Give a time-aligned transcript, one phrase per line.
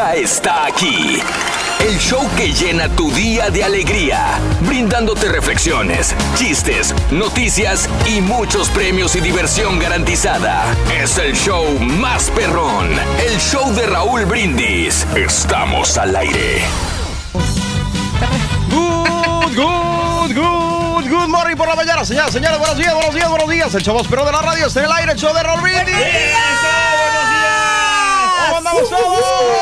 [0.00, 1.18] Ya está aquí.
[1.78, 9.14] El show que llena tu día de alegría, brindándote reflexiones, chistes, noticias y muchos premios
[9.16, 10.64] y diversión garantizada.
[10.90, 12.88] Es el show más perrón,
[13.28, 15.06] el show de Raúl Brindis.
[15.14, 16.62] Estamos al aire.
[18.70, 22.58] Good, good, good, good morning por la mañana, señoras, señores.
[22.58, 23.74] Buenos días, buenos días, buenos días.
[23.74, 25.60] El show más perrón de la radio está en el aire, el show de Raúl
[25.60, 25.94] Brindis.
[28.46, 29.59] ¿Cómo andamos todos?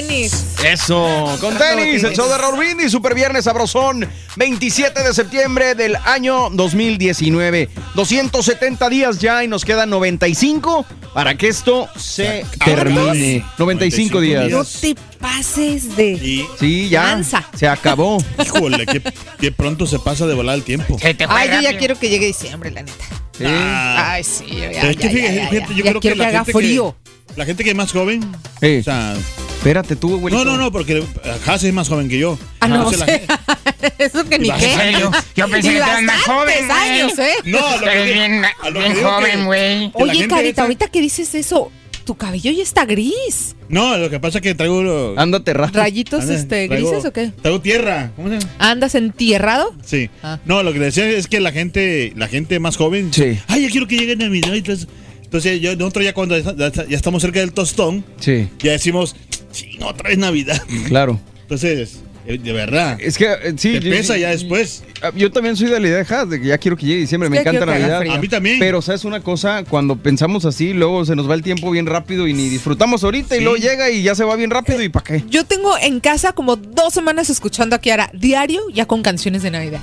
[0.00, 0.46] Tenis.
[0.64, 5.94] Eso, con tenis, el show de Raúl Brindis, Super Viernes Sabrosón, 27 de septiembre del
[5.96, 7.68] año 2019.
[7.94, 13.44] 270 días ya y nos quedan 95 para que esto se termine.
[13.58, 14.50] 95 días.
[14.50, 16.12] No te pases de.
[16.12, 17.04] Y, Sí, ya.
[17.04, 17.44] Lanza.
[17.54, 18.16] Se acabó.
[18.42, 19.02] híjole, qué,
[19.38, 20.96] qué pronto se pasa de volar el tiempo.
[21.28, 23.04] Ay, yo ya quiero que llegue diciembre, la neta.
[23.36, 23.44] Sí.
[23.46, 26.44] Ah, Ay, sí, ya, que ya, fíjate, ya, ya, yo Ya creo que la haga
[26.44, 26.96] gente frío.
[27.36, 28.20] La gente que es más joven.
[28.60, 28.78] Sí.
[28.78, 29.14] O sea,
[29.60, 30.34] Espérate tú, güey.
[30.34, 31.04] no, no, no, porque
[31.46, 32.38] Haas es más joven que yo.
[32.60, 33.06] Ah, no, la
[33.98, 34.74] eso que ni ¿En qué.
[34.74, 35.10] serio?
[35.36, 37.32] Yo pensé Y que eras más joven, años, ¿eh?
[37.44, 39.90] No, lo que bien, a lo bien que- joven, güey.
[39.92, 41.70] Oye, Carita, esa- ahorita que dices eso,
[42.06, 43.54] tu cabello ya está gris.
[43.68, 45.12] No, lo que pasa es que traigo.
[45.18, 45.82] Ándate rápido.
[45.82, 47.30] ¿Rayitos anda, este, traigo- grises o qué?
[47.42, 48.12] Traigo tierra.
[48.16, 48.50] ¿Cómo se llama?
[48.58, 49.74] ¿Andas entierrado?
[49.84, 50.08] Sí.
[50.22, 50.38] Ah.
[50.46, 53.12] No, lo que decía es que la gente, la gente más joven.
[53.12, 53.38] Sí.
[53.46, 54.56] Ay, yo quiero que llegue Navidad.
[54.56, 54.88] Entonces,
[55.22, 59.14] entonces yo, nosotros ya cuando ya, ya estamos cerca del tostón, Sí, ya decimos,
[59.52, 60.60] sí, otra vez Navidad.
[60.88, 61.20] claro.
[61.42, 62.98] Entonces, eh, de verdad.
[63.00, 63.72] Es que eh, sí.
[63.72, 64.84] te yo- pesa ya después.
[65.02, 67.00] Ah, Yo también soy de la idea de Haas, de que ya quiero que llegue
[67.00, 67.26] diciembre.
[67.26, 68.02] Es Me encanta Navidad.
[68.08, 68.58] A mí también.
[68.58, 69.64] Pero, ¿sabes una cosa?
[69.64, 73.36] Cuando pensamos así, luego se nos va el tiempo bien rápido y ni disfrutamos ahorita
[73.36, 75.24] y luego llega y ya se va bien rápido y ¿para qué?
[75.28, 79.50] Yo tengo en casa como dos semanas escuchando a Kiara diario ya con canciones de
[79.50, 79.80] Navidad.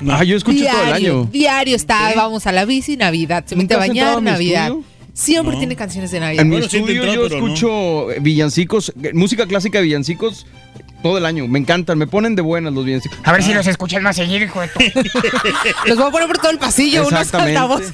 [0.00, 0.12] No.
[0.14, 1.28] Ah, yo escucho diario, todo el año.
[1.32, 3.44] Diario está, vamos a la bici, Navidad.
[3.46, 4.66] Se mete a ¿Nunca has entrado bañar, a mi Navidad.
[4.66, 4.84] estudio?
[5.16, 5.58] Siempre No.
[5.58, 6.42] tiene canciones de Navidad.
[6.42, 7.34] En mi Bueno, sí he estudio yo no.
[7.34, 10.46] escucho villancicos, música clásica de villancicos
[11.02, 11.48] todo el año.
[11.48, 13.18] Me encantan, me ponen de buenas los villancicos.
[13.24, 14.78] A ver si los escuchas más seguido, hijo de tu...
[15.86, 17.92] Los voy a poner por todo el pasillo, unos altavoces.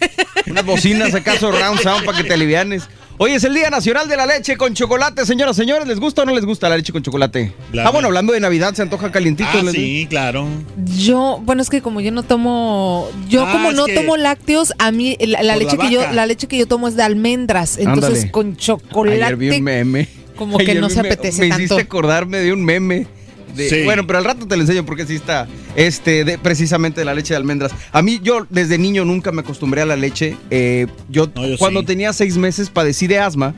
[0.49, 2.88] Unas bocinas acaso round sound para que te alivianes.
[3.19, 5.87] Hoy es el Día Nacional de la Leche con Chocolate, señoras, señores.
[5.87, 7.53] ¿Les gusta o no les gusta la leche con chocolate?
[7.73, 9.49] La- ah, bueno, hablando de Navidad, se antoja calientito.
[9.53, 10.49] Ah, les- sí, claro.
[10.97, 14.73] Yo, bueno, es que como yo no tomo, yo Ah, como no que- tomo lácteos,
[14.78, 17.78] a mí la, leche la que yo, la leche que yo tomo es de almendras,
[17.78, 18.31] entonces Ándale.
[18.33, 19.34] con Ayer vi chocolate.
[19.59, 20.09] un meme.
[20.34, 21.62] como que no se un me- apetece Me tanto.
[21.65, 23.06] hiciste acordarme de un meme.
[23.54, 23.82] De- Sí.
[23.84, 25.46] Bueno, pero al rato te lo enseño porque sí está
[25.76, 27.72] este, de, precisamente de la leche de almendras.
[27.92, 30.36] A mí, yo desde niño nunca me acostumbré a la leche.
[30.50, 31.86] Eh, yo, No, yo cuando sí.
[31.86, 33.54] tenía seis meses padecí de asma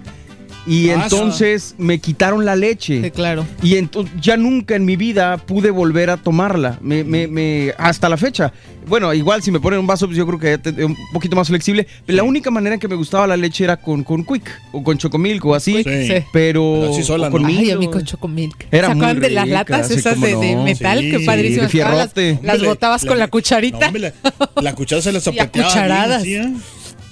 [0.66, 3.02] y entonces me quitaron la leche.
[3.02, 3.44] Sí, claro.
[3.62, 6.78] Y entonces ya nunca en mi vida pude volver a tomarla.
[6.80, 8.52] Me, me, me- hasta la fecha.
[8.86, 11.36] Bueno, igual si me ponen un vaso, pues yo creo que ya te- un poquito
[11.36, 11.86] más flexible.
[12.06, 14.98] La única manera en que me gustaba la leche era con, con Quick o con
[14.98, 15.82] Chocomilk o así.
[15.82, 16.06] Sí.
[16.06, 16.14] Sí.
[16.32, 17.48] Pero, Pero así sola, o con ¿no?
[17.48, 18.66] Ay, a mí con chocomilk.
[18.70, 21.00] Era ¿Se muy acuerdan de las latas esas de, metal?
[21.00, 21.72] Sí, que padrísimas.
[21.74, 23.78] Las, las botabas con la cucharita.
[23.80, 24.12] No, hombre,
[24.54, 25.48] la, la cuchara se la Y a sopeteaba.
[25.52, 26.24] bien, cucharadas.
[26.26, 26.52] ¿eh?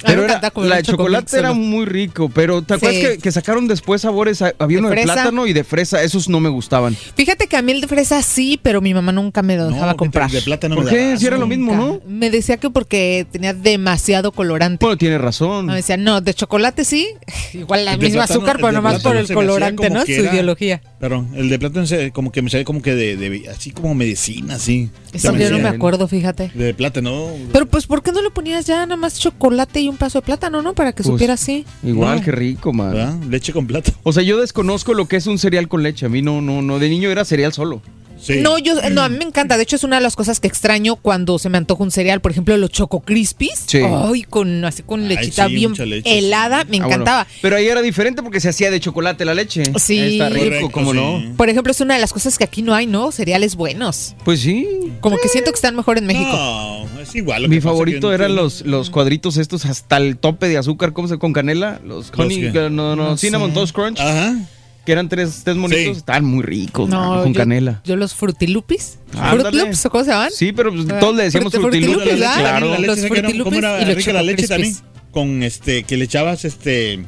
[0.05, 3.07] Pero me era- la de chocolate era muy rico, pero ¿te acuerdas Sí.
[3.07, 4.43] que, que sacaron después sabores?
[4.43, 5.13] Había ¿De uno de fresa?
[5.15, 6.97] plátano y de fresa, esos no me gustaban.
[7.17, 9.95] Fíjate que a mí el de fresa sí, pero mi mamá nunca me lo dejaba
[9.95, 10.31] comprar.
[10.31, 11.17] De plátano ¿Por me qué?
[11.17, 12.01] Si era lo mismo, ¿no?
[12.07, 14.85] Me decía que porque tenía demasiado colorante.
[14.85, 15.67] Bueno, tiene razón.
[15.67, 17.09] Me decía, no, de chocolate sí,
[17.55, 20.05] igual la El misma plátano- azúcar, pero nomás por el colorante, ¿no?
[20.05, 20.81] Su ideología.
[21.03, 23.93] Perdón, el de plátano se- como que me sale como que de, de- así como
[23.93, 24.89] medicina, así.
[25.13, 26.53] Eso yo no me acuerdo, fíjate.
[26.55, 27.27] De plátano.
[27.53, 30.27] Pero pues, ¿por qué no le ponías ya nada más chocolate y un pedazo de
[30.27, 30.75] plátano, no?
[30.75, 31.65] Para que Pues, supiera así.
[31.83, 32.25] Igual, No.
[32.25, 32.93] qué rico, man.
[32.93, 33.17] ¿verdad?
[33.29, 33.97] Leche con plátano.
[34.05, 36.07] O sea, yo desconozco lo que es un cereal con leche.
[36.07, 36.79] A mí no, no, no.
[36.79, 37.83] De niño era cereal solo.
[38.23, 38.41] Sí.
[38.41, 39.57] No, yo, no, a mí me encanta.
[39.57, 42.21] De hecho, es una de las cosas que extraño cuando se me antoja un cereal.
[42.21, 43.65] Por ejemplo, los Choco Crispies.
[43.67, 43.81] Sí.
[43.85, 46.59] Ay, con, así con Ay, lechita sí, bien leche, helada.
[46.65, 46.87] Me Ah, bueno.
[46.87, 47.27] encantaba.
[47.41, 49.65] Pero ahí era diferente porque se hacía de chocolate la leche.
[49.79, 49.99] Sí.
[49.99, 50.97] Ahí Está rico, Correcto, sí.
[50.97, 51.37] no.
[51.37, 53.11] Por ejemplo, es una de las cosas que aquí no hay, ¿no?
[53.13, 54.15] Cereales buenos.
[54.25, 54.69] Pues sí.
[55.01, 56.31] Como que siento que están mejor en México.
[56.33, 57.43] No, es igual.
[57.43, 60.93] lo Mi que favorito que- eran los, los cuadritos estos hasta el tope de azúcar,
[60.93, 61.81] ¿cómo se con canela?
[61.85, 63.55] Los honey, no, no, No Cinnamon sé.
[63.55, 64.37] Toast Crunch, Ajá.
[64.85, 65.91] Que eran tres, tres monitos, Sí.
[65.91, 67.81] estaban muy ricos, man, con yo- canela.
[67.85, 68.99] Yo los frutilupis.
[69.53, 70.31] Loops, ¿o cómo se llaman?
[70.35, 72.71] Sí, pero pues, Ah, todos le decíamos Fruti- frutilupis, claro.
[72.71, 74.77] La leche, Los frutilupis ¿Cómo era y los rica la leche también?
[75.11, 77.05] Con este, que le echabas este,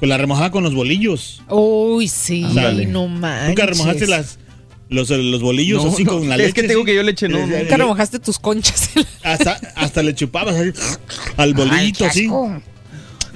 [0.00, 1.42] con la remojada con los bolillos.
[1.50, 2.44] Uy, sí.
[2.58, 3.48] Ay, no manches.
[3.48, 4.38] ¿Nunca remojaste las,
[4.88, 6.52] los, los bolillos No, así no, con la es leche?
[6.54, 6.86] que te digo así?
[6.86, 7.54] que yo leche no, Eh, no.
[7.56, 8.90] eh, Nunca remojaste tus conchas.
[9.22, 10.70] Hasta, hasta le chupabas así,
[11.36, 12.28] al Ay, bolillito qué así.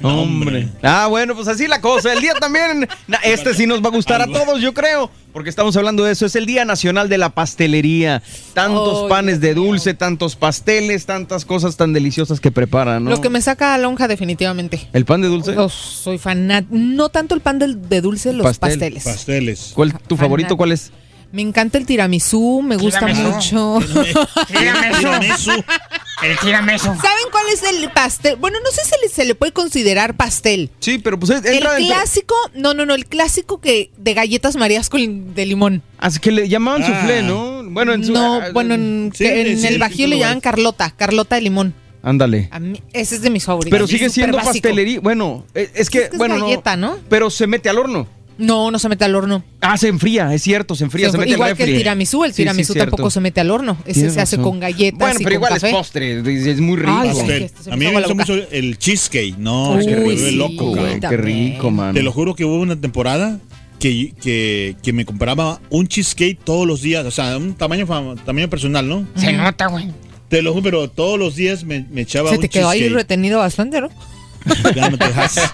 [0.02, 0.68] Hombre.
[0.82, 2.12] Ah, bueno, pues así la cosa.
[2.12, 2.88] El día también,
[3.22, 6.26] este sí nos va a gustar a todos, yo creo, porque estamos hablando de eso.
[6.26, 8.22] Es el Día Nacional de la Pastelería.
[8.54, 13.10] Tantos panes de dulce, tantos pasteles, tantas cosas tan deliciosas que preparan, ¿no?
[13.10, 14.88] Lo que me saca a lonja definitivamente.
[14.92, 15.56] ¿El pan de dulce?
[15.56, 16.64] Oh, soy fanat.
[16.70, 18.70] No tanto el pan de, dulce, los Pastel.
[18.70, 19.04] pasteles.
[19.04, 19.72] Pasteles.
[19.74, 20.56] ¿Cuál tu favorito?
[20.56, 20.92] ¿Cuál es?
[21.32, 23.28] Me encanta el tiramisú, me gusta Tiramisú.
[23.30, 23.78] mucho.
[24.48, 24.98] Tiramisú.
[24.98, 25.50] Tiramisú.
[26.22, 26.84] El tiramisú.
[26.86, 28.36] ¿Saben cuál es el pastel?
[28.36, 30.70] Bueno, no sé si le- se le puede considerar pastel.
[30.80, 34.56] Sí, pero pues El entra dentro- clásico, no, no, no, el clásico que de galletas
[34.56, 35.82] marías con de limón.
[35.98, 36.86] Así que le llamaban Ah.
[36.86, 37.62] soufflé, ¿no?
[37.64, 38.12] Bueno, en su...
[38.12, 40.90] no, ah, bueno, en, Sí, que en sí, el bajío sí, le sí, llaman Carlota,
[40.96, 41.74] Carlota de limón.
[42.02, 42.48] Ándale.
[42.92, 43.70] Ese es de mis favoritos.
[43.76, 44.52] Pero sigue siendo básico.
[44.54, 45.00] pastelería.
[45.00, 46.98] Bueno, eh, es que, Es que es bueno, galleta, ¿no?
[47.10, 48.08] Pero se mete al horno.
[48.40, 49.44] No, no se mete al horno.
[49.60, 52.30] Ah, se enfría, es cierto, se enfría, se, mete igual al que el tiramisú, el
[52.32, 52.90] Sí, sí, tiramisú cierto.
[52.92, 53.76] tampoco se mete al horno.
[53.84, 54.50] Ese Tienes se hace razón.
[54.50, 55.68] con galletas Bueno, y pero con igual café.
[55.68, 56.92] es postre, es, es muy rico.
[56.94, 57.20] Ay, sí.
[57.30, 59.36] Este, se A mí me gusta mucho el cheesecake.
[59.38, 60.30] No, Uy, sí.
[60.36, 61.94] loco, Güey, qué rico, man.
[61.94, 63.38] Te lo juro que hubo una temporada
[63.78, 67.04] que, que, que me compraba un cheesecake todos los días.
[67.04, 67.86] O sea, un tamaño,
[68.24, 69.06] tamaño personal, ¿no?
[69.16, 69.88] Se nota, güey.
[70.28, 72.88] Te lo juro, pero todos los días me, me echaba Se un te quedó ahí
[72.88, 73.88] retenido bastante, ¿no?
[74.74, 75.34] Ya no te dejas.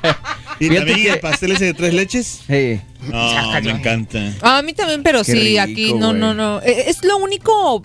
[0.58, 2.40] Y Fíjate también que- el pastel ese de tres leches.
[3.10, 3.60] No, Sácalo.
[3.74, 4.32] me encanta.
[4.40, 6.18] A mí también, pero Qué sí, rico, aquí no, güey.
[6.20, 6.62] no, no.
[6.62, 7.82] Eh, Es lo único.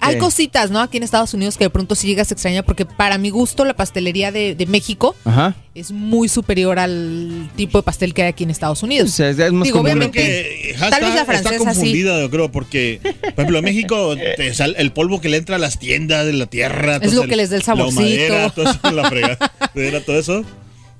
[0.00, 0.20] Hay ¿Qué?
[0.20, 0.78] cositas, ¿no?
[0.80, 3.64] Aquí en Estados Unidos que de pronto sí llegas a extrañar, porque para mi gusto
[3.64, 5.56] la pastelería de, de México ajá.
[5.74, 9.10] es muy superior al tipo de pastel que hay aquí en Estados O Unidos.
[9.10, 9.90] sea, es, es más Digo, común.
[9.90, 11.64] obviamente- Que, Tal vez la está, está francesa sí.
[11.80, 15.56] confundida, yo creo, porque, por ejemplo, en México te sale el polvo que le entra
[15.56, 16.96] a las tiendas de la tierra.
[17.02, 18.00] Es todo lo que les da el La saborcito.
[18.00, 19.10] madera, todo eso, la
[19.78, 20.44] fregadera, todo eso.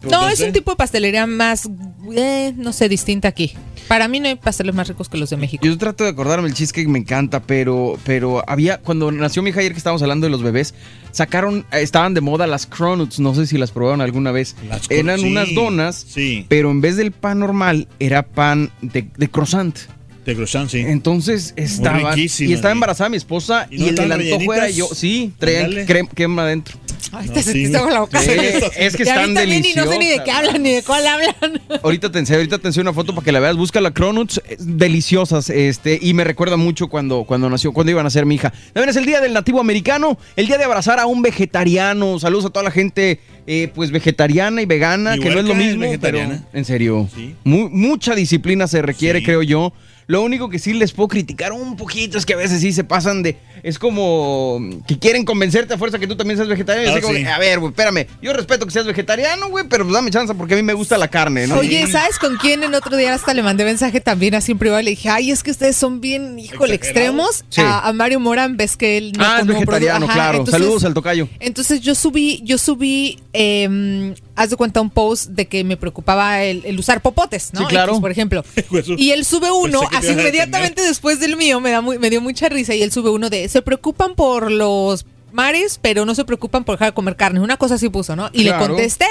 [0.09, 1.69] No, es un tipo de pastelería más,
[2.15, 3.55] eh, no sé, distinta aquí.
[3.89, 5.65] Para mí no hay pasteles más ricos que los de México.
[5.67, 9.59] Yo trato de acordarme, el cheesecake me encanta, pero, pero había, cuando nació mi hija
[9.61, 10.75] ayer que estábamos hablando de los bebés,
[11.11, 14.55] sacaron, eh, estaban de moda las cronuts, no sé si las probaron alguna vez.
[14.69, 19.09] Las Eran sí, unas donas, Sí, pero en vez del pan normal, era pan de,
[19.17, 19.77] de croissant.
[20.25, 20.79] de croissant, sí.
[20.79, 24.87] Entonces estaba y estaba embarazada mi esposa ¿Y el antojo era yo.
[24.95, 26.79] Sí, crema, crema adentro.
[27.13, 28.21] Ay, te sentiste en la boca.
[28.21, 28.31] Sí,
[28.77, 30.25] es que están también, y no sé ni de deliciosas.
[30.25, 31.35] qué hablan ni de cuál hablan.
[31.83, 33.57] Ahorita te, enseño- ahorita te enseño una foto para que la veas.
[33.57, 38.07] Busca la Cronuts, eh, deliciosas, este, y me recuerda mucho cuando, cuando nació, cuando iban
[38.07, 38.53] a ser mi hija.
[38.73, 42.19] También es el día del nativo americano, el día de abrazar a un vegetariano.
[42.19, 45.55] Saludos a toda la gente, eh, pues vegetariana y vegana, Mi que no es lo
[45.55, 45.81] mismo.
[45.83, 46.45] vegetariana.
[46.47, 47.35] pero, en serio, Sí.
[47.45, 49.25] mu- mucha disciplina se requiere, Sí.
[49.25, 49.73] creo yo.
[50.09, 52.83] Lo único que sí les puedo criticar un poquito es que a veces sí se
[52.83, 53.37] pasan de.
[53.63, 56.87] Es como que quieren convencerte a fuerza que tú también seas vegetariano.
[56.89, 57.23] y Ah, así como sí.
[57.25, 58.07] que, a ver, güey, espérame.
[58.23, 60.97] Yo respeto que seas vegetariano, güey, pero pues dame chance porque a mí me gusta
[60.97, 61.59] la carne, ¿no?
[61.59, 64.81] Oye, ¿sabes con quién en otro día hasta le mandé mensaje también así en privado?
[64.81, 67.45] Le dije, ay, es que ustedes son bien, híjole, extremos.
[67.51, 67.61] Sí.
[67.61, 70.39] A, a Mario Morán, ves que él no ah, es vegetariano, claro.
[70.39, 71.29] entonces- Saludos al tocayo.
[71.39, 76.43] Entonces yo subí, yo subí, eh, haz de cuenta un post de que me preocupaba
[76.45, 77.61] el, el usar popotes, ¿no?
[77.61, 78.01] Sí, claro.
[78.01, 78.45] Por ejemplo.
[78.97, 82.49] Y él sube uno, así inmediatamente después del mío, me, da muy, me dio mucha
[82.49, 86.65] risa, y él sube uno de, se preocupan por los mares, pero no se preocupan
[86.65, 87.41] por dejar de comer carne.
[87.41, 88.31] Una cosa así puso, ¿no?
[88.33, 88.61] Y Claro.
[88.63, 89.05] le contesté.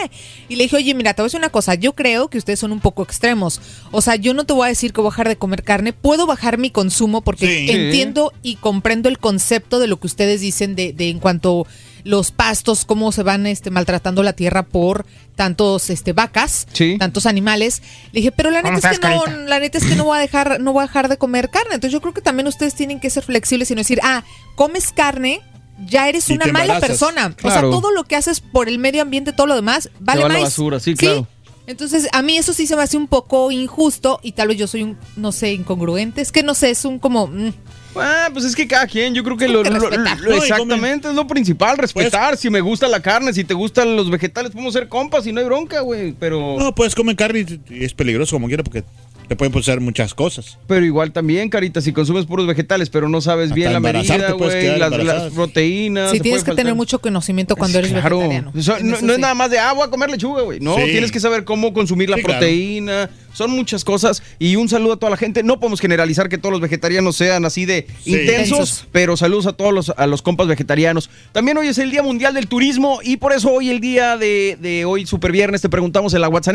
[0.49, 2.59] Y le dije, oye, mira, te voy a decir una cosa, yo creo que ustedes
[2.59, 3.61] son un poco extremos.
[3.91, 5.93] O sea, yo no te voy a decir que voy a dejar de comer carne,
[5.93, 7.71] puedo bajar mi consumo porque Sí.
[7.71, 11.67] entiendo y comprendo el concepto de lo que ustedes dicen de, de en cuanto
[12.07, 16.95] los pastos, cómo se van este, maltratando la tierra por tantos este, vacas, Sí.
[16.97, 17.81] tantos animales.
[18.11, 20.17] Le dije, pero la ¿Cómo neta es que no, la neta es que no voy
[20.17, 21.75] a dejar, no voy a dejar de comer carne.
[21.75, 24.23] Entonces yo creo que también ustedes tienen que ser flexibles y no decir, ah,
[24.55, 25.41] comes carne,
[25.85, 27.35] ya eres Y una mala persona.
[27.43, 30.29] O sea, todo lo que haces por el medio ambiente, todo lo demás, vale va
[30.29, 30.41] más.
[30.41, 31.27] basura, sí, claro.
[31.67, 34.67] Entonces, a mí eso sí se me hace un poco injusto y tal vez yo
[34.67, 36.21] soy un, no sé, incongruente.
[36.21, 37.27] Es que no sé, es un como...
[37.27, 37.51] mm,
[37.95, 41.77] Ah, pues es que cada quien, yo creo que lo, lo- exactamente es lo principal,
[41.77, 42.37] respetar.
[42.37, 45.39] si me gusta la carne, si te gustan los vegetales, podemos ser compas y no
[45.39, 46.13] hay bronca, güey.
[46.19, 48.83] Pero, No, puedes comer carne y es peligroso como quiera porque
[49.27, 50.57] te pueden pasar muchas cosas.
[50.67, 54.31] pero igual también, carita, si consumes puros vegetales, pero no sabes Hasta bien la medida,
[54.31, 56.11] güey, las, proteínas.
[56.11, 58.19] Sí, tienes que tener mucho conocimiento cuando eres Claro.
[58.19, 58.51] vegetariano.
[58.53, 60.59] No, es nada más de agua, comer lechuga, güey.
[60.59, 60.83] No, Sí.
[60.91, 62.39] tienes que saber cómo consumir la Sí, claro.
[62.39, 63.09] proteína.
[63.33, 64.23] Son muchas cosas.
[64.39, 65.43] Y un saludo a toda la gente.
[65.43, 68.15] No podemos generalizar que todos los vegetarianos sean así de Sí.
[68.15, 68.85] Intensos.
[68.91, 71.09] pero saludos a todos los, a los compas vegetarianos.
[71.33, 74.57] También hoy es el Día Mundial del Turismo y por eso hoy, el día de,
[74.59, 76.47] de hoy, Super Viernes, te preguntamos en la WhatsApp.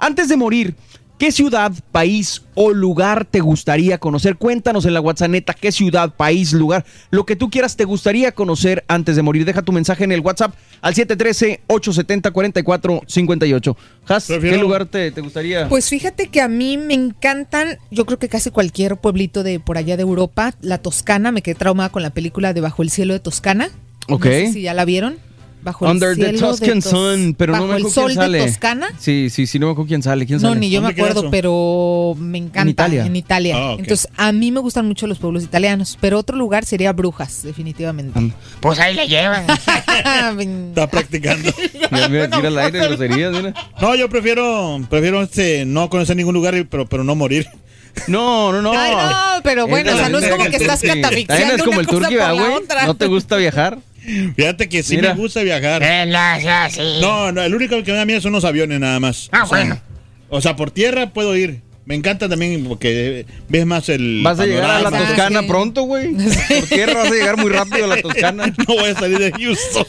[0.00, 0.74] Antes de morir,
[1.18, 4.36] ¿Qué ciudad, país o lugar te gustaría conocer?
[4.36, 8.84] Cuéntanos en la WhatsApp, qué ciudad, país, lugar, lo que tú quieras te gustaría conocer
[8.86, 9.44] antes de morir.
[9.44, 13.76] Deja tu mensaje en el WhatsApp al 713-870-4458.
[14.06, 15.68] Has, ¿qué lugar te, te gustaría?
[15.68, 19.76] Pues fíjate que a mí me encantan, yo creo que casi cualquier pueblito de por
[19.76, 23.12] allá de Europa, la Toscana, me quedé traumada con la película de Bajo el cielo
[23.12, 23.70] de Toscana.
[24.06, 24.24] Ok.
[24.24, 25.18] No sé si ya la vieron.
[25.68, 27.94] Bajo el Under the cielo de Tuscan Tos- Sun, pero no Bajo me el acuerdo
[27.94, 28.38] sol quién sale.
[28.38, 28.88] de Toscana.
[28.98, 30.26] Sí, sí, sí, no me acuerdo quién sale.
[30.26, 30.60] ¿Quién No, sale?
[30.60, 31.30] ni yo me ¿Dónde queda acuerdo, eso?
[31.30, 32.70] pero me encanta.
[32.70, 33.04] Italia.
[33.06, 33.54] En Italia.
[33.56, 33.80] Ah, ok.
[33.80, 38.18] Entonces, a mí me gustan mucho los pueblos italianos, pero otro lugar sería Brujas, definitivamente.
[38.60, 39.44] Pues ahí le llevan.
[40.68, 41.50] Está practicando.
[41.90, 43.54] Mira, mira, tira al aire groserías, mira.
[43.80, 47.46] No, yo prefiero, prefiero este, no conocer ningún lugar, y- pero, pero no morir.
[48.06, 48.70] No, no, no.
[48.78, 50.86] Ay, no, pero bueno, o sea, no es como que estás sí.
[50.86, 52.62] También catafixiando es como una el cosa turqui, por ¿verdad, la güey?
[52.62, 52.86] otra.
[52.86, 53.78] ¿No te gusta viajar?
[54.36, 55.14] Fíjate que sí Mira.
[55.14, 55.82] me gusta viajar.
[55.84, 56.06] Eh.
[57.00, 59.28] No, no, el único que me da miedo son los aviones nada más.
[59.32, 59.80] Ah, O sea, bueno.
[60.30, 61.60] O sea, por tierra puedo ir.
[61.84, 64.20] Me encanta también porque ves más el.
[64.22, 65.46] Vas a llegar a la Toscana Sí.
[65.48, 66.12] pronto, güey.
[66.48, 68.44] Por tierra vas a llegar muy rápido a la Toscana.
[68.68, 69.86] No voy a salir de Houston.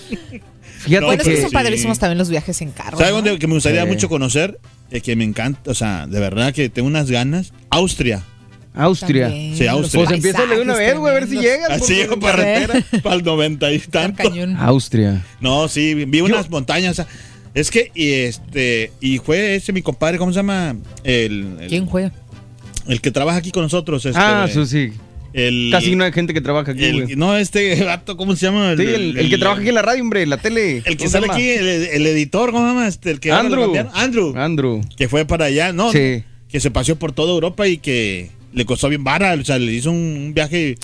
[0.79, 1.41] Fíjate No, Bueno, es que que...
[1.41, 1.53] son sí.
[1.53, 2.97] padrísimos también los viajes en carro.
[2.97, 3.17] ¿Sabes ¿no?
[3.21, 3.87] dónde que me gustaría Sí.
[3.89, 4.59] mucho conocer?
[4.91, 7.51] Eh, que me encanta, o sea, de verdad que tengo unas ganas.
[7.69, 8.23] Austria.
[8.73, 9.27] Austria.
[9.27, 10.05] También, Sí, Austria.
[10.05, 11.69] Pues empieza de una vez, güey, a ver si llegas.
[11.71, 12.83] Así carretera.
[13.03, 14.23] para el 90 y tanto.
[14.59, 15.23] Austria.
[15.41, 16.91] No, sí, vi unas montañas.
[16.91, 17.07] o sea,
[17.53, 20.75] es que, y este, y fue ese mi compadre, ¿cómo se llama?
[21.03, 22.11] El, el, ¿Quién juega?
[22.87, 24.05] el que trabaja aquí con nosotros.
[24.05, 24.91] Este, Ah, eso sí.
[25.31, 27.15] El, Casi no hay gente que trabaja aquí, el- güey.
[27.15, 28.75] no, este gato, ¿cómo se llama?
[28.75, 30.77] Sí, el, el que trabaja aquí en la radio, hombre, la tele.
[30.77, 31.33] El que ¿Cómo se sale llama?
[31.35, 32.87] aquí, el, el editor, ¿cómo se llama?
[32.87, 33.73] Este, el que Andrew.
[33.93, 34.33] Andrew.
[34.35, 34.81] Andrew.
[34.97, 35.91] Que fue para allá, ¿no?
[35.91, 36.23] Sí.
[36.47, 39.33] Que se paseó por toda Europa y que le costó bien vara.
[39.33, 40.77] O sea, le hizo un, un viaje.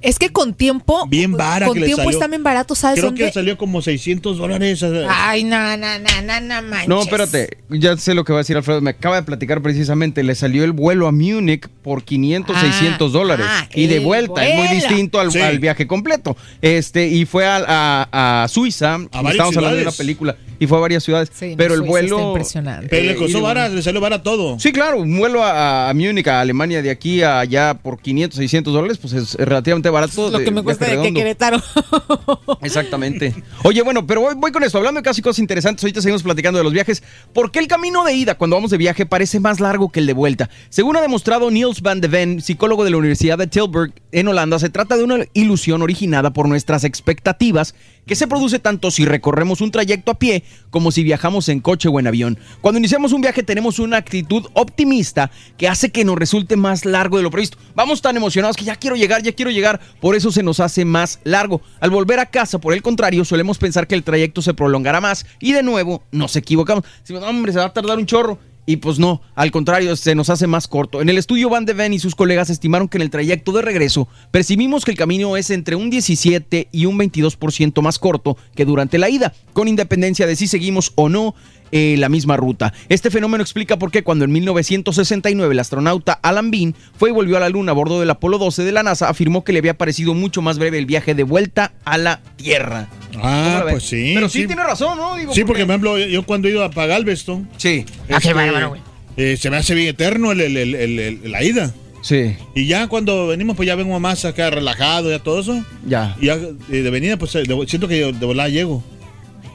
[0.00, 1.06] Es que con tiempo.
[1.08, 2.16] Bien vara Con que le tiempo salió.
[2.18, 3.24] está bien barato, ¿sabes Creo que dónde?
[3.26, 4.84] le salió como 600 dólares.
[5.08, 6.88] Ay, no, no, no, no, no manches.
[6.88, 8.80] No, espérate, ya sé lo que va a decir Alfredo.
[8.80, 10.22] Me acaba de platicar precisamente.
[10.22, 13.46] Le salió el vuelo a Múnich por 500, Ah, 600 dólares.
[13.48, 15.40] ah, y de el vuelta, es muy distinto al, Sí.
[15.40, 16.36] al viaje completo.
[16.62, 18.98] Este, y fue a, a- a Suiza.
[19.12, 20.36] varias Estamos hablando de una película.
[20.60, 21.30] Y fue a varias ciudades.
[21.32, 22.16] Sí, no, pero el Suiza vuelo.
[22.16, 22.88] está impresionante.
[22.88, 24.58] pero eh, le y costó vara, le salió vara todo.
[24.58, 28.36] Sí, claro, un vuelo a, a Múnich, a Alemania, de aquí a allá por 500,
[28.38, 30.30] 600 dólares, pues es relativamente barato.
[30.30, 31.12] Lo de que me cuesta de que.
[31.12, 31.62] Querétaro.
[32.62, 33.34] Exactamente.
[33.64, 36.58] Oye, bueno, pero voy, voy con esto, hablando de casi cosas interesantes, ahorita seguimos platicando
[36.58, 37.02] de los viajes.
[37.32, 40.06] ¿Por qué el camino de ida cuando vamos de viaje parece más largo que el
[40.06, 40.50] de vuelta?
[40.68, 44.58] Según ha demostrado Niels van de Ven, psicólogo de la Universidad de Tilburg en Holanda,
[44.58, 47.74] se trata de una ilusión originada por nuestras expectativas
[48.08, 51.88] que se produce tanto si recorremos un trayecto a pie como si viajamos en coche
[51.88, 52.38] o en avión.
[52.60, 57.18] Cuando iniciamos un viaje tenemos una actitud optimista que hace que nos resulte más largo
[57.18, 57.58] de lo previsto.
[57.74, 60.84] Vamos tan emocionados que ya quiero llegar, ya quiero llegar, por eso se nos hace
[60.84, 61.60] más largo.
[61.80, 65.26] Al volver a casa, por el contrario, solemos pensar que el trayecto se prolongará más
[65.38, 66.84] y de nuevo nos equivocamos.
[67.00, 68.38] Decimos, "No, hombre, se va a tardar un chorro.
[68.68, 71.00] Y pues no, al contrario, se nos hace más corto.
[71.00, 73.62] En el estudio Van de Ven y sus colegas estimaron que en el trayecto de
[73.62, 78.66] regreso percibimos que el camino es entre un 17 y un 22% más corto que
[78.66, 81.34] durante la ida, con independencia de si seguimos o no
[81.72, 82.72] eh, la misma ruta.
[82.88, 87.36] Este fenómeno explica por qué cuando en 1969 el astronauta Alan Bean fue y volvió
[87.36, 89.74] a la Luna a bordo del Apolo 12 de la NASA, afirmó que le había
[89.78, 92.88] parecido mucho más breve el viaje de vuelta a la Tierra.
[93.12, 94.12] ¿Cómo Ah, pues sí.
[94.14, 95.16] Pero sí, tiene razón, ¿no?
[95.16, 98.68] Digo, Sí, porque, por ejemplo, yo cuando he ido a Galveston, Sí, Ah, qué bárbaro,
[98.70, 98.80] güey.
[99.16, 101.74] eh, se me hace bien eterno el- el- el- el- el- la ida.
[102.02, 105.64] sí, Y ya cuando venimos, pues ya vengo más acá relajado, ya todo eso.
[105.86, 106.16] ya.
[106.20, 108.82] Y ya eh, de venida, pues eh, siento que de volada llego.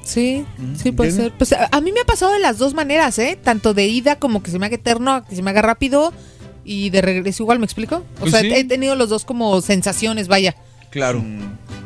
[0.03, 0.45] Sí,
[0.75, 1.15] sí puede ¿entiendes?
[1.15, 1.31] ser.
[1.37, 3.37] Pues a, a mí me ha pasado de las dos maneras, ¿eh?
[3.41, 6.13] Tanto de ida como que se me haga eterno, que se me haga rápido.
[6.65, 7.97] Y de regreso igual, ¿me explico?
[7.97, 8.51] O Pues sea, sí.
[8.53, 10.55] he tenido los dos como sensaciones, vaya.
[10.93, 11.23] Claro.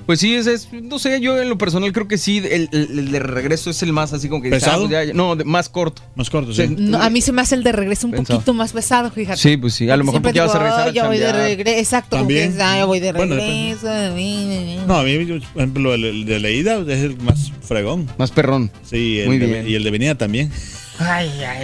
[0.05, 2.99] Pues sí, es, es- no sé, yo en lo personal creo que sí, el, el-
[2.99, 4.47] el de regreso es el más así como que...
[4.49, 4.83] dices, ¿Pesado?
[4.85, 6.01] ah, pues ya- ya- no, de- más corto.
[6.15, 6.65] Más corto, Sí.
[6.77, 8.39] No, a mí se me hace el de regreso un Pensado.
[8.39, 9.37] poquito más pesado, fíjate.
[9.37, 11.17] Sí, pues sí, a lo mejor porque ya vas a regresar a "Ay, ya voy
[11.17, 11.45] de chambear".
[11.49, 11.77] regreso.
[11.79, 12.49] Exacto, como También.
[12.51, 13.87] que es, "Ay, ya voy de Bueno, regreso.
[14.87, 18.07] No, a mí, yo, por ejemplo, el, el de leída es el más fregón.
[18.17, 18.71] Más perrón.
[18.89, 19.67] Sí, el Muy de- bien.
[19.67, 20.49] y el de venida también.
[20.99, 21.63] Ay, ay, ay.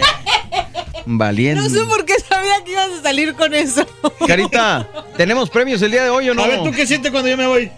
[1.06, 1.62] Valiente.
[1.62, 3.86] No sé por qué sabía que ibas a salir con eso.
[4.26, 6.44] Carita, ¿tenemos premios el día de hoy o no?
[6.44, 7.70] A ver, ¿tú qué sientes cuando yo me voy?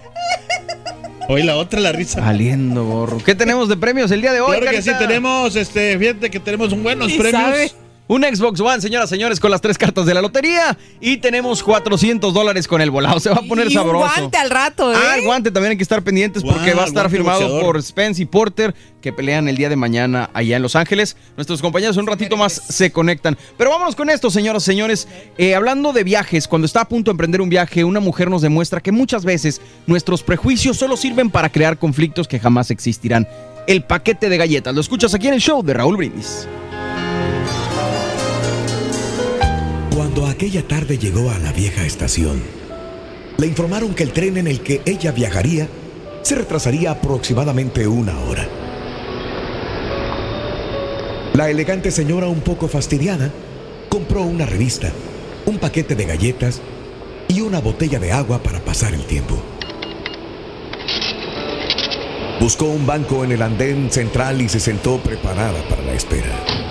[1.28, 2.20] Hoy la otra, la risa.
[2.20, 3.18] Valiendo, borro.
[3.18, 6.38] ¿Qué tenemos de premios el día de hoy, Claro que sí, tenemos, este, fíjate que
[6.40, 7.32] tenemos buenos premios.
[7.32, 7.72] sabe.
[8.08, 10.78] Un Xbox One, señoras y señores, con las tres cartas de la lotería.
[11.00, 13.18] Y tenemos 400 dólares con el volado.
[13.18, 14.04] Se va a poner y sabroso.
[14.04, 14.96] un guante al rato, ¿eh?
[14.96, 17.64] Ah, el guante también hay que estar pendientes porque va a estar firmado boxeador.
[17.64, 21.16] por Spence y Porter que pelean el día de mañana allá en Los Ángeles.
[21.36, 23.36] Nuestros compañeros un ratito más se conectan.
[23.58, 25.08] Pero vámonos con esto, señoras y señores.
[25.36, 28.42] Eh, hablando de viajes, cuando está a punto de emprender un viaje, una mujer nos
[28.42, 33.26] demuestra que muchas veces nuestros prejuicios solo sirven para crear conflictos que jamás existirán.
[33.66, 34.74] El paquete de galletas.
[34.74, 36.46] Lo escuchas aquí en el show de Raúl Brindis.
[40.16, 42.42] Cuando aquella tarde llegó a la vieja estación,
[43.36, 45.68] le informaron que el tren en el que ella viajaría
[46.22, 48.48] se retrasaría aproximadamente una hora.
[51.34, 53.30] La elegante señora, un poco fastidiada,
[53.90, 54.90] compró una revista,
[55.44, 56.62] un paquete de galletas
[57.28, 59.36] y una botella de agua para pasar el tiempo.
[62.40, 66.65] Buscó un banco en el andén central y se sentó preparada para la espera.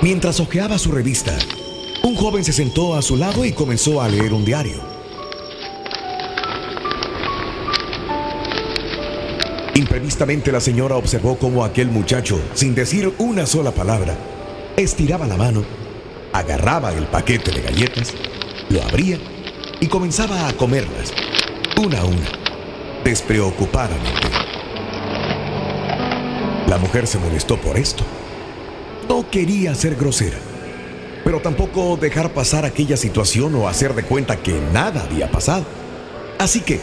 [0.00, 1.36] Mientras hojeaba su revista,
[2.04, 4.80] un joven se sentó a su lado y comenzó a leer un diario.
[9.74, 14.16] Imprevistamente la señora observó cómo aquel muchacho, sin decir una sola palabra,
[14.76, 15.64] estiraba la mano,
[16.32, 18.14] agarraba el paquete de galletas,
[18.68, 19.18] lo abría
[19.80, 21.12] y comenzaba a comerlas,
[21.76, 22.28] una a una,
[23.02, 24.28] despreocupadamente.
[26.68, 28.04] La mujer se molestó por esto.
[29.08, 30.36] No quería ser grosera,
[31.24, 35.64] pero tampoco dejar pasar aquella situación o hacer de cuenta que nada había pasado.
[36.38, 36.78] Así que,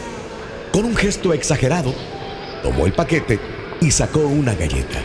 [0.72, 1.94] con un gesto exagerado,
[2.62, 3.38] tomó el paquete
[3.80, 5.00] y sacó una galleta.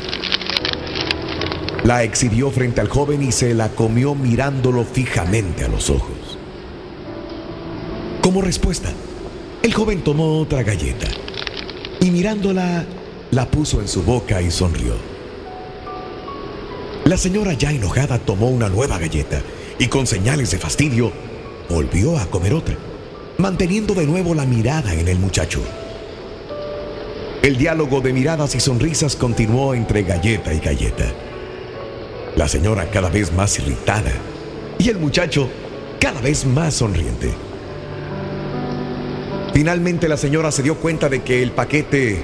[1.83, 6.37] La exhibió frente al joven y se la comió mirándolo fijamente a los ojos.
[8.21, 8.89] Como respuesta,
[9.62, 11.07] el joven tomó otra galleta
[11.99, 12.86] y mirándola,
[13.29, 15.11] la puso en su boca y sonrió.
[17.05, 19.41] La señora ya enojada tomó una nueva galleta
[19.79, 21.11] y con señales de fastidio
[21.67, 22.75] volvió a comer otra,
[23.39, 25.61] manteniendo de nuevo la mirada en el muchacho.
[27.41, 31.05] El diálogo de miradas y sonrisas continuó entre galleta y galleta.
[32.35, 34.11] La señora cada vez más irritada
[34.77, 35.49] y el muchacho
[35.99, 37.33] cada vez más sonriente.
[39.55, 42.21] Finalmente la señora se dio cuenta de que el paquete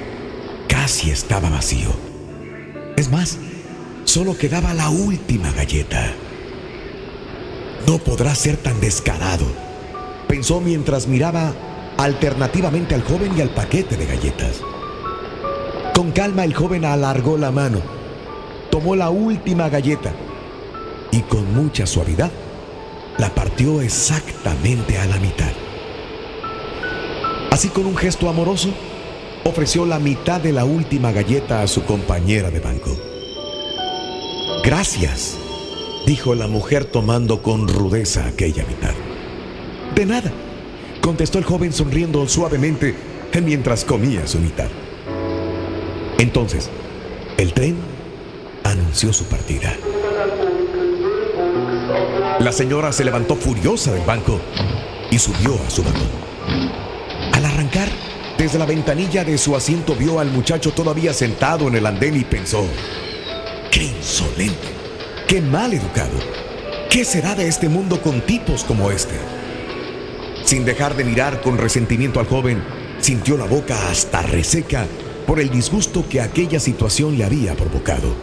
[0.68, 1.90] casi estaba vacío.
[2.96, 3.40] Es más,
[4.08, 6.14] solo quedaba la última galleta.
[7.86, 9.46] No podrá ser tan descarado,
[10.30, 11.54] pensó mientras miraba
[11.98, 14.62] alternativamente al joven y al paquete de galletas.
[15.94, 17.82] Con calma el joven alargó la mano,
[18.72, 20.14] tomó la última galleta
[21.12, 22.32] y con mucha suavidad
[23.18, 25.52] la partió exactamente a la mitad.
[27.52, 28.70] Así con un gesto amoroso,
[29.44, 33.17] ofreció la mitad de la última galleta a su compañera de banco.
[34.68, 35.38] Gracias,
[36.06, 38.92] dijo la mujer tomando con rudeza aquella mitad.
[39.96, 40.30] De nada,
[41.00, 42.94] contestó el joven sonriendo suavemente
[43.42, 44.68] mientras comía su mitad.
[46.18, 46.70] Entonces,
[47.38, 47.78] el tren
[48.66, 49.74] anunció su partida.
[52.42, 54.38] La señora se levantó furiosa del banco
[55.10, 56.10] y subió a su vagón.
[57.32, 57.88] Al arrancar,
[58.38, 62.26] desde la ventanilla de su asiento vio al muchacho todavía sentado en el andén y
[62.26, 62.66] pensó,
[63.72, 64.68] ¡qué insolente!
[65.28, 66.18] ¡Qué mal educado!
[66.90, 69.16] ¿Qué será de este mundo con tipos como este?
[70.46, 72.64] Sin dejar de mirar con resentimiento al joven,
[73.00, 74.86] sintió la boca hasta reseca
[75.26, 78.16] por el disgusto que aquella situación le había provocado.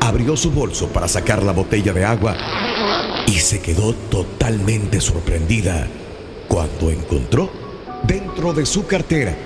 [0.00, 2.36] Abrió su bolso para sacar la botella de agua
[3.26, 5.86] y se quedó totalmente sorprendida
[6.48, 7.50] cuando encontró
[8.06, 9.36] dentro de su cartera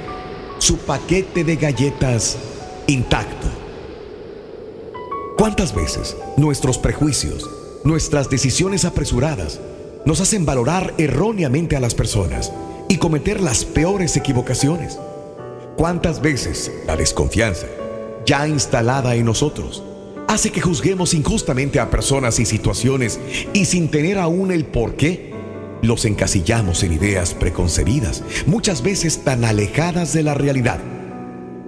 [0.58, 2.36] su paquete de galletas
[2.86, 3.57] intacto.
[5.38, 7.48] ¿Cuántas veces nuestros prejuicios,
[7.84, 9.60] nuestras decisiones apresuradas,
[10.04, 12.52] nos hacen valorar erróneamente a las personas
[12.88, 14.98] y cometer las peores equivocaciones?
[15.76, 17.68] ¿Cuántas veces la desconfianza,
[18.26, 19.84] ya instalada en nosotros,
[20.26, 23.20] hace que juzguemos injustamente a personas y situaciones
[23.52, 25.32] y sin tener aún el por qué,
[25.82, 30.80] los encasillamos en ideas preconcebidas, muchas veces tan alejadas de la realidad.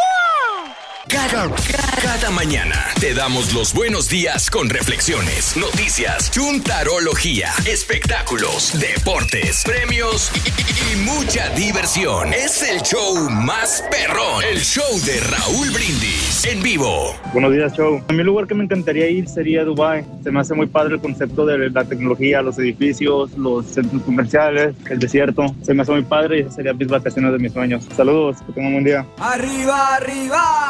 [1.11, 1.53] Cada,
[2.01, 10.93] cada mañana te damos los buenos días con reflexiones, noticias, chuntarología, espectáculos, deportes, premios y,
[10.93, 12.33] y mucha diversión.
[12.33, 17.13] Es el show más perrón, el show de Raúl Brindis en vivo.
[17.33, 18.01] Buenos días, show.
[18.07, 20.05] A mi lugar que me encantaría ir sería Dubai.
[20.23, 24.75] Se me hace muy padre el concepto de la tecnología, los edificios, los centros comerciales,
[24.89, 25.53] el desierto.
[25.61, 27.85] Se me hace muy padre y esas serían mis vacaciones de mis sueños.
[27.97, 29.05] Saludos, que tengan un buen día.
[29.19, 30.69] Arriba, arriba.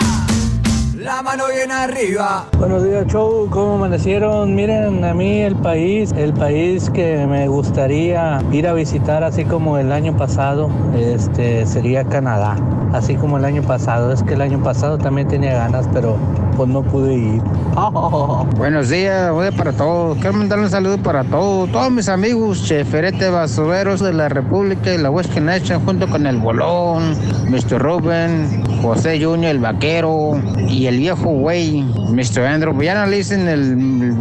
[1.01, 2.45] La mano bien arriba.
[2.59, 3.49] Buenos días, show.
[3.49, 4.53] ¿Cómo amanecieron?
[4.53, 9.79] Miren, a mí el país, el país que me gustaría ir a visitar, así como
[9.79, 12.55] el año pasado, este sería Canadá.
[12.93, 14.13] Así como el año pasado.
[14.13, 16.17] Es que el año pasado también tenía ganas, pero
[16.55, 17.41] pues no pude ir.
[18.57, 20.17] Buenos días, voy para todos.
[20.17, 24.97] Quiero mandar un saludo para todos, todos mis amigos, cheferete basureros de la República y
[24.97, 27.15] la West Nation, junto con el Bolón,
[27.49, 27.81] Mr.
[27.81, 32.45] Rubén, José Junior, el vaquero y el viejo güey, Mr.
[32.45, 32.81] Andrew.
[32.81, 33.75] Ya no le dicen el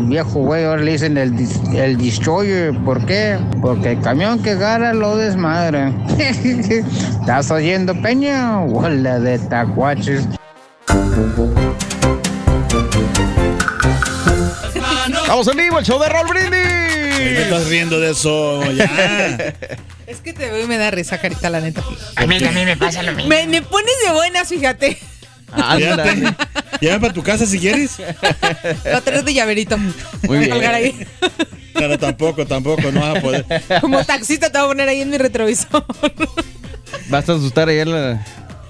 [0.08, 1.34] viejo güey, ahora le dicen el,
[1.74, 2.74] el Destroyer.
[2.84, 3.38] ¿Por qué?
[3.60, 5.92] Porque el camión que gara lo desmadra.
[6.18, 8.62] ¿Estás oyendo, Peña?
[8.62, 10.26] Hola de tacuaches.
[15.28, 17.38] Vamos en vivo, el show de Raúl ¿Por qué Brindis.
[17.38, 18.62] estás riendo de eso?
[18.72, 19.54] Ya.
[20.06, 21.82] Es que te veo y me da risa, carita, la neta.
[22.16, 23.28] A mí también me pasa lo mismo.
[23.28, 24.98] Me, me pones de buenas, fíjate.
[25.76, 26.34] Fíjate.
[26.80, 27.92] Llama para tu casa si quieres.
[28.86, 29.76] Va a tener de llaverito.
[29.76, 30.50] Muy bien.
[30.50, 31.06] Colgar ahí.
[31.74, 33.44] Pero tampoco, tampoco, no vas a poder.
[33.80, 35.84] Como taxista te voy a poner ahí en mi retrovisor.
[37.08, 38.26] Vas a asustar ahí en la...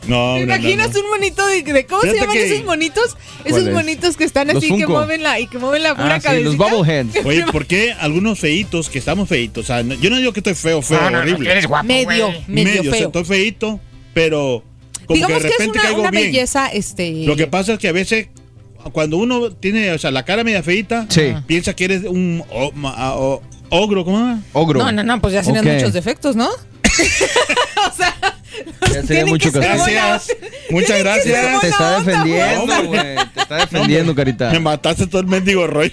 [0.06, 1.00] No, ¿Te no, no, imaginas no.
[1.00, 3.16] un monito de, de- cómo se llaman que- esos monitos?
[3.44, 6.24] Esos monitos que están así que mueven la y que mueven la pura Ah, sí,
[6.26, 6.48] cabecita.
[6.48, 7.16] los bobbleheads.
[7.26, 9.64] Oye, ¿por qué algunos feitos que estamos feitos?
[9.64, 11.50] O sea, no- yo no digo que estoy feo, feo, No, no, no, horrible.
[11.52, 13.06] eres guapo, medio, medio, o sea, feo.
[13.08, 13.78] estoy feito,
[14.14, 14.64] pero
[15.10, 16.24] como Digamos que de es repente una, caigo una bien.
[16.24, 17.24] belleza, este.
[17.26, 18.28] Lo que pasa es que a veces
[18.92, 21.34] cuando uno tiene, o sea, la cara media feita, Sí.
[21.46, 24.40] piensa que eres un o- ma- o- ogro, ¿cómo?
[24.52, 24.78] Ogro.
[24.80, 26.48] No, no, no, pues ya serían muchos defectos, ¿no?
[27.92, 28.16] o sea,
[28.92, 29.58] Ya sería mucho que.
[29.58, 30.28] Gracias.
[30.70, 31.60] Muchas gracias.
[31.60, 33.16] Te está onda, defendiendo, güey.
[33.34, 34.50] Te está defendiendo, carita.
[34.52, 35.92] Me mataste todo el mendigo Roy.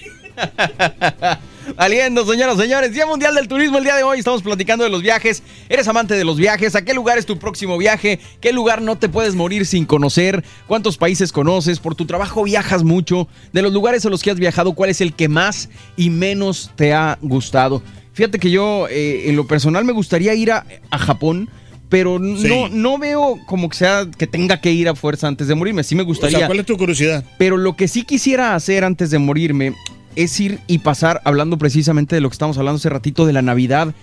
[1.76, 2.94] Valiendo, señoras y señores.
[2.94, 4.20] Día Mundial del Turismo el día de hoy.
[4.20, 5.44] Estamos platicando de los viajes.
[5.70, 6.76] ¿Eres amante de los viajes?
[6.76, 8.20] ¿A qué lugar es tu próximo viaje?
[8.40, 10.44] ¿Qué lugar no te puedes morir sin conocer?
[10.68, 11.80] ¿Cuántos países conoces?
[11.80, 13.28] ¿Por tu trabajo viajas mucho?
[13.54, 16.72] De los lugares a los que has viajado, ¿cuál es el que más y menos
[16.76, 17.82] te ha gustado?
[18.14, 21.50] Fíjate que yo, eh, en lo personal, me gustaría ir a, a Japón.
[21.90, 22.50] Pero Sí.
[22.50, 25.84] no, no veo como que sea que tenga que ir a fuerza antes de morirme.
[25.86, 26.40] Sí me O gustaría.
[26.40, 27.24] sea, ¿cuál es tu curiosidad?
[27.38, 29.74] Pero lo que sí quisiera hacer antes de morirme
[30.18, 33.42] es ir y pasar, hablando precisamente de lo que estamos hablando hace ratito, de la
[33.42, 33.94] Navidad,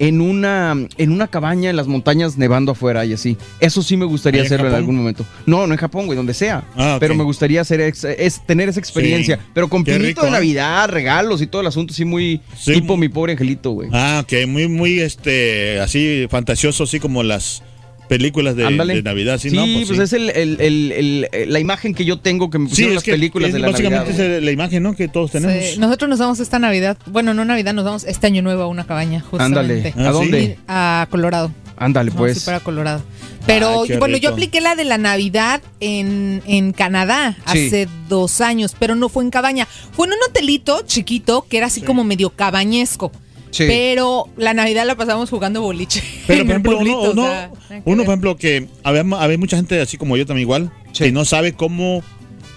[0.00, 3.36] en una, en una cabaña en las montañas nevando afuera y así.
[3.60, 5.24] Eso sí me gustaría ¿Ahí en hacerlo en algún momento.
[5.46, 6.64] No, no en Japón, güey, donde sea.
[6.76, 6.96] Ah.
[6.98, 9.36] Pero me gustaría hacer ex- es, tener esa experiencia.
[9.36, 9.42] Sí.
[9.54, 10.32] Pero con Qué pinito rico, de ¿eh?
[10.32, 12.72] Navidad, regalos y todo el asunto, sí, muy Sí.
[12.72, 13.88] tipo mi pobre angelito, güey.
[13.92, 17.62] Ah, ok, muy, muy, este, así fantasioso, así como las
[18.08, 19.50] películas de, Navidad, ¿sí?
[19.50, 19.64] Sí, ¿no?
[19.86, 20.02] pues, sí.
[20.02, 23.12] es el, el- el- el- la imagen que yo tengo que me pusieron las que
[23.12, 24.36] películas es de la básicamente Navidad.
[24.36, 24.94] es la imagen, ¿no?
[24.94, 25.56] Que todos tenemos.
[25.64, 28.66] Sí, Nosotros nos vamos esta Navidad, bueno, no Navidad, nos vamos este año nuevo a
[28.66, 29.92] una cabaña, justamente.
[29.94, 30.06] Ándale.
[30.06, 30.18] ¿A Ah, ¿sí?
[30.18, 30.58] dónde?
[30.68, 31.52] A Colorado.
[31.76, 32.44] Ándale, a pues.
[32.44, 33.02] para Colorado.
[33.46, 37.66] Pero Ay, bueno, yo apliqué la de la Navidad en, en Canadá Sí.
[37.66, 39.66] hace dos años, pero no fue en cabaña.
[39.92, 43.12] Fue en un hotelito chiquito que era así como medio cabañesco.
[43.54, 43.64] Sí.
[43.68, 46.02] Pero la Navidad la pasamos jugando boliche.
[46.26, 47.50] Pero, por ejemplo, uno, o sea,
[47.84, 49.04] por ejemplo, que había,
[49.38, 51.04] mucha gente así como yo también igual, Sí.
[51.04, 52.02] que no sabe cómo,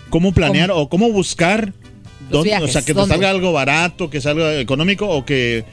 [0.10, 1.72] cómo planear o cómo buscar,
[2.32, 5.66] dónde- viajes, o sea, que te salga algo barato, que salga económico o que,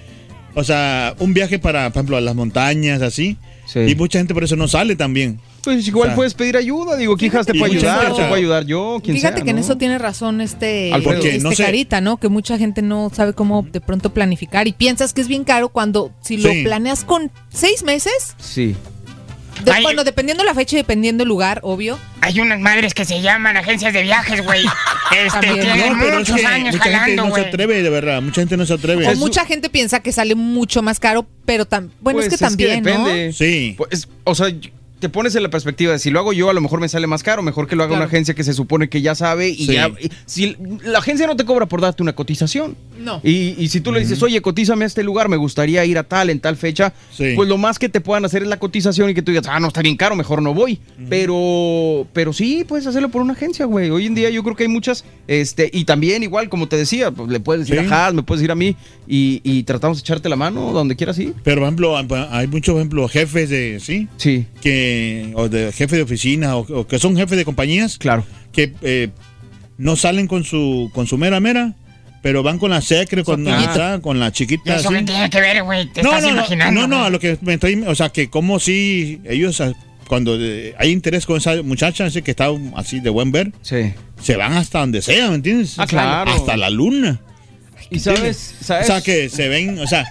[0.54, 3.38] o sea, un viaje para, por ejemplo, a las montañas, así.
[3.66, 3.80] Sí.
[3.80, 5.40] Y mucha gente por eso no sale también.
[5.64, 8.64] Pues igual O sea, puedes pedir ayuda, digo, quizás te puede ayudar, te puedo ayudar
[8.66, 12.18] yo, quien Fíjate sea, que en eso tiene razón este, este no sé- carita, ¿no?
[12.18, 15.68] Que mucha gente no sabe cómo de pronto planificar y piensas que es bien caro
[15.70, 16.42] cuando si Sí.
[16.42, 18.74] lo planeas con seis meses, Sí.
[19.64, 21.96] De- bueno, dependiendo la fecha y dependiendo el lugar, obvio.
[22.20, 24.64] Hay unas madres que se llaman agencias de viajes, güey.
[25.26, 28.20] Este, tienen No, es muchos que años mucha gente no se atreve, de verdad.
[28.20, 29.06] Mucha gente no se atreve.
[29.08, 32.44] O mucha gente piensa que sale mucho más caro, pero tam- bueno, Pues es que
[32.44, 33.26] también, depende.
[33.28, 33.32] ¿no?
[33.32, 33.74] Sí.
[33.78, 34.48] Pues, o sea,
[35.04, 37.06] te pones en la perspectiva de si lo hago yo, a lo mejor me sale
[37.06, 37.42] más caro.
[37.42, 39.50] Mejor que lo haga una agencia que se supone que ya sabe.
[39.50, 39.72] Y Sí.
[39.74, 39.88] ya.
[40.00, 42.74] y si la agencia no te cobra por darte una cotización.
[42.98, 43.20] No.
[43.22, 46.04] Y, y si tú le dices, oye, cotízame a este lugar, me gustaría ir a
[46.04, 47.34] tal, en tal fecha, Sí.
[47.36, 49.60] pues lo más que te puedan hacer es la cotización y que tú digas, ah,
[49.60, 50.80] no, está bien caro, mejor no voy.
[51.28, 53.90] Pero, pero sí, puedes hacerlo por una agencia, güey.
[53.90, 57.10] Hoy en día yo creo que hay muchas, este, y también igual, como te decía,
[57.10, 57.92] pues, le puedes decir Sí.
[57.92, 60.96] a Haas, me puedes decir a mí, y, y tratamos de echarte la mano donde
[60.96, 61.34] quieras ir.
[61.42, 61.96] Pero, por ejemplo,
[62.30, 64.08] hay muchos, por ejemplo, jefes de, ¿sí?
[64.16, 64.46] Sí.
[64.60, 64.93] Que,
[65.34, 67.98] o de jefe de oficina, o, o que son jefes de compañías.
[67.98, 68.24] Claro.
[68.52, 69.08] Que eh,
[69.78, 71.74] no salen con su, con su mera mera,
[72.22, 74.00] pero van con la secre, con la, pequeñita.
[74.00, 74.76] con la ¿Y chiquita.
[74.76, 74.98] eso así.
[74.98, 75.86] qué tiene que ver, güey?
[75.92, 76.80] Te No, estás no, no, imaginando.
[76.82, 79.72] no, no, a lo que me estoy, o sea, que como si ellos, ah,
[80.08, 83.92] cuando eh, hay interés con esa muchacha, así que está así de buen ver, Sí.
[84.22, 85.78] se van hasta donde sea, ¿me entiendes?
[85.78, 86.30] Ah, claro.
[86.30, 87.20] Hasta la luna.
[87.90, 88.84] Y sabes, sabes.
[88.84, 90.04] O sea, que se ven, o sea,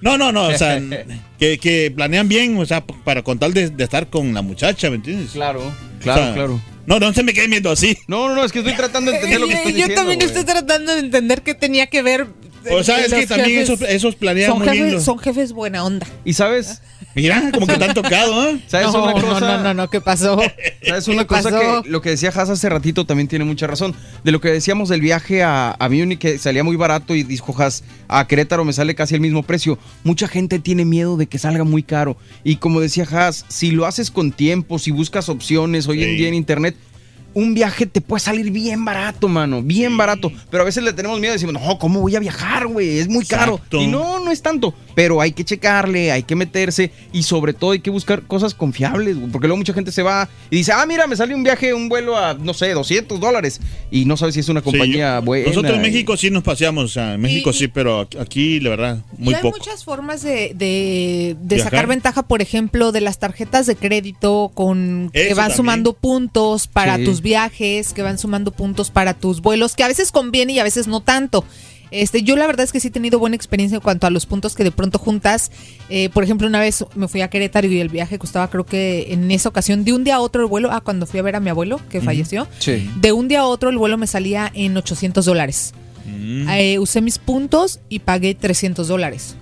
[0.00, 0.80] no, no, no, o sea,
[1.38, 4.96] que, que planean bien, o sea, para contar de, de estar con la muchacha, ¿me
[4.96, 5.30] entiendes?
[5.32, 5.60] Claro,
[6.00, 6.60] claro, O sea, claro.
[6.86, 7.96] No, no se me queden viendo así.
[8.08, 9.94] No, no, no, es que estoy tratando de entender lo que estás Yo diciendo.
[9.94, 12.26] también estoy tratando de entender qué tenía que ver.
[12.70, 13.70] O sea, eh, es que también jefes.
[13.70, 15.00] esos, esos planean son muy jefes, lindo.
[15.00, 16.06] son jefes buena onda.
[16.24, 16.82] Y sabes,
[17.14, 18.60] Mira, como que te han tocado, ¿eh?
[18.68, 19.40] ¿sabes no, una cosa?
[19.40, 20.40] no, no, no, no, ¿qué pasó?
[20.86, 21.82] ¿Sabes una ¿Qué cosa pasó?
[21.82, 23.94] que lo que decía Haas hace ratito también tiene mucha razón?
[24.22, 27.54] De lo que decíamos del viaje a, a Múnich que salía muy barato y dijo
[27.58, 29.78] Haas, a Querétaro me sale casi el mismo precio.
[30.04, 32.16] Mucha gente tiene miedo de que salga muy caro.
[32.44, 36.28] Y como decía Haas, si lo haces con tiempo, si buscas opciones hoy en día
[36.28, 36.76] en internet,
[37.34, 40.32] un viaje te puede salir bien barato, mano, bien barato.
[40.50, 42.98] Pero a veces le tenemos miedo y decimos, no, ¿cómo voy a viajar, güey?
[42.98, 43.60] Es muy caro.
[43.72, 44.74] Y no, no es tanto.
[45.00, 49.16] Pero hay que checarle, hay que meterse y sobre todo hay que buscar cosas confiables,
[49.32, 51.88] porque luego mucha gente se va y dice, ah, mira, me salió un viaje, un
[51.88, 53.62] vuelo a, no sé, 200 dólares.
[53.90, 55.46] Y no sabes si es una compañía Sí, buena.
[55.48, 58.60] Nosotros en y- México sí nos paseamos, o sea, en México Y- sí, pero aquí,
[58.60, 59.56] la verdad, muy y hay poco.
[59.56, 65.28] muchas formas de, de- sacar ventaja, por ejemplo, de las tarjetas de crédito con que
[65.28, 65.56] van también.
[65.56, 67.04] sumando puntos para Sí.
[67.04, 70.62] tus viajes, que van sumando puntos para tus vuelos, que a veces conviene y a
[70.64, 71.42] veces no tanto.
[71.90, 74.26] Este, yo la verdad es que sí he tenido buena experiencia en cuanto a los
[74.26, 75.50] puntos que de pronto juntas.
[75.88, 79.12] Eh, por ejemplo, una vez me fui a Querétaro y el viaje costaba, creo que
[79.12, 81.36] en esa ocasión, de un día a otro el vuelo, ah, cuando fui a ver
[81.36, 82.88] a mi abuelo que falleció, Sí.
[83.00, 85.72] de un día a otro el vuelo me salía en 800 dólares.
[86.06, 86.48] Mm.
[86.50, 89.36] Eh, usé mis puntos y pagué 300 dólares.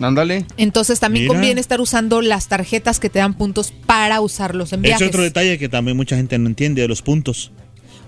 [0.00, 0.44] Ándale.
[0.56, 1.34] Entonces también Mira.
[1.34, 5.08] conviene estar usando las tarjetas que te dan puntos para usarlos en Es viajes.
[5.08, 7.52] otro detalle que también mucha gente no entiende de los puntos.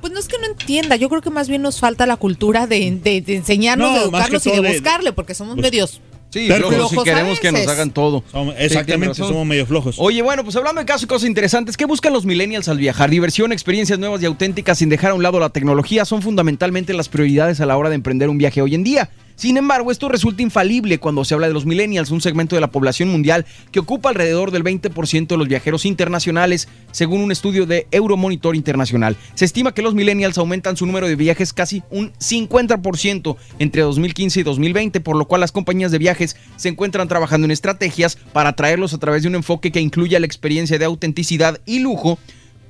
[0.00, 2.66] Pues no es que no entienda, yo creo que más bien nos falta la cultura
[2.66, 6.00] de, de- de enseñarnos, No, de educarnos y de buscarle, porque somos Bus- medios.
[6.28, 8.22] Sí, Pero flojos, si queremos que nos hagan todo.
[8.58, 9.96] Exactamente, somos medio flojos.
[9.98, 13.08] Oye, bueno, pues hablando de casos y cosas interesantes, ¿qué buscan los millennials al viajar?
[13.10, 17.08] Diversión, experiencias nuevas y auténticas sin dejar a un lado la tecnología son fundamentalmente las
[17.08, 19.08] prioridades a la hora de emprender un viaje hoy en día.
[19.36, 22.70] Sin embargo, esto resulta infalible cuando se habla de los millennials, un segmento de la
[22.70, 27.86] población mundial que ocupa alrededor del 20% de los viajeros internacionales, según un estudio de
[27.90, 29.14] Euromonitor Internacional.
[29.34, 34.40] Se estima que los millennials aumentan su número de viajes casi un 50% entre 2015
[34.40, 38.50] y 2020, por lo cual las compañías de viajes se encuentran trabajando en estrategias para
[38.50, 42.18] atraerlos a través de un enfoque que incluya la experiencia de autenticidad y lujo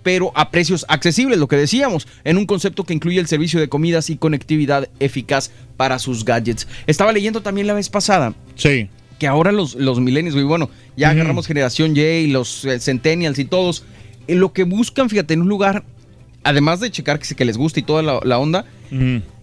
[0.07, 3.69] pero a precios accesibles, lo que decíamos, en un concepto que incluye el servicio de
[3.69, 6.69] comidas y conectividad eficaz para sus gadgets.
[6.87, 8.89] Estaba leyendo también la vez pasada Sí.
[9.19, 13.41] que ahora los, los millennials, güey, bueno, ya agarramos generación Y y los eh, centennials
[13.41, 13.83] y todos,
[14.29, 15.83] eh, lo que buscan, fíjate, en un lugar,
[16.45, 18.65] además de checar que, se- que les gusta y toda la, la onda.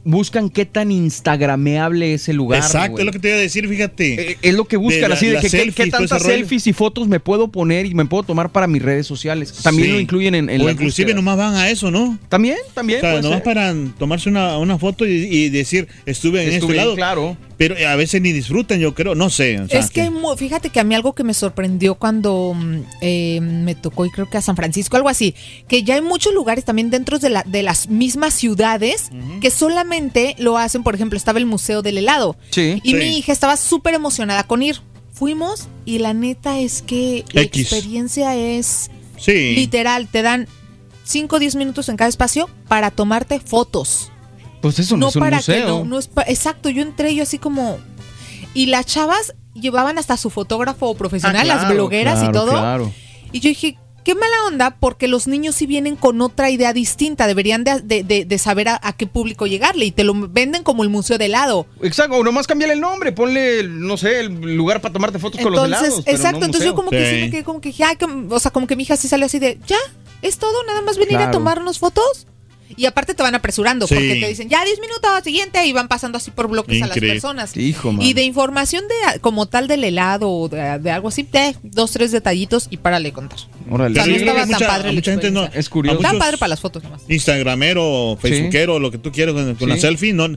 [0.05, 2.59] Buscan qué tan instagrameable es el lugar.
[2.61, 4.31] Exacto, es lo que te iba a decir, fíjate.
[4.31, 7.07] Eh, Es lo que buscan, De la- así de que qué- tantas selfies y fotos
[7.07, 9.51] me puedo poner y me puedo tomar para mis redes sociales.
[9.63, 9.93] También Sí.
[9.93, 11.15] lo incluyen en, en o inclusive búsquedas.
[11.15, 12.17] nomás van a eso, ¿no?
[12.29, 12.99] También, también.
[12.99, 13.43] O sea, nomás ser.
[13.43, 16.95] para tomarse una, una foto y, y decir, estuve en Estuve este lado.
[16.95, 17.37] claro.
[17.67, 19.59] Pero a veces ni disfrutan, yo creo, no sé.
[19.59, 23.39] o sea, es que, fíjate que a mí algo que me sorprendió cuando mm, eh,
[23.41, 25.33] me tocó, y creo que a San Francisco, algo así,
[25.67, 29.09] que ya hay muchos lugares también dentro de, la, de las mismas ciudades
[29.41, 32.35] que solamente lo hacen, por ejemplo, estaba el Museo del Helado.
[32.49, 32.81] Sí.
[32.83, 32.95] Y Sí.
[32.95, 34.81] mi hija estaba súper emocionada con ir.
[35.13, 37.71] Fuimos y la neta es que la X.
[37.71, 39.55] experiencia es sí.
[39.55, 40.47] literal, te dan
[41.05, 44.11] 5 o 10 minutos en cada espacio para tomarte fotos.
[44.63, 45.55] Pues eso no, no es un para museo.
[45.65, 47.77] que no, no es pa- exacto, yo entré yo así como
[48.55, 52.51] y las chavas llevaban hasta su fotógrafo profesional, Ah, las claro, blogueras y todo.
[52.51, 52.91] Claro.
[53.31, 57.25] Y yo dije, qué mala onda, porque los niños sí vienen con otra idea distinta,
[57.27, 60.63] deberían de, de- de- de saber a, a qué público llegarle y te lo venden
[60.63, 61.65] como el museo de helado.
[61.81, 65.51] Exacto, o nomás cambiarle el nombre, ponle, no sé, el lugar para tomarte fotos con
[65.51, 66.05] los Entonces, helados.
[66.05, 67.97] pero exacto, no entonces yo como que sí me quedé como que, dije, ay,
[68.29, 69.77] o sea, como que mi hija sí salió así de, ya,
[70.21, 71.31] es todo, nada más venir a Claro.
[71.33, 72.27] tomarnos fotos.
[72.77, 73.95] Y aparte te van apresurando, Sí.
[73.95, 76.97] porque te dicen, ya 10 minutos, siguiente, y van pasando así por bloques a las
[76.99, 77.55] personas.
[77.57, 81.55] Hijo, y de información de como tal del helado o de, de algo así, de
[81.63, 83.39] dos, tres detallitos y párale de contar.
[83.69, 83.99] Órale.
[83.99, 85.49] O sea, no estaba tan mucha- padre mucha gente no-.
[85.53, 85.99] Es curioso.
[86.01, 87.01] Muchos padre para las fotos nomás.
[87.07, 90.27] Instagramero, Facebookero, lo que tú quieras con, con la selfie, no,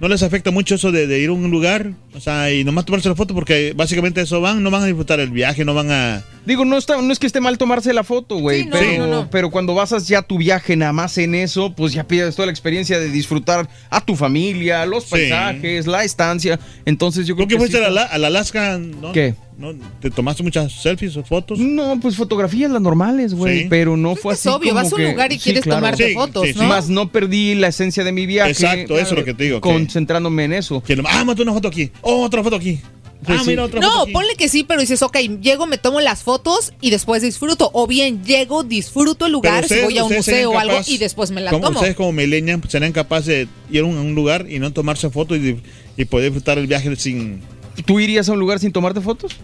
[0.00, 2.84] no les afecta mucho eso de, de ir a un lugar, o sea, y nomás
[2.84, 5.90] tomarse la foto porque básicamente eso van, no van a disfrutar el viaje, no van
[5.90, 6.22] a...
[6.44, 8.98] Digo, no, está, no es que esté mal tomarse la foto, güey, Sí, no, pero,
[8.98, 9.30] no, no.
[9.30, 12.52] pero cuando basas ya tu viaje nada más en eso, pues ya pierdes toda la
[12.52, 15.10] experiencia de disfrutar a tu familia, los Sí.
[15.12, 16.58] paisajes, la estancia.
[16.84, 18.78] Entonces yo creo ¿Tú que que fuiste sí a, la, al Alaska?
[18.78, 19.12] ¿no?
[19.12, 19.34] ¿Qué?
[19.56, 19.72] ¿No?
[20.00, 21.60] ¿Te tomaste muchas selfies o fotos?
[21.60, 23.66] No, pues fotografías las normales, güey, Sí.
[23.70, 25.42] pero no Pues fue es así obvio, como vas a un que- lugar y Sí,
[25.44, 25.76] quieres claro.
[25.80, 26.58] tomarte Sí, fotos, sí, sí.
[26.58, 26.64] ¿no?
[26.66, 28.50] Más no perdí la esencia de mi viaje.
[28.50, 30.82] Exacto, eso es lo que te digo, que- Concentrándome en eso.
[30.82, 32.80] Que nomás, ah, mate una foto aquí, oh, otra foto aquí.
[33.24, 33.50] Pues ah, sí.
[33.50, 34.12] mira, otra foto No, aquí.
[34.12, 37.70] ponle que sí, pero dices, ok, llego, me tomo las fotos y después disfruto.
[37.72, 41.30] O bien, llego, disfruto el lugar, si voy a un museo o algo y después
[41.30, 41.78] me la como tomo.
[41.78, 44.72] Ustedes como millennials pues, serían capaces de ir a un, a un lugar y no
[44.74, 45.56] tomarse fotos y,
[45.96, 47.40] y poder disfrutar el viaje sin...
[47.84, 49.36] ¿Tú irías a un lugar sin tomarte fotos?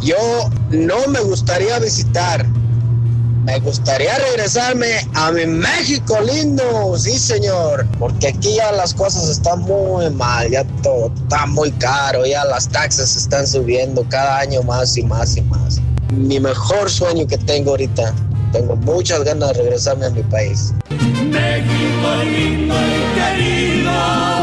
[0.00, 2.46] Yo no me gustaría visitar.
[3.44, 9.60] Me gustaría regresarme a mi México lindo, sí señor, porque aquí ya las cosas están
[9.60, 14.96] muy mal, ya todo está muy caro, ya las taxas están subiendo cada año más
[14.96, 15.78] y más y más.
[16.10, 18.14] Mi mejor sueño que tengo ahorita,
[18.50, 20.72] tengo muchas ganas de regresarme a mi país.
[20.88, 24.33] México lindo y querido.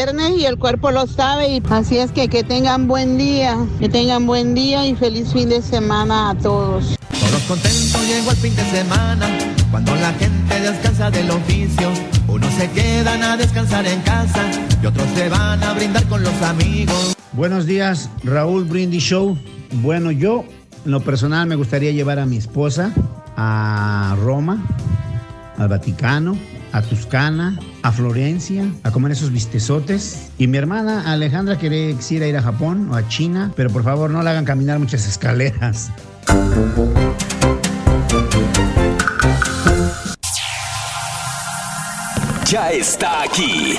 [0.00, 3.54] Es viernes y el cuerpo lo sabe y así es que que tengan buen día,
[3.78, 6.96] que tengan buen día y feliz fin de semana a todos.
[7.10, 9.28] Todos contentos llegó el fin de semana,
[9.70, 11.90] cuando la gente descansa del oficio.
[12.28, 14.42] Unos se quedan a descansar en casa
[14.82, 17.14] y otros se van a brindar con los amigos.
[17.32, 19.36] Buenos días, Raúl Brindis Show.
[19.82, 20.46] Bueno, yo
[20.86, 22.90] en lo personal me gustaría llevar a mi esposa
[23.36, 24.64] a Roma,
[25.58, 26.38] al Vaticano,
[26.72, 30.30] a Tuscana, a Florencia, a comer esos bistezotes.
[30.38, 34.10] Y mi hermana Alejandra quiere quisiera ir a Japón o a China, pero por favor
[34.10, 35.90] no la hagan caminar muchas escaleras.
[42.46, 43.78] Ya está aquí.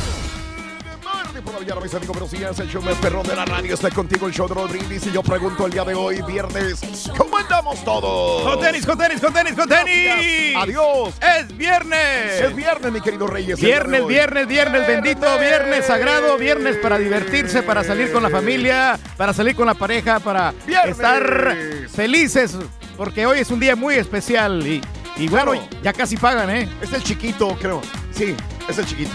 [1.61, 2.59] Mañana, mis amigos, buenos días.
[2.59, 5.05] El show más perrón de la radio está contigo, el show de Brindis.
[5.05, 6.79] Y yo pregunto el día de hoy, viernes,
[7.15, 8.43] ¿cómo andamos todos?
[8.43, 10.55] Con tenis, con tenis, con tenis, con tenis.
[10.57, 11.13] Adiós.
[11.21, 12.41] Es viernes.
[12.41, 13.59] Es viernes, mi querido Reyes.
[13.59, 19.31] Viernes, viernes, viernes, bendito, viernes sagrado, viernes para divertirse, para salir con la familia, para
[19.33, 20.95] salir con la pareja, para Viernes.
[20.95, 21.55] estar
[21.93, 22.57] felices,
[22.97, 24.81] porque hoy es un día muy especial y,
[25.17, 25.67] y bueno, Claro.
[25.83, 26.67] ya casi pagan, ¿eh?
[26.81, 27.81] Es el chiquito, creo.
[28.15, 28.35] Sí,
[28.67, 29.11] es el chiquito.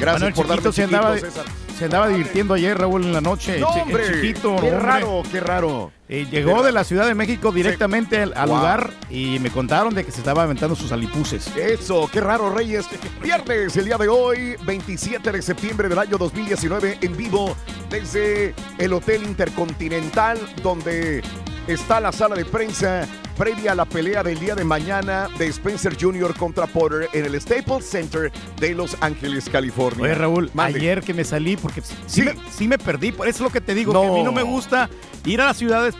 [0.00, 1.44] Gracias por darme se andaba, César.
[1.78, 3.58] se andaba divirtiendo ayer, Raúl, en la noche.
[3.60, 4.56] No, hombre, el chiquito.
[4.60, 4.78] qué hombre.
[4.78, 5.92] raro, qué raro.
[6.08, 8.56] Eh, llegó de la Ciudad de México directamente al, al Wow.
[8.56, 11.54] lugar y me contaron de que se estaba aventando sus alipuses.
[11.56, 12.86] Eso, qué raro, Reyes.
[13.22, 17.54] Viernes, el día de hoy, 27 de septiembre del año 2019, en vivo
[17.90, 21.22] desde el Hotel Intercontinental, donde
[21.68, 23.06] está la sala de prensa
[23.36, 26.34] previa a la pelea del día de mañana de Spencer Jr.
[26.36, 30.02] contra Porter en el Staples Center de Los Ángeles, California.
[30.04, 30.78] Oye, Raúl, Mande.
[30.78, 32.22] ayer que me salí, porque sí, Sí.
[32.22, 34.00] Me, sí me perdí, por eso es lo que te digo, No.
[34.02, 34.88] que a mí no me gusta
[35.24, 35.94] ir a las ciudades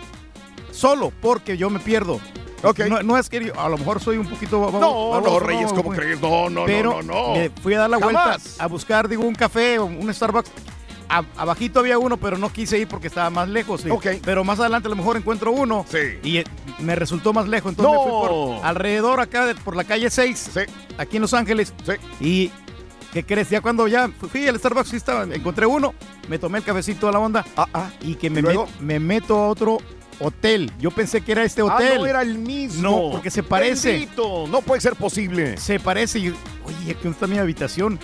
[0.73, 2.21] solo, porque yo me pierdo.
[2.89, 5.39] No, no es que yo- a lo mejor soy un poquito babo- No, baboso, no,
[5.47, 5.99] Reyes, ¿cómo güey.
[6.01, 6.21] crees?
[6.21, 7.35] No, no, Pero no, no, no.
[7.35, 8.57] me fui a dar la vuelta Jamás.
[8.61, 10.51] a buscar, digo, un café o un Starbucks.
[11.09, 13.81] A- abajito había uno, pero no quise ir porque estaba más lejos.
[13.83, 13.89] sí.
[14.25, 15.85] Pero más adelante a lo mejor encuentro uno.
[16.23, 16.45] Y eh,
[16.81, 17.71] me resultó más lejos.
[17.73, 20.51] Entonces me fui por alrededor acá, de- por la calle 6,
[20.99, 21.73] aquí en Los Ángeles.
[22.21, 22.51] Y,
[23.13, 23.49] ¿qué crees?
[23.51, 25.95] Ya cuando ya fui al Starbucks, sí estaba, encontré uno,
[26.29, 27.45] me tomé el cafecito a la onda
[28.03, 29.79] y que me, ¿Y met- me meto a otro
[30.21, 30.71] hotel.
[30.81, 31.93] Yo pensé que era este hotel.
[31.95, 32.83] Ah, no era el mismo.
[32.83, 33.93] No, porque se parece.
[33.93, 35.57] Bendito, no puede ser posible.
[35.57, 36.19] Se parece.
[36.19, 36.29] Y,
[36.65, 37.99] oye, aquí está mi habitación.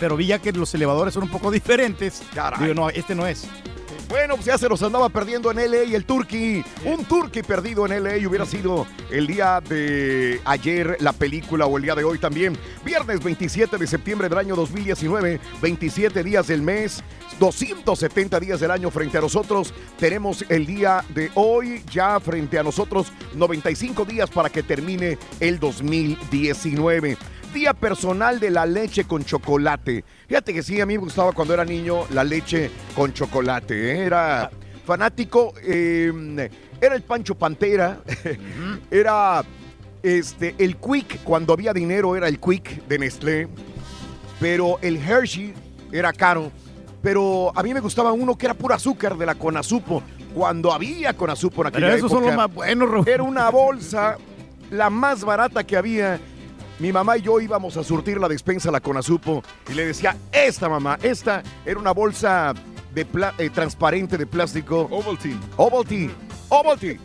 [0.00, 2.22] Pero vi ya que los elevadores son un poco diferentes.
[2.58, 3.46] Digo, no, este no es.
[4.10, 6.64] Bueno, pues ya se los andaba perdiendo en LA el Turkey.
[6.84, 11.84] Un Turkey perdido en LA hubiera sido el día de ayer la película o el
[11.84, 12.58] día de hoy también.
[12.84, 17.04] Viernes 27 de septiembre del año 2019, 27 días del mes,
[17.38, 19.72] 270 días del año frente a nosotros.
[19.96, 25.60] Tenemos el día de hoy ya frente a nosotros 95 días para que termine el
[25.60, 27.16] 2019.
[27.52, 30.04] Día personal de la leche con chocolate.
[30.28, 33.92] Fíjate que sí, a mí me gustaba cuando era niño la leche con chocolate.
[33.92, 34.04] ¿eh?
[34.04, 34.50] Era
[34.84, 35.52] fanático.
[35.62, 36.48] eh,
[36.80, 38.00] era el Pancho Pantera.
[38.90, 39.42] era
[40.02, 41.22] este, el Quick.
[41.24, 43.48] Cuando había dinero era el Quick de Nestlé.
[44.38, 45.52] Pero el Hershey
[45.92, 46.50] era caro.
[47.02, 50.02] Pero a mí me gustaba uno que era puro azúcar de la Conazupo.
[50.34, 53.06] Cuando había Conazupo en aquella Pero esos son los más buenos.
[53.06, 54.16] Era una bolsa,
[54.70, 56.20] la más barata que había.
[56.80, 60.16] Mi mamá y yo íbamos a surtir la despensa a la Conazupo y le decía,
[60.32, 62.54] esta mamá, esta era una bolsa
[62.94, 63.06] de
[63.36, 64.88] eh, transparente de plástico.
[64.90, 65.38] Ovaltine.
[65.58, 66.14] Ovaltine.
[66.48, 66.98] Ovaltine.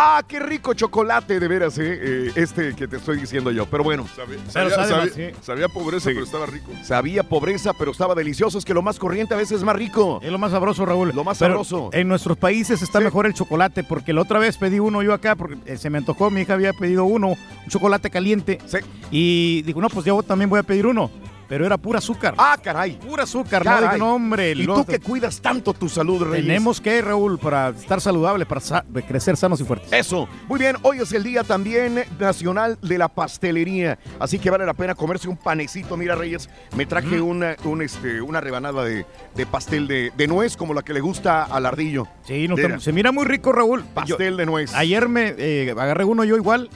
[0.00, 1.82] Ah, qué rico chocolate, de veras, eh,
[2.28, 3.66] eh, este que te estoy diciendo yo.
[3.66, 4.06] Pero bueno.
[4.14, 6.70] Sabía, sabía- sabía- sabía pobreza, pero estaba rico.
[6.84, 8.58] Sabía pobreza, pero estaba delicioso.
[8.58, 10.20] Es que lo más corriente a veces es más rico.
[10.22, 11.10] Es lo más sabroso, Raúl.
[11.12, 11.90] Lo más Pero sabroso.
[11.92, 15.34] En nuestros países está mejor el chocolate, porque la otra vez pedí uno yo acá,
[15.34, 18.60] porque eh, se me antojó, mi hija había pedido uno, un chocolate caliente.
[19.10, 21.10] Y digo, no, pues yo también voy a pedir uno.
[21.48, 22.34] Pero era pura azúcar.
[22.36, 22.92] Ah, caray.
[22.98, 23.98] Pura azúcar, no, Caray.
[23.98, 24.52] no, hombre.
[24.52, 26.46] ¿Y tú que cuidas tanto tu salud, Reyes?
[26.46, 29.90] Tenemos que, Raúl, para estar saludable, para sa- crecer sanos y fuertes.
[29.92, 30.28] Eso.
[30.46, 34.74] Muy bien, hoy es el día también nacional de la pastelería, así que vale la
[34.74, 35.96] pena comerse un panecito.
[35.96, 40.56] Mira, Reyes, me traje una, un, este, una rebanada de, de pastel de, de nuez
[40.56, 42.06] como la que le gusta al ardillo.
[42.26, 43.84] Sí, no, se mira muy rico, Raúl.
[43.94, 44.74] Pastel de nuez.
[44.74, 46.68] Ayer me eh, agarré uno yo igual,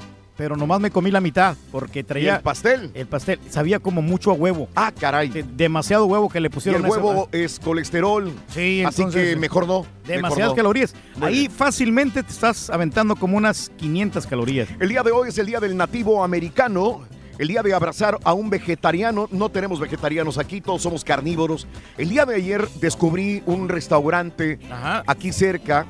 [0.42, 2.32] pero nomás me comí la mitad porque traía.
[2.32, 2.90] ¿Y el pastel?
[2.94, 3.38] El pastel.
[3.48, 4.68] Sabía como mucho a huevo.
[4.74, 5.28] Ah, caray.
[5.54, 6.80] demasiado huevo que le Y pusieron.
[6.80, 8.24] el a esa- huevo es colesterol.
[8.48, 9.86] Sí, Así entonces, que mejor no.
[10.04, 10.96] Demasiadas mejor calorías.
[11.20, 14.68] Ahí fácilmente te estás aventando como unas 500 calorías.
[14.80, 17.02] El día de hoy es el día del nativo americano.
[17.38, 19.28] El día de abrazar a un vegetariano.
[19.30, 21.68] No tenemos vegetarianos aquí, todos somos carnívoros.
[21.96, 24.58] El día de ayer descubrí un restaurante
[25.06, 25.86] aquí cerca.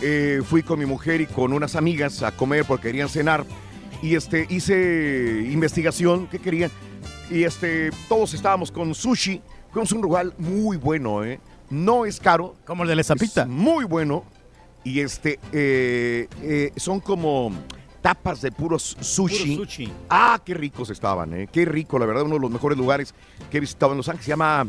[0.00, 3.44] Eh, fui con mi mujer y con unas amigas a comer porque querían cenar.
[4.02, 6.70] Y este, hice investigación, ¿qué querían?
[7.30, 9.42] Y este, todos estábamos con sushi.
[9.72, 11.40] Fuimos a un lugar muy bueno, ¿eh?
[11.70, 12.54] No es caro.
[12.64, 13.44] Como el de la Zapita.
[13.46, 14.24] Muy bueno.
[14.84, 17.52] Y este, eh, eh, son como
[18.00, 19.56] tapas de puros sushi.
[19.56, 19.92] Puro sushi.
[20.08, 21.48] Ah, qué ricos estaban, ¿eh?
[21.52, 23.12] Qué rico, la verdad, uno de los mejores lugares
[23.50, 24.24] que he visitado en Los Ángeles.
[24.24, 24.66] Se llama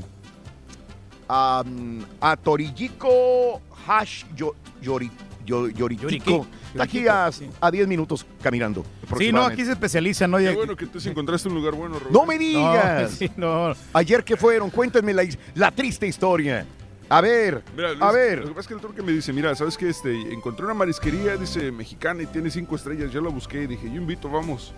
[1.29, 6.45] um, Atorilliko Hash Yo- Yori- Yo- Yoritico.
[6.71, 7.29] Está aquí a,
[7.61, 8.83] a 10 minutos caminando.
[9.17, 10.37] Sí, no, aquí se especializan, ¿no?
[10.37, 12.13] Qué bueno que tú sí encontraste un lugar bueno, Raúl.
[12.13, 13.11] No me digas.
[13.11, 13.73] No, sí, no.
[13.93, 15.23] Ayer que fueron, cuéntenme la,
[15.55, 16.65] la triste historia.
[17.11, 18.39] A ver, Mira, a ver.
[18.41, 19.89] Lo que pasa es que el turque me dice, mira, ¿sabes qué?
[19.89, 23.11] Este, encontré una marisquería, dice, mexicana y tiene cinco estrellas.
[23.11, 24.73] Yo la busqué y dije, yo invito, vamos.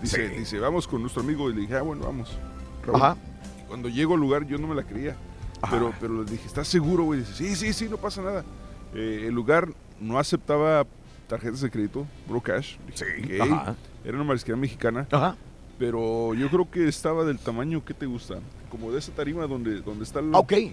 [0.00, 0.38] Dice, Sí.
[0.38, 1.50] dice, vamos con nuestro amigo.
[1.50, 2.38] Y le dije, ah, bueno, vamos.
[2.86, 3.02] Raúl.
[3.02, 3.16] Ajá.
[3.60, 5.16] Y Cuando llego al lugar, yo no me la creía.
[5.68, 7.20] Pero, pero le dije, ¿estás seguro, güey?
[7.20, 8.44] Dice, sí, sí, sí, no pasa nada.
[8.94, 9.68] Eh, el lugar
[10.00, 10.86] no aceptaba
[11.28, 12.76] tarjetas de crédito, bro cash.
[12.86, 13.50] Dije, "Ok".
[13.50, 13.76] ajá.
[14.04, 15.06] Era una marisquería mexicana.
[15.10, 15.36] Ajá.
[15.78, 18.36] Pero yo creo que estaba del tamaño, ¿qué te gusta?
[18.70, 20.34] Como de esa tarima donde, donde está el...
[20.34, 20.52] Ah, ok.
[20.52, 20.72] Es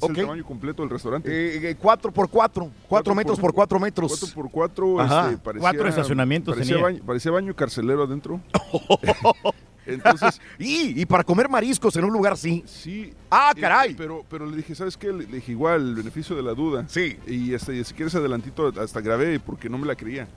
[0.00, 0.10] Ok.
[0.10, 1.30] el tamaño completo del restaurante.
[1.30, 2.70] Eh, eh, cuatro por cuatro.
[2.88, 4.10] Cuatro metros por cuatro metros.
[4.18, 5.24] 4 por 4 Ajá.
[5.30, 6.84] este, parecía, Cuatro estacionamientos parecía tenía.
[6.84, 8.40] baño, parecía baño carcelero adentro.
[9.86, 12.62] Entonces, y, y para comer mariscos en un lugar así.
[12.66, 13.12] Sí.
[13.30, 13.94] Ah, Eh, caray.
[13.94, 15.08] Pero, pero le dije, ¿sabes qué?
[15.12, 16.84] Le le dije igual, el beneficio de la duda.
[16.88, 17.16] Sí.
[17.26, 20.28] Y este, si quieres adelantito, hasta grabé porque no me la creía.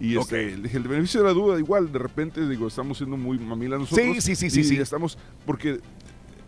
[0.00, 3.16] Y este, le dije, el beneficio de la duda, igual, de repente, digo, estamos siendo
[3.16, 4.06] muy mamilas nosotros.
[4.06, 4.76] Sí, sí, sí, sí, y sí.
[4.76, 5.80] estamos, porque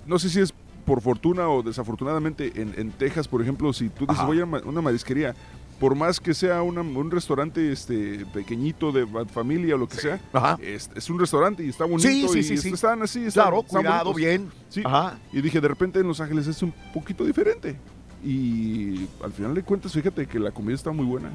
[0.07, 4.01] no sé si es por fortuna o desafortunadamente en, en Texas, por ejemplo, si tú
[4.07, 4.27] dices, Ajá.
[4.27, 5.35] voy a una marisquería,
[5.81, 9.97] por más que sea una- un restaurante este pequeñito de fa- familia o lo que
[9.97, 10.21] sea,
[10.63, 12.69] Es, es un restaurante y está bonito Sí, sí, y sí, est- sí.
[12.75, 14.17] están así, están- Claro, están cuidado, bonitos.
[14.17, 14.51] bien.
[14.69, 14.83] Sí.
[14.85, 15.19] Ajá.
[15.33, 17.77] Y dije, de repente en Los Ángeles es un poquito diferente.
[18.23, 21.29] Y al final de cuentas, fíjate que la comida está muy buena.
[21.29, 21.33] ¿eh?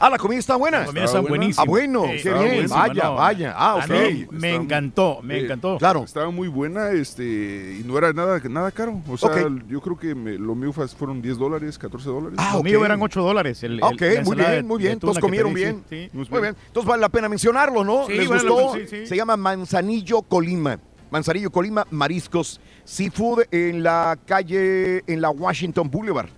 [0.00, 0.80] Ah, la comida está buena.
[0.80, 1.62] La comida está buenísima.
[1.62, 2.38] Ah, bueno, Sí, qué bien.
[2.46, 3.14] buenísima, Vaya, no.
[3.16, 3.54] vaya.
[3.56, 3.90] Ah, A ok.
[3.90, 5.76] mí me encantó, me Eh, encantó.
[5.78, 6.04] Claro.
[6.04, 9.00] Estaba muy buena este y no era nada, nada caro.
[9.08, 9.62] O sea, Ok.
[9.68, 12.38] yo creo que me- lo mío fue- fueron 10 dólares, 14 dólares.
[12.40, 12.64] Ah, Lo ok.
[12.64, 13.62] mío eran 8 dólares.
[13.62, 14.98] El, el- Ah, ok, la muy bien, muy bien.
[14.98, 15.82] Todos comieron bien.
[15.90, 16.08] sí.
[16.12, 16.56] Muy bien.
[16.66, 18.06] Entonces vale la pena mencionarlo, ¿no?
[18.06, 18.72] Sí, ¿Les vale gustó?
[18.72, 19.06] pena, sí.
[19.06, 20.78] Se llama Manzanillo Colima.
[21.12, 26.30] Manzanillo Colima, Mariscos, Seafood en la calle, en la Washington Boulevard.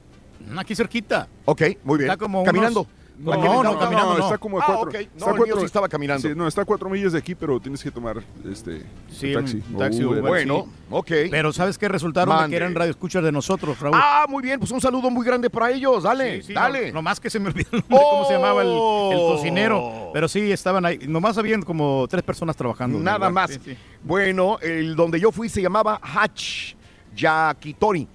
[0.51, 1.29] Mm, Aquí cerquita.
[1.45, 2.11] Ok, muy bien.
[2.11, 2.81] Está como ¿Caminando?
[2.81, 4.89] unos- No, ¿A qué no, no, está como a Ah, cuatro.
[4.89, 4.95] ok.
[4.97, 6.29] está No, a el mío sí estaba caminando.
[6.29, 9.43] Sí, no, está a cuatro millas de aquí, pero tienes que tomar este Sí, un
[9.45, 9.63] taxi.
[9.71, 10.19] un taxi, o Uber.
[10.21, 10.71] Uber, Bueno, sí.
[10.91, 11.11] ok.
[11.31, 12.35] Pero ¿sabes qué resultaron?
[12.35, 12.51] De Mande.
[12.51, 13.97] que eran radioescuchas de nosotros, Raúl.
[13.97, 16.03] Ah, muy bien, pues un saludo muy grande para ellos.
[16.03, 16.91] Dale, Sí, sí, dale.
[16.91, 19.35] No, más que se me olvidó el nombre, cómo se llamaba el, el Oh.
[19.37, 20.11] cocinero.
[20.13, 20.99] Pero sí, estaban ahí.
[21.07, 22.99] Nomás habían como tres personas trabajando.
[22.99, 23.53] Nada más.
[23.53, 23.77] Sí, sí.
[24.03, 26.75] Bueno, el donde yo fui se llamaba Hach
[27.15, 28.09] Yakitori,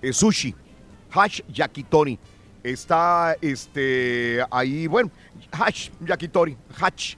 [0.00, 0.54] eh, sushi.
[1.10, 2.18] Hach Yakitori.
[2.66, 5.08] Está este ahí, bueno,
[5.52, 7.16] Hach Yakitori, Hach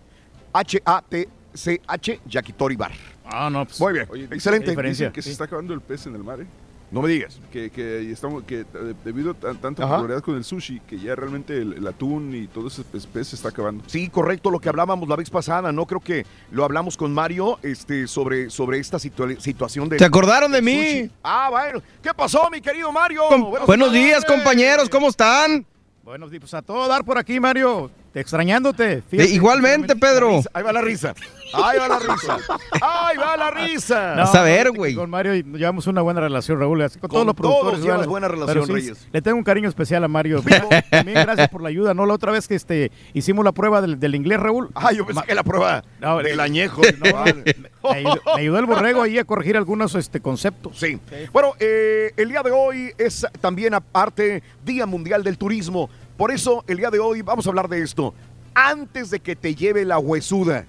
[0.53, 2.93] H A T C H Yakitori Bar.
[3.25, 3.81] Ah, no, pues.
[3.81, 4.07] Muy bien.
[4.11, 4.75] Oye, Excelente.
[4.83, 6.47] dicen que se está acabando el pez en el mar, ¿eh?
[6.91, 7.39] No me digas.
[7.53, 11.15] Que, que estamos, que eh, debido a tan- tanta popularidad con el sushi, que ya
[11.15, 13.85] realmente el, el atún y todo ese pez, pez se está acabando.
[13.87, 15.85] Sí, correcto, lo que hablábamos la vez pasada, ¿no?
[15.85, 19.99] Creo que lo hablamos con Mario este, sobre, sobre esta situa- situación de...
[19.99, 20.77] ¿Se acordaron de mí?
[20.77, 21.11] sushi.
[21.23, 21.83] Ah, bueno.
[22.03, 23.23] ¿Qué pasó, mi querido Mario?
[23.29, 25.67] Com- Buenos días, compañeros, ¿cómo están?
[26.03, 27.91] Buenos días, pues a todo dar por aquí, Mario.
[28.15, 28.93] Extrañándote.
[28.95, 30.41] Eh, Fíjate, igualmente, Pedro.
[30.55, 31.15] Ahí va la risa.
[31.53, 32.37] Ahí va la risa.
[32.81, 34.15] Ahí va la risa.
[34.15, 34.95] No, Vas a ver, güey.
[34.95, 36.83] Con Mario y llevamos una buena relación, Raúl.
[36.83, 37.81] Así con, Con todos los todos productores.
[37.85, 38.11] llevas ¿verdad?
[38.11, 39.09] buena Pero relación, sí, Reyes.
[39.13, 40.43] Le tengo un cariño especial a Mario.
[40.45, 41.95] Vivo, también gracias por la ayuda.
[41.95, 44.69] No, la otra vez que este, hicimos la prueba del, del inglés, Raúl.
[44.75, 46.83] Ah, yo pensé Ma- que la prueba No, del añejo.
[47.05, 50.79] no, me, ayudó, me ayudó el borrego ahí a corregir algunos este, conceptos.
[50.79, 50.99] Sí.
[51.33, 55.89] Bueno, eh, el día de hoy es también aparte Día Mundial del Turismo.
[56.17, 58.13] Por eso, el día de hoy vamos a hablar de esto.
[58.55, 60.67] Antes de que te lleve la huesuda.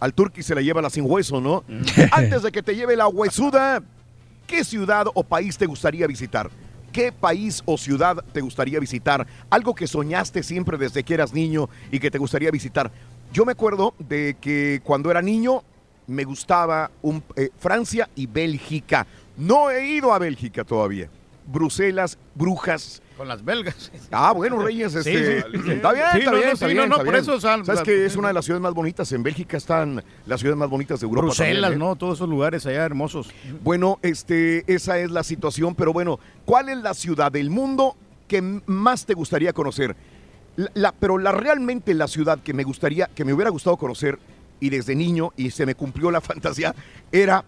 [0.00, 1.64] Al turqui se la lleva la sin hueso, ¿no?
[2.12, 3.82] Antes de que te lleve la huesuda,
[4.46, 6.50] ¿qué ciudad o país te gustaría visitar?
[6.92, 9.26] ¿Qué país o ciudad te gustaría visitar?
[9.50, 12.90] Algo que soñaste siempre desde que eras niño y que te gustaría visitar.
[13.32, 15.62] Yo me acuerdo de que cuando era niño
[16.06, 19.06] me gustaba un- eh, Francia y Bélgica.
[19.36, 21.10] No he ido a Bélgica todavía.
[21.46, 23.02] Bruselas, Brujas.
[23.18, 23.92] Con las belgas.
[24.10, 25.70] Ah, bueno, Reyes, este, sí, sí.
[25.72, 27.22] está bien, Sí, está no, bien, no, está sí, bien, no, no, está por bien.
[27.22, 29.12] eso, o sea, Sabes la- que es una de las ciudades más bonitas.
[29.12, 31.26] En Bélgica están las ciudades más bonitas de Europa.
[31.26, 31.84] Bruselas, también, ¿eh?
[31.84, 31.96] ¿no?
[31.96, 33.28] Todos esos lugares allá hermosos.
[33.62, 37.96] Bueno, este, esa es la situación, pero bueno, ¿cuál es la ciudad del mundo
[38.28, 39.94] que más te gustaría conocer?
[40.56, 44.18] La, la- pero la realmente la ciudad que me gustaría, que me hubiera gustado conocer
[44.60, 46.74] y desde niño y se me cumplió la fantasía
[47.12, 47.44] era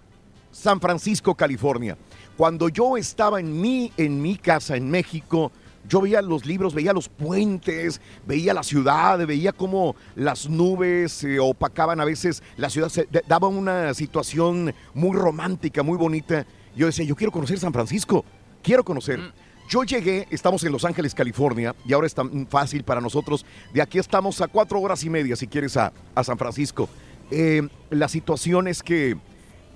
[0.53, 1.97] San Francisco, California.
[2.37, 5.53] Cuando yo estaba en mi, en mi casa en México,
[5.89, 11.39] yo veía los libros, veía los puentes, veía la ciudad, veía cómo las nubes se
[11.39, 16.47] opacaban a veces, la ciudad se, daba una situación muy romántica, muy bonita.
[16.77, 18.25] Yo decía, yo quiero conocer San Francisco,
[18.63, 19.21] quiero conocer.
[19.69, 23.47] Yo llegué, estamos en Los Ángeles, California, y ahora es tan fácil para nosotros.
[23.73, 26.89] De aquí estamos a cuatro horas y media, si quieres, a, a San Francisco.
[27.31, 29.17] Eh, la situación es que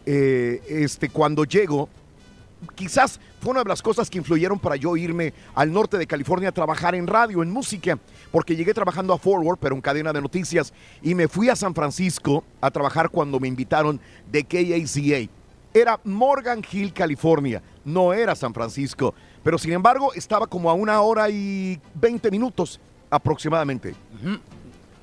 [0.07, 1.89] eh, este, cuando llego,
[2.75, 6.49] quizás fue una de las cosas que influyeron para yo irme al norte de California
[6.49, 7.99] a trabajar en radio, en música,
[8.31, 11.75] porque llegué trabajando a Forward, pero en cadena de noticias, y me fui a San
[11.75, 14.01] Francisco a trabajar cuando me invitaron
[14.31, 15.31] de KACA.
[15.73, 21.01] Era Morgan Hill, California, no era San Francisco, pero sin embargo estaba como a una
[21.01, 23.95] hora y 20 minutos aproximadamente.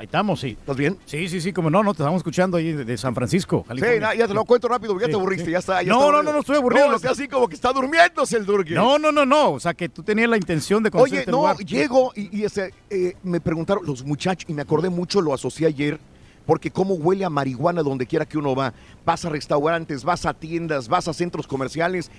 [0.01, 0.57] Ahí estamos, sí.
[0.59, 0.97] ¿Estás bien?
[1.05, 3.81] Sí, sí, sí, como no, no, te estamos escuchando ahí de, de San Francisco, Sí,
[3.99, 5.51] na- ya te lo cuento rápido, ya Sí, te aburriste, sí.
[5.51, 5.83] ya está.
[5.83, 6.89] ya No, está no, no, no estoy aburrido.
[6.89, 8.73] No, está así como que está durmiéndose el Durkee.
[8.73, 9.51] No, no, no, no.
[9.51, 11.57] O sea, que tú tenías la intención de conocer Oye, este no, lugar.
[11.57, 15.67] llego y, y ese, eh, me preguntaron los muchachos y me acordé mucho, lo asocié
[15.67, 15.99] ayer,
[16.47, 18.73] porque cómo huele a marihuana donde quiera que uno va.
[19.05, 22.09] Vas a restaurantes, vas a tiendas, vas a centros comerciales.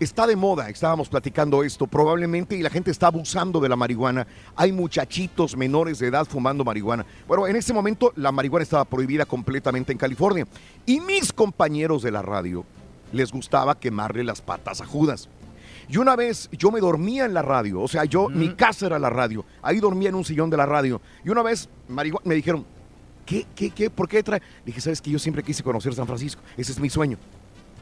[0.00, 4.26] Está de moda, estábamos platicando esto, probablemente, y la gente está abusando de la marihuana.
[4.56, 7.06] Hay muchachitos menores de edad fumando marihuana.
[7.28, 10.46] Bueno, en ese momento la marihuana estaba prohibida completamente en California.
[10.86, 12.64] Y mis compañeros de la radio
[13.12, 15.28] les gustaba quemarle las patas a Judas.
[15.88, 18.98] Y una vez yo me dormía en la radio, o sea, yo, mi casa era
[18.98, 21.00] la radio, ahí dormía en un sillón de la radio.
[21.24, 22.64] Y una vez me dijeron,
[23.26, 24.40] ¿qué, qué, qué, por qué trae?
[24.64, 27.18] Dije, ¿sabes que Yo siempre quise conocer San Francisco, ese es mi sueño.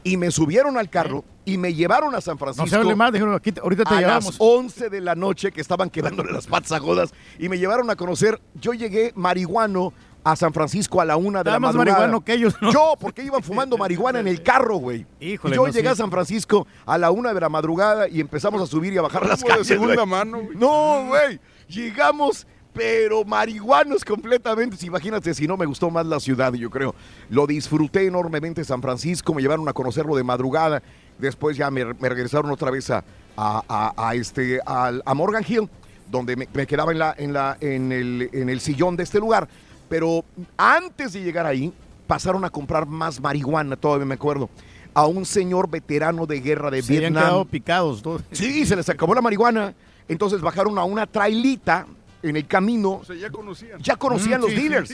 [0.03, 2.65] Y me subieron al carro y me llevaron a San Francisco.
[2.65, 4.25] No se hable más, dijeron, aquí te- ahorita te a llevamos.
[4.25, 7.89] las 11 de la noche que estaban quedándole las patas a Judas y me llevaron
[7.89, 8.39] a conocer.
[8.55, 9.93] Yo llegué marihuano
[10.23, 11.99] a San Francisco a la una de Estaba la más madrugada.
[12.01, 12.71] marihuano que ellos, ¿no?
[12.71, 15.05] Yo, porque iban fumando marihuana en el carro, güey.
[15.19, 15.93] Híjole, Y yo no, llegué sí.
[15.93, 19.01] a San Francisco a la una de la madrugada y empezamos a subir y a
[19.01, 19.67] bajar las Como de calles.
[19.67, 20.07] segunda güey.
[20.07, 20.57] mano, güey.
[20.57, 21.39] No, güey.
[21.69, 24.77] Llegamos, pero marihuanos completamente.
[24.77, 26.93] Sí, Imagínate si no me gustó más la ciudad, yo creo.
[27.29, 30.81] Lo disfruté enormemente San Francisco, me llevaron a conocerlo de madrugada.
[31.17, 33.03] Después ya me, me regresaron otra vez a,
[33.35, 35.69] a- a- a este, a Morgan Hill,
[36.09, 39.19] donde me, me quedaba en, la, en, la, en, el, en el sillón de este
[39.19, 39.47] lugar.
[39.89, 40.23] Pero
[40.57, 41.73] antes de llegar ahí,
[42.07, 44.49] pasaron a comprar más marihuana, todavía me acuerdo.
[44.93, 47.23] A un señor veterano de guerra de Se habían Vietnam.
[47.23, 48.21] quedado picados todos.
[48.31, 49.73] Sí, se les acabó la marihuana.
[50.07, 51.85] Entonces bajaron a una trailita
[52.21, 52.91] en el camino.
[52.93, 53.79] O sea, ya conocían.
[53.81, 54.91] Ya conocían Mm, los sí, sí, dealers.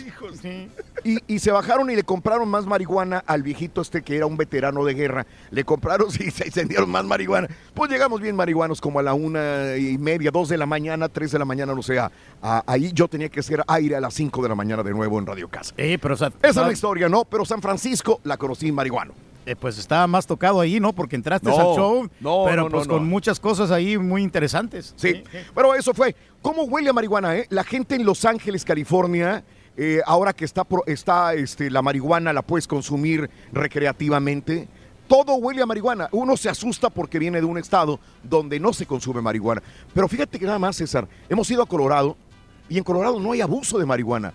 [1.04, 4.38] Y, y se bajaron y le compraron más marihuana al viejito este que era un
[4.38, 5.26] veterano de guerra.
[5.52, 7.48] Le compraron y se encendieron más marihuana.
[7.74, 11.32] Pues llegamos bien marihuanos como a la una y media, dos de la mañana, tres
[11.32, 12.00] de la mañana, no sé.
[12.00, 12.12] a-
[12.42, 15.20] a- ahí yo tenía que hacer aire a las cinco de la mañana de nuevo
[15.20, 15.74] en Radio Casa.
[15.78, 17.26] Eh, pero o sea, Esa es la historia, ¿no?
[17.26, 19.14] Pero San Francisco la conocí marihuano.
[19.46, 20.94] Eh, pues estaba más tocado ahí, ¿no?
[20.94, 24.94] Porque entraste No, al show, no, pero no, pues con muchas cosas ahí muy interesantes.
[24.98, 25.24] Sí.
[25.54, 26.16] Pero eso fue.
[26.42, 27.36] ¿Cómo huele a marihuana?
[27.36, 27.46] eh?
[27.50, 29.44] La gente en Los Ángeles, California,
[29.78, 34.68] eh, ahora que está, pro- está este, la marihuana, la puedes consumir recreativamente.
[35.08, 36.10] Todo huele a marihuana.
[36.12, 39.62] Uno se asusta porque viene de un estado donde no se consume marihuana.
[39.94, 42.18] Pero fíjate que nada más, César, hemos ido a Colorado
[42.68, 44.34] y en Colorado no hay abuso de marihuana.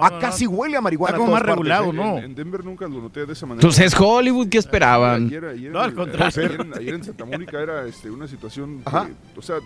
[0.00, 1.16] Acá sí huele a marihuana.
[1.16, 1.92] Está como en más regulado, ¿eh?
[1.92, 2.18] ¿no?
[2.18, 3.60] En, en Denver nunca lo noté de esa manera.
[3.66, 5.26] Entonces es Hollywood, ¿qué esperaban?
[5.26, 6.26] Ayer, ayer, No, al eh, contrario.
[6.44, 9.56] Ayer, en- ayer en Santa Mónica era este, una situación que, o sea,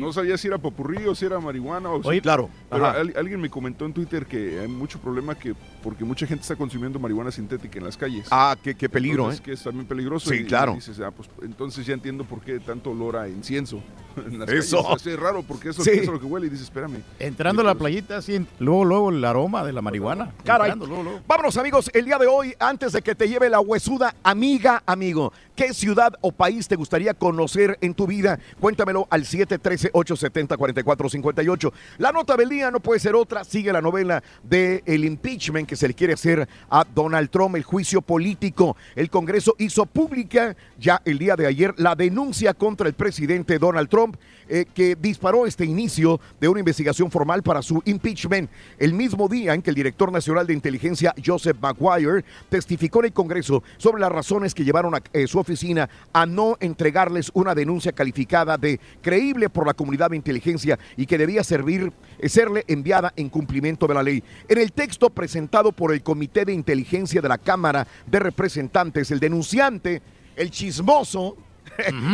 [0.00, 1.90] no sabía si era popurrí o si era marihuana.
[1.90, 5.34] O si- Oye, claro, Pero al- alguien me comentó en Twitter que hay mucho problema
[5.34, 8.26] que porque mucha gente está consumiendo marihuana sintética en las calles.
[8.30, 9.44] Ah, qué, qué peligro, Entonces, ¿eh?
[9.44, 10.30] que es también peligroso.
[10.30, 10.74] Sí, y- y claro.
[10.74, 13.82] dices, ah, pues, entonces ya entiendo por qué tanto olor a incienso
[14.26, 14.82] en las Eso.
[14.82, 15.06] calles.
[15.06, 15.90] Es raro porque eso, Sí.
[15.90, 17.02] eso es lo que huele y dices, espérame.
[17.18, 18.20] Entrando a la playita,
[18.58, 20.32] luego, luego el aroma de la marihuana.
[20.44, 20.70] Caray.
[20.72, 21.20] Entrando, luego, luego.
[21.26, 25.32] Vámonos amigos, el día de hoy, antes de que te lleve la huesuda amiga, amigo,
[25.54, 28.38] ¿qué ciudad o país te gustaría conocer en tu vida?
[28.60, 31.72] Cuéntamelo al 713-870-4458.
[31.98, 35.76] La nota del día no puede ser otra, sigue la novela de el impeachment que
[35.78, 38.76] se le quiere hacer a Donald Trump, el juicio político.
[38.96, 43.88] El Congreso hizo pública ya el día de ayer la denuncia contra el presidente Donald
[43.88, 44.16] Trump
[44.48, 48.50] eh, que disparó este inicio de una investigación formal para su impeachment.
[48.78, 53.12] El mismo día en que el director nacional de inteligencia, Joseph Maguire, testificó en el
[53.12, 57.92] Congreso sobre las razones que llevaron a eh, su oficina a no entregarles una denuncia
[57.92, 63.12] calificada de creíble por la comunidad de inteligencia y que debía servir, eh, serle enviada
[63.16, 64.24] en cumplimiento de la ley.
[64.48, 69.20] En el texto presentado por el Comité de Inteligencia de la Cámara de Representantes, el
[69.20, 70.02] denunciante,
[70.36, 71.36] el chismoso,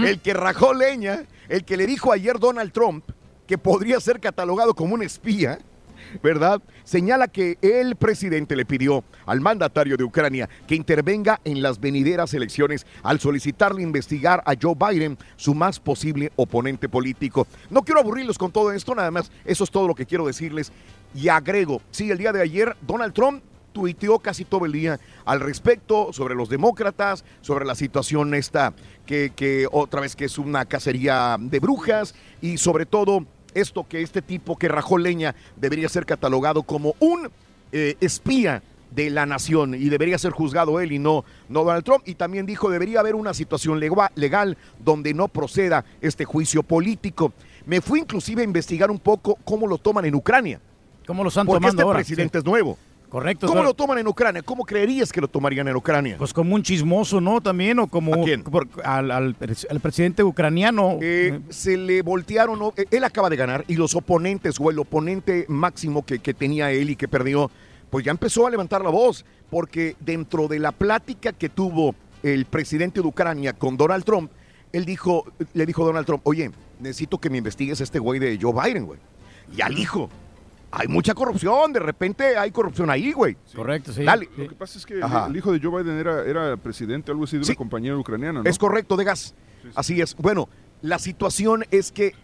[0.04, 3.04] el que rajó leña, el que le dijo ayer Donald Trump
[3.46, 5.58] que podría ser catalogado como un espía,
[6.22, 6.60] ¿verdad?
[6.84, 12.34] Señala que el presidente le pidió al mandatario de Ucrania que intervenga en las venideras
[12.34, 17.46] elecciones al solicitarle investigar a Joe Biden, su más posible oponente político.
[17.70, 20.72] No quiero aburrirlos con todo esto, nada más, eso es todo lo que quiero decirles.
[21.14, 23.42] Y agrego, sí, el día de ayer Donald Trump
[23.72, 28.72] tuiteó casi todo el día al respecto sobre los demócratas, sobre la situación esta
[29.04, 34.02] que, que otra vez que es una cacería de brujas y sobre todo esto que
[34.02, 37.30] este tipo que rajó leña debería ser catalogado como un
[37.72, 42.02] eh, espía de la nación y debería ser juzgado él y no, no Donald Trump.
[42.06, 47.32] Y también dijo debería haber una situación legal donde no proceda este juicio político.
[47.66, 50.60] Me fui inclusive a investigar un poco cómo lo toman en Ucrania.
[51.06, 51.98] ¿Cómo lo están Porque tomando este ahora?
[51.98, 52.40] presidente Sí.
[52.40, 52.78] es nuevo.
[53.14, 53.46] Correcto.
[53.46, 54.42] ¿Cómo lo toman en Ucrania?
[54.42, 56.16] ¿Cómo creerías que lo tomarían en Ucrania?
[56.18, 57.40] Pues como un chismoso, ¿no?
[57.40, 58.10] También, o como
[58.50, 60.98] por- al, al pres- al presidente ucraniano.
[61.00, 62.58] Eh, se le voltearon.
[62.76, 66.72] Eh, él acaba de ganar y los oponentes o el oponente máximo que, que tenía
[66.72, 67.52] él y que perdió,
[67.88, 71.94] pues ya empezó a levantar la voz, porque dentro de la plática que tuvo
[72.24, 74.32] el presidente de Ucrania con Donald Trump,
[74.72, 76.50] él dijo, le dijo a Donald Trump, oye,
[76.80, 78.98] necesito que me investigues a este güey de Joe Biden, güey.
[79.56, 80.10] Y al hijo.
[80.76, 83.36] Hay mucha corrupción, de repente hay corrupción ahí, güey.
[83.54, 84.02] Correcto, sí.
[84.02, 84.28] Dale.
[84.36, 85.26] Lo que pasa es que el, Ajá.
[85.28, 88.50] el hijo de Joe Biden era, era presidente, algo así, de una compañía ucraniana, ¿no?
[88.50, 89.34] Es correcto, de gas.
[89.74, 90.14] Así es.
[90.16, 90.48] Bueno,
[90.82, 92.14] la situación es que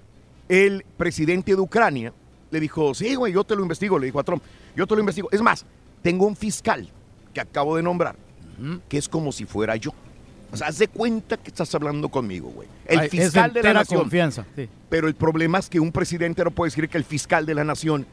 [0.49, 2.13] el presidente de Ucrania
[2.51, 4.43] le dijo, sí, güey, yo te lo investigo, le dijo a Trump,
[4.75, 5.29] yo te lo investigo.
[5.31, 5.65] Es más,
[6.03, 6.89] tengo un fiscal
[7.33, 8.17] que acabo de nombrar,
[8.89, 9.93] que es como si fuera yo.
[10.53, 12.67] O sea, haz de cuenta que estás hablando conmigo, güey.
[12.87, 14.01] El Ay, es fiscal de la nación.
[14.01, 14.69] confianza, sí.
[14.89, 17.63] Pero el problema es que un presidente no puede decir que el fiscal de la
[17.63, 18.05] nación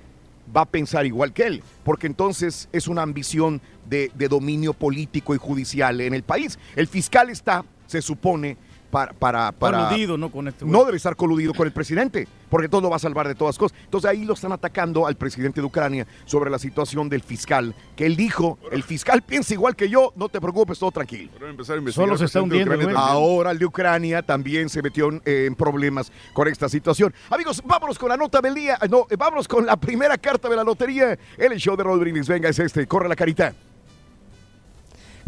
[0.55, 5.37] va a pensar igual que él, porque entonces es una ambición de, dominio político y
[5.37, 6.59] judicial en el país.
[6.75, 8.57] El fiscal está, se supone,
[8.89, 9.13] para...
[9.13, 10.31] para, para Coludido, ¿no?
[10.31, 10.71] Con este güey.
[10.71, 13.57] no debe estar coludido con el presidente, porque todo lo va a salvar de todas
[13.57, 13.77] cosas.
[13.83, 18.05] Entonces ahí lo están atacando al presidente de Ucrania sobre la situación del fiscal, que
[18.05, 21.31] él dijo, el fiscal piensa igual que yo, no te preocupes, todo tranquilo.
[21.41, 22.95] Empezar a Solo se está hundiendo, Ucrania güey.
[22.95, 23.13] también.
[23.15, 27.13] Ahora el de Ucrania también se metió en, en problemas con esta situación.
[27.29, 28.77] Amigos, vámonos con la nota del día.
[28.89, 31.17] No, eh, vámonos con la primera carta de la lotería.
[31.37, 32.27] El show de Brindis.
[32.27, 32.85] Venga, es este.
[32.87, 33.53] Corre la carita.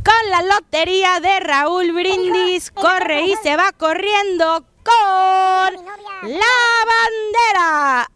[0.04, 5.76] Con la lotería de Raúl Brindis, corre y se va corriendo con
[6.24, 6.56] la
[6.92, 8.08] bandera.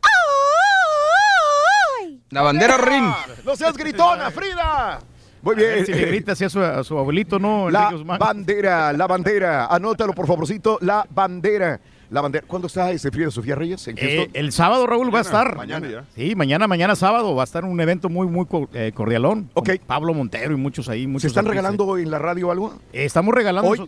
[2.00, 2.22] ¡Ay!
[2.30, 3.12] La bandera Rin.
[3.44, 5.00] No seas gritona, Frida.
[5.42, 5.86] Muy A ver bien.
[5.86, 7.70] Si le grita así a su, a su abuelito, ¿no?
[7.70, 9.66] La bandera, la bandera.
[9.66, 10.78] Anótalo, por favorcito.
[10.82, 11.80] La bandera.
[12.14, 12.46] La bandera.
[12.48, 13.88] ¿Cuándo está ese Frida Sofía Reyes?
[13.88, 15.56] ¿En Eh, el sábado, Raúl, va a estar.
[15.58, 16.06] mañana ya.
[16.16, 19.50] Sí, mañana, mañana sábado va a estar un evento muy, muy co- eh, cordialón.
[19.56, 19.72] Ok.
[19.88, 21.08] Pablo Montero y muchos ahí.
[21.08, 21.72] Muchos ¿Se están artistas.
[21.74, 22.76] regalando en la radio algo?
[22.94, 23.72] Eh, estamos regalando.
[23.72, 23.82] Hoy.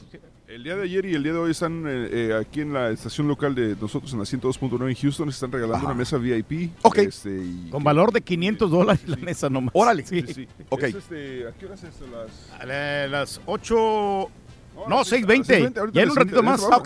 [0.47, 2.89] El día de ayer y el día de hoy están eh, eh, aquí en la
[2.89, 5.27] estación local de nosotros en la 102.9 en Houston.
[5.31, 6.71] Se están regalando una mesa VIP.
[6.81, 6.97] Ok.
[6.99, 9.71] Este, y- Con valor de 500 dólares la mesa nomás.
[9.75, 10.03] Órale.
[10.05, 10.23] Sí.
[10.25, 10.47] Sí, sí.
[10.69, 10.83] Ok.
[10.83, 12.05] Es, este, ¿A qué horas es esto?
[12.07, 12.59] Las...
[12.61, 14.29] A la- las 8.
[14.87, 15.45] No, sí, 6.20.
[15.45, 16.63] 6:20, ahorita Ya en la un ratito siguiente- más.
[16.71, 16.81] Ah.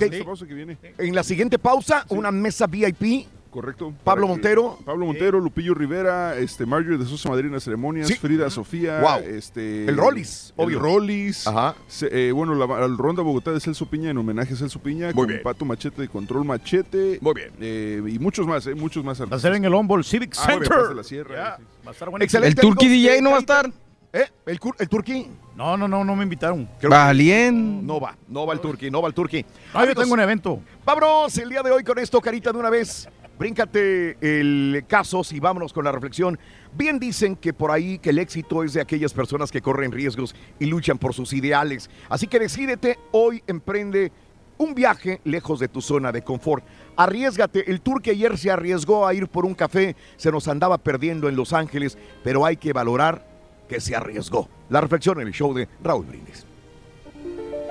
[0.98, 3.28] En la siguiente pausa, una mesa VIP.
[3.50, 3.92] Correcto.
[4.04, 4.78] Pablo que- Montero.
[4.86, 8.14] Pablo Montero, Lupillo Rivera, este, Marjorie de Sosa Madrina de Ceremonias, Sí.
[8.14, 9.24] Frida Sofía, Wow.
[9.28, 10.80] este, El Rollis, el obvio.
[10.80, 11.74] Rollis, Ajá.
[11.88, 15.08] se- eh, bueno, la, la Ronda Bogotá de Celso Piña en homenaje a Celso Piña,
[15.08, 15.42] Muy con bien.
[15.42, 17.18] Pato Machete de Control Machete.
[17.22, 17.52] Muy bien.
[17.60, 19.42] eh, y muchos más, eh, muchos más Va a artistas.
[19.42, 20.68] ser en el Humboldt Civic Ah, bien, Center.
[20.78, 21.64] Plaza de la Sierra, Ya, sí.
[21.88, 22.26] Va a estar buenísimo.
[22.46, 22.62] Excelente.
[22.62, 22.88] ¿El Turkey.
[22.88, 23.62] DJ no va a carita.
[23.62, 23.74] estar?
[24.12, 24.26] ¿Eh?
[24.48, 25.28] ¿El, el?
[25.56, 26.66] No, no, no, no me invitaron.
[26.80, 27.86] Creo que Valien.
[27.86, 29.46] No va, no va el Turkey, no va el Turkey.
[29.74, 30.60] No, yo tengo un evento.
[30.84, 33.08] Vámonos el día de hoy con esto, Carita, de una vez.
[33.38, 36.40] Bríncate el casos y vámonos con la reflexión.
[36.74, 40.36] Bien dicen que por ahí que el éxito es de aquellas personas que corren riesgos
[40.60, 41.90] y luchan por sus ideales.
[42.10, 44.12] Así que decídete, hoy emprende
[44.58, 46.66] un viaje lejos de tu zona de confort.
[46.98, 47.70] Arriesgate.
[47.72, 51.30] El tour que ayer se arriesgó a ir por un café se nos andaba perdiendo
[51.30, 53.39] en Los Ángeles, pero hay que valorar
[53.70, 54.50] que se arriesgó.
[54.70, 56.46] La reflexión en el show de Raúl Brindis.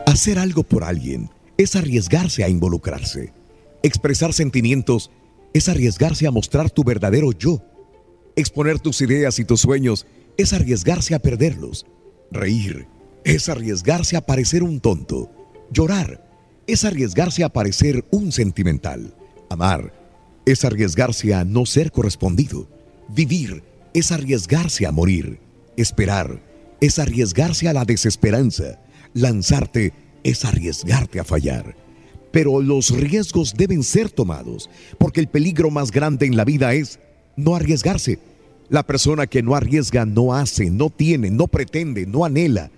[0.06, 1.28] Hacer algo por alguien
[1.58, 3.32] es arriesgarse a involucrarse.
[3.82, 5.10] Expresar sentimientos
[5.52, 7.60] es arriesgarse a mostrar tu verdadero yo.
[8.36, 11.84] Exponer tus ideas y tus sueños es arriesgarse a perderlos.
[12.30, 12.86] Reír
[13.24, 15.30] es arriesgarse a parecer un tonto.
[15.70, 16.24] Llorar
[16.66, 19.14] es arriesgarse a parecer un sentimental.
[19.50, 19.92] Amar
[20.46, 22.68] es arriesgarse a no ser correspondido.
[23.08, 23.62] Vivir
[23.94, 25.40] es arriesgarse a morir.
[25.78, 26.42] Esperar
[26.80, 28.80] es arriesgarse a la desesperanza.
[29.14, 29.92] Lanzarte
[30.24, 31.76] es arriesgarte a fallar.
[32.32, 34.68] Pero los riesgos deben ser tomados,
[34.98, 36.98] porque el peligro más grande en la vida es
[37.36, 38.18] no arriesgarse.
[38.68, 42.72] La persona que no arriesga no hace, no tiene, no pretende, no anhela.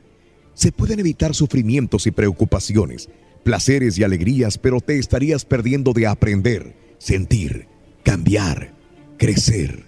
[0.53, 3.09] Se pueden evitar sufrimientos y preocupaciones,
[3.45, 7.67] placeres y alegrías, pero te estarías perdiendo de aprender, sentir,
[8.05, 8.75] cambiar,
[9.17, 9.87] crecer,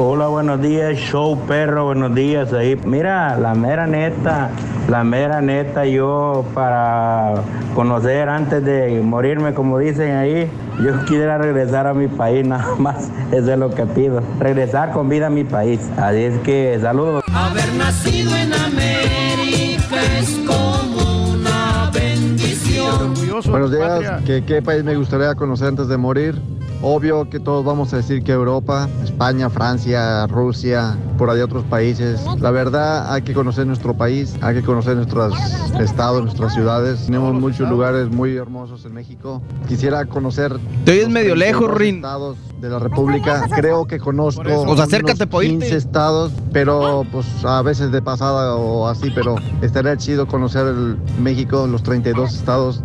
[0.00, 2.76] Hola, buenos días, show perro, buenos días ahí.
[2.84, 4.48] Mira, la mera neta,
[4.88, 7.42] la mera neta, yo para
[7.74, 10.48] conocer antes de morirme, como dicen ahí,
[10.80, 15.08] yo quisiera regresar a mi país, nada más, eso es lo que pido, regresar con
[15.08, 15.80] vida a mi país.
[15.96, 17.24] Así es que saludos.
[17.34, 23.10] Haber nacido en América es como una bendición.
[23.10, 24.22] Orgulloso Buenos días.
[24.24, 26.40] ¿Qué, qué país me gustaría conocer antes de morir?
[26.80, 32.20] Obvio que todos vamos a decir que Europa, España, Francia, Rusia, por ahí otros países.
[32.40, 35.34] La verdad hay que conocer nuestro país, hay que conocer nuestros
[35.80, 37.06] estados, nuestras ciudades.
[37.06, 39.42] Tenemos muchos lugares muy hermosos en México.
[39.66, 40.56] Quisiera conocer...
[40.84, 41.96] Te oyes medio lejos, 32 Rin.
[41.96, 43.46] estados de la República.
[43.54, 45.66] Creo que conozco Pues acércate, unos pa' irte.
[45.66, 50.96] 15 estados, pero pues a veces de pasada o así, pero estaría chido conocer el
[51.20, 52.82] México, los 32 estados.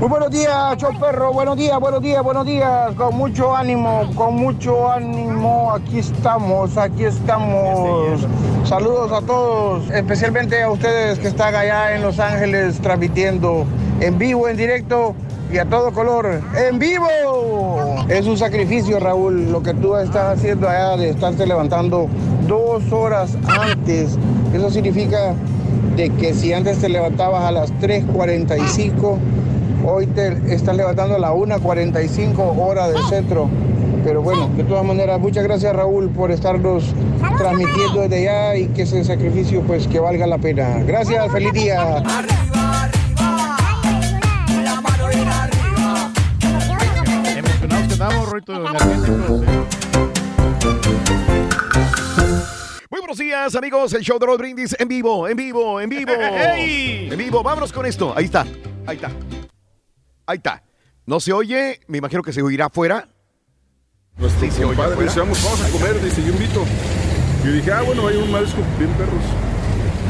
[0.00, 4.34] Muy buenos días, show perro, buenos días, buenos días, buenos días, con mucho ánimo, con
[4.34, 8.26] mucho ánimo, aquí estamos, aquí estamos.
[8.64, 13.66] Saludos a todos, especialmente a ustedes que están allá en Los Ángeles transmitiendo
[14.00, 15.14] en vivo, en directo
[15.52, 17.06] y a todo color, en vivo.
[18.08, 22.08] Es un sacrificio, Raúl, lo que tú estás haciendo allá de estarte levantando
[22.48, 24.18] dos horas antes.
[24.54, 25.34] Eso significa
[25.94, 29.18] de que si antes te levantabas a las 3.45,
[29.84, 33.48] hoy te estás levantando a la 1.45 hora del centro.
[34.04, 36.94] Pero bueno, de todas maneras, muchas gracias Raúl por estarnos
[37.36, 40.82] transmitiendo desde allá y que ese sacrificio pues que valga la pena.
[40.84, 42.02] Gracias, feliz día.
[47.36, 49.28] Emocionados que estamos, Roito, energéticos.
[52.90, 53.92] Muy buenos días, amigos.
[53.92, 56.12] El show de Roll Brindis en vivo, en vivo, en vivo.
[56.54, 57.08] ¡Ey!
[57.12, 57.42] En vivo.
[57.42, 58.14] Vámonos con esto.
[58.16, 58.46] Ahí está.
[58.86, 59.10] Ahí está.
[60.30, 60.62] Ahí está.
[61.06, 61.80] No se oye.
[61.88, 63.08] Me imagino que se oirá afuera.
[64.16, 66.64] Nuestro Sí, se oye compadre dice, vamos, vamos a comer, dice, yo invito.
[67.42, 69.24] Y yo dije, ah, bueno, hay un marisco bien perros.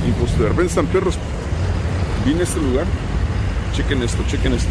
[0.06, 1.16] Y pues de repente están perros.
[2.26, 2.84] Vine a este lugar.
[3.72, 4.68] Chequen esto, chequen esto.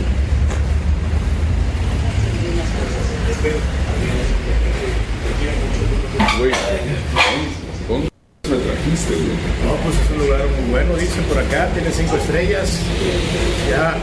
[6.38, 6.52] Güey,
[7.88, 8.10] ¿dónde
[8.50, 9.38] me trajiste, güey?
[9.66, 12.80] No, pues es un lugar muy bueno, dice por acá, tiene cinco estrellas.
[13.68, 13.98] Ya.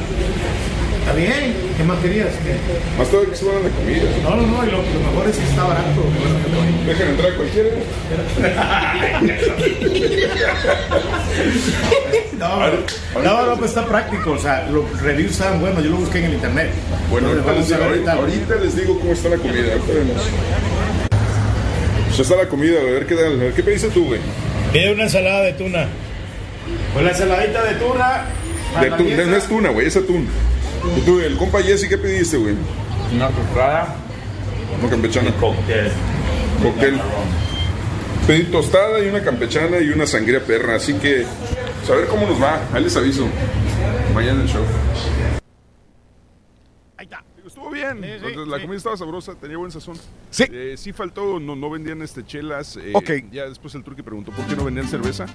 [1.06, 2.30] Está bien, ¿qué más querías?
[2.42, 2.56] ¿Qué?
[2.98, 4.02] Más todavía que se van a la comida.
[4.24, 6.02] No, no, no, y lo, lo mejor es que está barato.
[6.02, 6.50] bueno que.
[6.90, 7.68] Dejan entrar a cualquiera.
[12.36, 12.58] No,
[13.22, 14.32] no, no, pues está práctico.
[14.32, 15.84] O sea, los reviews estaban buenos.
[15.84, 16.70] Yo lo busqué en el internet.
[17.08, 18.36] Bueno, ahorita les, vamos digo, ver ahorita, ahorita.
[18.36, 19.72] ahorita les digo cómo está la comida.
[19.72, 20.22] Ahorita vemos.
[22.16, 22.80] Ya está la comida.
[22.80, 23.40] A ver qué tal.
[23.40, 24.20] A ver, ¿Qué pediste tú, güey?
[24.72, 25.86] Pide una ensalada de tuna.
[26.92, 28.24] Pues la ensaladita de tuna.
[28.80, 28.96] De no,
[29.30, 30.28] no es tuna, güey, es atún.
[30.96, 32.54] ¿Y tú, el compa Jesse, qué pediste, güey?
[33.14, 33.96] Una tostada.
[34.80, 35.30] Una campechana.
[35.36, 35.90] Cóctel.
[36.62, 37.00] Cóctel.
[38.26, 40.76] Pedí tostada y una campechana y una sangría perra.
[40.76, 41.24] Así que,
[41.78, 42.60] pues, a ver cómo nos va.
[42.72, 43.26] Ahí les aviso.
[44.14, 44.62] Mañana en el show.
[47.36, 48.00] Digo, Estuvo bien.
[48.48, 49.96] La comida estaba sabrosa, tenía buen sazón.
[50.30, 50.44] Sí.
[50.50, 52.76] Eh, sí faltó, no, no vendían este chelas.
[52.76, 53.10] eh, Ok.
[53.30, 55.26] Ya después el turque preguntó por qué no vendían cerveza.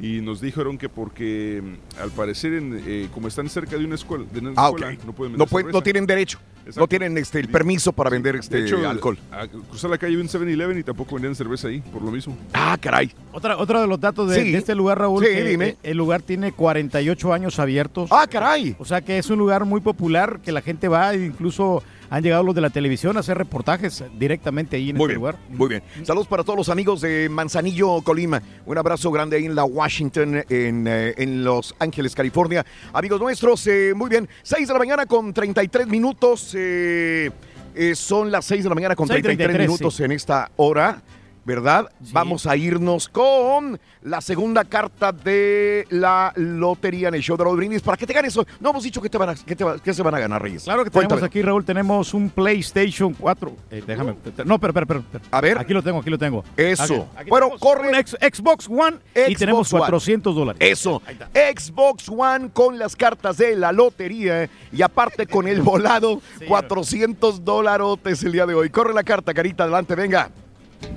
[0.00, 3.96] Y nos dijeron que porque mm, al parecer, en, eh, como están cerca de una
[3.96, 4.70] escuela, de una Ah,
[5.04, 6.38] no pueden vender No, tienen derecho.
[6.60, 6.80] Exacto.
[6.80, 9.18] No tienen este, el permiso para vender este De hecho, alcohol.
[9.32, 12.36] a- cruzar la calle un 7-Eleven y tampoco vendían cerveza ahí, por lo mismo.
[12.52, 13.10] Ah, caray.
[13.32, 14.52] Otra, otro de los datos de, Sí.
[14.52, 15.66] de este lugar, Raúl, Sí, que, dime.
[15.68, 18.10] eh, el lugar tiene 48 años abiertos.
[18.12, 18.76] Ah, caray.
[18.78, 22.22] O sea que es un lugar muy popular, que la gente va, e incluso han
[22.22, 25.36] llegado los de la televisión a hacer reportajes directamente ahí en Muy este bien, lugar.
[25.50, 25.82] muy bien.
[26.04, 28.42] Saludos para todos los amigos de Manzanillo, Colima.
[28.66, 32.64] Un abrazo grande ahí en la Washington, en, eh, en Los Ángeles, California.
[32.92, 34.28] Amigos nuestros, eh, muy bien.
[34.42, 36.54] 6 de la mañana con 33 minutos.
[36.56, 37.30] eh,
[37.74, 40.02] eh, son las 6 de la mañana con 33 6:33, minutos sí.
[40.02, 41.00] en esta hora.
[41.48, 41.88] ¿Verdad?
[42.12, 47.56] Vamos a irnos con la segunda carta de la lotería en el show de Raúl
[47.56, 47.80] Brindis.
[47.80, 48.46] ¿Para qué te ganes eso?
[48.60, 50.42] No hemos dicho que, te van a, que, te va- que se van a ganar,
[50.42, 50.64] Reyes.
[50.64, 51.26] Claro que tenemos Cuéntame.
[51.26, 53.50] aquí, Raúl, tenemos un PlayStation 4.
[53.70, 54.14] Eh, déjame.
[54.44, 55.02] No, pero, pero, pero.
[55.30, 55.56] A ver.
[55.58, 56.44] Aquí lo tengo, aquí lo tengo.
[56.54, 56.82] Eso.
[56.84, 57.88] Aquí- aquí Bueno, tenemos corre.
[57.88, 59.80] un ex- Xbox One y Xbox tenemos One.
[59.80, 60.60] 400 dólares.
[60.60, 61.00] Eso.
[61.32, 68.22] Xbox One con las cartas de la lotería y aparte con el volado, 400 dólares
[68.22, 68.68] el día de hoy.
[68.68, 70.30] Corre la carta, Carita, adelante, venga.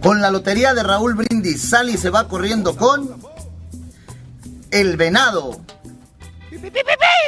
[0.02, 3.22] Con la lotería de Raúl Brindis, Sally se va corriendo con
[4.72, 5.62] el venado.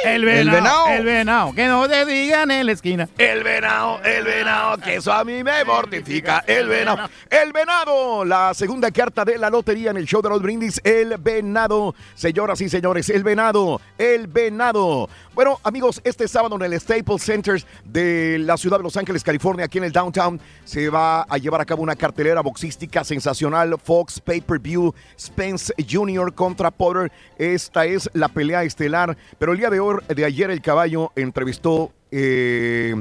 [0.04, 1.54] El venado, el venado.
[1.54, 3.08] Que no te digan en la esquina.
[3.16, 6.44] El venado, el venado, que eso a mí me mortifica.
[6.46, 8.24] El venado, el venado.
[8.24, 10.80] La segunda carta de la lotería en el show de los brindis.
[10.84, 11.94] El venado.
[12.14, 15.08] Señoras y señores, el venado, el venado.
[15.34, 19.64] Bueno, amigos, este sábado en el Staples Center de la ciudad de Los Ángeles, California,
[19.64, 23.74] aquí en el downtown, se va a llevar a cabo una cartelera boxística sensacional.
[23.82, 26.32] Fox Pay-Per-View, Spence Jr.
[26.34, 27.10] contra Potter.
[27.36, 29.16] Esta es la pelea estelar.
[29.38, 31.92] Pero el día de hoy, de ayer, el caballo entrevistó.
[32.16, 32.94] eh,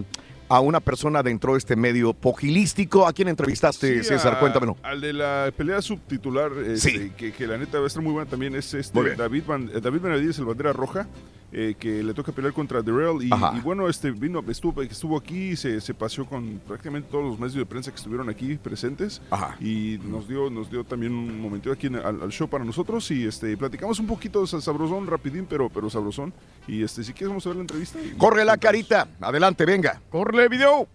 [0.49, 3.07] a una persona dentro de este medio pugilístico.
[3.07, 4.33] ¿A quién entrevistaste, Sí, César?
[4.35, 4.75] a- Cuéntamelo.
[4.83, 7.11] Al de la pelea subtitular, este, Sí.
[7.17, 9.15] que, que la neta va a estar muy buena también, es este.
[9.15, 11.07] David, Van- eh, David Benavides, el bandera roja,
[11.53, 13.21] eh, que le toca pelear contra Darrell.
[13.21, 13.53] Y, Ajá.
[13.55, 17.53] y bueno, este vino, estuvo, estuvo aquí, se, se paseó con prácticamente todos los medios
[17.53, 19.21] de prensa que estuvieron aquí presentes.
[19.59, 23.09] Y nos dio, nos dio también un momentito aquí en- al, al show para nosotros.
[23.11, 26.33] Y este platicamos un poquito sa- sabrosón, rapidín, pero, pero sabrosón.
[26.67, 27.99] Y este, si quieres, vamos a ver la entrevista.
[28.01, 29.07] y- Corre la carita.
[29.21, 30.01] Adelante, venga.
[30.09, 30.87] Corre video.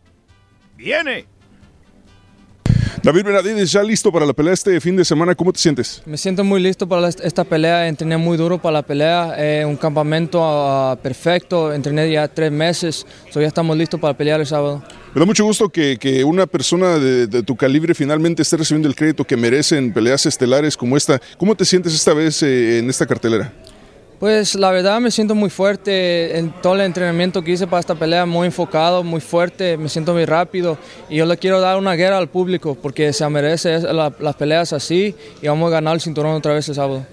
[0.77, 1.27] Viene.
[3.03, 5.35] David Benavides, ya listo para la pelea este fin de semana.
[5.35, 6.03] ¿Cómo te sientes?
[6.05, 9.77] Me siento muy listo para esta pelea, entrené muy duro para la pelea, eh, un
[9.77, 14.83] campamento ah, perfecto, entrené ya tres meses, so ya estamos listos para pelear el sábado.
[15.15, 18.89] Me da mucho gusto que, que una persona de, de tu calibre finalmente esté recibiendo
[18.89, 21.21] el crédito que merece en peleas estelares como esta.
[21.39, 23.53] ¿Cómo te sientes esta vez eh, en esta cartelera?
[24.19, 27.95] Pues la verdad me siento muy fuerte en todo el entrenamiento que hice para esta
[27.95, 30.77] pelea, muy enfocado, muy fuerte, me siento muy rápido
[31.09, 35.15] y yo le quiero dar una guerra al público porque se merece las peleas así
[35.41, 37.07] y vamos a ganar el cinturón otra vez el sábado.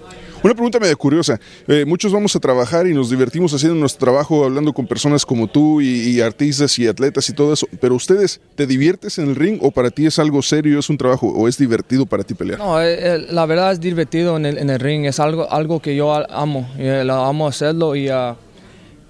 [0.46, 1.40] Una pregunta medio curiosa.
[1.66, 5.48] Eh, muchos vamos a trabajar y nos divertimos haciendo nuestro trabajo, hablando con personas como
[5.48, 7.66] tú y, artistas y atletas y todo eso.
[7.80, 10.98] Pero ustedes, ¿te diviertes en el ring o para ti es algo serio, es un
[10.98, 12.60] trabajo o es divertido para ti pelear?
[12.60, 16.14] No, eh, eh, la verdad es divertido en el, ring, es algo, algo que yo
[16.14, 18.36] amo, eh, lo amo hacerlo y ah,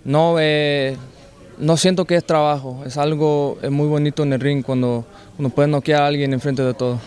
[0.07, 0.39] no,
[1.59, 5.05] no siento que es trabajo, es algo eh, muy bonito en el ring cuando,
[5.37, 7.01] cuando puedes noquear a alguien enfrente de todo.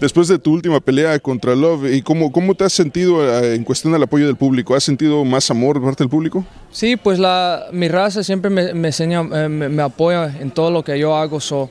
[0.00, 3.64] Después de tu última pelea contra Love, ¿y cómo, cómo te has sentido eh, en
[3.64, 4.74] cuestión del apoyo del público?
[4.74, 6.44] ¿Has sentido más amor de parte del público?
[6.70, 10.98] Sí, pues la, mi raza siempre me, eh, me, me apoya en todo lo que
[10.98, 11.40] yo hago.
[11.40, 11.70] so,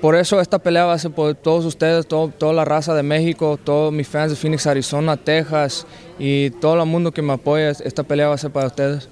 [0.00, 3.02] por eso esta pelea va a ser por todos ustedes, todo- toda la raza de
[3.02, 5.86] México, todos mis fans de Phoenix, Arizona, Texas
[6.20, 7.70] y todo el mundo que me apoya.
[7.70, 9.08] Esta pelea va a ser para ustedes.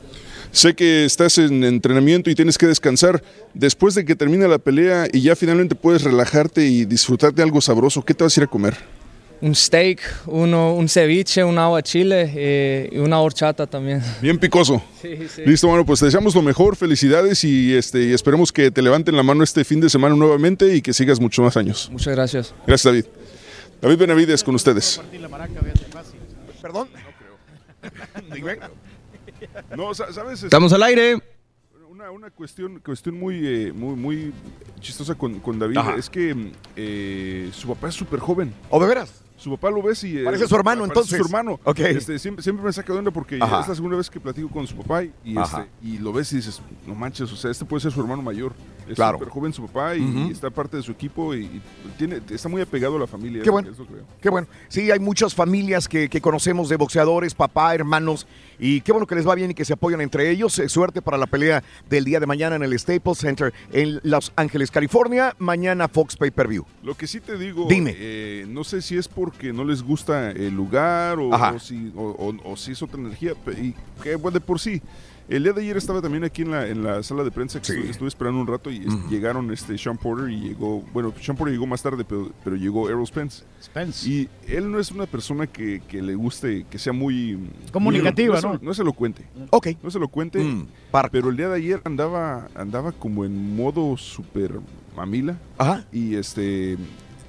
[0.57, 3.23] Sé que estás en entrenamiento y tienes que descansar.
[3.53, 7.61] Después de que termine la pelea y ya finalmente puedes relajarte y disfrutar de algo
[7.61, 8.75] sabroso, ¿qué te vas a ir a comer?
[9.43, 14.03] Un steak, uno, un ceviche, un agua chile eh, y una horchata también.
[14.23, 14.83] Bien picoso.
[15.03, 15.43] Sí, sí.
[15.45, 19.15] Listo, bueno, pues te deseamos lo mejor, felicidades y, este, y esperemos que te levanten
[19.15, 21.91] la mano este fin de semana nuevamente y que sigas muchos más años.
[21.93, 22.55] Muchas gracias.
[22.67, 23.05] Gracias, David.
[23.83, 25.03] David Benavides con ustedes.
[26.63, 26.89] Perdón.
[28.31, 28.37] No,
[29.95, 30.43] sa- ¿sabes?
[30.43, 31.19] Estamos al aire.
[31.89, 34.33] Una, una cuestión, cuestión muy, eh, muy, muy
[34.81, 35.95] chistosa con, con David Ajá.
[35.97, 38.53] es que mm, eh, su papá es súper joven.
[38.69, 39.23] ¿O de veras?
[39.39, 40.19] Su papá lo ves y...
[40.19, 41.19] eh, Parece su hermano, parece entonces.
[41.19, 41.59] su hermano.
[41.65, 41.79] Ok.
[41.81, 43.61] Este, siempre, siempre me saca de onda porque Ajá.
[43.61, 45.63] es la segunda vez que platico con su papá y, y, Ajá.
[45.63, 48.21] este, y lo ves y dices, no manches, o sea, este puede ser su hermano
[48.23, 48.53] mayor.
[48.89, 49.19] Es Claro.
[49.19, 51.63] súper joven su papá y, está parte de su equipo y, y
[51.99, 53.43] tiene, está muy apegado a la familia.
[53.43, 53.71] Qué bueno.
[53.71, 54.05] eso creo.
[54.21, 54.47] Qué bueno.
[54.69, 58.27] Sí, hay muchas familias que, que conocemos de boxeadores, papá, hermanos,
[58.59, 60.59] y qué bueno que les va bien y que se apoyan entre ellos.
[60.59, 64.33] Eh, suerte para la pelea del día de mañana en el Staples Center en Los
[64.37, 65.35] Ángeles, California.
[65.39, 66.65] Mañana Fox Pay Per View.
[66.83, 67.95] Lo que sí te digo, Dime.
[67.97, 72.73] eh, no sé si es porque no les gusta el lugar o, si, o, si
[72.73, 74.81] es otra energía, y que bueno, de por sí.
[75.29, 77.73] El día de ayer estaba también aquí en la, en la sala de prensa, que
[77.73, 81.53] estuve, estuve esperando un rato y llegaron este Sean Porter y llegó, bueno, Sean Porter
[81.53, 83.43] llegó más tarde, pero, pero llegó Errol Spence.
[83.61, 84.09] Spence.
[84.09, 87.39] Y él no es una persona que, que le guste, que sea muy...
[87.73, 88.55] Comunicativa, ¿no?
[88.55, 89.25] es- No es elocuente.
[89.51, 89.69] Ok.
[89.83, 90.67] No es elocuente, Mm,
[91.11, 94.53] pero el día de ayer andaba, andaba como en modo súper
[94.97, 95.37] mamila.
[95.59, 95.85] Ajá.
[95.93, 96.79] Y este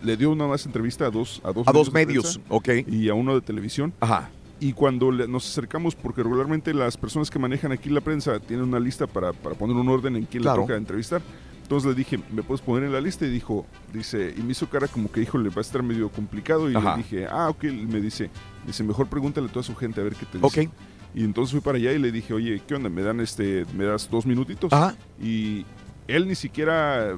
[0.04, 2.70] le dio una más entrevista a dos a dos, A dos de medios, ok.
[2.88, 3.92] Y a uno de televisión.
[4.00, 4.30] Ajá.
[4.60, 8.66] Y cuando le- nos acercamos, porque regularmente las personas que manejan aquí la prensa tienen
[8.68, 10.62] una lista para, para poner un orden en quién Claro.
[10.62, 11.22] le toca entrevistar.
[11.62, 13.26] Entonces le dije, ¿me puedes poner en la lista?
[13.26, 16.72] Y dijo, dice, y me hizo cara como que, híjole, va a estar medio complicado.
[16.72, 16.92] Y Ajá.
[16.92, 18.30] le dije, ah, ok, y me dice,
[18.66, 20.70] dice, mejor pregúntale a toda su gente a ver qué te dice.
[21.14, 22.90] Y entonces fui para allá y le dije, oye, ¿qué onda?
[22.90, 24.72] ¿Me dan este, me das dos minutitos?
[24.72, 24.96] Ajá.
[25.22, 25.66] Y
[26.08, 27.18] él ni siquiera eh,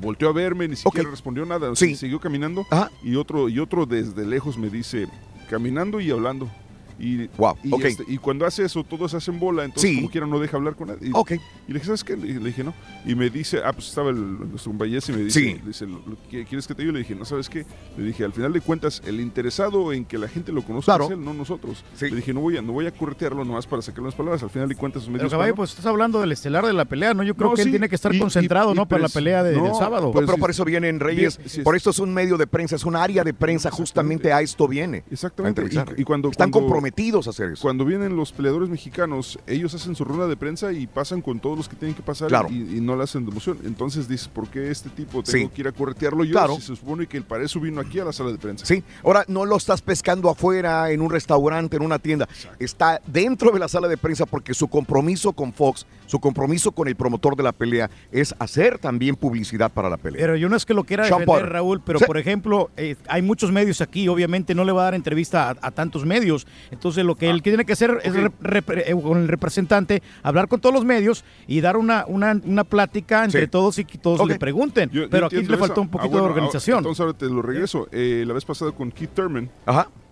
[0.00, 1.74] volteó a verme, ni siquiera respondió nada.
[1.74, 1.96] Sí.
[1.96, 2.66] Siguió caminando.
[2.70, 2.90] Ajá.
[3.02, 5.06] Y otro, y otro desde lejos me dice,
[5.54, 6.63] caminando y hablando.
[6.98, 9.96] Y, Wow, y, este, y cuando hace eso, todos hacen bola, entonces Sí.
[9.96, 11.08] como quiera no deja hablar con nadie.
[11.08, 11.32] Y, Ok.
[11.32, 11.36] y
[11.68, 12.16] le dije, ¿sabes qué?
[12.16, 12.72] Le, le dije, no.
[13.04, 15.54] Y me dice, ah, pues estaba el, nuestro compañero y me dice, Sí.
[15.54, 16.92] le dice, ¿lo- lo que- ¿quieres que te diga?
[16.92, 17.66] Le dije, no, ¿sabes qué?
[17.96, 21.04] Le dije, al final de cuentas, el interesado en que la gente lo conozca Claro.
[21.06, 21.84] es él, no nosotros.
[22.00, 24.42] Le dije, no voy a, no voy a corretearlo nomás para sacar unas palabras.
[24.42, 27.14] Al final de cuentas, Pero medios caballo, pues estás hablando del estelar de la pelea,
[27.14, 27.22] ¿no?
[27.22, 28.86] Yo creo No, que él tiene que estar y- concentrado, y- y ¿no?
[28.86, 30.12] Para la pres- pelea de, no, del sábado.
[30.14, 31.38] Pero, por eso vienen Reyes.
[31.38, 34.40] Bien, por esto es un medio de prensa, es un área de prensa, justamente a
[34.40, 35.04] esto viene.
[35.10, 35.62] Exactamente.
[35.96, 37.62] Y, cuando, Están cuando- comprometidos a hacer eso.
[37.62, 41.56] Cuando vienen los peleadores mexicanos, ellos hacen su ronda de prensa y pasan con todos
[41.56, 42.48] los que tienen que pasar Claro.
[42.50, 43.58] y, y no le hacen de emoción.
[43.64, 45.54] Entonces dices, ¿por qué este tipo tengo Sí.
[45.54, 46.56] que ir a corretearlo yo Claro.
[46.56, 48.66] si se supone que el para eso vino aquí a la sala de prensa?
[48.66, 52.28] Sí, ahora no lo estás pescando afuera, en un restaurante, en una tienda.
[52.58, 56.88] Está dentro de la sala de prensa porque su compromiso con Fox, su compromiso con
[56.88, 60.20] el promotor de la pelea es hacer también publicidad para la pelea.
[60.20, 61.52] Pero yo no es que lo quiera Sean defender, Porter.
[61.52, 62.04] Raúl, pero Sí.
[62.04, 65.56] por ejemplo, eh, hay muchos medios aquí, obviamente no le va a dar entrevista a,
[65.60, 66.46] a tantos medios.
[66.74, 70.02] Entonces lo que Ah, él tiene que hacer es rep- rep- eh, con el representante,
[70.22, 73.48] hablar con todos los medios y dar una, una, una plática entre Sí.
[73.48, 74.28] todos y que todos Ok.
[74.28, 74.90] le pregunten.
[74.90, 76.76] Yo- yo pero aquí le faltó un Ah, poquito bueno, de organización.
[76.76, 77.88] ah, entonces ahora te lo regreso.
[77.92, 79.50] Eh, la vez pasada con Keith Thurman.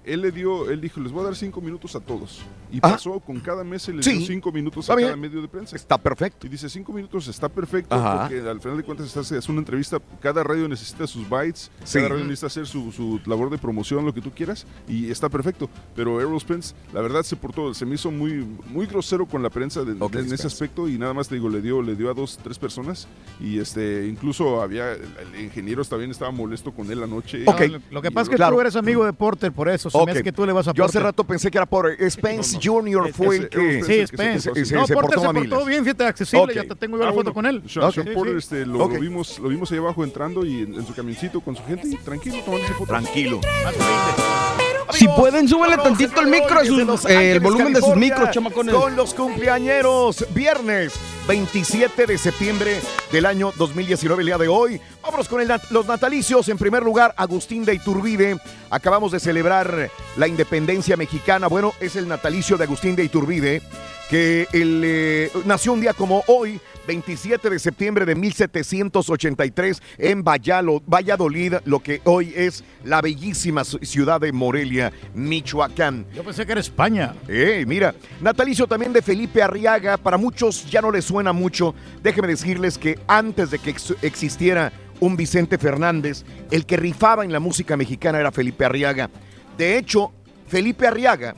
[0.05, 2.40] Él le dio, él dijo, les voy a dar cinco minutos a todos.
[2.72, 2.94] Y Ajá.
[2.94, 4.18] pasó con cada mes y les Sí.
[4.18, 5.76] dio cinco minutos Está a cada medio de prensa.
[5.76, 6.46] Está perfecto.
[6.46, 8.22] Y dice, cinco minutos está perfecto Ajá.
[8.28, 11.98] porque al final de cuentas estás, es una entrevista, cada radio necesita sus bytes, Sí.
[11.98, 15.28] cada radio necesita hacer su, su labor de promoción, lo que tú quieras, y está
[15.28, 15.70] perfecto.
[15.94, 19.50] Pero Errol Spence, la verdad se portó, se me hizo muy, muy grosero con la
[19.50, 22.11] prensa de- de- en ese aspecto y nada más te digo, le dio, le dio
[22.11, 23.07] a dos, tres personas
[23.40, 27.44] y este, incluso había, el, ingeniero también estaba molesto con él anoche.
[27.44, 28.57] No, lo, lo que pasa es que Claro.
[28.57, 29.90] tú eres amigo de Porter, por eso.
[29.93, 30.09] Se me Ok.
[30.11, 33.12] hace que tú le vas a Yo hace rato pensé que era por Spence Jr.
[33.12, 33.82] fue el que...
[33.84, 34.51] Sí, Spence.
[34.74, 36.53] no, Porter se portó bien, fíjate, accesible, Ok.
[36.55, 37.34] ya te tengo yo Ah, la foto bueno.
[37.34, 37.62] con él.
[37.68, 38.14] Sean, Sí, Sean.
[38.14, 41.40] Porter, este, lo, lo vimos, lo vimos ahí abajo entrando y en, en su camioncito
[41.40, 42.88] con su gente y tranquilo, tomándose fotos.
[42.88, 43.40] Tranquilo.
[44.93, 48.74] Si pueden, súbele tantito el micro, a sus- eh, el volumen de sus micros, chamacones.
[48.74, 50.93] Con los cumpleañeros, viernes
[51.28, 52.80] 27 de septiembre
[53.11, 54.80] del año 2019, el día de hoy.
[55.03, 56.49] Vámonos con el los natalicios.
[56.49, 58.39] En primer lugar, Agustín de Iturbide.
[58.70, 61.47] Acabamos de celebrar la independencia mexicana.
[61.49, 63.62] Bueno, es el natalicio de Agustín de Iturbide,
[64.11, 71.55] que él, eh, nació un día como hoy, 27 de septiembre de 1783, en Valladolid,
[71.64, 76.07] lo que hoy es la bellísima ci- ciudad de Morelia, Michoacán.
[76.14, 77.14] Yo pensé que era España.
[77.28, 81.74] Eh, mira, natalicio también de Felipe Arriaga, para muchos ya no les suena mucho.
[82.03, 87.33] Déjenme decirles que antes de que ex- existiera un Vicente Fernández, el que rifaba en
[87.33, 89.11] la música mexicana era Felipe Arriaga.
[89.59, 90.12] De hecho,
[90.47, 91.35] Felipe Arriaga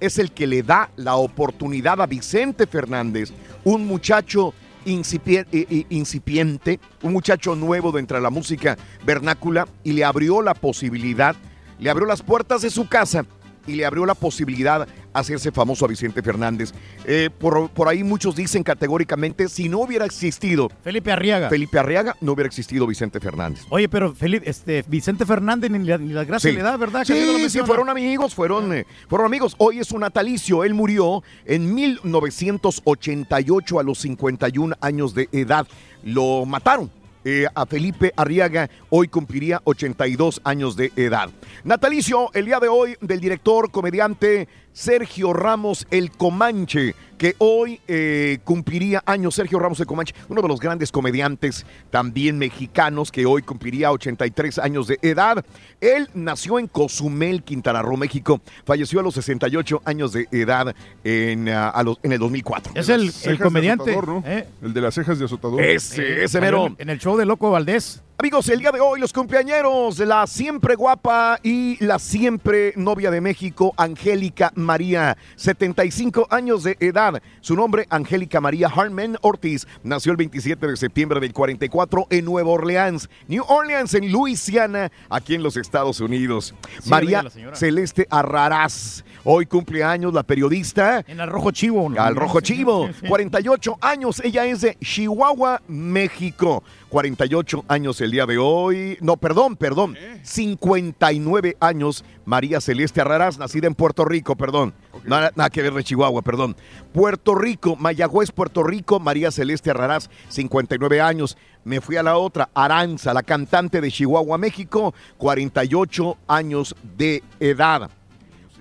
[0.00, 3.32] es el que le da la oportunidad a Vicente Fernández,
[3.64, 4.54] un muchacho
[4.88, 11.36] incipiente, un muchacho nuevo dentro de la música vernácula, y le abrió la posibilidad,
[11.78, 13.24] le abrió las puertas de su casa
[13.66, 14.88] y le abrió la posibilidad
[15.18, 16.72] hacerse famoso a Vicente Fernández.
[17.04, 21.48] Eh, por, por ahí muchos dicen categóricamente, si no hubiera existido Felipe Arriaga.
[21.48, 23.64] Felipe Arriaga, no hubiera existido Vicente Fernández.
[23.70, 26.56] Oye, pero Felipe, este, Vicente Fernández ni, la- ni las gracias Sí.
[26.56, 27.04] le da, ¿verdad?
[27.04, 29.54] Sí, fueron amigos, fueron, eh, fueron amigos.
[29.58, 30.64] Hoy es su natalicio.
[30.64, 35.66] Él murió en 1988 a los 51 años de edad.
[36.04, 36.90] Lo mataron.
[37.24, 41.28] eh, a Felipe Arriaga hoy cumpliría 82 años de edad.
[41.64, 44.48] Natalicio, el día de hoy, del director, comediante
[44.82, 49.34] Sergio Ramos El Comanche, que hoy eh, cumpliría años.
[49.34, 54.60] Sergio Ramos El Comanche, uno de los grandes comediantes también mexicanos, que hoy cumpliría 83
[54.60, 55.44] años de edad.
[55.80, 58.40] Él nació en Cozumel, Quintana Roo, México.
[58.64, 60.72] Falleció a los 68 años de edad
[61.02, 62.74] en, ah, a los- en el 2004.
[62.76, 63.90] Es el, el de comediante.
[63.90, 64.30] azotador, ¿no?
[64.30, 64.46] ¿eh?
[64.62, 65.60] El de las cejas de azotador.
[65.60, 66.72] Ese, ese mero.
[66.78, 68.04] En el show de Loco Valdés.
[68.20, 73.12] Amigos, el día de hoy los cumpleañeros de la siempre guapa y la siempre novia
[73.12, 77.22] de México, Angélica María, 75 años de edad.
[77.40, 82.50] Su nombre, Angélica María Harman Ortiz, nació el 27 de septiembre del 44 en Nueva
[82.50, 86.56] Orleans, New Orleans, en Luisiana, aquí en los Estados Unidos.
[86.82, 87.22] Sí, María.
[87.52, 91.04] Celeste Arraraz, hoy cumpleaños la periodista.
[91.06, 91.88] En el Rojo Chivo.
[91.88, 92.02] ¿no?
[92.02, 93.06] Al Rojo Chivo, Sí, sí.
[93.06, 96.64] 48 años, ella es de Chihuahua, México.
[96.88, 98.98] 48 años el día de hoy.
[99.00, 99.96] No, perdón, perdón.
[100.22, 104.74] 59 años, María Celeste Arraraz, nacida en Puerto Rico, perdón.
[105.04, 106.56] Nada, nada que ver de Chihuahua, perdón.
[106.92, 111.36] Puerto Rico, Mayagüez, Puerto Rico, María Celeste Arraraz, 59 años.
[111.64, 117.90] Me fui a la otra, Aranza, la cantante de Chihuahua, México, 48 años de edad.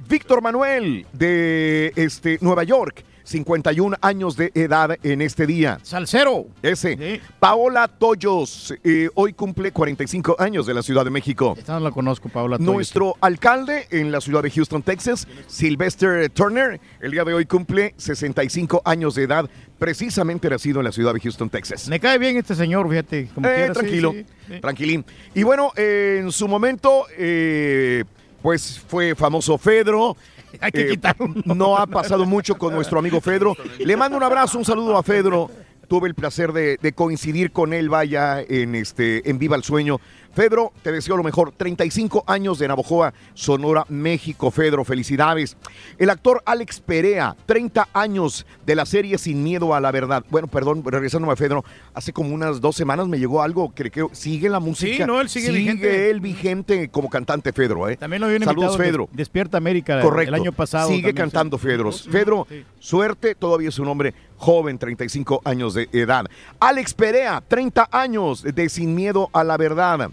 [0.08, 5.80] Víctor Manuel de este, Nueva York, 51 años de edad en este día.
[5.84, 6.48] Salcero.
[6.62, 7.20] Ese.
[7.40, 11.54] Paola Toyos, eh, hoy cumple 45 años de la Ciudad de México.
[11.58, 12.58] Esta no la conozco, Paola.
[12.58, 12.74] Toyos.
[12.74, 17.94] Nuestro alcalde en la ciudad de Houston, Texas, Sylvester Turner, el día de hoy cumple
[17.98, 21.90] 65 años de edad, precisamente nacido en la ciudad de Houston, Texas.
[21.90, 23.28] Me cae bien este señor, fíjate.
[23.36, 24.60] Como Eh, quiera, tranquilo, sí, sí.
[24.62, 25.06] tranquilín.
[25.36, 28.06] Y bueno, eh, en su momento, eh,
[28.42, 30.16] pues fue famoso Fedro.
[30.62, 33.56] Hay que Eh, quitar No ha pasado mucho con nuestro amigo Fedro.
[33.80, 35.50] Le mando un abrazo, un saludo a Fedro.
[35.88, 40.02] Tuve el placer de, de coincidir con él, vaya, en este, en Viva el Sueño.
[40.38, 41.52] Fedro, te deseo lo mejor.
[41.52, 44.52] 35 años de Navojoa, Sonora, México.
[44.52, 45.58] Fedro, felicidades.
[45.98, 50.24] El actor Alex Perea, 30 años de la serie Sin Miedo a la Verdad.
[50.30, 51.66] Bueno, perdón, regresándome a Fedro,
[51.96, 54.98] hace como unas dos semanas me llegó algo que creo, sigue la música.
[54.98, 56.10] Sí, no, él sigue sigue vigente.
[56.12, 57.90] él vigente como cantante, Fedro.
[57.90, 57.98] ¿eh?
[57.98, 59.10] También lo habían Saludos, Fedro.
[59.14, 60.36] Despierta América Correcto.
[60.36, 60.90] el año pasado.
[60.90, 61.64] Sigue también, cantando, sí.
[61.64, 61.92] Fedro.
[61.92, 66.26] Fedro, suerte, todavía es un hombre joven, 35 años de edad.
[66.60, 70.12] Alex Perea, 30 años de Sin Miedo a la Verdad.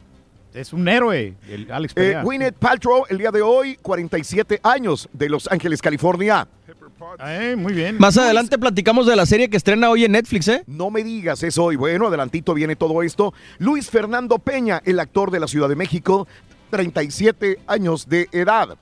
[0.55, 2.23] Es un héroe, el Alex Eh, Perea.
[2.23, 6.47] Gwyneth Paltrow, el día de hoy, 47 años de Los Ángeles, California.
[7.27, 7.97] Eh, muy bien.
[7.99, 10.63] Más adelante platicamos de la serie que estrena hoy en Netflix, ¿eh?
[10.69, 11.75] No me digas eso hoy.
[11.75, 13.35] Bueno, adelantito viene todo esto.
[13.59, 16.29] Luis Fernando Peña, el actor de la Ciudad de México,
[16.71, 18.79] 37 años de edad.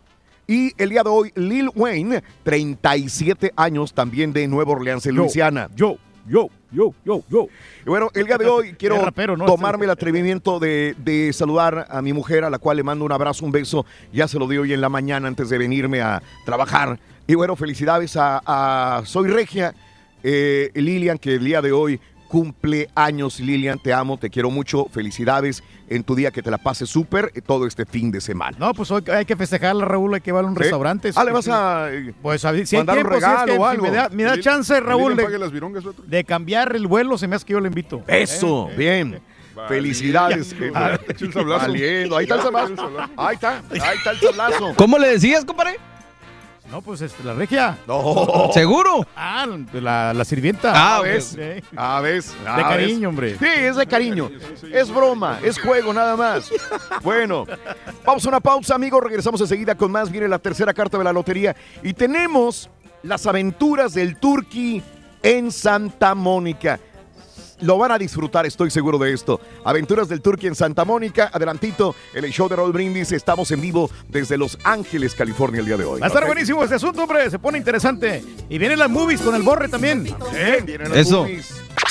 [0.46, 5.22] Y el día de hoy, Lil Wayne, 37 años también de Nueva Orleans, en Yo,
[5.22, 5.70] Luisiana.
[5.74, 5.96] Yo,
[6.28, 7.46] yo, yo, yo, yo.
[7.84, 9.46] Y bueno, el día de hoy quiero rapero, ¿no?
[9.46, 13.12] tomarme el atrevimiento de, de saludar a mi mujer, a la cual le mando un
[13.12, 13.86] abrazo, un beso.
[14.12, 16.98] Ya se lo di hoy en la mañana antes de venirme a trabajar.
[17.26, 19.74] Y bueno, felicidades a, a Soy Regia,
[20.22, 22.00] eh, Lilian, que el día de hoy
[22.32, 23.38] cumple años.
[23.40, 24.86] Lilian, te amo, te quiero mucho.
[24.90, 28.56] Felicidades en tu día, que te la pases súper eh, todo este fin de semana.
[28.58, 30.60] No, pues hoy hay que festejarla, Raúl, hay que ir a un ¿Sí?
[30.62, 31.10] restaurante.
[31.14, 33.52] Ah, le vas a eh, Pues a hay mandar un tiempo, si es regalo que
[33.58, 33.82] o si algo.
[33.84, 36.02] me da, me da chance, Raúl, de, pague las virongas, otro.
[36.06, 38.02] de cambiar el vuelo, se me hace que yo lo invito.
[38.06, 39.20] Eso, Eh, bien.
[39.68, 40.56] Felicidades.
[40.58, 40.94] Ya.
[40.94, 41.66] eh, echa el sablazo.
[41.66, 42.16] Valiendo.
[42.16, 42.90] Ahí está el sablazo.
[43.18, 44.72] Ahí está, ahí está el sablazo.
[44.76, 45.78] ¿Cómo le decías, compadre?
[46.72, 47.76] No, pues este, la regia.
[47.86, 48.48] No.
[48.54, 49.06] ¿Seguro?
[49.14, 50.72] Ah, la, la sirvienta.
[50.74, 51.36] Ah, ves.
[51.36, 51.62] Sí.
[51.76, 52.34] Ah, ves.
[52.38, 53.08] De cariño, ves.
[53.08, 53.38] hombre.
[53.38, 54.30] Sí, es de cariño.
[54.72, 56.50] Es broma, es juego nada más.
[57.02, 57.44] Bueno,
[58.06, 59.04] vamos a una pausa, amigos.
[59.04, 60.10] Regresamos enseguida con más.
[60.10, 61.54] Viene la tercera carta de la lotería.
[61.82, 62.70] Y tenemos
[63.02, 64.82] las aventuras del Turqui
[65.22, 66.80] en Santa Mónica.
[67.62, 69.40] Lo van a disfrutar, estoy seguro de esto.
[69.64, 71.30] Aventuras del Turqui en Santa Mónica.
[71.32, 73.12] Adelantito, en el show de Roll Brindis.
[73.12, 76.00] Estamos en vivo desde Los Ángeles, California, el día de hoy.
[76.00, 77.30] Va a estar buenísimo este asunto, hombre.
[77.30, 78.24] Se pone interesante.
[78.48, 80.02] Y vienen las movies con el borre también.
[80.66, 81.22] Vienen las Eso.
[81.22, 81.61] movies.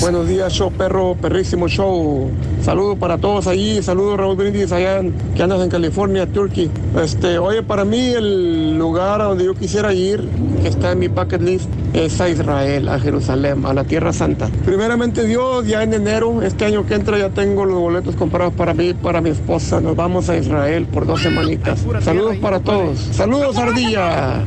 [0.00, 2.30] Buenos días, show perro, perrísimo show.
[2.62, 6.70] Saludos para todos allí, saludos Raúl Brindis allá en- que andas en California, Turkey.
[7.02, 10.28] Este, oye, para mí el lugar a donde yo quisiera ir,
[10.62, 14.48] que está en mi bucket list, es a Israel, a Jerusalén, a la Tierra Santa.
[14.64, 18.74] Primeramente Dios, ya en enero, este año que entra ya tengo los boletos comprados para
[18.74, 19.80] mí, para mi esposa.
[19.80, 21.84] Nos vamos a Israel por dos semanitas.
[22.02, 22.98] Saludos para todos.
[23.12, 24.44] Saludos, Ardilla.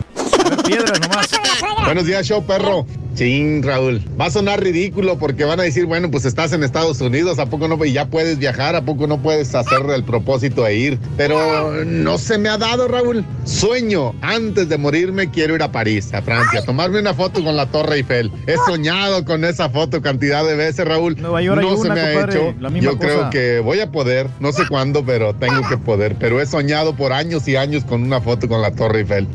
[0.71, 1.27] Piedras nomás.
[1.85, 2.85] Buenos días, show perro.
[3.13, 4.01] Sí, Raúl.
[4.19, 7.45] Va a sonar ridículo porque van a decir, bueno, pues estás en Estados Unidos, ¿a
[7.47, 7.83] poco no?
[7.83, 10.99] Y ya puedes viajar, ¿a poco no puedes hacer el propósito de ir?
[11.17, 13.25] Pero no se me ha dado, Raúl.
[13.43, 17.65] Sueño, antes de morirme, quiero ir a París, a Francia, tomarme una foto con la
[17.65, 18.31] Torre Eiffel.
[18.47, 21.17] He soñado con esa foto cantidad de veces, Raúl.
[21.21, 22.55] Nueva York no se una, me ha compadre, hecho.
[22.61, 23.29] la misma Yo creo cosa.
[23.29, 26.15] que voy a poder, no sé cuándo, pero tengo que poder.
[26.17, 29.27] Pero he soñado por años y años con una foto con la Torre Eiffel.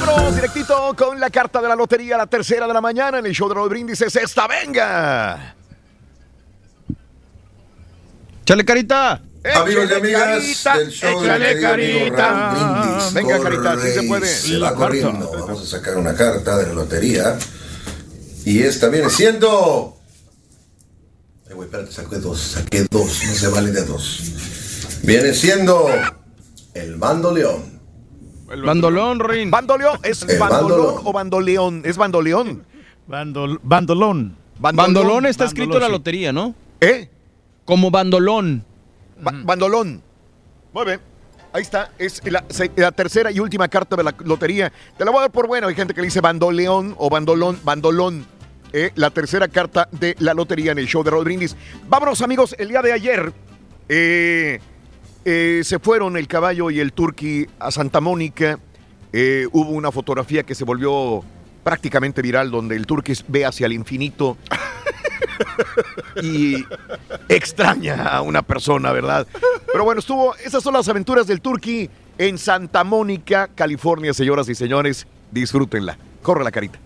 [0.00, 3.32] Vámonos directito con la carta de la lotería, la tercera de la mañana en el
[3.32, 4.46] show de los brindis es esta.
[4.46, 5.54] ¡Venga!
[8.44, 9.22] ¡Chale, carita!
[9.54, 12.50] Amigos y amigas carita, del show de échale amigo carita.
[12.50, 13.14] Brindis.
[13.14, 14.26] Venga, carita, sí se puede.
[14.26, 15.30] Se va corriendo.
[15.30, 17.38] Vamos a sacar una carta de la lotería.
[18.44, 19.96] Y esta viene siendo.
[21.48, 22.38] Ay, güey, espérate, saqué dos.
[22.38, 23.22] Saqué dos.
[23.26, 24.20] No se vale de dos.
[25.02, 25.88] Viene siendo.
[26.74, 27.78] El bandoleón.
[28.64, 29.50] Bandolón, Rin.
[29.50, 29.98] ¿Bandoleón?
[30.02, 31.02] ¿Es El bandolón bandolón.
[31.04, 31.82] o bandoleón?
[31.84, 32.64] ¿Es bandoleón?
[33.08, 34.36] Bandol- bandolón.
[34.58, 36.54] Bandolón está escrito en la lotería, ¿no?
[36.80, 37.08] ¿Eh?
[37.64, 38.64] Como bandolón.
[39.20, 40.02] Ba- bandolón.
[40.72, 41.00] Muy bien.
[41.52, 42.20] Ahí está, es
[42.76, 44.70] la, tercera y última carta de la lotería.
[44.96, 45.66] Te la voy a dar por buena.
[45.66, 48.26] Hay gente que le dice bandoleón o bandolón, bandolón.
[48.72, 51.56] Eh, la tercera carta de la lotería en el show de Rod Brindis.
[51.88, 52.54] Vámonos, amigos.
[52.58, 53.32] El día de ayer
[53.88, 54.60] eh,
[55.30, 58.58] eh, se fueron el caballo y el turqui a Santa Mónica.
[59.12, 61.22] Eh, hubo una fotografía que se volvió
[61.62, 64.38] prácticamente viral donde el turqui ve hacia el infinito
[66.22, 66.64] y
[67.28, 69.26] extraña a una persona, ¿verdad?
[69.70, 74.54] Pero bueno, estuvo, esas son las aventuras del Turqui en Santa Mónica, California, señoras y
[74.54, 75.06] señores.
[75.30, 75.98] Disfrútenla.
[76.22, 76.78] Corre la carita.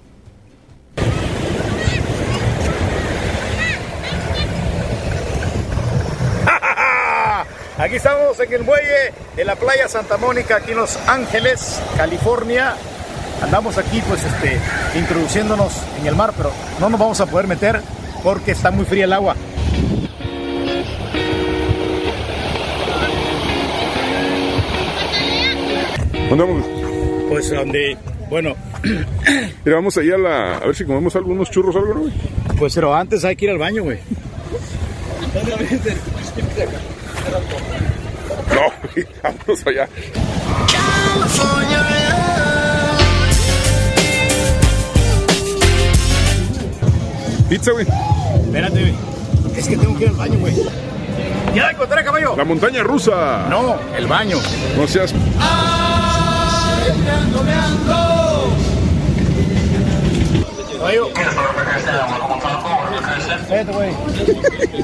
[7.82, 12.76] Aquí estamos en el muelle, en la playa Santa Mónica, aquí en Los Ángeles, California.
[13.42, 14.56] andamos aquí pues este,
[14.96, 17.80] introduciéndonos en el mar, pero no nos vamos a poder meter
[18.22, 19.34] porque está muy fría el agua.
[26.28, 26.64] ¿Dónde vamos?
[27.30, 27.96] Pues donde,
[28.30, 28.54] bueno,
[29.64, 32.12] Mira, vamos allá a, la, a ver si comemos algunos churros o algo, ¿no, güey?
[32.60, 33.98] pues pero antes hay que ir al baño, güey.
[38.54, 38.72] No,
[39.22, 39.88] vámonos allá.
[47.48, 47.86] Pizza, güey.
[48.44, 48.94] Espérate, güey.
[49.56, 50.54] Es que tengo que ir al baño, güey.
[51.54, 52.34] Ya la encontré, caballo.
[52.36, 53.46] La montaña rusa.
[53.50, 54.38] No, el baño.
[54.76, 55.12] No seas.
[60.78, 61.08] Caballo.
[63.72, 63.90] Güey.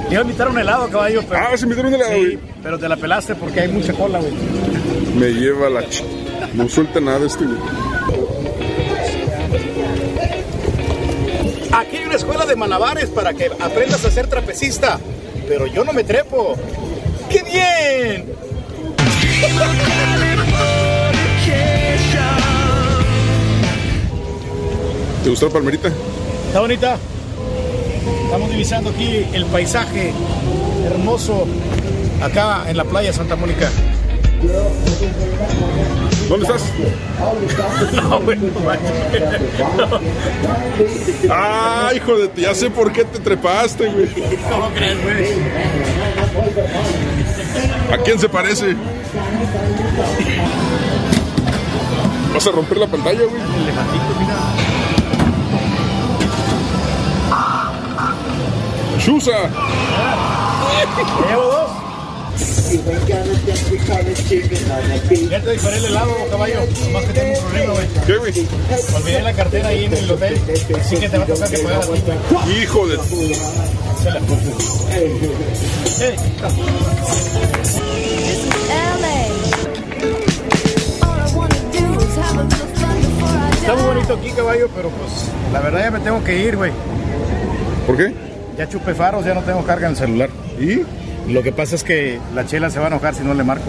[0.09, 1.22] Te iba a invitar un helado, caballo.
[1.28, 1.40] Pero...
[1.40, 2.39] Ah, ¿vas a invitar un helado, Sí, güey?
[2.62, 4.32] pero te la pelaste porque hay mucha cola, güey.
[5.14, 6.02] Me lleva la ch...
[6.55, 7.59] No suelta nada este, güey.
[11.72, 14.98] Aquí hay una escuela de malabares para que aprendas a ser trapecista.
[15.47, 16.56] Pero yo no me trepo.
[17.30, 18.24] ¡Qué bien!
[25.22, 25.89] ¿Te gustó la palmerita?
[26.47, 26.97] Está bonita.
[28.24, 30.12] Estamos divisando aquí el paisaje
[30.85, 31.47] hermoso
[32.22, 33.70] acá en la playa Santa Mónica.
[36.28, 36.62] ¿Dónde estás?
[37.93, 38.51] No, güey, no.
[41.30, 42.30] Ah, hijo de...
[42.40, 44.09] Ya sé por qué te trepaste, güey.
[44.51, 45.26] ¿Cómo crees, güey?
[47.93, 48.76] ¿A quién se parece?
[52.35, 53.43] ¿Vas a romper la pantalla, güey?
[59.09, 59.32] ¡Chusa!
[59.32, 60.85] ¿Ya
[61.30, 61.70] llevo dos?
[65.30, 66.60] Ya te disparé el helado, caballo.
[66.93, 67.86] Más que tengo un problema, güey.
[68.06, 68.12] ¿Qué?
[68.94, 70.39] Olvidé la cartera ahí en el hotel.
[70.78, 72.62] Así que te va a tocar que pagar a ti, güey.
[72.62, 72.98] Hijo de...
[74.02, 74.20] Chela.
[74.93, 75.18] Ey.
[83.55, 86.72] Está muy bonito aquí, caballo, pero pues la verdad ya me tengo que ir, güey.
[87.86, 88.27] ¿Por qué?
[88.59, 90.30] Ya chupé faros, ya no tengo carga en el celular.
[90.59, 90.82] ¿Y?
[91.32, 93.66] Lo que pasa es que la chela se va a enojar si no le marco.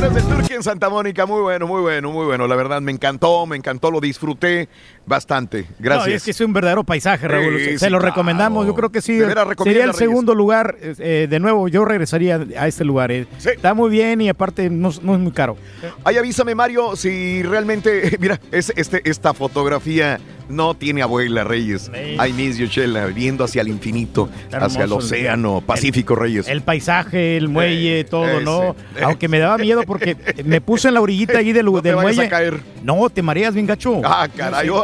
[0.00, 1.26] Aventuras de Turquía en Santa Mónica.
[1.26, 2.46] Muy bueno, muy bueno, muy bueno.
[2.46, 4.68] La verdad, me encantó, me encantó, lo disfruté
[5.06, 5.66] bastante.
[5.78, 6.08] Gracias.
[6.08, 7.58] No, es que es un verdadero paisaje, Raúl.
[7.58, 8.06] Sí, se sí, lo claro.
[8.06, 8.66] recomendamos.
[8.66, 9.20] Yo creo que sí.
[9.62, 10.76] Sería el segundo lugar.
[10.80, 13.12] eh, de nuevo, yo regresaría a este lugar.
[13.12, 13.26] eh.
[13.44, 15.56] Está muy bien y aparte no, no es muy caro.
[16.04, 18.16] Ay, avísame, Mario, si realmente.
[18.20, 20.18] Mira, es, este, esta fotografía
[20.50, 21.90] no tiene abuela, Reyes.
[22.18, 26.48] Ay, Miss Yochela, viendo hacia el infinito, hacia el océano Pacífico, Reyes.
[26.48, 28.76] El paisaje, el muelle, todo, ese, ¿no?
[29.02, 31.96] Aunque me daba miedo porque me puse en la orillita ahí del, No te del
[31.96, 32.24] muelle.
[32.24, 32.60] a caer.
[32.82, 34.00] No, te mareas bien gacho.
[34.04, 34.68] Ah, caray.
[34.68, 34.74] Sí.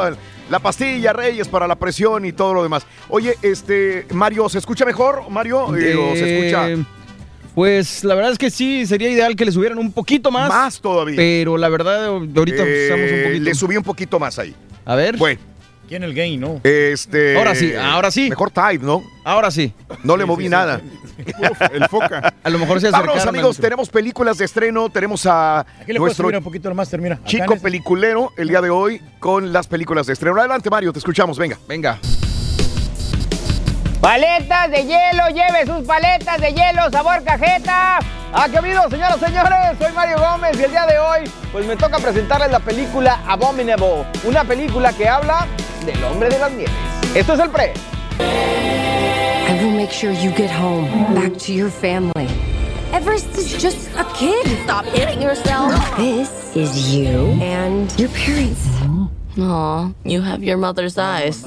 [0.49, 2.87] La pastilla, Reyes, para la presión y todo lo demás.
[3.09, 5.77] Oye, este, Mario, ¿se escucha mejor, Mario?
[5.77, 6.71] Eh, ¿O se escucha?
[6.71, 6.85] Eh,
[7.55, 10.49] Pues la verdad es que sí, sería ideal que le subieran un poquito más.
[10.49, 11.17] Más todavía.
[11.17, 13.45] Pero la verdad, ahorita Eh, usamos un poquito.
[13.45, 14.55] Le subí un poquito más ahí.
[14.85, 15.17] A ver.
[15.17, 15.41] Bueno.
[15.89, 16.61] ¿Quién el gay, no?
[16.65, 17.37] Este.
[17.37, 18.29] Ahora sí, ahora sí.
[18.29, 19.03] Mejor Tide, ¿no?
[19.25, 19.73] Ahora sí.
[20.03, 20.81] No le moví nada.
[21.73, 22.35] el foca.
[22.43, 23.35] A lo mejor se Vámonos, acercaron.
[23.37, 24.89] amigos, al- tenemos películas de estreno.
[24.91, 27.21] Tenemos a Aquí le puedes nuestro subir un poquito más, termina.
[27.25, 30.39] Chico este- peliculero el día de hoy con las películas de estreno.
[30.41, 31.39] Adelante, Mario, te escuchamos.
[31.39, 31.57] Venga.
[31.69, 31.99] Venga.
[34.01, 37.99] Paletas de hielo, lleve sus paletas de hielo, sabor cajeta.
[38.33, 39.57] Ah, ¿qué ha habido, señoras y señores?
[39.81, 44.05] Soy Mario Gómez y el día de hoy, pues me toca presentarles la película Abominable,
[44.25, 45.47] una película que habla
[45.87, 46.75] del hombre de las nieves.
[47.15, 47.73] Esto es el pre.
[48.19, 52.29] I will make sure you get home, back to your family.
[52.93, 54.47] Everest is just a kid.
[54.65, 55.73] Stop hitting yourself.
[55.97, 58.67] This is you and your parents.
[58.67, 59.16] Mm-hmm.
[59.39, 61.43] Aw, you have your mother's eyes.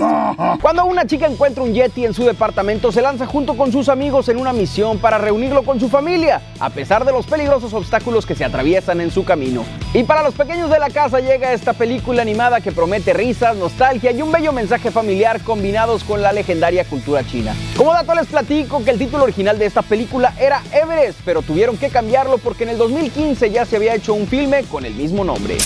[0.61, 4.30] Cuando una chica encuentra un Yeti en su departamento, se lanza junto con sus amigos
[4.30, 8.36] en una misión para reunirlo con su familia, a pesar de los peligrosos obstáculos que
[8.36, 9.64] se atraviesan en su camino.
[9.94, 14.11] Y para los pequeños de la casa llega esta película animada que promete risas, nostalgia
[14.11, 17.56] y un bello mensaje familiar combinados con la legendaria cultura china.
[17.76, 21.76] Como dato les platico que el título original de esta película era Everest, pero tuvieron
[21.78, 25.24] que cambiarlo porque en el 2015 ya se había hecho un filme con el mismo
[25.24, 25.57] nombre.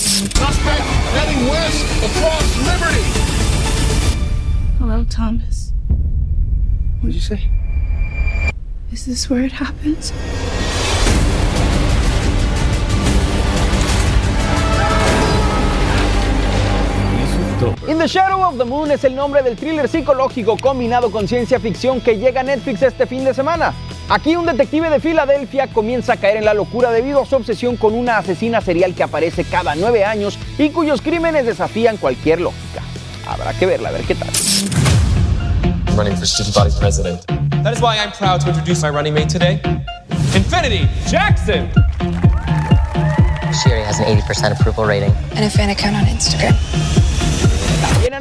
[2.15, 3.03] Across Liberty.
[4.79, 5.71] Hello, Thomas.
[6.99, 7.49] What did you say?
[8.91, 10.11] Is this where it happens?
[17.87, 21.59] In the Shadow of the Moon es el nombre del thriller psicológico combinado con ciencia
[21.59, 23.73] ficción que llega a Netflix este fin de semana.
[24.09, 27.77] Aquí un detective de Filadelfia comienza a caer en la locura debido a su obsesión
[27.77, 32.81] con una asesina serial que aparece cada nueve años y cuyos crímenes desafían cualquier lógica.
[33.27, 34.29] Habrá que verla, a ver qué tal.
[35.87, 37.25] I'm running for student body president.
[37.63, 39.61] That is why I'm proud to introduce my running mate today,
[40.35, 41.69] Infinity Jackson.
[43.53, 45.11] She already has an 80% approval rating.
[45.35, 46.82] And a fan account on Instagram.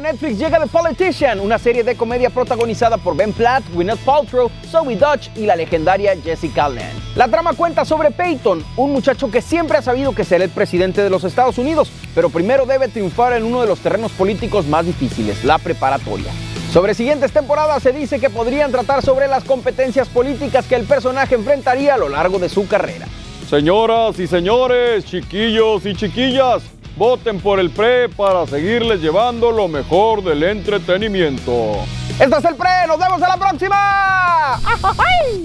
[0.03, 4.97] Netflix llega The Politician, una serie de comedia protagonizada por Ben Platt, Gwyneth Paltrow, Zoe
[4.97, 6.91] Dutch y la legendaria Jessica Lange.
[7.15, 11.01] La trama cuenta sobre Peyton, un muchacho que siempre ha sabido que será el presidente
[11.01, 14.85] de los Estados Unidos, pero primero debe triunfar en uno de los terrenos políticos más
[14.85, 16.33] difíciles, la preparatoria.
[16.73, 21.35] Sobre siguientes temporadas se dice que podrían tratar sobre las competencias políticas que el personaje
[21.35, 23.07] enfrentaría a lo largo de su carrera.
[23.49, 26.63] Señoras y señores, chiquillos y chiquillas,
[26.95, 31.75] voten por el PRE para seguirles llevando lo mejor del entretenimiento.
[32.19, 34.55] Este es el PRE, nos vemos en la próxima.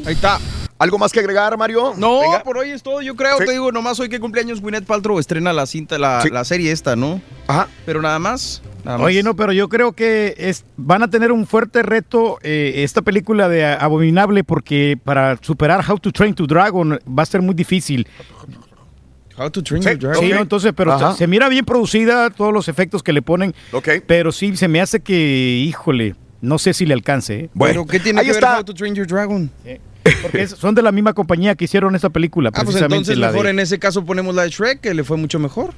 [0.06, 0.38] Ahí está.
[0.78, 1.94] ¿Algo más que agregar, Mario?
[1.96, 2.42] No, Venga.
[2.44, 3.02] por hoy es todo.
[3.02, 3.46] Yo creo, Sí.
[3.46, 6.28] te digo, nomás hoy que cumpleaños Gwyneth Paltrow estrena la cinta, la, Sí.
[6.30, 7.20] la serie esta, ¿no?
[7.48, 7.66] Ajá.
[7.84, 8.62] Pero nada más.
[8.84, 9.06] nada más.
[9.06, 13.02] Oye, no, pero yo creo que es, van a tener un fuerte reto eh, esta
[13.02, 17.56] película de Abominable porque para superar How to Train to Dragon va a ser muy
[17.56, 18.06] difícil.
[19.38, 20.22] How to Train Your Dragon.
[20.24, 21.14] Sí, no, entonces, pero Ajá.
[21.14, 23.54] se mira bien producida, todos los efectos que le ponen.
[23.72, 23.88] Ok.
[24.06, 27.34] Pero sí, se me hace que, híjole, no sé si le alcance.
[27.44, 27.50] ¿eh?
[27.58, 28.58] Pero ¿qué tiene ahí que ver está.
[28.58, 29.50] How to Train Your Dragon?
[30.22, 33.18] Porque es- son de la misma compañía que hicieron esa película, Ah, pues precisamente entonces
[33.18, 35.74] la mejor de- en ese caso ponemos la de Shrek, que le fue mucho mejor.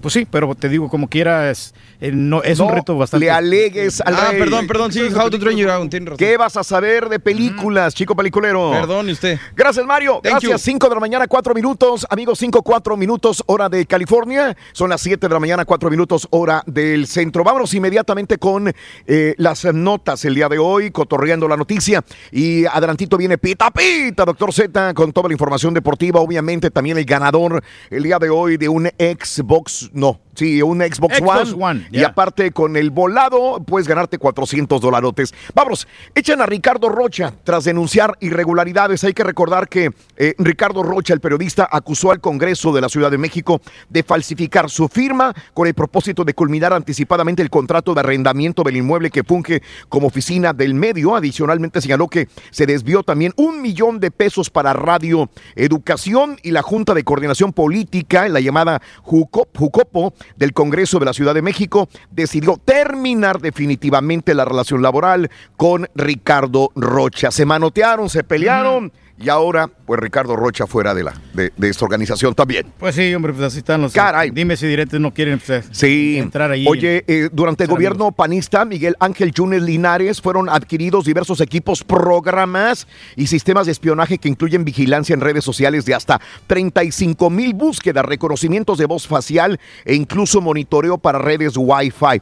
[0.00, 3.26] Pues sí, pero te digo, como quiera, es, eh, no, es un reto bastante...
[3.26, 4.40] le alegues al Ah, rey.
[4.40, 6.18] perdón, perdón, sí, How to Train Your Dragon, tiene razón.
[6.18, 8.70] ¿Qué vas a saber de películas, chico peliculero?
[8.70, 9.38] Perdón, ¿y usted?
[9.56, 10.20] Gracias, Mario.
[10.22, 10.52] Thank Gracias.
[10.64, 10.72] you.
[10.72, 12.06] 5 de la mañana, 4 minutos.
[12.10, 14.56] Amigos, 5, 4 minutos, hora de California.
[14.72, 17.42] Son las 7 de la mañana, 4 minutos, hora del centro.
[17.42, 18.72] Vámonos inmediatamente con
[19.06, 22.04] eh, las notas el día de hoy, cotorreando la noticia.
[22.30, 26.20] Y adelantito viene Pita Pita, doctor Z, con toda la información deportiva.
[26.20, 31.16] Obviamente también el ganador el día de hoy de un Xbox, no, sí, un Xbox,
[31.16, 31.64] Xbox One.
[31.64, 35.32] One, Y aparte con el volado, puedes ganarte 400 dolarotes.
[35.54, 39.02] Vámonos, echan a Ricardo Rocha tras denunciar irregularidades.
[39.04, 43.10] Hay que recordar que eh, Ricardo Rocha, el periodista, acusó al Congreso de la Ciudad
[43.10, 48.00] de México de falsificar su firma con el propósito de culminar anticipadamente el contrato de
[48.00, 51.16] arrendamiento del inmueble que funge como oficina del medio.
[51.16, 56.60] Adicionalmente señaló que se desvió también un millón de pesos para Radio Educación y la
[56.60, 61.88] Junta de Coordinación Política, la llamada JUCOP, JUCOPO del Congreso de la Ciudad de México,
[62.10, 67.30] decidió terminar definitivamente la relación laboral con Ricardo Rocha.
[67.30, 68.92] Se manotearon, se pelearon.
[69.18, 72.66] Y ahora, pues Ricardo Rocha fuera de, la, de, de esta organización también.
[72.78, 73.94] Pues sí, hombre, pues así están los...
[73.94, 74.30] Caray.
[74.30, 76.18] Dime si directos no quieren pues, Sí.
[76.18, 76.66] entrar ahí.
[76.68, 82.86] Oye, eh, durante el gobierno panista, Miguel Ángel Yunes Linares fueron adquiridos diversos equipos, programas
[83.16, 88.04] y sistemas de espionaje que incluyen vigilancia en redes sociales de hasta 35 mil búsquedas,
[88.04, 92.20] reconocimientos de voz facial e incluso monitoreo para redes Wi-Fi.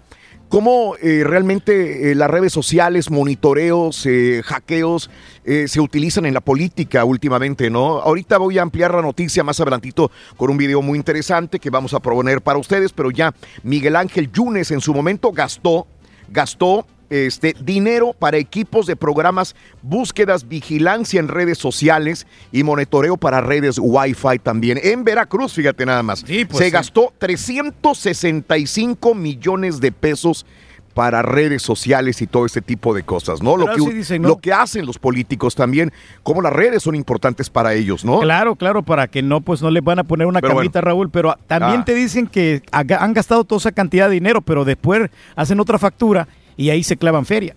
[0.48, 5.10] ¿Cómo eh, realmente eh, las redes sociales, monitoreos, eh, hackeos
[5.44, 8.00] eh, se utilizan en la política últimamente, no?
[8.00, 11.94] Ahorita voy a ampliar la noticia más adelantito con un video muy interesante que vamos
[11.94, 15.86] a proponer para ustedes, pero ya Miguel Ángel Yunes en su momento gastó,
[16.28, 23.40] gastó este dinero para equipos de programas, búsquedas, vigilancia en redes sociales y monitoreo para
[23.40, 24.80] redes Wi-Fi también.
[24.82, 26.24] En Veracruz, fíjate nada más.
[26.24, 26.70] pues se sí.
[26.70, 30.46] gastó 365 millones de pesos
[30.94, 33.56] para redes sociales y todo este tipo de cosas, ¿no?
[33.56, 34.28] Lo que, así dicen, ¿no?
[34.28, 35.92] lo que hacen los políticos también,
[36.22, 38.20] como las redes son importantes para ellos, ¿no?
[38.20, 41.10] Claro, claro, para que no, pues no les van a poner una Pero camita, Raúl,
[41.10, 41.84] pero también Ah.
[41.84, 46.28] te dicen que han gastado toda esa cantidad de dinero, pero después hacen otra factura
[46.56, 47.56] y ahí se clavan feria.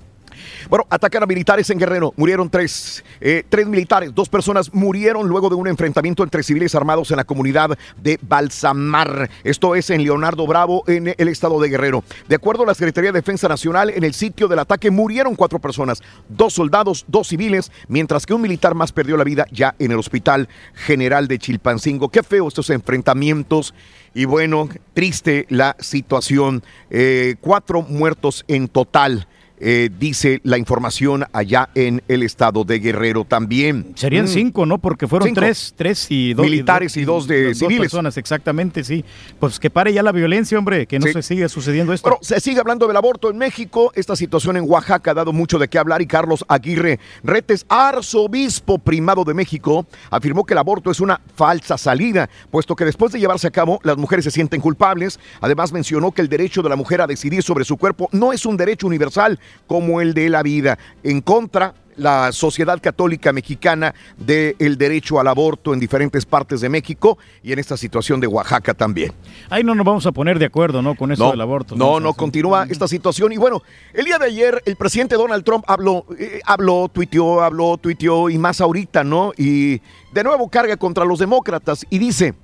[0.69, 2.13] Bueno, atacan a militares en Guerrero.
[2.17, 3.03] Murieron tres.
[3.21, 7.23] Eh, tres militares, dos personas murieron luego de un enfrentamiento entre civiles armados en la
[7.23, 9.29] comunidad de Balsamar.
[9.43, 12.03] Esto es en Leonardo Bravo, en el estado de Guerrero.
[12.27, 15.59] De acuerdo a la Secretaría de Defensa Nacional, en el sitio del ataque murieron cuatro
[15.59, 19.91] personas, dos soldados, dos civiles, mientras que un militar más perdió la vida ya en
[19.91, 22.09] el Hospital General de Chilpancingo.
[22.09, 23.73] Qué feo estos enfrentamientos.
[24.13, 26.63] Y bueno, triste la situación.
[26.89, 29.27] Eh, cuatro muertos en total
[29.59, 33.91] eh, dice la información allá en el estado de Guerrero también.
[33.95, 34.29] Serían Mm.
[34.29, 34.77] cinco, ¿no?
[34.77, 35.41] Porque fueron Cinco.
[35.41, 36.45] tres, tres y dos.
[36.45, 37.79] Militares y dos de dos civiles.
[37.81, 39.03] personas, exactamente, sí.
[39.39, 41.13] Pues que pare ya la violencia, hombre, que no Sí.
[41.13, 42.09] se siga sucediendo esto.
[42.09, 43.91] Bueno, se sigue hablando del aborto en México.
[43.95, 48.77] Esta situación en Oaxaca ha dado mucho de qué hablar y Carlos Aguirre Retes, arzobispo
[48.79, 53.19] primado de México, afirmó que el aborto es una falsa salida, puesto que después de
[53.19, 55.19] llevarse a cabo, las mujeres se sienten culpables.
[55.41, 58.45] Además, mencionó que el derecho de la mujer a decidir sobre su cuerpo no es
[58.45, 60.77] un derecho universal como el de la vida.
[61.03, 67.17] En contra, la Sociedad Católica Mexicana del derecho al aborto en diferentes partes de México
[67.43, 69.11] y en esta situación de Oaxaca también.
[69.49, 70.95] Ahí no nos vamos a poner de acuerdo, ¿no?
[70.95, 71.75] Con eso No, del aborto.
[71.75, 73.31] No, no, continúa esta situación.
[73.33, 73.61] Y bueno,
[73.93, 78.37] el día de ayer el presidente Donald Trump habló, eh, habló, tuiteó, habló, tuiteó y
[78.37, 79.33] más ahorita, ¿no?
[79.35, 79.81] Y
[80.13, 82.35] de nuevo carga contra los demócratas y dice,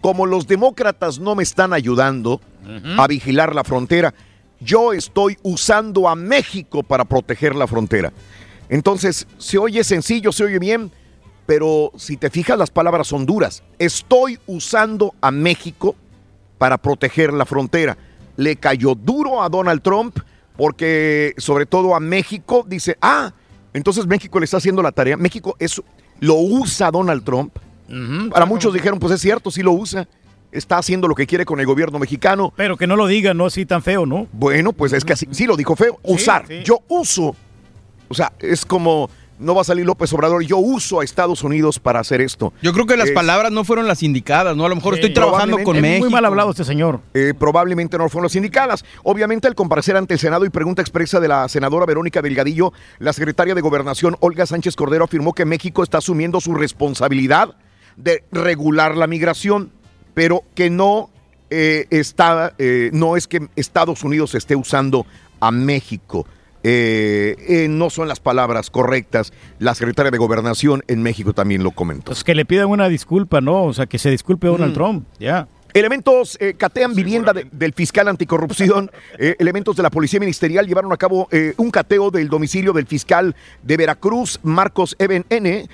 [0.00, 2.40] como los demócratas no me están ayudando
[2.98, 4.12] a vigilar la frontera,
[4.60, 8.12] yo estoy usando a México para proteger la frontera.
[8.68, 10.90] Entonces, se oye sencillo, se oye bien,
[11.46, 13.62] pero si te fijas las palabras son duras.
[13.78, 15.96] Estoy usando a México
[16.58, 17.96] para proteger la frontera.
[18.36, 20.18] Le cayó duro a Donald Trump
[20.56, 23.32] porque sobre todo a México dice, ah,
[23.72, 25.16] entonces México le está haciendo la tarea.
[25.16, 25.84] México eso
[26.20, 27.56] lo usa Donald Trump.
[28.30, 30.06] Para muchos dijeron, pues es cierto, sí lo usa.
[30.50, 32.52] Está haciendo lo que quiere con el gobierno mexicano.
[32.56, 34.26] Pero que no lo diga, no así tan feo, ¿no?
[34.32, 35.98] Bueno, pues es que así, sí lo dijo feo.
[36.02, 36.46] Usar.
[36.48, 36.60] sí.
[36.64, 37.36] Yo uso.
[38.08, 41.78] O sea, es como, no va a salir López Obrador, yo uso a Estados Unidos
[41.78, 42.54] para hacer esto.
[42.62, 44.64] Yo creo que las Es- palabras no fueron las indicadas, ¿no?
[44.64, 45.88] A lo mejor estoy trabajando con probablemente.
[45.90, 46.06] México.
[46.06, 47.00] Es muy mal hablado este señor.
[47.12, 48.86] Eh, probablemente no fueron las indicadas.
[49.02, 53.12] Obviamente, al comparecer ante el Senado y pregunta expresa de la senadora Verónica Delgadillo, la
[53.12, 57.54] secretaria de Gobernación, Olga Sánchez Cordero, afirmó que México está asumiendo su responsabilidad
[57.98, 59.72] de regular la migración,
[60.18, 61.10] pero que no
[61.48, 65.06] eh, está, eh, no es que Estados Unidos esté usando
[65.38, 66.26] a México.
[66.64, 69.32] Eh, eh, no son las palabras correctas.
[69.60, 72.06] La secretaria de Gobernación en México también lo comentó.
[72.06, 73.62] Pues que le pidan una disculpa, ¿no?
[73.62, 74.74] O sea, que se disculpe Donald Mm.
[74.74, 75.46] Trump, ya.
[75.74, 78.90] Elementos eh, catean vivienda de- del fiscal anticorrupción.
[79.20, 82.86] Eh, elementos de la Policía Ministerial llevaron a cabo eh, un cateo del domicilio del
[82.86, 83.34] fiscal
[83.64, 85.68] de Veracruz, Marcos Eben N.,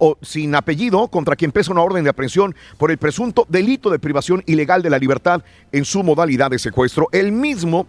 [0.00, 4.00] o, sin apellido, contra quien pesa una orden de aprehensión por el presunto delito de
[4.00, 7.06] privación ilegal de la libertad en su modalidad de secuestro.
[7.12, 7.86] El mismo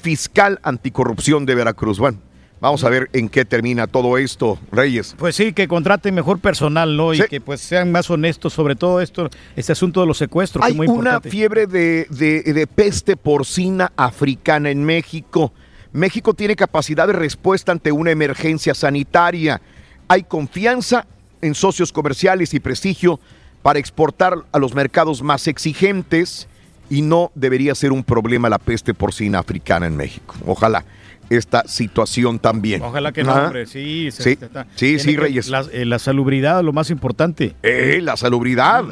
[0.00, 1.98] fiscal anticorrupción de Veracruz.
[1.98, 2.18] Bueno,
[2.60, 5.14] vamos a ver en qué termina todo esto, Reyes.
[5.18, 7.14] Pues sí, que contraten mejor personal, ¿no?
[7.14, 10.66] Y que pues sean más honestos sobre todo esto, este asunto de los secuestros, que
[10.66, 11.30] Hay es muy una importante.
[11.30, 15.52] fiebre de, de- de peste porcina africana en México.
[15.92, 19.60] México tiene capacidad de respuesta ante una emergencia sanitaria.
[20.08, 21.06] Hay confianza
[21.42, 23.18] en socios comerciales y prestigio
[23.62, 26.46] para exportar a los mercados más exigentes
[26.88, 30.34] y no debería ser un problema la peste porcina africana en México.
[30.46, 30.84] Ojalá
[31.30, 32.82] esta situación también.
[32.82, 34.10] Ojalá que no, hombre, sí.
[34.10, 35.48] se- Sí, está- sí, sí, Reyes.
[35.48, 37.54] La, eh, la salubridad, lo más importante.
[37.62, 38.84] Eh, la salubridad.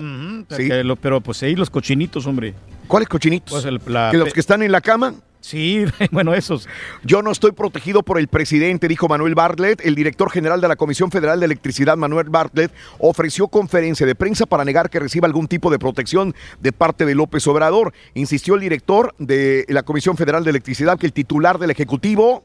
[0.57, 0.69] Sí.
[0.85, 2.55] lo- pero pues ahí los cochinitos, hombre.
[2.87, 3.51] ¿Cuáles cochinitos?
[3.53, 5.15] Pues el- la- ¿Que los que están en la cama?
[5.41, 6.69] Sí, bueno, esos.
[7.05, 9.85] Yo no estoy protegido por el presidente, dijo Manuel Bartlett.
[9.85, 14.47] El director general de la Comisión Federal de Electricidad, Manuel Bartlett, ofreció conferencia de prensa
[14.47, 17.93] para negar que reciba algún tipo de protección de parte de López Obrador.
[18.15, 22.43] Insistió el director de la Comisión Federal de Electricidad que el titular del Ejecutivo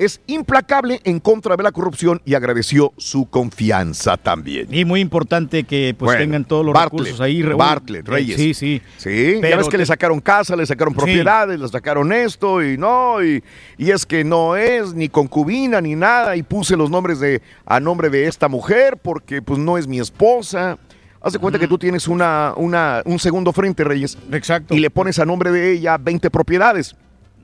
[0.00, 4.66] es implacable en contra de la corrupción y agradeció su confianza también.
[4.72, 7.42] Y muy importante que pues Bueno, tengan todos los Bartlett, recursos ahí.
[7.42, 8.36] Bartlett, Eh, Reyes.
[8.36, 8.80] Sí, sí.
[8.96, 10.98] Sí, ya ves que te- le sacaron casa, le sacaron Sí.
[10.98, 13.44] propiedades, le sacaron esto y no, y,
[13.76, 17.78] y es que no es ni concubina ni nada, y puse los nombres de a
[17.78, 20.78] nombre de esta mujer porque pues no es mi esposa.
[21.22, 24.16] Haz de cuenta que tú tienes una, una, un segundo frente, Reyes.
[24.32, 24.74] Exacto.
[24.74, 26.96] Y le pones a nombre de ella 20 propiedades.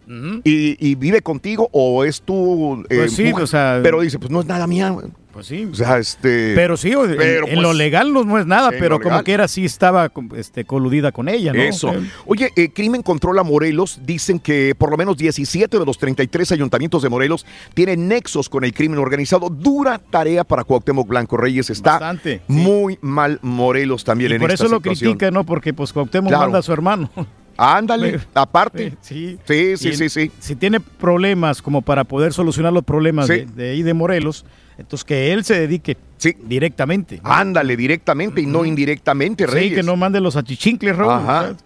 [0.06, 3.44] Y, y vive contigo o es tu eh, Pues sí, mujer.
[3.44, 4.94] o sea- pero dice, pues no es nada mía.
[5.32, 5.68] Pues sí.
[5.70, 6.54] O sea, este.
[6.54, 9.34] Pero sí, en, pero, en lo pues, legal no, no es nada, pero como que
[9.34, 11.60] era sí estaba este, coludida con ella, ¿no?
[11.60, 11.92] Eso.
[12.24, 17.02] Oye, eh, Crimen Controla Morelos dicen que por lo menos 17 de los 33 ayuntamientos
[17.02, 19.50] de Morelos tienen nexos con el crimen organizado.
[19.50, 21.68] Dura tarea para Cuauhtémoc Blanco Reyes.
[21.68, 25.44] Está Bastante, muy mal Morelos también y en por esta eso lo critica, ¿no?
[25.44, 26.44] Porque pues Cuauhtémoc Claro.
[26.44, 27.10] manda a su hermano.
[27.56, 28.94] Ándale, aparte.
[29.00, 30.30] Sí, sí, sí, sí, sí.
[30.38, 33.32] Si tiene problemas como para poder solucionar los problemas Sí.
[33.32, 34.44] de, de ahí de Morelos,
[34.78, 35.96] entonces que él se dedique
[36.44, 37.20] directamente.
[37.22, 39.74] Ándale, directamente y no indirectamente, Sí, Reyes.
[39.76, 41.12] que no mande los achichincles, Raúl.
[41.12, 41.56] Ajá.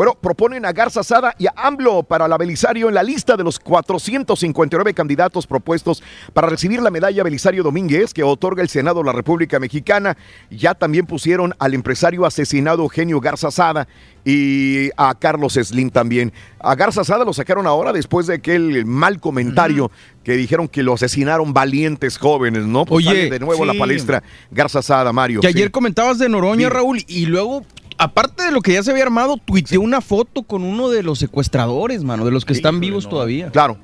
[0.00, 3.44] Bueno, proponen a Garza Sada y a AMLO para la Belisario en la lista de
[3.44, 6.02] los 459 candidatos propuestos
[6.32, 10.16] para recibir la medalla Belisario Domínguez que otorga el Senado de la República Mexicana.
[10.50, 13.88] Ya también pusieron al empresario asesinado Eugenio Garza Sada
[14.24, 16.32] y a Carlos Slim también.
[16.60, 19.90] A Garza Sada lo sacaron ahora después de aquel mal comentario
[20.24, 22.86] que dijeron que lo asesinaron valientes jóvenes, ¿no?
[22.86, 25.42] Pues Oye, de nuevo la palestra Garza Sada, Mario.
[25.42, 25.58] Que sí.
[25.58, 26.70] ayer comentabas de Noroña.
[26.70, 27.64] Raúl, y luego,
[28.00, 31.18] aparte de lo que ya se había armado, tuiteó una foto con uno de los
[31.18, 33.50] secuestradores, mano, de los que están vivos todavía.
[33.50, 33.78] Claro,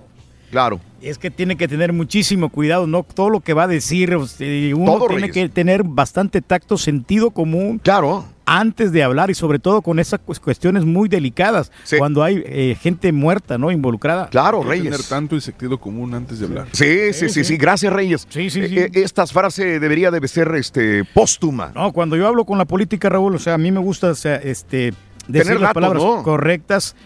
[0.50, 0.80] claro.
[1.02, 4.26] Es que tiene que tener muchísimo cuidado, no todo lo que va a decir, uno
[4.26, 5.32] Todo, tiene Reyes.
[5.34, 7.78] que tener bastante tacto, sentido común.
[7.82, 8.24] Claro.
[8.48, 12.76] Antes de hablar y sobre todo con esas cues- cuestiones muy delicadas, cuando hay eh,
[12.80, 13.70] gente muerta, ¿no?
[13.72, 14.28] Involucrada.
[14.30, 16.66] Claro, Hay que tener tanto y sentido común antes de hablar.
[16.72, 18.26] Sí, sí, sí, sí, gracias Reyes.
[18.28, 18.78] Sí, sí, sí.
[18.78, 21.72] Eh, eh, esta frase debería de ser este, póstuma.
[21.74, 24.14] No, cuando yo hablo con la política, Raúl, o sea, a mí me gusta o
[24.14, 24.94] sea, este,
[25.28, 26.22] decir Tener las datos, palabras ¿no?
[26.22, 26.96] correctas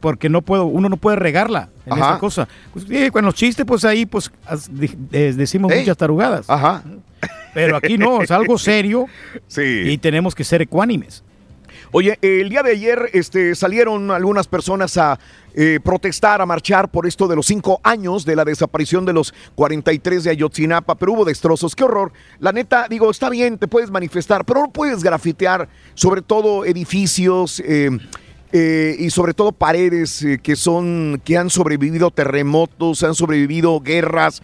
[0.00, 2.06] porque no puedo, uno no puede regarla en Ajá.
[2.06, 2.48] esta cosa.
[2.72, 4.30] Pues, con los chistes, pues ahí pues
[5.12, 5.80] eh, decimos Ey.
[5.80, 6.48] muchas tarugadas.
[6.50, 6.82] Ajá.
[7.54, 9.06] Pero aquí no, es algo serio
[9.46, 9.82] Sí.
[9.86, 11.22] y tenemos que ser ecuánimes.
[11.92, 15.18] Oye, el día de ayer este, salieron algunas personas a
[15.54, 19.34] eh, protestar, a marchar por esto de los cinco años de la desaparición de los
[19.54, 21.74] 43 de Ayotzinapa, pero hubo destrozos.
[21.74, 22.12] ¡Qué horror!
[22.38, 27.60] La neta, digo, está bien, te puedes manifestar, pero no puedes grafitear, sobre todo edificios.
[27.64, 27.90] eh,
[28.52, 34.42] eh, y sobre todo paredes eh, que son que han sobrevivido terremotos, han sobrevivido guerras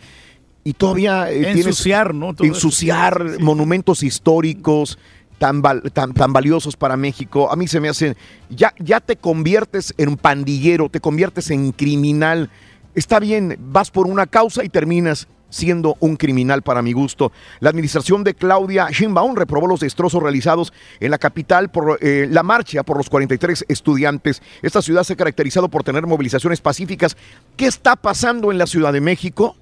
[0.62, 2.32] y todavía tienes- Ensuciar, ¿no?
[2.32, 2.54] Todo eso.
[2.54, 4.96] ensuciar monumentos históricos
[5.38, 7.50] tan, tan, tan valiosos para México.
[7.50, 8.16] A mí se me hacen,
[8.50, 12.50] ya, ya te conviertes en pandillero, te conviertes en criminal.
[12.94, 17.30] Está bien, vas por una causa y terminas siendo un criminal para mi gusto.
[17.60, 22.42] La administración de Claudia Sheinbaum reprobó los destrozos realizados en la capital por eh, la
[22.42, 24.42] marcha por los 43 estudiantes.
[24.62, 27.16] Esta ciudad se ha caracterizado por tener movilizaciones pacíficas.
[27.56, 29.56] ¿Qué está pasando en la Ciudad de México?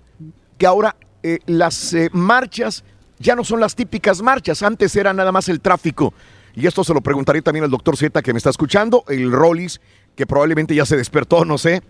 [0.58, 2.84] que ahora eh, las eh, marchas
[3.18, 6.12] ya no son las típicas marchas, antes era nada más el tráfico.
[6.54, 9.80] Y esto se lo preguntaré también al doctor Z que me está escuchando, el Rollis,
[10.14, 11.82] que probablemente ya se despertó, no sé.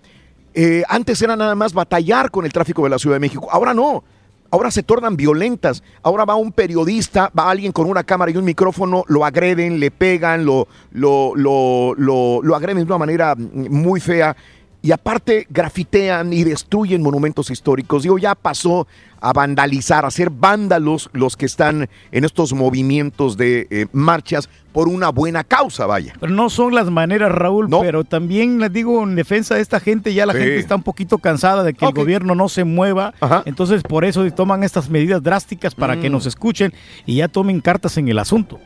[0.54, 3.74] Eh, antes era nada más batallar con el tráfico de la Ciudad de México, ahora
[3.74, 4.04] no.
[4.50, 5.82] Ahora se tornan violentas.
[6.04, 9.90] Ahora va un periodista, va alguien con una cámara y un micrófono, lo agreden, le
[9.90, 14.36] pegan, lo, lo, lo, lo, agreden de una manera muy fea
[14.84, 18.02] y aparte grafitean y destruyen monumentos históricos.
[18.02, 18.86] Digo, ya pasó
[19.18, 24.88] a vandalizar, a ser vándalos los que están en estos movimientos de eh, marchas por
[24.88, 26.12] una buena causa, vaya.
[26.20, 30.12] Pero no son las maneras, Raúl, pero también les digo, en defensa de esta gente,
[30.12, 30.40] ya la Sí.
[30.40, 33.14] gente está un poquito cansada de que el gobierno no se mueva.
[33.46, 36.12] Entonces, por eso toman estas medidas drásticas para que Mm.
[36.12, 36.74] nos escuchen
[37.06, 38.60] y ya tomen cartas en el asunto.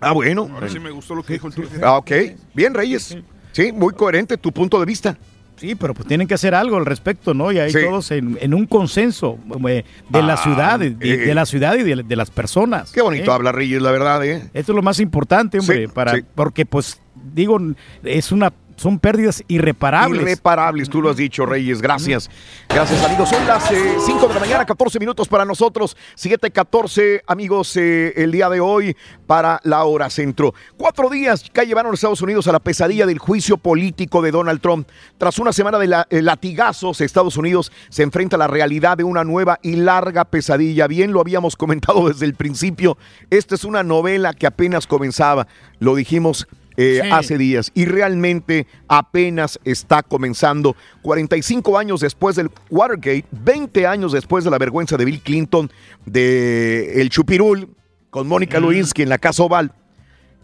[0.00, 0.48] Ah, bueno.
[0.54, 1.70] Ahora sí me gustó lo que dijo el turco.
[1.82, 2.12] Ah, ok.
[2.54, 3.18] Bien, Reyes.
[3.50, 5.16] Sí, muy coherente tu punto de vista.
[5.56, 7.52] Sí, pero pues tienen que hacer algo al respecto, ¿no?
[7.52, 7.78] Y ahí Sí.
[7.84, 11.16] todos en, en un consenso eh, de la Ah, ciudad, de, de- eh.
[11.18, 12.90] de la ciudad y de, de las personas.
[12.92, 13.34] Qué bonito ¿eh?
[13.34, 14.48] habla la verdad, ¿eh?
[14.52, 16.22] Esto es lo más importante, hombre, Sí, para, sí.
[16.34, 17.00] porque pues
[17.34, 17.58] digo,
[18.02, 20.22] es una, son pérdidas irreparables.
[20.22, 21.80] Irreparables, tú lo has dicho, Reyes.
[21.80, 22.30] Gracias.
[22.68, 23.28] Gracias, amigos.
[23.28, 25.96] Son las 5 de la mañana, 14 minutos para nosotros.
[26.16, 28.96] 7:14, amigos, eh, el día de hoy
[29.26, 30.54] para la hora centro.
[30.76, 34.60] Cuatro días que llevaron a Estados Unidos a la pesadilla del juicio político de Donald
[34.60, 34.88] Trump.
[35.18, 39.24] Tras una semana de eh, latigazos, Estados Unidos se enfrenta a la realidad de una
[39.24, 40.86] nueva y larga pesadilla.
[40.86, 42.98] Bien lo habíamos comentado desde el principio.
[43.30, 45.46] Esta es una novela que apenas comenzaba.
[45.78, 46.46] Lo dijimos
[46.76, 47.10] eh, Sí.
[47.12, 50.76] hace días y realmente apenas está comenzando.
[51.02, 55.70] 45 años después del Watergate, 20 años después de la vergüenza de Bill Clinton,
[56.04, 57.68] de el Chupirul,
[58.10, 59.72] con Mónica Lewinsky en la Casa Oval,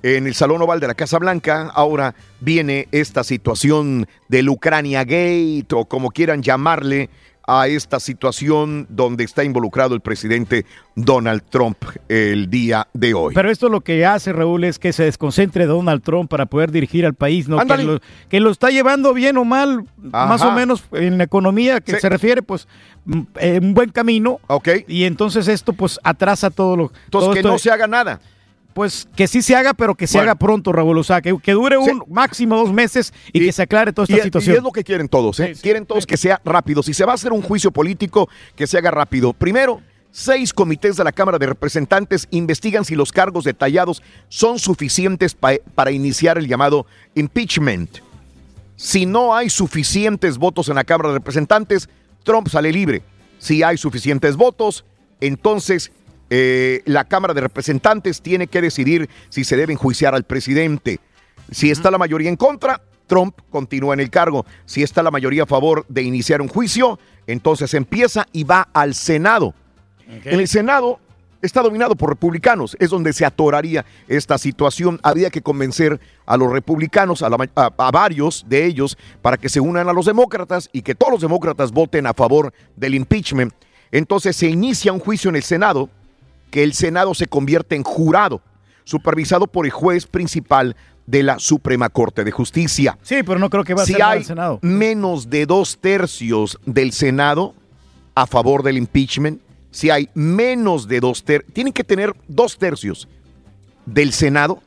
[0.02, 5.66] en el Salón Oval de la Casa Blanca, ahora viene esta situación del Ucrania Gate
[5.73, 7.11] o como quieran llamarle
[7.52, 10.64] a esta situación donde está involucrado el presidente
[10.94, 11.78] Donald Trump
[12.09, 13.35] el día de hoy.
[13.35, 17.05] Pero esto lo que hace, Raúl, es que se desconcentre Donald Trump para poder dirigir
[17.05, 17.59] al país, ¿no?
[17.59, 21.81] Que lo, que lo está llevando bien o mal, más o menos en la economía
[21.81, 22.01] que Sí.
[22.01, 22.68] se refiere, pues,
[23.05, 24.39] mm, en un buen camino.
[24.47, 24.68] Ok.
[24.86, 28.20] Y entonces esto, pues, atrasa todo lo Entonces, todo que esto no se haga nada.
[28.75, 30.31] Pues que sí se haga, pero que se Bueno.
[30.31, 30.97] haga pronto, Raúl.
[30.99, 34.19] O sea, que, que dure un máximo dos meses y, que se aclare toda esta
[34.19, 34.55] y, situación.
[34.55, 35.55] y es lo que quieren todos, ¿eh?
[35.61, 36.83] Quieren todos que sea rápido.
[36.83, 39.33] Si se va a hacer un juicio político, que se haga rápido.
[39.33, 39.81] Primero,
[40.13, 45.55] seis comités de la Cámara de Representantes investigan si los cargos detallados son suficientes pa-
[45.75, 46.87] para iniciar el llamado
[47.17, 47.99] impeachment.
[48.77, 51.89] Si no hay suficientes votos en la Cámara de Representantes,
[52.25, 53.03] Trump sale libre.
[53.39, 54.85] Si hay suficientes votos,
[55.21, 55.93] entonces
[56.31, 61.01] eh, la Cámara de Representantes tiene que decidir si se debe enjuiciar al presidente.
[61.51, 64.47] Si está la mayoría en contra, Trump continúa en el cargo.
[64.66, 68.94] Si está la mayoría a favor de iniciar un juicio, entonces empieza y va al
[68.94, 69.55] Senado.
[70.24, 71.01] En el Senado
[71.43, 75.01] está dominado por republicanos, es donde se atoraría esta situación.
[75.02, 79.48] Había que convencer a los republicanos, a, la a- a varios de ellos, para que
[79.48, 83.52] se unan a los demócratas y que todos los demócratas voten a favor del impeachment.
[83.90, 85.89] Entonces se inicia un juicio en el Senado,
[86.51, 88.43] que el Senado se convierte en jurado,
[88.85, 92.98] supervisado por el juez principal de la Suprema Corte de Justicia.
[93.02, 94.59] Sí, pero no creo que va a Si ser hay el Senado.
[94.62, 97.55] menos de dos tercios del Senado
[98.14, 99.40] a favor del impeachment,
[99.70, 103.09] si hay menos de dos tercios, tienen que tener dos tercios
[103.86, 104.62] del Senado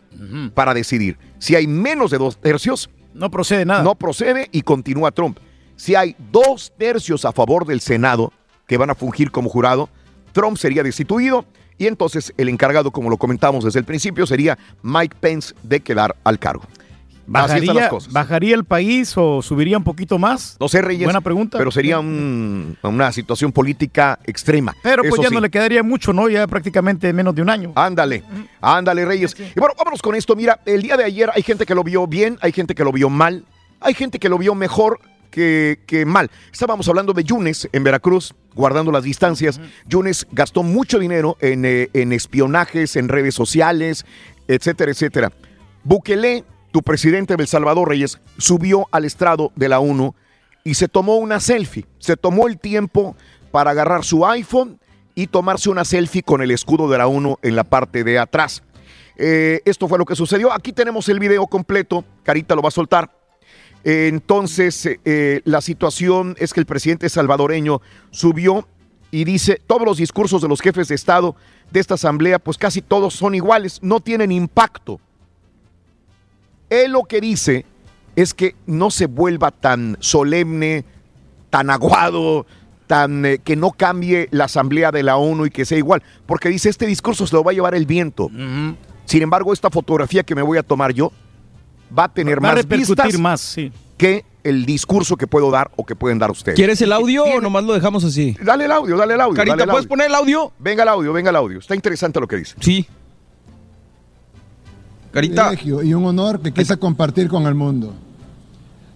[0.53, 1.17] para decidir.
[1.39, 3.83] Si hay menos de dos tercios, no procede nada.
[3.83, 5.37] No procede y continúa Trump.
[5.75, 8.31] Si hay dos tercios a favor del Senado
[8.67, 9.89] que van a fungir como jurado,
[10.31, 11.45] Trump sería destituido
[11.77, 16.15] y entonces el encargado, como lo comentamos desde el principio, sería Mike Pence de quedar
[16.23, 16.63] al cargo.
[17.33, 18.11] Así están las ¿Bajaría, cosas.
[18.13, 20.57] ¿Bajaría el país o subiría un poquito más?
[20.59, 21.05] No sé, Reyes.
[21.05, 21.57] Buena pregunta.
[21.57, 24.75] Pero sería un- una situación política extrema.
[24.83, 25.35] Pero pues Eso ya sí.
[25.35, 26.27] no le quedaría mucho, ¿no?
[26.27, 27.71] Ya prácticamente menos de un año.
[27.75, 28.23] Ándale,
[28.59, 29.37] ándale, Reyes.
[29.39, 30.35] Y bueno, vámonos con esto.
[30.35, 32.91] Mira, el día de ayer hay gente que lo vio bien, hay gente que lo
[32.91, 33.45] vio mal,
[33.79, 34.99] hay gente que lo vio mejor
[35.33, 36.29] que, que mal.
[36.51, 39.59] Estábamos hablando de Yunes en Veracruz, guardando las distancias.
[39.87, 44.05] Yunes gastó mucho dinero en, eh, en espionajes, en redes sociales,
[44.47, 45.31] etcétera, etcétera.
[45.83, 50.13] Bukele, tu presidente de El Salvador, Reyes, subió al estrado de la ONU
[50.63, 51.87] y se tomó una selfie.
[51.97, 53.15] Se tomó el tiempo
[53.51, 54.79] para agarrar su iPhone
[55.15, 58.61] y tomarse una selfie con el escudo de la ONU en la parte de atrás.
[59.17, 60.53] Eh, esto fue lo que sucedió.
[60.53, 62.05] Aquí tenemos el video completo.
[62.21, 63.22] Carita lo va a soltar.
[63.83, 67.81] Entonces, eh, eh, la situación es que el presidente salvadoreño
[68.11, 68.67] subió
[69.11, 71.35] y dice, todos los discursos de los jefes de Estado
[71.71, 74.99] de esta asamblea, pues casi todos son iguales, no tienen impacto.
[76.69, 77.65] Él lo que dice
[78.15, 80.85] es que no se vuelva tan solemne,
[81.49, 82.45] tan aguado,
[82.87, 86.49] tan eh, que no cambie la asamblea de la ONU y que sea igual, porque
[86.49, 88.29] dice este discurso se lo va a llevar el viento.
[89.05, 91.11] Sin embargo, esta fotografía que me voy a tomar yo
[91.97, 93.71] va a tener Va a más repercutir vistas más, sí.
[93.97, 96.55] que el discurso que puedo dar o que pueden dar ustedes.
[96.55, 98.35] ¿Quieres el audio o nomás lo dejamos así?
[98.43, 99.35] Dale el audio, dale el audio.
[99.35, 99.89] Carita, dale el ¿puedes audio.
[99.89, 100.51] poner el audio?
[100.59, 101.59] Venga el audio, venga el audio.
[101.59, 102.55] Está interesante lo que dice.
[102.59, 102.85] Sí.
[105.11, 105.49] Carita.
[105.49, 107.93] privilegio y un honor que quise compartir con el mundo.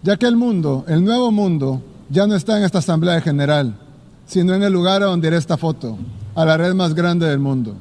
[0.01, 3.77] Ya que el mundo, el nuevo mundo, ya no está en esta Asamblea General,
[4.25, 5.97] sino en el lugar a donde irá esta foto,
[6.35, 7.75] a la red más grande del mundo,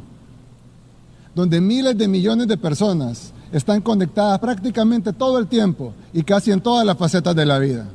[1.34, 6.60] donde miles de millones de personas están conectadas prácticamente todo el tiempo y casi en
[6.60, 7.86] todas las facetas de la vida.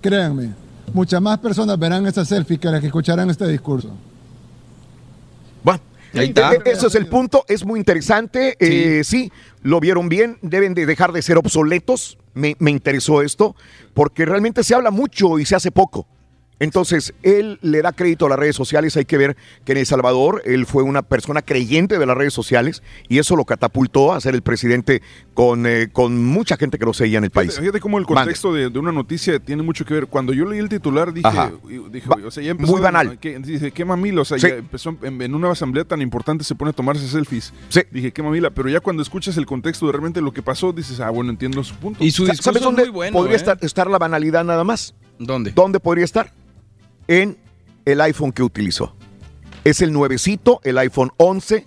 [0.00, 0.50] Créanme,
[0.92, 3.90] muchas más personas verán esta selfie que las que escucharán este discurso.
[5.62, 5.80] Bueno,
[6.14, 6.52] Ahí está.
[6.54, 8.56] eh, eh, Eso es el punto, es muy interesante.
[8.60, 9.32] eh, sí.
[9.62, 12.18] lo vieron bien, deben de dejar de ser obsoletos.
[12.34, 13.54] Me, me interesó esto,
[13.94, 16.06] porque realmente se habla mucho y se hace poco.
[16.60, 18.96] Entonces, él le da crédito a las redes sociales.
[18.96, 22.32] Hay que ver que en El Salvador él fue una persona creyente de las redes
[22.32, 25.02] sociales y eso lo catapultó a ser el presidente
[25.34, 27.58] con, eh, con mucha gente que lo seguía en el país.
[27.58, 30.06] Fíjate cómo el contexto de, de una noticia tiene mucho que ver.
[30.06, 31.52] Cuando yo leí el titular dije, Ajá.
[31.90, 33.18] dije Va- o sea, ya empezó muy banal.
[33.18, 34.46] Que, dice, qué mamila, o sea, Sí.
[34.48, 37.52] ya empezó en, en una asamblea tan importante se pone a tomarse selfies.
[37.90, 41.00] Dije, qué mamila, pero ya cuando escuchas el contexto de realmente lo que pasó, dices,
[41.00, 41.98] ah, bueno, entiendo su punto.
[42.10, 44.94] Sa- ¿Sabes dónde podría estar, estar la banalidad nada más?
[45.18, 45.50] ¿Dónde?
[45.52, 46.32] ¿Dónde podría estar?
[47.08, 47.36] En
[47.84, 48.94] el iPhone que utilizó.
[49.64, 51.66] Es el nuevecito, el iPhone 11,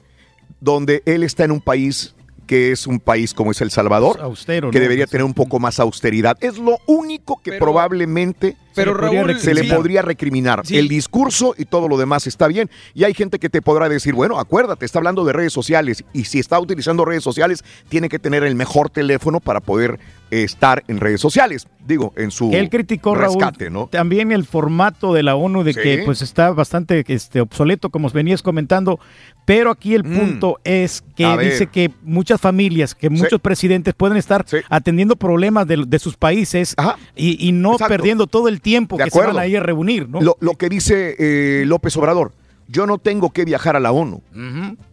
[0.59, 2.15] donde él está en un país
[2.47, 4.81] que es un país como es El Salvador, Austero, que ¿no?
[4.81, 6.38] debería tener un poco más austeridad.
[6.39, 10.62] Es lo único que probablemente pero se, le podría Raúl, recri- se le podría recriminar.
[10.66, 10.78] Sí.
[10.78, 12.70] El discurso y todo lo demás está bien.
[12.94, 16.24] Y hay gente que te podrá decir, bueno, acuérdate, está hablando de redes sociales y
[16.26, 19.99] si está utilizando redes sociales, tiene que tener el mejor teléfono para poder
[20.32, 21.68] eh, estar en redes sociales.
[21.86, 23.88] Digo, en su Él criticó, rescate, Raúl, ¿no?
[23.88, 25.80] también el formato de la ONU de Sí.
[25.82, 28.99] que pues está bastante este, obsoleto, como venías comentando,
[29.45, 30.18] pero aquí el Mm.
[30.18, 35.86] punto es que dice que muchas familias, que muchos presidentes pueden estar atendiendo problemas de,
[35.88, 36.76] de sus países
[37.16, 37.94] y, y no Exacto.
[37.94, 38.66] perdiendo todo el tiempo
[38.98, 40.22] De que se van a ir a reunir, ¿no?
[40.22, 42.31] Lo, lo que dice eh, López Obrador,
[42.68, 44.22] yo no tengo que viajar a la ONU.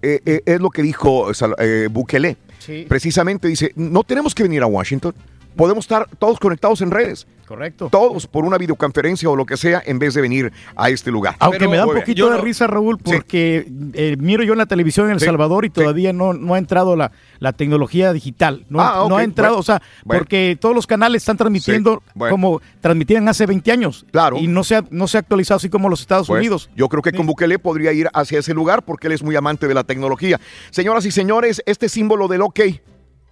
[0.03, 2.37] Eh, eh, es lo que dijo eh, Bukele.
[2.59, 2.87] Sí.
[2.89, 5.15] Precisamente dice, no tenemos que venir a Washington.
[5.57, 7.27] Podemos estar todos conectados en redes.
[7.47, 7.89] Correcto.
[7.91, 11.37] Todos por una videoconferencia o lo que sea en vez de venir a este lugar.
[11.41, 15.07] Aunque me da un poquito de risa, Raúl, porque eh, miro yo en la televisión
[15.09, 18.65] en El Sí, Salvador y todavía no, no ha entrado la, la tecnología digital.
[18.71, 20.21] No, Ah, no ok, ha entrado, bueno, o sea, bueno.
[20.21, 22.33] porque todos los canales están transmitiendo Sí, bueno.
[22.35, 24.07] como transmitían hace 20 años.
[24.11, 24.39] Claro.
[24.39, 26.71] Y no se ha, no se ha actualizado así como los Estados Pues, Unidos.
[26.75, 29.69] Yo creo que con Bukele podría ir hacia ese lugar porque él es muy amante
[29.69, 30.41] de la tecnología.
[30.71, 32.61] Señoras y señores, este símbolo del OK,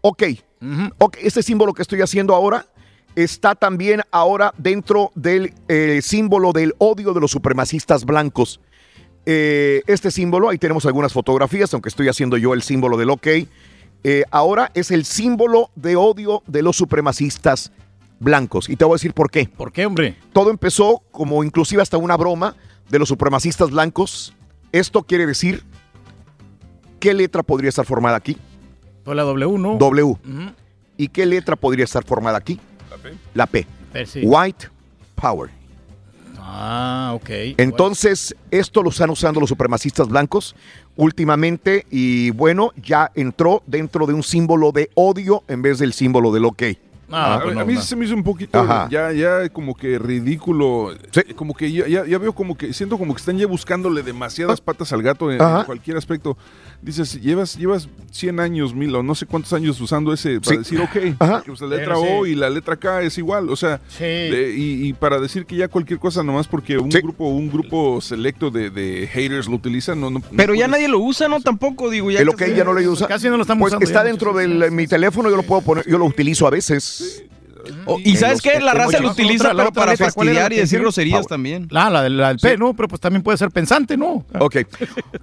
[0.02, 0.22] OK,
[0.98, 2.66] Ok, este símbolo que estoy haciendo ahora
[3.14, 8.60] está también ahora dentro del eh, símbolo del odio de los supremacistas blancos.
[9.26, 13.26] Eh, este símbolo, ahí tenemos algunas fotografías, aunque estoy haciendo yo el símbolo del OK.
[14.04, 17.72] eh, ahora es el símbolo de odio de los supremacistas
[18.18, 18.68] blancos.
[18.68, 19.46] Y te voy a decir por qué.
[19.46, 20.16] ¿Por qué, hombre?
[20.32, 22.56] Todo empezó como inclusive hasta una broma
[22.88, 24.34] de los supremacistas blancos.
[24.72, 25.62] Esto quiere decir,
[26.98, 28.36] ¿qué letra podría estar formada aquí?
[29.04, 29.76] Pues la W, ¿no?
[29.78, 30.16] W.
[30.96, 32.60] ¿Y qué letra podría estar formada aquí?
[33.34, 33.66] La P.
[33.92, 34.20] P, sí.
[34.24, 34.68] White
[35.14, 35.50] Power.
[36.38, 37.30] Ah, ok.
[37.56, 40.54] Entonces, esto lo están usando los supremacistas blancos
[40.96, 46.30] últimamente y bueno, ya entró dentro de un símbolo de odio en vez del símbolo
[46.32, 46.62] del OK.
[47.10, 48.88] a, a mí se me hizo un poquito Ajá.
[48.90, 50.92] ya, ya como que ridículo.
[51.36, 54.60] Como que ya, ya- ya veo como que siento como que están ya buscándole demasiadas
[54.60, 56.36] patas al gato en, cualquier aspecto.
[56.82, 60.58] Dices, llevas, llevas 100 años, mil o no sé cuántos años usando ese para Sí.
[60.58, 61.14] decir ok.
[61.20, 61.42] Ajá.
[61.46, 62.08] pues, la letra Pero sí.
[62.10, 63.48] O y la letra K es igual.
[63.50, 67.28] O sea, de- y, y para decir que ya cualquier cosa nomás porque un grupo,
[67.28, 70.88] un grupo selecto de, de haters lo utiliza, no, no no Pero ya puedes- nadie
[70.88, 71.40] lo usa, ¿no?
[71.40, 72.10] Tampoco, digo.
[72.10, 73.06] Ya el OK ya no lo usa.
[73.06, 74.04] Casi no lo estamos pues usando está ya.
[74.08, 77.24] dentro de mi teléfono, yo lo puedo poner, yo lo utilizo a veces.
[77.86, 81.68] Oh, y sabes qué, la raza lo utiliza, pero para fastidiar y decir groserías también.
[81.70, 82.74] La, la, del- la del P, ¿no?
[82.74, 84.24] Pero pues también puede ser pensante, ¿no?
[84.38, 84.56] Ok.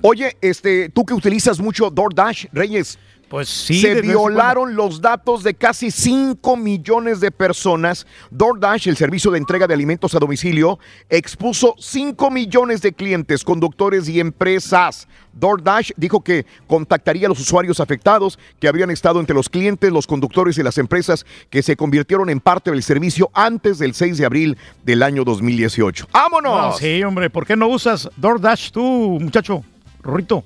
[0.01, 2.97] Oye, este, tú que utilizas mucho DoorDash, Reyes.
[3.29, 3.79] Pues sí.
[3.79, 8.07] Se violaron los datos de casi 5 millones de personas.
[8.31, 10.79] DoorDash, el servicio de entrega de alimentos a domicilio,
[11.09, 15.07] expuso 5 millones de clientes, conductores y empresas.
[15.33, 20.07] DoorDash dijo que contactaría a los usuarios afectados que habrían estado entre los clientes, los
[20.07, 24.25] conductores y las empresas que se convirtieron en parte del servicio antes del 6 de
[24.25, 26.07] abril del año 2018.
[26.11, 26.61] ¡Vámonos!
[26.61, 29.63] No, sí, hombre, ¿por qué no usas DoorDash tú, muchacho?
[30.01, 30.43] Rorrito.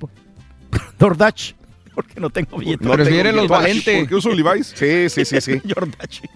[0.98, 1.54] DoorDash.
[1.94, 2.86] Porque no tengo billetes.
[2.86, 3.10] No tengo
[3.62, 3.84] Levi's.
[3.84, 4.66] ¿Por qué uso Levi's?
[4.76, 5.62] Sí, sí, sí, sí.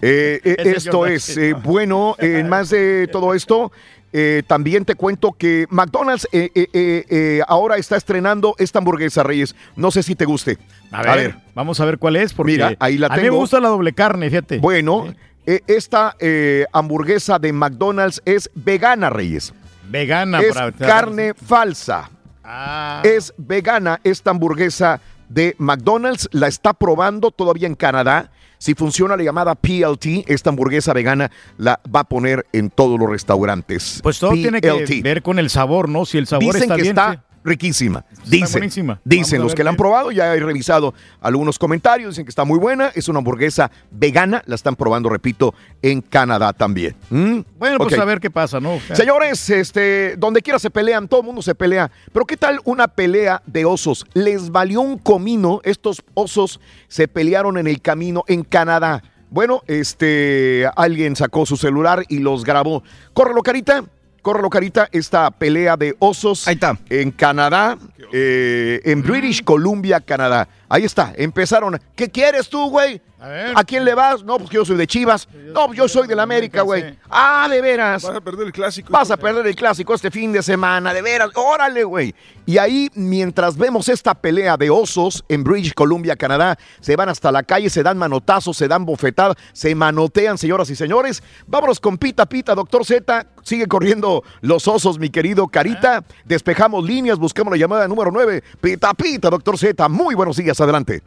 [0.01, 3.71] Eh, eh, esto es, eh, bueno, eh, en más de todo esto,
[4.11, 9.21] eh, también te cuento que McDonald's eh, eh, eh, eh, ahora está estrenando esta hamburguesa,
[9.23, 9.55] Reyes.
[9.75, 10.57] No sé si te guste.
[10.91, 13.59] A ver, vamos a ver cuál es, porque Mira, ahí la a mí me gusta
[13.59, 14.57] la doble carne, fíjate.
[14.59, 15.13] Bueno,
[15.45, 19.53] eh, esta eh, hamburguesa de McDonald's es vegana, Reyes.
[19.89, 20.39] Vegana.
[20.41, 22.09] Es para- carne falsa.
[22.43, 23.01] Ah.
[23.03, 24.99] Es vegana esta hamburguesa
[25.29, 26.27] de McDonald's.
[26.31, 28.31] La está probando todavía en Canadá.
[28.57, 33.09] Si funciona la llamada PLT, esta hamburguesa vegana la va a poner en todos los
[33.09, 34.01] restaurantes.
[34.03, 36.03] Pues todo tiene que ver con el sabor, ¿no?
[36.05, 36.91] Si el sabor Dicen está que bien.
[36.91, 37.23] está.
[37.43, 38.05] Riquísima.
[38.25, 39.01] Dicen, buenísima.
[39.03, 42.59] dicen los que la han probado, ya he revisado algunos comentarios, dicen que está muy
[42.59, 46.95] buena, es una hamburguesa vegana, la están probando, repito, en Canadá también.
[47.09, 47.39] ¿Mm?
[47.57, 48.79] Bueno, pues a ver qué pasa, ¿no?
[48.93, 51.91] Señores, este, donde quiera se pelean, todo el mundo se pelea.
[52.11, 54.05] Pero ¿qué tal una pelea de osos?
[54.13, 55.61] Les valió un comino.
[55.63, 59.03] Estos osos se pelearon en el camino en Canadá.
[59.29, 62.83] Bueno, este, alguien sacó su celular y los grabó.
[63.13, 63.83] Córrelo, carita.
[64.29, 64.87] Córrelo, carita.
[64.91, 66.45] Esta pelea de osos
[66.91, 67.79] en Canadá,
[68.13, 70.47] eh, en British Columbia, Canadá.
[70.69, 71.13] Ahí está.
[71.17, 71.79] Empezaron.
[71.95, 73.01] ¿Qué quieres tú, güey?
[73.21, 74.23] A, quién le vas?
[74.23, 75.27] No, pues yo soy de Chivas.
[75.33, 76.97] No, pues yo soy de la América, güey.
[77.09, 78.03] Ah, de veras.
[78.03, 78.93] Vas a perder el clásico.
[78.93, 81.29] Vas a perder el clásico este fin de semana, de veras.
[81.35, 82.15] Órale, güey.
[82.45, 87.31] Y ahí, mientras vemos esta pelea de osos en British Columbia, Canadá, se van hasta
[87.31, 91.21] la calle, se dan manotazos, se dan bofetadas, se manotean, señoras y señores.
[91.45, 93.27] Vámonos con Pita Pita, doctor Z.
[93.43, 96.05] Sigue corriendo los osos, mi querido Carita.
[96.23, 98.43] Despejamos líneas, buscamos la llamada número 9.
[98.61, 99.89] Pita Pita, doctor Z.
[99.89, 101.03] Muy buenos días, adelante.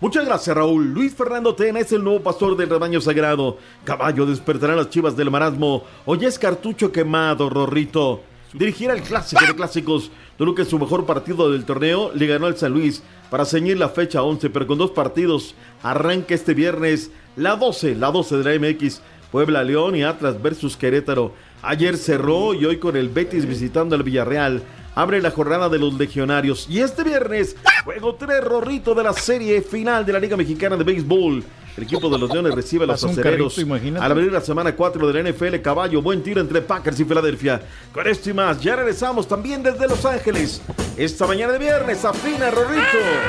[0.00, 0.94] Muchas gracias, Raúl.
[0.94, 3.58] Luis Fernando Tena es el nuevo pastor del rebaño sagrado.
[3.84, 5.84] Caballo despertará las chivas del marasmo.
[6.06, 8.22] Hoy es cartucho quemado, Rorrito.
[8.54, 10.10] Dirigirá el clásico de clásicos.
[10.38, 13.90] Toluca en su mejor partido del torneo le ganó al San Luis para ceñir la
[13.90, 15.54] fecha 11, pero con dos partidos.
[15.82, 19.02] Arranca este viernes la 12, la 12 de la MX.
[19.30, 21.32] Puebla León y Atlas versus Querétaro.
[21.62, 24.62] Ayer cerró y hoy con el Betis visitando al Villarreal.
[24.94, 26.66] Abre la jornada de los legionarios.
[26.68, 30.84] Y este viernes, juego 3 rorrito de la serie final de la Liga Mexicana de
[30.84, 31.44] Béisbol.
[31.76, 33.56] El equipo de los Leones recibe a los acereros.
[34.00, 37.62] Al abrir la semana 4 de la NFL, caballo, buen tiro entre Packers y Filadelfia.
[37.92, 40.60] Con esto y más, ya regresamos también desde Los Ángeles.
[40.96, 42.82] Esta mañana de viernes, afina Rorrito.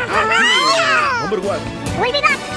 [0.10, 2.51] Aquí, Number one.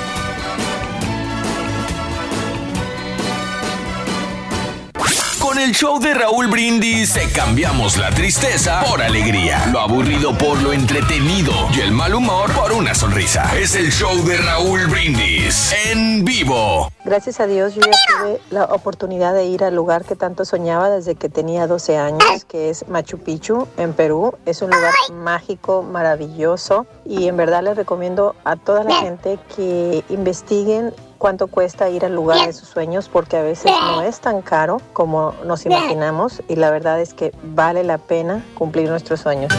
[5.55, 10.61] Con el show de Raúl Brindis te cambiamos la tristeza por alegría, lo aburrido por
[10.61, 13.57] lo entretenido y el mal humor por una sonrisa.
[13.57, 16.91] Es el show de Raúl Brindis en vivo.
[17.05, 20.91] Gracias a Dios yo ya tuve la oportunidad de ir al lugar que tanto soñaba
[20.91, 24.35] desde que tenía 12 años, que es Machu Picchu en Perú.
[24.47, 30.03] Es un lugar mágico, maravilloso y en verdad les recomiendo a toda la gente que
[30.09, 30.93] investiguen
[31.25, 34.83] cuánto cuesta ir al lugar de sus sueños porque a veces no es tan caro
[34.93, 39.51] como nos imaginamos y la verdad es que vale la pena cumplir nuestros sueños.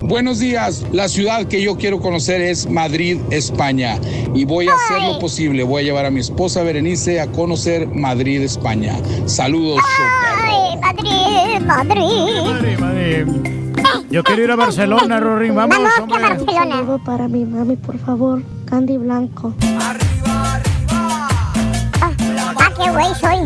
[0.00, 4.00] Buenos días, la ciudad que yo quiero conocer es Madrid, España.
[4.34, 7.86] Y voy a hacer lo posible, voy a llevar a mi esposa Berenice a conocer
[7.86, 8.96] Madrid, España.
[9.26, 12.80] Saludos, show Madrid, Madrid.
[12.80, 13.65] Madrid.
[14.10, 15.50] Yo quiero ir a Barcelona, Rory.
[15.50, 16.22] Vamos, Vamos, hombre.
[16.22, 16.64] Barcelona.
[16.64, 18.42] Un saludo para mi mami, por favor.
[18.66, 19.54] Candy Blanco.
[22.00, 23.38] Ah, qué güey soy.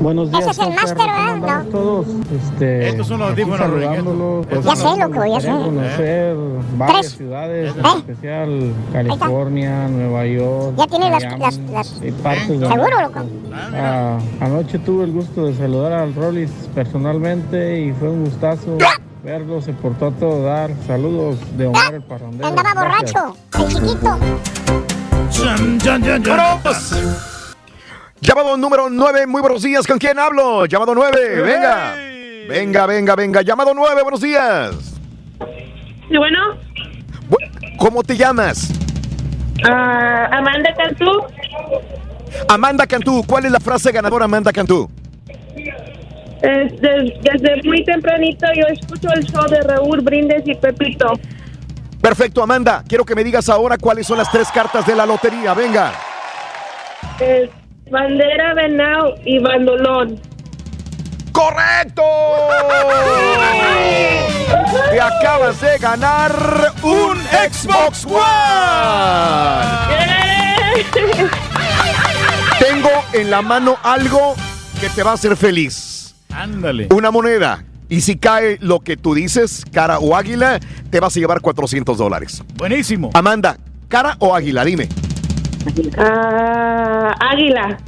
[0.00, 1.64] Buenos Ese es el máster, ¿verdad?
[1.64, 1.70] No.
[1.70, 2.06] todos.
[2.32, 4.42] Este, Estos son los audífonos, saludándolo.
[4.42, 5.48] Estos Ya sé, loco, ya sé.
[5.50, 6.36] conocer
[6.76, 7.12] varias Tres.
[7.16, 7.88] ciudades, en ¿Eh?
[7.96, 10.74] especial California, Nueva York.
[10.78, 12.00] Ya tiene las, las, las...
[12.02, 13.20] y partes de ¿Seguro, loco?
[13.74, 18.78] Ah, anoche tuve el gusto de saludar al Rollis personalmente y fue un gustazo
[19.22, 19.60] verlo.
[19.60, 20.70] Se portó a todo dar.
[20.86, 22.46] Saludos de Omar el Parrandero.
[22.48, 24.18] Andaba borracho, el chiquito.
[26.26, 26.94] ¡Vámonos!
[28.20, 29.86] Llamado número 9, muy buenos días.
[29.86, 30.66] ¿Con quién hablo?
[30.66, 31.94] Llamado 9, venga.
[32.48, 33.42] Venga, venga, venga.
[33.42, 34.74] Llamado 9, buenos días.
[36.10, 36.38] ¿Y bueno?
[37.30, 38.70] Bu- ¿Cómo te llamas?
[39.68, 41.04] Ah, Amanda Cantú.
[42.48, 43.22] Amanda Cantú.
[43.26, 44.90] ¿Cuál es la frase ganadora, Amanda Cantú?
[46.40, 51.12] Desde, desde muy tempranito yo escucho el show de Raúl Brindes y Pepito.
[52.00, 52.84] Perfecto, Amanda.
[52.86, 55.52] Quiero que me digas ahora cuáles son las tres cartas de la lotería.
[55.54, 55.92] Venga.
[57.18, 57.50] Es
[57.90, 60.20] bandera, venado y bandolón.
[61.32, 62.02] ¡Correcto!
[64.90, 66.32] Te acabas de ganar
[66.82, 67.18] un
[67.50, 68.18] Xbox One.
[72.58, 74.34] Tengo en la mano algo
[74.80, 75.87] que te va a hacer feliz.
[76.38, 76.86] Ándale.
[76.94, 77.64] Una moneda.
[77.88, 80.60] Y si cae lo que tú dices, cara o águila,
[80.90, 82.42] te vas a llevar 400 dólares.
[82.54, 83.10] Buenísimo.
[83.14, 83.56] Amanda,
[83.88, 84.88] cara o águila, dime.
[85.96, 87.78] Ah, águila.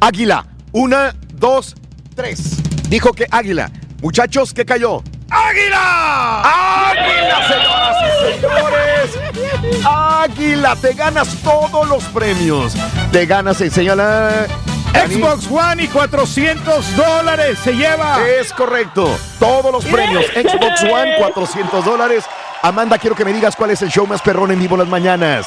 [0.00, 0.46] Águila.
[0.72, 1.74] Una, dos,
[2.14, 2.58] tres.
[2.90, 3.70] Dijo que águila.
[4.02, 5.02] Muchachos, ¿qué cayó?
[5.30, 6.42] ¡Águila!
[6.90, 9.84] ¡Águila, señoras y señores!
[9.84, 10.76] ¡Águila!
[10.76, 12.74] Te ganas todos los premios.
[13.12, 14.46] Te ganas, eh, señora.
[14.94, 18.18] Xbox One y 400 dólares se lleva.
[18.28, 19.16] Es correcto.
[19.38, 20.24] Todos los premios.
[20.26, 22.24] Xbox One, 400 dólares.
[22.62, 25.46] Amanda, quiero que me digas cuál es el show más perrón en vivo las mañanas.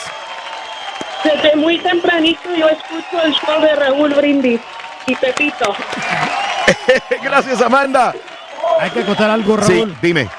[1.24, 4.62] Desde muy tempranito yo escucho el show de Raúl Brindis
[5.06, 5.76] y Pepito.
[7.24, 8.14] Gracias, Amanda.
[8.80, 9.98] Hay que contar algo, Sí, Raúl.
[10.02, 10.30] dime.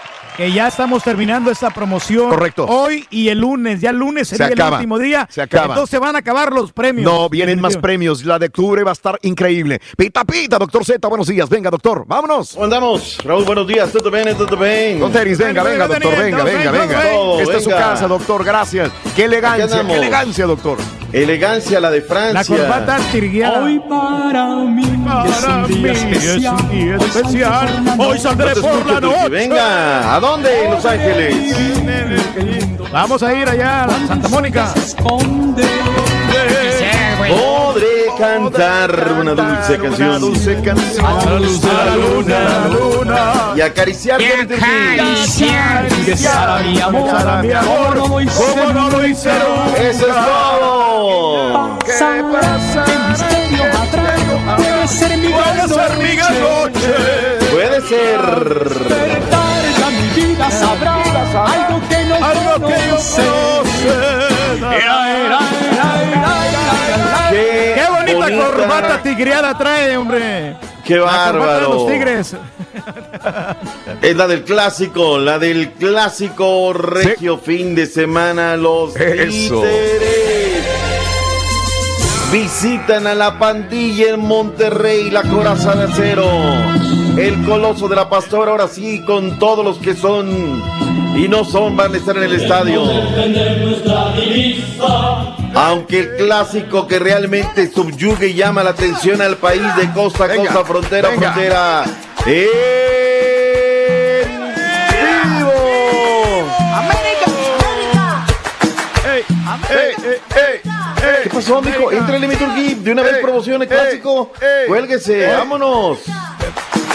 [0.43, 2.29] Que ya estamos terminando esta promoción.
[2.29, 2.67] Correcto.
[2.67, 3.81] Hoy y el lunes.
[3.81, 4.79] Ya el lunes Se sería el acaba.
[4.79, 5.29] último día.
[5.31, 5.67] Se acaba.
[5.75, 7.05] Entonces van a acabar los premios.
[7.05, 8.25] No, vienen más premios.
[8.25, 9.81] La de octubre va a estar increíble.
[9.97, 11.49] Pita, pita, doctor Z, buenos días.
[11.49, 12.55] Venga, doctor, vámonos.
[12.55, 13.19] ¿Cómo andamos?
[13.25, 13.93] Raúl, buenos días.
[13.93, 14.37] ¿Todo bien?
[14.37, 14.99] ¿Todo bien?
[14.99, 17.03] Don Tenis, venga, venga, doctor, venga, venga, venga.
[17.41, 18.91] Esta es su casa, doctor, gracias.
[19.15, 20.77] Qué elegancia, qué elegancia, doctor.
[21.13, 22.57] Elegancia, la de Francia.
[22.57, 23.65] La corbata tirgueada.
[23.65, 24.83] Hoy para mí
[25.69, 26.37] día especial.
[26.39, 27.85] Es un día especial.
[27.99, 29.29] Hoy saldré por la noche.
[29.29, 30.65] Venga, ¿a dónde?
[30.65, 31.37] En Los Ángeles.
[32.91, 34.73] Vamos a ir allá a Santa Mónica.
[37.17, 40.09] Podré cantar una dulce canción.
[40.09, 41.07] Una dulce canción.
[41.07, 43.33] A la luz de la luna, luna.
[43.57, 44.25] Y acariciarte.
[44.25, 45.53] mi Turki.
[46.07, 49.03] Besar a mi amor, besar a mi amor, como no lo.
[49.03, 51.79] Eso es todo.
[51.85, 51.93] ¿Qué
[52.33, 52.85] pasa?
[54.57, 56.95] Puede ser mi gran noche.
[57.53, 58.21] Puede ser.
[58.89, 63.52] Despertar mi vida sabrá algo que no algo que yo Qué
[68.51, 70.57] corbata tigreada trae, hombre.
[70.85, 71.75] Qué de bárbaro.
[71.75, 72.37] los tigres.
[74.03, 78.57] Es la del clásico, la del clásico regio fin de semana.
[78.57, 79.63] Los Eso.
[79.63, 80.33] títeres
[82.33, 86.27] visitan a la pandilla en Monterrey, la coraza de acero.
[87.19, 90.63] El coloso de la pastora, ahora sí, con todos los que son
[91.15, 92.83] y no son, van a estar en el estadio.
[95.55, 100.29] Aunque el clásico que realmente subyuga y llama la atención al país de costa a
[100.29, 101.85] Venga, costa, frontera a frontera.
[102.25, 102.49] ¡En
[105.37, 105.53] vivo!
[109.05, 109.25] Ey,
[109.71, 110.61] ey, ey, ey,
[111.25, 111.29] ey.
[111.33, 111.93] pasó, mijo?
[111.93, 112.75] Éntrale, mi Turquí.
[112.75, 114.33] De una vez promoción el clásico.
[114.67, 115.99] Cuélguese, vámonos.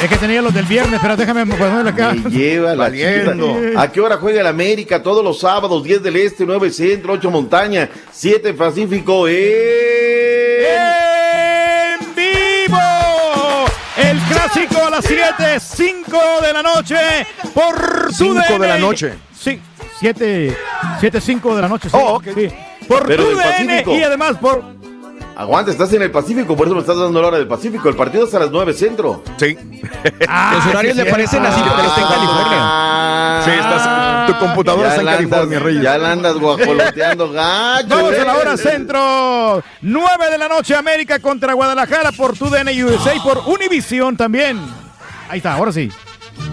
[0.01, 2.13] Es que tenía los del viernes, pero déjame ponerlo acá.
[2.13, 2.85] Me lleva la.
[3.81, 5.01] ¿A qué hora juega el América?
[5.01, 9.27] Todos los sábados, 10 del Este, 9 Centro, 8 Montaña, 7 Pacífico.
[9.27, 9.35] ¡En
[12.15, 12.77] vivo!
[13.97, 16.95] El clásico a las 7, 5 de la noche
[17.55, 18.61] por Cinco TUDN.
[18.61, 19.13] de la noche.
[19.37, 19.59] Sí,
[19.99, 20.55] 7,
[20.99, 21.89] 7, 5 de la noche.
[21.89, 22.23] Sí, Oh, ok.
[22.35, 22.49] sí.
[22.87, 23.95] Por TUDN Pacífico.
[23.95, 24.76] y además por...
[25.37, 27.87] Aguanta, estás en el Pacífico, por eso me estás dando la hora del Pacífico.
[27.89, 29.21] El partido es a las 9 Centro.
[29.37, 29.55] Sí.
[30.55, 33.41] Los horarios le parecen así, pero está en California.
[33.45, 35.83] Sí, estás, tu computadora está en California, Reyes.
[35.83, 37.87] Ya la andas guajoloteando gacho.
[37.87, 39.63] Vamos a la hora centro.
[39.81, 44.59] 9 de la noche, América contra Guadalajara por TUDN USA y por Univision también.
[45.29, 45.91] Ahí está, ahora sí.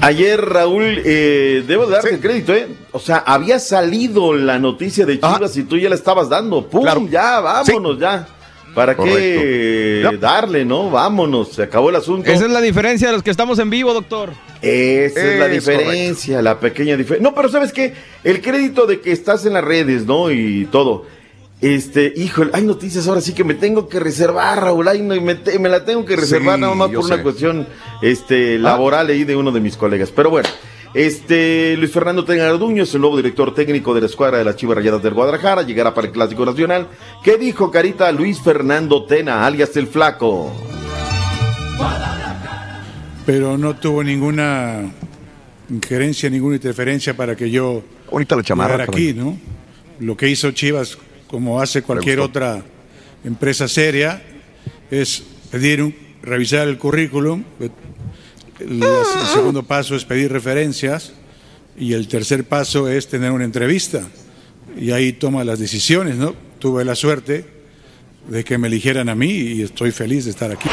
[0.02, 2.68] Ayer, Raúl, eh, debo de darte el crédito, ¿eh?
[2.92, 6.66] O sea, había salido la noticia de Chivas y tú ya la estabas dando.
[6.66, 6.82] ¡Pum!
[6.82, 7.06] Claro.
[7.08, 8.28] Ya, vámonos, ya.
[8.74, 10.90] ¿Para qué darle, no?
[10.90, 12.30] Vámonos, se acabó el asunto.
[12.30, 14.30] Esa es la diferencia de los que estamos en vivo, doctor.
[14.60, 17.22] Esa es la diferencia, la pequeña diferencia.
[17.28, 17.94] No, pero ¿sabes qué?
[18.24, 20.30] El crédito de que estás en las redes, ¿no?
[20.30, 21.06] Y todo.
[21.60, 24.86] Este, híjole, hay noticias ahora sí que me tengo que reservar, Raúl.
[24.88, 27.22] Ay, no, y me, te- me la tengo que reservar Sí, nada más por una
[27.22, 27.66] cuestión
[28.02, 30.10] este, laboral ahí de uno de mis colegas.
[30.14, 30.48] Pero bueno,
[30.94, 34.76] este, Luis Fernando Tengarduño es el nuevo director técnico de la escuadra de las Chivas
[34.76, 35.62] Rayadas del Guadalajara.
[35.62, 36.88] Llegará para el Clásico Nacional.
[37.22, 40.52] ¿Qué dijo Carita Luis Fernando Tena, alias el Flaco?
[43.26, 44.82] pero no tuvo ninguna
[45.70, 48.72] injerencia, ninguna interferencia para que yo Bonita la chamarra.
[48.74, 49.38] llegara aquí, ¿no?
[50.00, 52.62] Lo que hizo Chivas, como hace cualquier otra
[53.24, 54.22] empresa seria,
[54.90, 57.44] es pedir un- revisar el currículum.
[58.60, 61.12] El, el segundo paso es pedir referencias
[61.76, 64.02] y el tercer paso es tener una entrevista
[64.78, 66.34] y ahí toma las decisiones, ¿no?
[66.58, 67.46] Tuve la suerte
[68.28, 70.68] de que me eligieran a mí y estoy feliz de estar aquí.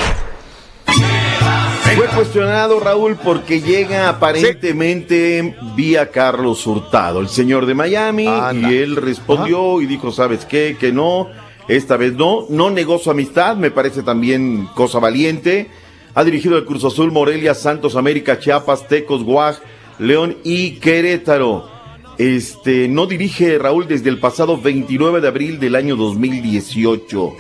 [1.96, 8.72] Fue cuestionado Raúl porque llega aparentemente vía Carlos Hurtado, el señor de Miami, Anda.
[8.72, 10.78] y él respondió y dijo, ¿sabes qué?
[10.80, 11.28] Que no,
[11.68, 15.70] esta vez no, no negó su amistad, me parece también cosa valiente.
[16.14, 19.58] Ha dirigido el Cruz Azul, Morelia, Santos, América, Chiapas, Tecos, Guaj,
[20.00, 21.70] León y Querétaro.
[22.18, 27.34] Este, no dirige Raúl desde el pasado 29 de abril del año 2018.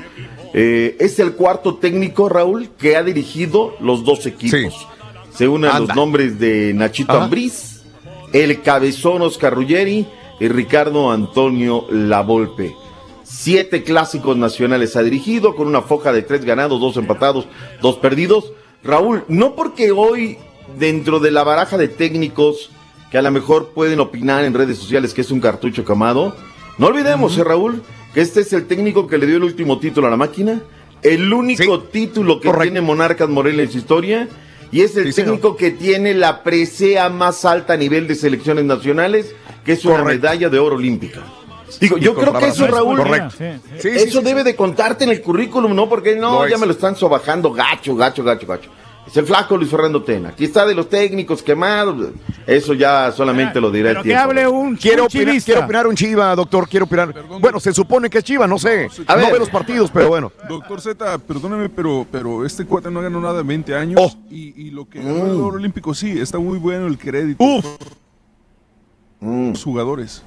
[0.53, 4.87] Eh, es el cuarto técnico, Raúl, que ha dirigido los dos equipos.
[5.33, 7.25] Se unen los nombres de Nachito Ajá.
[7.25, 7.83] Ambriz,
[8.33, 10.07] el cabezón Oscar Ruggeri
[10.39, 12.75] y Ricardo Antonio Lavolpe.
[13.23, 17.47] Siete clásicos nacionales ha dirigido con una foja de tres ganados, dos empatados,
[17.81, 18.51] dos perdidos.
[18.83, 20.37] Raúl, no porque hoy
[20.77, 22.71] dentro de la baraja de técnicos
[23.11, 26.35] que a lo mejor pueden opinar en redes sociales que es un cartucho camado,
[26.77, 27.83] no olvidemos, eh, Raúl,
[28.13, 30.61] que este es el técnico que le dio el último título a la máquina,
[31.03, 34.27] el único título que tiene Monarcas Morelia en su historia,
[34.71, 39.35] y es el técnico que tiene la presea más alta a nivel de selecciones nacionales,
[39.65, 40.21] que es una Correcto.
[40.21, 41.21] medalla de oro olímpica.
[41.79, 42.67] Digo, yo creo que eso.
[42.67, 43.35] Raúl, Correcto.
[43.37, 45.87] Sí, sí, eso sí, debe de contarte en el currículum, ¿no?
[45.89, 46.59] Porque no, ya es.
[46.59, 48.69] me lo están sobajando gacho, gacho, gacho, gacho.
[49.07, 50.29] Es el flaco Luis Fernando Tena.
[50.29, 52.09] Aquí está de los técnicos quemados.
[52.45, 54.23] Eso ya solamente lo dirá el Pero que tiempo.
[54.29, 55.45] hable un, Quiero un opinar, chivista.
[55.51, 57.13] quiero opinar un chiva, doctor, quiero opinar.
[57.39, 58.87] Bueno, se supone que es chiva, no sé.
[59.07, 59.33] A no ver.
[59.33, 60.31] ve los partidos, pero bueno.
[60.47, 63.99] Doctor Z, perdóneme, pero, pero este cuate no ganó nada en 20 años.
[64.01, 64.13] Oh.
[64.29, 67.43] Y, y lo que ganó el oro olímpico, sí, está muy bueno el crédito.
[69.19, 70.23] Los jugadores.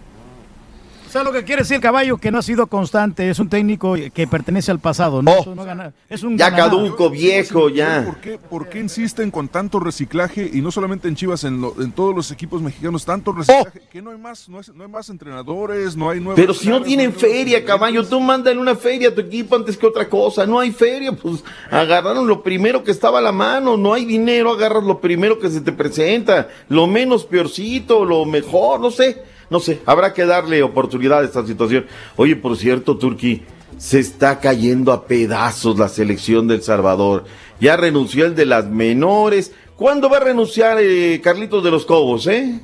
[1.14, 2.16] ¿Sabes lo que quiere decir caballo?
[2.16, 3.30] Que no ha sido constante.
[3.30, 5.22] Es un técnico que pertenece al pasado.
[5.22, 5.30] ¿no?
[5.42, 6.82] Eso no gana- es un Ya ganador.
[6.82, 8.02] caduco, viejo, ya.
[8.04, 10.50] ¿Por qué, ¿Por qué insisten con tanto reciclaje?
[10.52, 13.82] Y no solamente en Chivas, en, lo- en todos los equipos mexicanos, tanto reciclaje.
[13.92, 16.34] Que no hay más, no, es- no hay más entrenadores, no hay nuevos.
[16.34, 19.76] Pero si no tienen feria, caballo, tú manda en una feria a tu equipo antes
[19.76, 20.44] que otra cosa.
[20.46, 23.76] No hay feria, pues agarraron lo primero que estaba a la mano.
[23.76, 26.48] No hay dinero, agarras lo primero que se te presenta.
[26.68, 29.32] Lo menos peorcito, lo mejor, no sé.
[29.50, 31.86] No sé, habrá que darle oportunidad a esta situación.
[32.16, 33.42] Oye, por cierto, Turki,
[33.78, 37.24] se está cayendo a pedazos la selección del Salvador.
[37.60, 39.52] Ya renunció el de las menores.
[39.76, 42.60] ¿Cuándo va a renunciar eh, Carlitos de los Cobos, eh?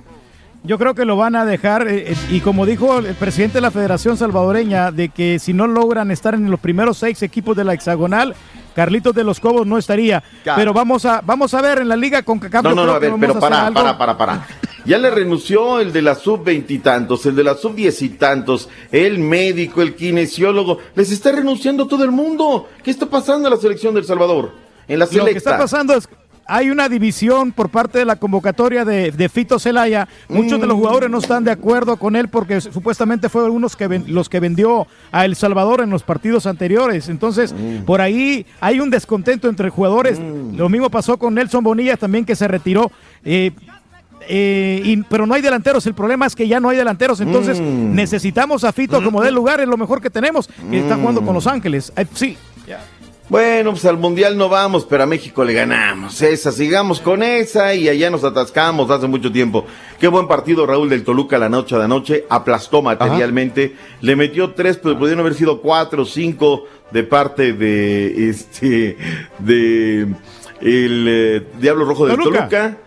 [0.62, 3.62] Yo creo que lo van a dejar, eh, eh, y como dijo el presidente de
[3.62, 7.64] la Federación Salvadoreña, de que si no logran estar en los primeros seis equipos de
[7.64, 8.34] la hexagonal,
[8.74, 10.22] Carlitos de los Cobos no estaría.
[10.42, 10.58] Claro.
[10.58, 12.64] Pero vamos a, vamos a ver en la liga con CACAF.
[12.64, 14.46] No, no, no, a ver, pero a para, para, para, para.
[14.84, 18.68] Ya le renunció el de la sub veintitantos, el de la sub diez y tantos,
[18.90, 20.78] el médico, el kinesiólogo.
[20.94, 22.68] Les está renunciando todo el mundo.
[22.82, 24.52] ¿Qué está pasando en la selección del Salvador?
[24.88, 25.58] En la Lo que está selecta.
[25.58, 26.08] pasando es,
[26.52, 30.08] hay una división por parte de la convocatoria de, de Fito Celaya.
[30.28, 30.80] Muchos de los Mm.
[30.80, 34.40] jugadores no están de acuerdo con él porque supuestamente fueron unos que ven- los que
[34.40, 37.08] vendió a El Salvador en los partidos anteriores.
[37.08, 37.84] Entonces, Mm.
[37.84, 40.18] por ahí hay un descontento entre jugadores.
[40.54, 42.90] Lo mismo pasó con Nelson Bonilla también que se retiró.
[43.24, 43.52] Eh,
[44.28, 45.86] eh, y- pero no hay delanteros.
[45.86, 47.20] El problema es que ya no hay delanteros.
[47.20, 47.94] Entonces Mm.
[47.94, 49.60] necesitamos a Fito como del lugar.
[49.60, 50.48] Es lo mejor que tenemos.
[50.70, 51.92] Y está jugando con Los Ángeles.
[51.96, 52.36] Eh, sí.
[53.30, 56.20] Bueno, pues al Mundial no vamos, pero a México le ganamos.
[56.20, 59.64] Esa, sigamos con esa y allá nos atascamos hace mucho tiempo.
[60.00, 62.26] Qué buen partido Raúl del Toluca la noche de anoche.
[62.28, 63.76] Aplastó materialmente.
[64.00, 68.96] Le metió tres, pero pudieron haber sido cuatro o cinco de parte de este
[69.38, 70.08] de
[70.60, 72.48] el eh, Diablo Rojo del Toluca.
[72.48, 72.78] Toluca.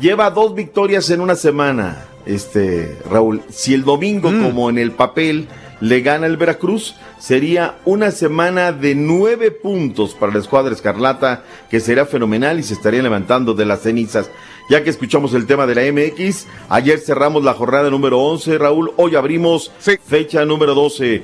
[0.00, 3.42] Lleva dos victorias en una semana, este Raúl.
[3.48, 5.46] Si el domingo, como en el papel,
[5.84, 11.78] le gana el Veracruz, sería una semana de nueve puntos para la escuadra escarlata, que
[11.78, 14.30] será fenomenal y se estaría levantando de las cenizas.
[14.70, 18.92] Ya que escuchamos el tema de la MX, ayer cerramos la jornada número 11, Raúl,
[18.96, 21.22] hoy abrimos fecha número 12.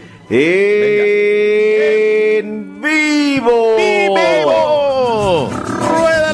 [2.39, 3.77] En vivo.
[3.79, 5.90] Rueda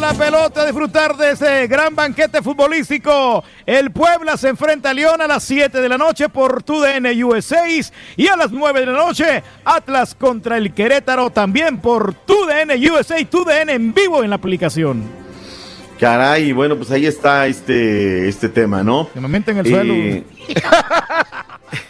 [0.06, 3.42] la pelota a disfrutar de ese gran banquete futbolístico.
[3.64, 7.64] El Puebla se enfrenta a León a las 7 de la noche por TUDN USA
[8.16, 13.16] y a las 9 de la noche Atlas contra el Querétaro también por TUDN USA,
[13.28, 15.02] TUDN en vivo en la aplicación.
[15.98, 19.08] Caray, bueno, pues ahí está este, este tema, ¿no?
[19.12, 19.94] De momento en el Eh, suelo.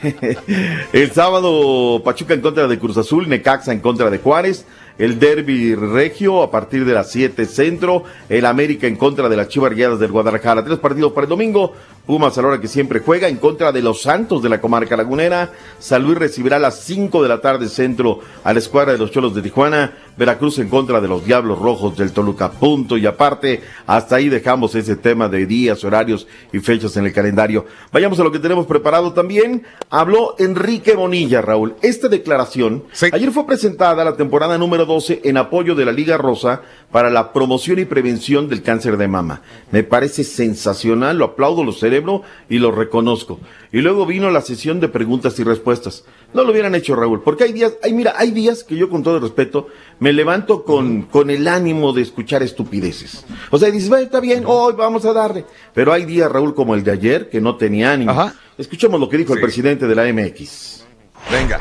[0.93, 4.65] el sábado Pachuca en contra de Cruz Azul, Necaxa en contra de Juárez,
[4.99, 9.49] el Derby Regio a partir de las 7 centro, el América en contra de las
[9.49, 10.65] Chivas Rayadas del Guadalajara.
[10.65, 11.73] Tres partidos para el domingo,
[12.07, 14.97] Pumas a la hora que siempre juega en contra de los Santos de la comarca
[14.97, 15.51] lagunera,
[15.81, 19.11] San Luis recibirá a las 5 de la tarde centro a la escuadra de los
[19.11, 22.51] Cholos de Tijuana, Veracruz en contra de los Diablos Rojos del Toluca.
[22.51, 27.13] Punto y aparte, hasta ahí dejamos ese tema de días, horarios y fechas en el
[27.13, 27.67] calendario.
[27.93, 29.65] Vayamos a lo que tenemos preparado también.
[29.91, 31.75] Habló Enrique Bonilla, Raúl.
[31.83, 36.63] Esta declaración ayer fue presentada la temporada número 12 en apoyo de la Liga Rosa
[36.91, 39.43] para la promoción y prevención del cáncer de mama.
[39.71, 43.39] Me parece sensacional, lo aplaudo, lo celebro y lo reconozco.
[43.73, 46.05] Y luego vino la sesión de preguntas y respuestas.
[46.35, 49.03] No lo hubieran hecho, Raúl, porque hay días, hay, mira, hay días que yo con
[49.03, 49.69] todo el respeto
[50.01, 53.25] me levanto con, con el ánimo de escuchar estupideces.
[53.51, 55.45] O sea, dices, "Bueno, está bien, hoy vamos a darle.
[55.73, 58.13] Pero hay días, Raúl, como el de ayer, que no tenía ánimo.
[58.59, 60.85] Escuchemos lo que dijo el presidente de la MX.
[61.31, 61.61] Venga.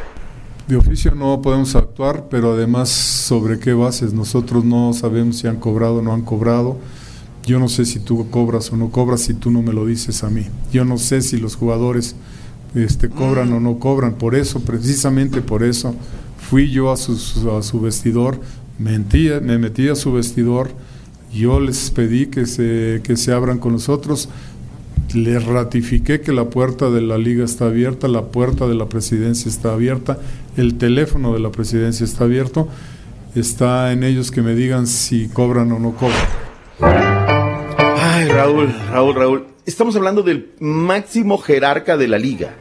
[0.68, 4.14] De oficio no podemos actuar, pero además sobre qué bases.
[4.14, 6.78] Nosotros no sabemos si han cobrado o no han cobrado.
[7.46, 10.24] Yo no sé si tú cobras o no cobras si tú no me lo dices
[10.24, 10.48] a mí.
[10.74, 12.16] Yo no sé si los jugadores
[12.76, 14.14] este, cobran o no cobran.
[14.16, 15.96] Por eso, precisamente por eso,
[16.38, 17.14] fui yo a su,
[17.58, 18.40] a su vestidor,
[18.78, 20.70] mentí, me metí a su vestidor,
[21.34, 24.30] yo les pedí que se, que se abran con nosotros,
[25.14, 29.50] les ratifiqué que la puerta de la liga está abierta, la puerta de la presidencia
[29.50, 30.20] está abierta,
[30.58, 32.68] el teléfono de la presidencia está abierto,
[33.34, 36.28] está en ellos que me digan si cobran o no cobran.
[37.98, 39.48] Ay, Raúl, Raúl, Raúl.
[39.66, 42.56] Estamos hablando del máximo jerarca de la liga.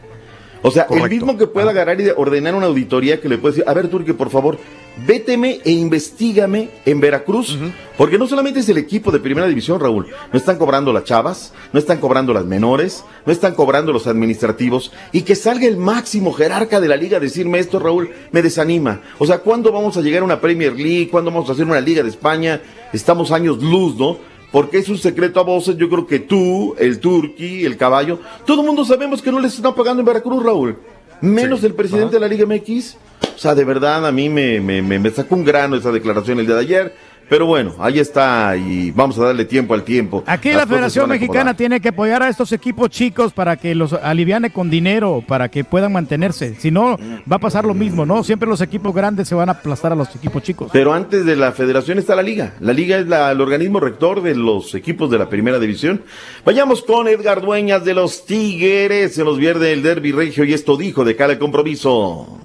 [0.66, 3.68] O sea, el mismo que pueda agarrar y ordenar una auditoría que le puede decir,
[3.68, 4.58] a ver, Turque, por favor,
[5.06, 7.58] véteme e investigame en Veracruz.
[7.98, 10.06] Porque no solamente es el equipo de primera división, Raúl.
[10.32, 14.90] No están cobrando las chavas, no están cobrando las menores, no están cobrando los administrativos.
[15.12, 19.02] Y que salga el máximo jerarca de la liga a decirme esto, Raúl, me desanima.
[19.18, 21.10] O sea, ¿cuándo vamos a llegar a una Premier League?
[21.10, 22.62] ¿Cuándo vamos a hacer una Liga de España?
[22.94, 24.16] Estamos años luz, ¿no?
[24.54, 28.60] Porque es un secreto a voces, yo creo que tú, el Turqui, el caballo, todo
[28.60, 30.78] el mundo sabemos que no les están pagando en Veracruz, Raúl.
[31.20, 32.94] Menos el presidente de la Liga MX.
[33.34, 36.38] O sea, de verdad, a mí me, me, me, me sacó un grano esa declaración
[36.38, 36.94] el día de ayer.
[37.28, 40.22] Pero bueno, ahí está y vamos a darle tiempo al tiempo.
[40.26, 43.94] Aquí Las la Federación Mexicana tiene que apoyar a estos equipos chicos para que los
[43.94, 46.54] aliviane con dinero, para que puedan mantenerse.
[46.56, 46.98] Si no,
[47.30, 48.22] va a pasar lo mismo, ¿no?
[48.24, 50.68] Siempre los equipos grandes se van a aplastar a los equipos chicos.
[50.72, 52.54] Pero antes de la federación está la liga.
[52.60, 56.02] La liga es la- el organismo rector de los equipos de la primera división.
[56.44, 59.14] Vayamos con Edgar Dueñas de los Tigres.
[59.14, 62.38] Se nos vierde el derby regio y esto dijo de cara al compromiso.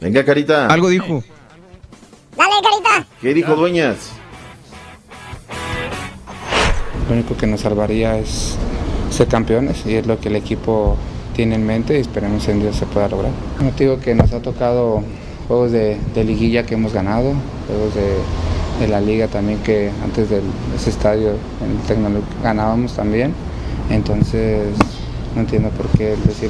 [0.00, 0.66] Venga, Carita.
[0.66, 1.22] Algo dijo.
[2.40, 3.06] Dale, carita.
[3.20, 4.12] ¿Qué dijo Dueñas?
[7.06, 8.56] Lo único que nos salvaría es
[9.10, 10.96] ser campeones y es lo que el equipo
[11.36, 13.32] tiene en mente y esperemos en Dios se pueda lograr.
[13.60, 15.02] No te digo que nos ha tocado
[15.48, 17.34] juegos de, de liguilla que hemos ganado,
[17.66, 18.14] juegos de,
[18.80, 20.40] de la liga también que antes de
[20.74, 23.34] ese estadio en el Tecnológico ganábamos también.
[23.90, 24.66] Entonces
[25.34, 26.48] no entiendo por qué el decir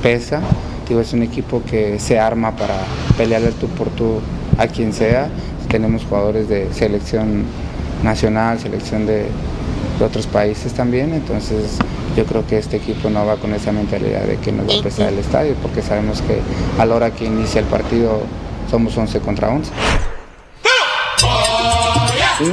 [0.00, 0.42] pesa.
[0.88, 2.76] Digo, es un equipo que se arma para
[3.16, 4.20] pelear el tú por tú
[4.58, 5.28] a quien sea.
[5.70, 7.44] Tenemos jugadores de selección
[8.02, 9.26] nacional, selección de,
[9.98, 11.78] de otros países también, entonces
[12.16, 14.82] yo creo que este equipo no va con esa mentalidad de que nos va a
[14.82, 16.40] pesar el estadio, porque sabemos que
[16.80, 18.22] a la hora que inicia el partido
[18.70, 19.70] somos 11 contra 11.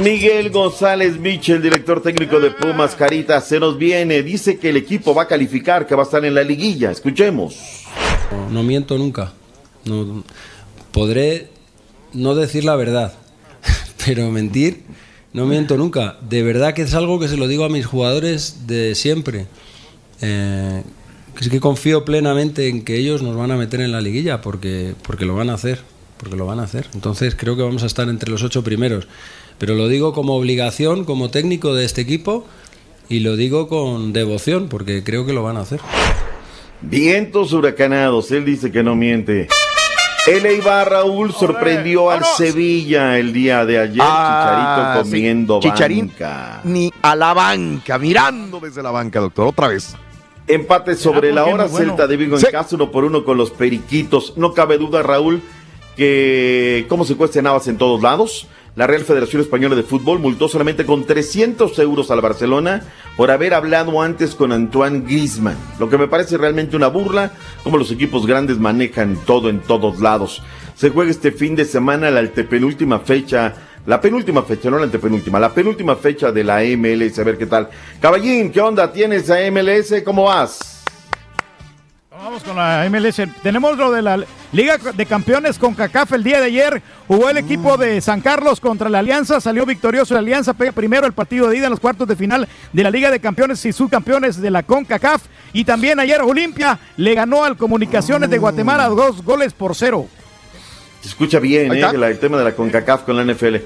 [0.02, 4.22] Miguel González Mitchell, director técnico de Pumas, Carita, se nos viene.
[4.22, 6.90] Dice que el equipo va a calificar, que va a estar en la liguilla.
[6.90, 7.84] Escuchemos.
[8.32, 9.32] No, no miento nunca.
[9.84, 10.24] No,
[10.90, 11.50] podré
[12.16, 13.12] no decir la verdad,
[14.04, 14.82] pero mentir
[15.36, 16.16] no miento nunca.
[16.26, 19.46] De verdad que es algo que se lo digo a mis jugadores de siempre.
[20.22, 20.82] Eh,
[21.38, 24.94] es que confío plenamente en que ellos nos van a meter en la liguilla porque,
[25.02, 25.80] porque lo van a hacer.
[26.16, 26.86] Porque lo van a hacer.
[26.94, 29.08] Entonces creo que vamos a estar entre los ocho primeros.
[29.58, 32.46] Pero lo digo como obligación, como técnico de este equipo
[33.10, 35.80] y lo digo con devoción porque creo que lo van a hacer.
[36.80, 39.48] Vientos huracanados, él dice que no miente.
[40.26, 44.02] El Eibar Raúl sorprendió al Sevilla el día de ayer.
[44.04, 45.70] Ah, Chicharito comiendo sí.
[45.70, 46.60] Chicharín banca.
[46.64, 49.94] ni a la banca, mirando desde la banca, doctor, otra vez.
[50.48, 51.86] Empate sobre la porque hora, bueno.
[51.88, 52.46] Celta de Vigo en Sí.
[52.50, 54.34] casa, uno por uno con los Periquitos.
[54.36, 55.42] No cabe duda, Raúl,
[55.96, 58.46] que cómo se cuesta Navas en todos lados.
[58.76, 62.82] La Real Federación Española de Fútbol multó solamente con 300 euros al Barcelona
[63.16, 65.56] por haber hablado antes con Antoine Griezmann.
[65.78, 67.32] Lo que me parece realmente una burla,
[67.64, 70.42] como los equipos grandes manejan todo en todos lados.
[70.74, 73.54] Se juega este fin de semana la antepenúltima fecha,
[73.86, 77.46] la penúltima fecha, no la antepenúltima, la penúltima fecha de la MLS, a ver qué
[77.46, 77.70] tal.
[77.98, 80.02] Caballín, ¿qué onda tienes a MLS?
[80.04, 80.75] ¿Cómo vas?
[82.18, 83.20] Vamos con la MLS.
[83.42, 86.82] Tenemos lo de la Liga de Campeones con CACAF el día de ayer.
[87.06, 89.38] Jugó el equipo de San Carlos contra la Alianza.
[89.38, 90.54] Salió victorioso la Alianza.
[90.54, 93.20] Pega primero el partido de ida en los cuartos de final de la Liga de
[93.20, 95.24] Campeones y subcampeones de la CONCACAF.
[95.52, 100.06] Y también ayer Olimpia le ganó al Comunicaciones de Guatemala dos goles por cero.
[101.02, 101.80] Se escucha bien, ¿eh?
[101.80, 103.56] el tema de la CONCACAF con la NFL.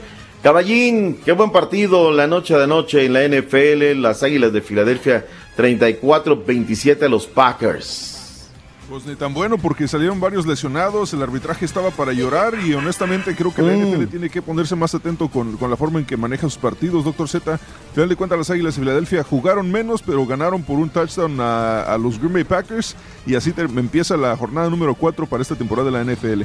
[0.43, 4.01] Caballín, qué buen partido la noche de anoche en la NFL.
[4.01, 5.25] Las Águilas de Filadelfia
[5.57, 8.10] 34-27 a los Packers.
[8.91, 13.37] Pues ni tan bueno porque salieron varios lesionados, el arbitraje estaba para llorar y honestamente
[13.37, 13.83] creo que la Mm.
[13.95, 17.05] NFL tiene que ponerse más atento con, con la forma en que maneja sus partidos.
[17.05, 17.59] Doctor Z, al
[17.95, 21.83] final de cuentas las Águilas de Filadelfia jugaron menos pero ganaron por un touchdown a,
[21.83, 22.97] a los Green Bay Packers
[23.27, 26.43] y así te- empieza la jornada número 4 para esta temporada de la NFL.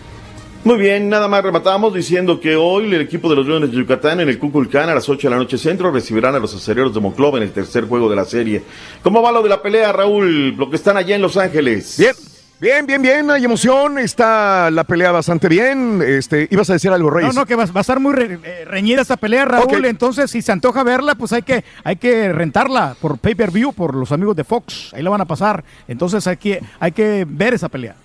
[0.65, 4.19] Muy bien, nada más rematamos diciendo que hoy el equipo de los Leones de Yucatán
[4.19, 6.99] en el Cuculcán a las 8 de la noche centro recibirán a los acereros de
[6.99, 8.63] Monclova en el tercer juego de la serie.
[9.01, 10.55] ¿Cómo va lo de la pelea, Raúl?
[10.55, 11.95] Lo que están allá en Los Ángeles.
[11.97, 12.13] Bien.
[12.59, 16.01] Bien, bien, bien, hay emoción, está la pelea bastante bien.
[16.05, 17.35] Este, ibas a decir algo, No, Reyes.
[17.35, 19.83] no, que va, va a estar muy re- eh, reñida esta pelea, Raúl.
[19.85, 24.11] Entonces, si se antoja verla, pues hay que, hay que rentarla por pay-per-view, por los
[24.13, 24.93] amigos de Fox.
[24.93, 25.63] Ahí la van a pasar.
[25.87, 27.95] Entonces, hay que, hay que ver esa pelea.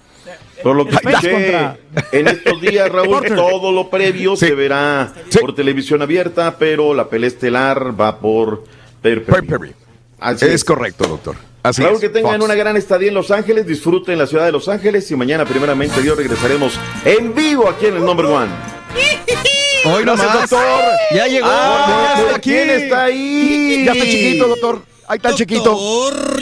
[0.64, 1.77] Por lo que escuché contra-
[2.12, 7.28] en estos días, Raúl, todo lo previo se verá por televisión abierta, pero la pelea
[7.28, 8.64] estelar va por
[9.01, 9.74] pay-per-view.
[10.43, 11.36] Es correcto, doctor.
[11.62, 12.01] Así Raúl, es.
[12.01, 12.45] que tengan Fox.
[12.45, 16.01] una gran estadía en Los Ángeles, disfruten la ciudad de Los Ángeles y mañana, primeramente,
[16.01, 18.49] Dios regresaremos en vivo aquí en el Number One.
[19.85, 20.51] Hoy Gracias, nomás.
[20.51, 20.82] doctor.
[21.15, 21.47] Ya llegó.
[21.51, 22.51] Ah, ya está aquí.
[22.51, 23.82] ¿Quién está ahí?
[23.87, 24.82] Ya está chiquito, doctor.
[25.09, 25.78] Ahí está el chiquito.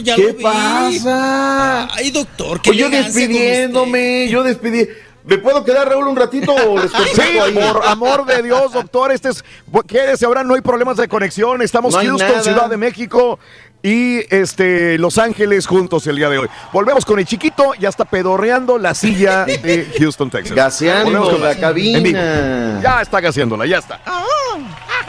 [0.02, 0.42] ya ¿Qué lo vi.
[0.42, 1.88] pasa?
[1.94, 4.88] Ay, doctor, qué Pues yo despidiéndome, yo despidí.
[5.24, 6.54] ¿Me puedo quedar, Raúl, un ratito
[7.14, 7.52] Sí, ahí?
[7.52, 9.44] por amor de Dios, doctor, este es,
[9.86, 12.42] quédese ahora, no hay problemas de conexión, estamos No hay Houston, nada.
[12.42, 13.38] Ciudad de México
[13.82, 16.48] y este Los Ángeles juntos el día de hoy.
[16.72, 20.56] Volvemos con el chiquito, ya está pedorreando la silla de Houston, Texas.
[20.56, 22.80] Gaseando Volvemos con la cabina.
[22.82, 24.00] Ya está gaseándola, ya está.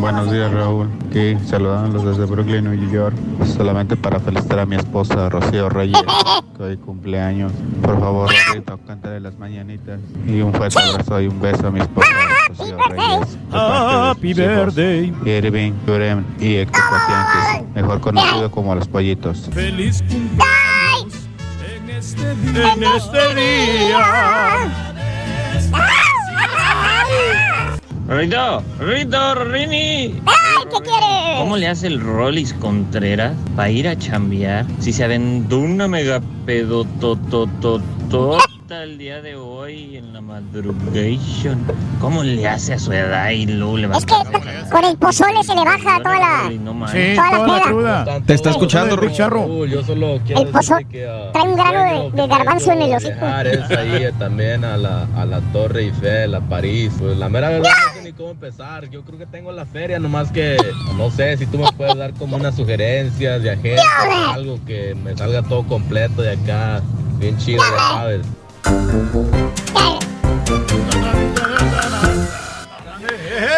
[0.00, 0.88] Buenos días, Raúl.
[1.08, 3.14] Aquí saludándolos desde Brooklyn, New York.
[3.56, 6.00] Solamente para felicitar a mi esposa, Rocío Reyes,
[6.56, 7.52] que hoy cumpleaños.
[7.82, 10.00] Por favor, Rorrito, cántale las mañanitas.
[10.26, 12.08] Y un fuerte abrazo y un beso a mi esposa,
[12.48, 13.38] Rocío Reyes.
[13.52, 15.14] Happy birthday.
[15.24, 19.48] Irving, Yurem y Héctor Patianques, mejor conocido como los pollitos.
[19.52, 21.28] Feliz cumpleaños
[21.76, 22.72] en este día.
[22.72, 24.04] En este día.
[28.08, 30.14] Rito, Rito, Rini.
[30.70, 31.38] ¿Qué quieres?
[31.38, 36.22] ¿Cómo le hace el Rollis Contreras para ir a chambear si se aventó una mega
[36.46, 38.38] pedototototo
[38.68, 41.64] bonita el día de hoy en la madrugation.
[42.00, 44.14] ¿Cómo le hace a su edad y luego le va Es que
[44.70, 47.62] con el pozole se le baja toda la, Sí, toda toda la la peda.
[47.62, 48.20] cruda.
[48.26, 49.66] Te está escuchando, Ruth.
[49.68, 52.94] Yo solo quiero El pozole que, ah, trae un grano de, de garbanzo en el
[52.94, 53.24] hocico.
[53.24, 56.92] ahí eh, también a la, a la Torre Eiffel, a París.
[56.98, 58.90] Pues la mera verdad no sé ni cómo empezar.
[58.90, 60.56] Yo creo que tengo la feria, nomás que
[60.96, 63.82] no sé si tú me puedes dar como unas sugerencias de agenda,
[64.34, 66.82] algo que me salga todo completo de acá,
[67.18, 68.20] bien chido, ya sabes.
[68.62, 70.00] 对了，
[70.46, 72.07] 对了，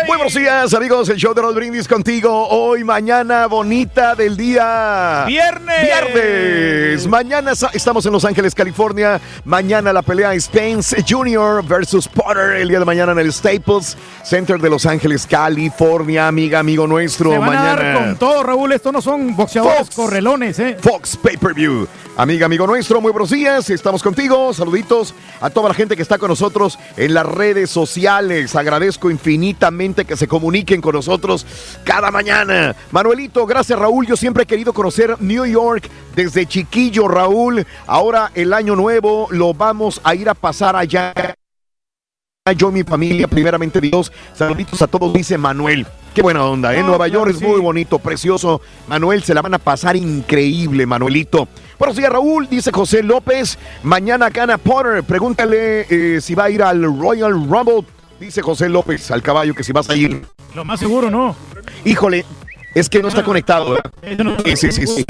[0.06, 1.08] Muy buenos días, amigos.
[1.08, 2.48] El show de los brindis contigo.
[2.48, 5.24] Hoy, mañana bonita del día.
[5.26, 5.82] ¡Viernes!
[5.82, 7.06] ¡Viernes!
[7.06, 9.18] Mañana estamos en Los Ángeles, California.
[9.44, 11.64] Mañana la pelea Spence Jr.
[11.66, 12.56] versus Potter.
[12.56, 16.28] El día de mañana en el Staples Center de Los Ángeles, California.
[16.28, 17.30] Amiga, amigo nuestro.
[17.30, 17.82] Se van a mañana.
[17.82, 18.72] dar con todo, Raúl.
[18.72, 19.96] Estos no son boxeadores Fox.
[19.96, 20.76] correlones, ¿eh?
[20.78, 21.88] Fox Pay Per View.
[22.16, 23.70] Amiga, amigo nuestro, muy buenos días.
[23.70, 24.52] Estamos contigo.
[24.52, 28.54] Saluditos a toda la gente que está con nosotros en las redes sociales.
[28.56, 29.10] Agradezco
[30.04, 31.46] que se comuniquen con nosotros
[31.84, 32.74] cada mañana.
[32.90, 34.06] Manuelito, gracias Raúl.
[34.06, 37.66] Yo siempre he querido conocer New York desde chiquillo, Raúl.
[37.86, 41.14] Ahora el año nuevo lo vamos a ir a pasar allá.
[42.56, 44.10] Yo, mi familia, primeramente Dios.
[44.34, 45.86] Saluditos a todos, dice Manuel.
[46.14, 46.80] Qué buena onda, ¿eh?
[46.80, 47.44] No, Nueva claro York es sí.
[47.44, 48.60] muy bonito, precioso.
[48.88, 51.46] Manuel, se la van a pasar increíble, Manuelito.
[51.78, 53.58] Buenos días, Raúl, dice José López.
[53.84, 55.04] Mañana gana Potter.
[55.04, 57.84] Pregúntale eh, si va a ir al Royal Rumble.
[58.20, 60.22] Dice José López al caballo que si vas a ir.
[60.54, 61.34] Lo más seguro, ¿no?
[61.84, 62.24] Híjole,
[62.74, 63.70] es que no está conectado.
[64.02, 64.40] ¿verdad?
[64.44, 65.04] Sí, sí, sí, sí.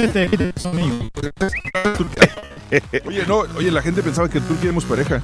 [3.07, 5.21] Oye, no, oye, la gente pensaba que en Turquía éramos pareja.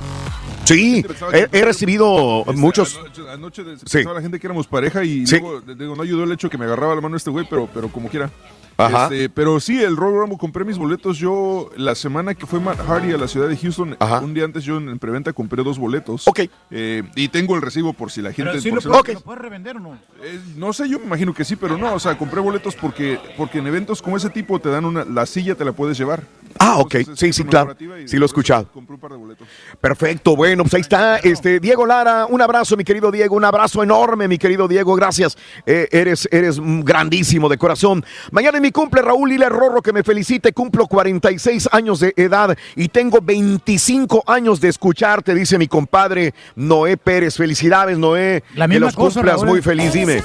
[0.65, 2.97] Sí, he, he recibido Este, muchos.
[2.99, 3.85] Anoche, anoche de- Sí.
[3.99, 5.39] pensaba la gente que éramos pareja y Sí.
[5.39, 7.89] luego, digo, no ayudó el hecho que me agarraba la mano este güey, pero, pero
[7.89, 8.31] como quiera.
[8.79, 9.05] Ajá.
[9.05, 11.19] Este, pero sí, el Royal Rumble compré mis boletos.
[11.19, 14.65] Yo, la semana que fue Matt Hardy a la ciudad de Houston, un día antes
[14.65, 16.29] yo en, en preventa compré dos boletos.
[16.29, 16.41] Ok.
[16.71, 18.51] Eh, y tengo el recibo por si la gente.
[18.51, 19.95] Pero sí lo, no- lo puedes revender o no.
[20.23, 21.95] Eh, no sé, yo me imagino que sí, pero no.
[21.95, 25.05] O sea, compré boletos porque, porque en eventos como ese tipo te dan una.
[25.05, 26.23] La silla te la puedes llevar.
[26.59, 26.97] Ah, ok.
[27.15, 27.75] Sí, sí, claro.
[28.07, 28.69] Sí, lo he escuchado.
[28.73, 29.47] Compré un par de boletos.
[29.81, 31.17] Perfecto, bueno, pues ahí está.
[31.19, 35.37] Este, Diego Lara, un abrazo, mi querido Diego, un abrazo enorme, mi querido Diego, gracias.
[35.67, 38.05] Eh, eres, eres grandísimo de corazón.
[38.31, 42.57] Mañana es mi cumple, Raúl Lila Rorro, que me felicite, cumplo 46 años de edad
[42.75, 47.37] y tengo 25 años de escucharte, dice mi compadre Noé Pérez.
[47.37, 48.43] Felicidades, Noé.
[48.57, 49.49] La que misma los cosa, cumplas Raúl.
[49.49, 50.21] muy feliz, dime.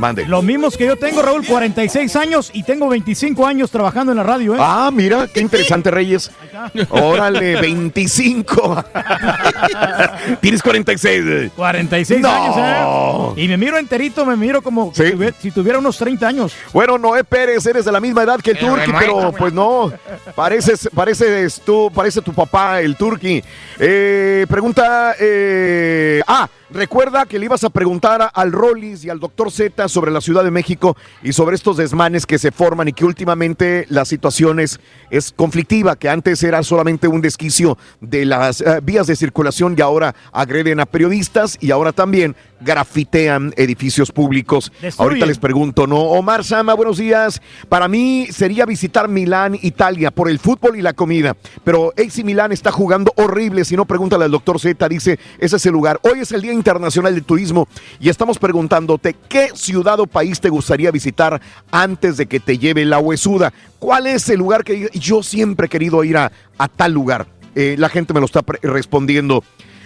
[0.00, 0.24] Mande.
[0.26, 4.24] Los mismos que yo tengo, Raúl, 46 años y tengo 25 años trabajando en la
[4.24, 4.58] radio, ¿eh?
[4.58, 6.30] Ah, mira, qué interesante, Reyes.
[6.88, 8.84] Órale, 25.
[10.40, 11.24] Tienes 46.
[11.26, 11.50] eh.
[11.54, 12.28] 46 No.
[12.30, 13.42] años, ¿eh?
[13.42, 15.04] Y me miro enterito, me miro como Sí.
[15.04, 16.54] si tuviera- si tuviera unos 30 años.
[16.72, 19.92] Bueno, Noé Pérez, eres de la misma edad que el Pero Turqui, pero pues no,
[20.34, 23.42] pareces, pareces tú, parece tu papá, el Turqui.
[23.78, 29.20] Eh, pregunta, eh, ah, recuerda que le ibas a preguntar a- al Rollis y al
[29.20, 32.92] doctor Z sobre la Ciudad de México y sobre estos desmanes que se forman y
[32.92, 34.80] que últimamente la situación es,
[35.10, 39.80] es conflictiva, que antes era solamente un desquicio de las eh, vías de circulación y
[39.82, 42.36] ahora agreden a periodistas y ahora también
[42.80, 44.70] grafitean edificios públicos.
[44.80, 44.94] Destruyen.
[44.98, 45.96] Ahorita les pregunto, ¿no?
[45.98, 47.40] Omar Sama, buenos días.
[47.68, 51.36] Para mí sería visitar Milán, Italia, por el fútbol y la comida.
[51.64, 53.64] Pero AC Milán está jugando horrible.
[53.64, 56.00] Si no, pregúntale al doctor Z, dice, ese es el lugar.
[56.02, 57.66] Hoy es el Día Internacional del Turismo
[57.98, 62.84] y estamos preguntándote, ¿qué ciudad o país te gustaría visitar antes de que te lleve
[62.84, 63.52] la huesuda?
[63.78, 66.30] ¿Cuál es el lugar que yo siempre he querido ir a,
[66.76, 67.26] tal lugar?
[67.54, 69.42] Eh, la gente me lo está respondiendo.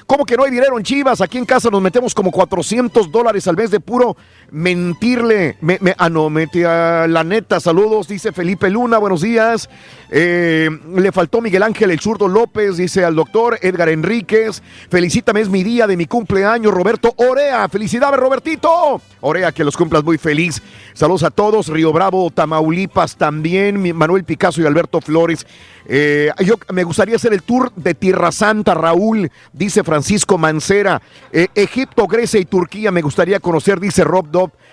[0.07, 1.21] ¿Cómo que no hay dinero en Chivas?
[1.23, 4.17] Aquí en casa nos metemos como 400 dólares al mes de puro
[4.55, 5.57] mentirle.
[5.61, 7.59] Me, me- ah, no, mete a la neta.
[7.61, 9.69] Saludos, dice Felipe Luna, buenos días.
[10.11, 14.63] Eh, le faltó Miguel Ángel El Zurdo López, dice al doctor Edgar Enríquez.
[14.89, 17.69] Felicítame, es mi día de mi cumpleaños, Roberto Orea.
[17.69, 19.01] Felicidades, Robertito.
[19.21, 20.63] Orea, que los cumplas muy feliz.
[20.93, 21.67] Saludos a todos.
[21.69, 23.97] Río Bravo, Tamaulipas también.
[23.97, 25.45] Manuel Picasso y Alberto Flores.
[25.87, 31.03] Eh, yo me gustaría hacer el tour de Tierra Santa, Raúl, dice Francisco Mancera.
[31.31, 34.31] Eh, Egipto, Grecia y Turquía me gustaría conocer, dice Rob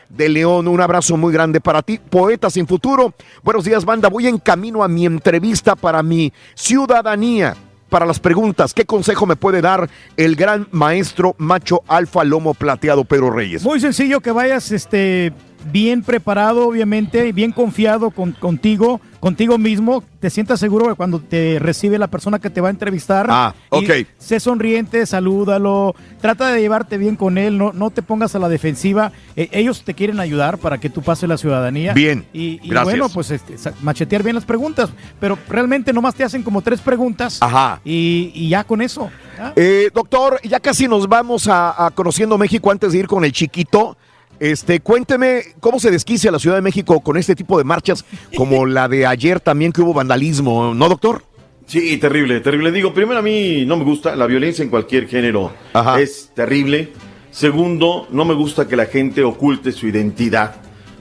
[0.09, 0.67] De León.
[0.67, 1.97] Un abrazo muy grande para ti.
[1.97, 3.13] Poeta sin futuro.
[3.43, 4.09] Buenos días, banda.
[4.09, 7.55] Voy en camino a mi entrevista para mi ciudadanía.
[7.89, 13.03] Para las preguntas, ¿qué consejo me puede dar el gran maestro macho alfa lomo plateado
[13.03, 13.63] Pedro Reyes?
[13.65, 15.33] Muy sencillo que vayas este,
[15.71, 20.03] bien preparado, obviamente, y bien confiado con, contigo, contigo mismo.
[20.19, 23.27] Te sientas seguro que cuando te recibe la persona que te va a entrevistar.
[23.29, 24.07] Ah, y ok.
[24.17, 28.49] Sé sonriente, salúdalo, trata de llevarte bien con él, no, no te pongas a la
[28.49, 29.11] defensiva.
[29.35, 31.93] Eh, ellos te quieren ayudar para que tú pases la ciudadanía.
[31.93, 32.83] Bien, Y, y gracias.
[32.83, 34.89] bueno, pues este, machetear bien las preguntas,
[35.19, 37.37] pero realmente nomás te hacen como tres preguntas.
[37.41, 37.79] Ajá.
[37.83, 39.09] Y, y ya con eso.
[39.39, 39.53] ¿ah?
[39.55, 43.31] Eh, doctor, ya casi nos vamos a, a Conociendo México antes de ir con el
[43.31, 43.97] chiquito.
[44.41, 48.03] Este, cuénteme cómo se desquicia la Ciudad de México con este tipo de marchas
[48.35, 51.23] como la de ayer también que hubo vandalismo, ¿no, doctor?
[51.67, 52.71] Sí, terrible, terrible.
[52.71, 55.53] Digo, primero a mí no me gusta la violencia en cualquier género.
[55.99, 56.91] Es terrible.
[57.29, 60.55] Segundo, no me gusta que la gente oculte su identidad.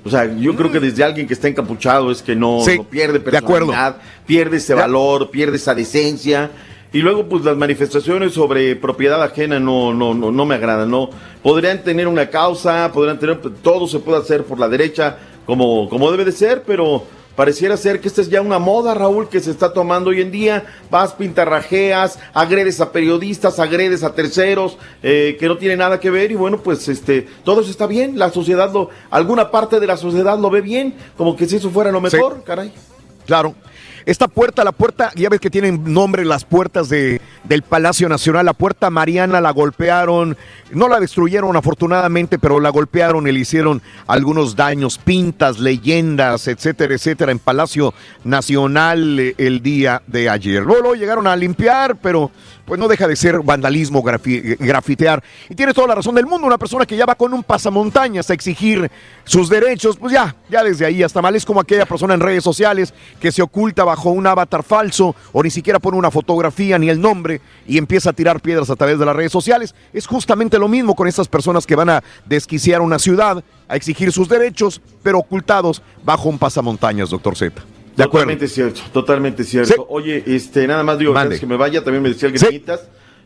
[0.05, 2.65] O sea, yo creo que desde alguien que está encapuchado es que no, Mm.
[2.65, 3.69] Sí, no pierde de acuerdo.
[3.69, 6.51] personalidad, pierde ese valor, pierde esa decencia.
[6.93, 10.91] Y luego, pues las manifestaciones sobre propiedad ajena no, no, no, no me agradan.
[10.91, 11.11] No
[11.43, 16.11] podrían tener una causa, podrían tener todo se puede hacer por la derecha como, como
[16.11, 17.05] debe de ser, pero
[17.37, 20.33] pareciera ser que esta es ya una moda, Raúl, que se está tomando hoy en
[20.33, 20.65] día.
[20.91, 26.33] Vas, pintarrajeas, agredes a periodistas, agredes a terceros eh, que no tienen nada que ver
[26.33, 28.19] y bueno, pues este todo eso está bien.
[28.19, 31.71] La sociedad lo, alguna parte de la sociedad lo ve bien, como que si eso
[31.71, 32.73] fuera lo mejor, caray.
[33.27, 33.55] Claro.
[34.07, 38.47] Esta puerta, la puerta, ya ves que tienen nombre las puertas de, del Palacio Nacional.
[38.47, 40.37] La puerta Mariana la golpearon,
[40.73, 46.95] no la destruyeron afortunadamente, pero la golpearon y le hicieron algunos daños, pintas, leyendas, etcétera,
[46.95, 47.93] etcétera, en Palacio
[48.25, 50.63] Nacional eh, el día de ayer.
[50.63, 52.31] Luego, llegaron a limpiar, pero
[52.65, 55.23] pues no deja de ser vandalismo, grafi- grafitear.
[55.49, 58.31] Y tienes toda la razón del mundo, una persona que ya va con un pasamontañas
[58.31, 58.89] a exigir
[59.25, 61.35] sus derechos, pues ya, ya desde ahí hasta mal.
[61.35, 65.43] Es como aquella persona en redes sociales que se oculta bajo un avatar falso o
[65.43, 69.01] ni siquiera pone una fotografía ni el nombre y empieza a tirar piedras a través
[69.01, 69.75] de las redes sociales.
[69.93, 74.13] Es justamente lo mismo con estas personas que van a desquiciar una ciudad, a exigir
[74.13, 77.61] sus derechos, pero ocultados bajo un pasamontañas, doctor Z.
[77.97, 78.27] De acuerdo.
[78.27, 79.87] Totalmente cierto, totalmente cierto.
[79.89, 82.63] Oye, este, nada más digo, antes que me vaya, también me decía el.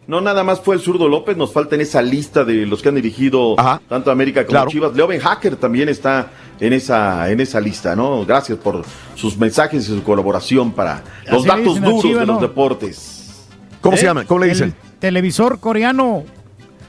[0.06, 2.90] No nada más fue el zurdo López, nos falta en esa lista de los que
[2.90, 3.56] han dirigido
[3.88, 4.70] tanto América como claro.
[4.70, 4.94] Chivas.
[4.94, 6.28] Leo Ben Hacker también está
[6.60, 8.24] en esa, en esa lista, ¿no?
[8.26, 13.46] Gracias por sus mensajes y su colaboración para los Así datos duros de los deportes.
[13.80, 13.98] ¿Cómo ¿Eh?
[13.98, 14.24] se llama?
[14.24, 14.74] ¿Cómo le El dicen?
[14.98, 16.24] televisor coreano.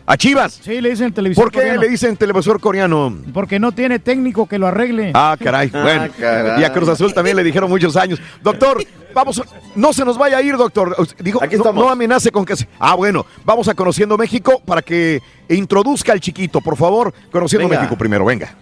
[0.07, 0.59] ¿A Chivas?
[0.63, 1.81] Sí, le dicen el televisor ¿Por qué coreano.
[1.81, 3.17] le dicen televisor coreano?
[3.33, 5.11] Porque no tiene técnico que lo arregle.
[5.15, 5.69] Ah, caray.
[5.69, 6.61] Bueno, caray.
[6.61, 8.19] y a Cruz Azul también le dijeron muchos años.
[8.43, 9.41] Doctor, vamos,
[9.75, 10.95] no se nos vaya a ir, doctor.
[11.19, 12.67] Digo, no, no amenace con que se...
[12.77, 17.11] Ah, bueno, vamos a Conociendo México para que introduzca al chiquito, por favor.
[17.31, 17.81] Conociendo Venga.
[17.81, 18.55] México primero, venga.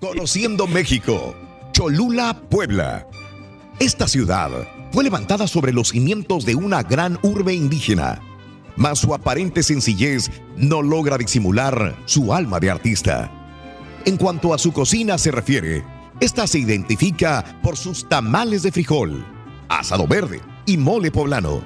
[0.00, 1.34] Conociendo México,
[1.72, 3.06] Cholula, Puebla.
[3.78, 4.50] Esta ciudad
[4.92, 8.20] fue levantada sobre los cimientos de una gran urbe indígena,
[8.76, 13.30] mas su aparente sencillez no logra disimular su alma de artista.
[14.04, 15.84] En cuanto a su cocina se refiere,
[16.20, 19.24] esta se identifica por sus tamales de frijol,
[19.68, 21.62] asado verde y mole poblano,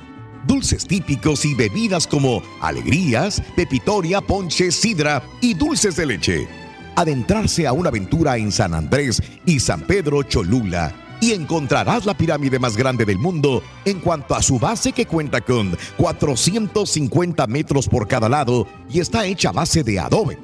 [0.46, 6.48] dulces típicos y bebidas como alegrías, pepitoria, ponche, sidra y dulces de leche.
[6.96, 12.58] Adentrarse a una aventura en San Andrés y San Pedro Cholula y encontrarás la pirámide
[12.58, 18.08] más grande del mundo en cuanto a su base que cuenta con 450 metros por
[18.08, 20.38] cada lado y está hecha a base de adobe.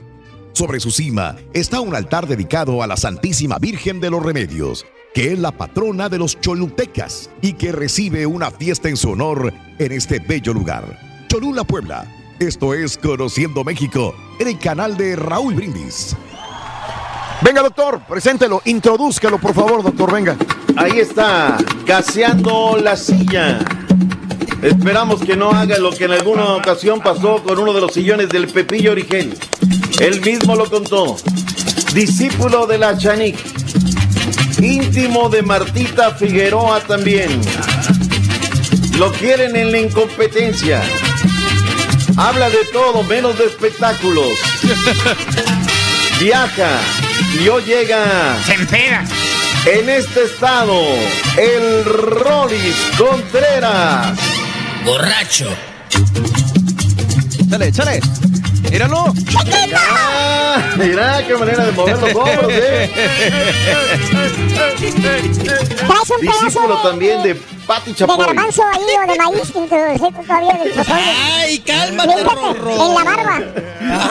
[0.52, 5.32] Sobre su cima está un altar dedicado a la Santísima Virgen de los Remedios, que
[5.32, 9.92] es la patrona de los cholutecas y que recibe una fiesta en su honor en
[9.92, 10.98] este bello lugar.
[11.28, 12.06] Cholula, Puebla.
[12.38, 16.16] Esto es Conociendo México en el canal de Raúl Brindis.
[17.42, 20.36] Venga, doctor, preséntelo, introdúzcalo, por favor, doctor, venga.
[20.76, 23.58] Ahí está, gaseando la silla.
[24.62, 28.30] Esperamos que no haga lo que en alguna ocasión pasó con uno de los sillones
[28.30, 29.38] del Pepillo Origel.
[30.00, 31.16] Él mismo lo contó.
[31.92, 33.38] Discípulo de la Chanik.
[34.58, 37.40] Íntimo de Martita Figueroa también.
[38.98, 40.82] Lo quieren en la incompetencia.
[42.16, 44.32] Habla de todo menos de espectáculos.
[46.20, 46.80] Viaja
[47.40, 48.36] y hoy llega.
[48.44, 49.04] Se empeda.
[49.64, 50.80] En este estado,
[51.36, 54.16] el Rolis Contreras.
[54.84, 55.48] Borracho.
[57.46, 58.00] Échale, échale.
[58.70, 59.12] Míralo.
[59.74, 62.90] Ah, mira qué manera de mover los hombros, eh.
[66.20, 71.02] Discípulo también de Pati de garbanzo ahí o de maíz que todavía del pozole.
[71.34, 72.70] Ay, cálmate, Rorro.
[72.72, 73.40] En la barba.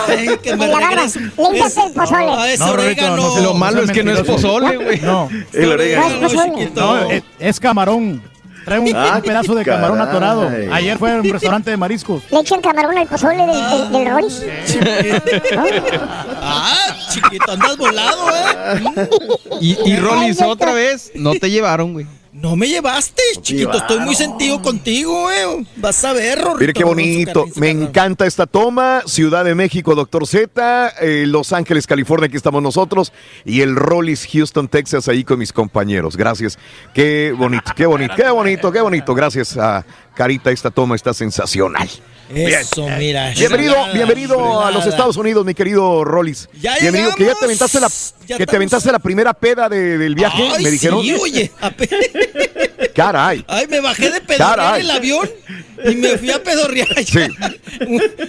[0.08, 1.04] Ay, que me En la barba.
[1.38, 2.26] Límpiate el pozole.
[2.26, 3.16] No, Rorrito, orégano.
[3.18, 5.00] no Lo malo es que no es pozole, güey.
[5.02, 6.10] No, El orégano.
[6.10, 6.72] No es pozole.
[6.76, 8.22] no, es, es camarón.
[8.66, 10.10] Trae un, Ah, un pedazo de camarón caray.
[10.12, 10.50] atorado.
[10.74, 12.24] Ayer fue a un restaurante de mariscos.
[12.32, 16.02] Le echan camarón al pozole del, del, del.
[16.42, 16.76] Ah,
[17.12, 17.52] chiquito.
[17.52, 19.10] andas volado, ¿eh?
[19.62, 22.08] Y, y Rolis, otra vez, no te llevaron, güey.
[22.38, 23.78] No me llevaste, chiquito.
[23.78, 25.66] Estoy muy sentido contigo, eh.
[25.78, 26.60] Vas a ver, Rorrito.
[26.60, 27.46] Mire qué bonito.
[27.56, 29.04] Me encanta esta toma.
[29.06, 30.94] Ciudad de México, Doctor Z.
[31.00, 33.14] eh, Los Ángeles, California, aquí estamos nosotros.
[33.46, 36.18] Y el Rollis, Houston, Texas, ahí con mis compañeros.
[36.18, 36.60] Gracias.
[36.94, 39.16] Qué bonito, qué bonito, qué bonito, qué bonito.
[39.16, 40.52] Gracias a Carita.
[40.52, 41.90] Esta toma está sensacional.
[42.34, 43.32] Eso, mira.
[43.38, 44.86] Bienvenido, bienvenido a los.
[44.86, 46.50] Estados Unidos, mi querido Rollis.
[46.60, 47.90] Ya bienvenido, que ya te aventaste la,
[48.28, 51.02] Ya que te aventaste la primera peda de- del viaje, Ay, me dijeron.
[51.02, 51.52] Sí, oye.
[52.96, 53.44] Caray.
[53.48, 54.82] Ay, me bajé de pedorrear Caray.
[54.82, 55.30] el avión
[55.86, 57.28] y me fui a pedorrear allá.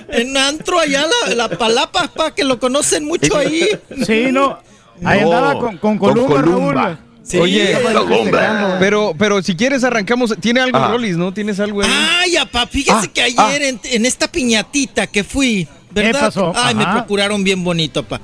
[0.09, 3.69] En antro allá, la, la palapa, pa, que lo conocen mucho ahí.
[4.05, 4.59] Sí, no.
[5.05, 6.73] Ahí No, andaba con, con con Columba, Columba.
[6.83, 6.99] Raúl.
[7.27, 8.77] Sí, Oye, Columba.
[8.79, 10.35] pero, pero si quieres arrancamos.
[10.41, 10.93] ¿Tiene algo Ajá.
[10.93, 11.33] Rolis, no?
[11.35, 11.91] ¿Tienes algo ahí?
[12.23, 16.21] Ay, apá, fíjese Ah, que ayer en, en esta piñatita que fui, ¿verdad?
[16.21, 16.53] pasó?
[16.55, 18.21] Ay, me procuraron bien bonito, pa.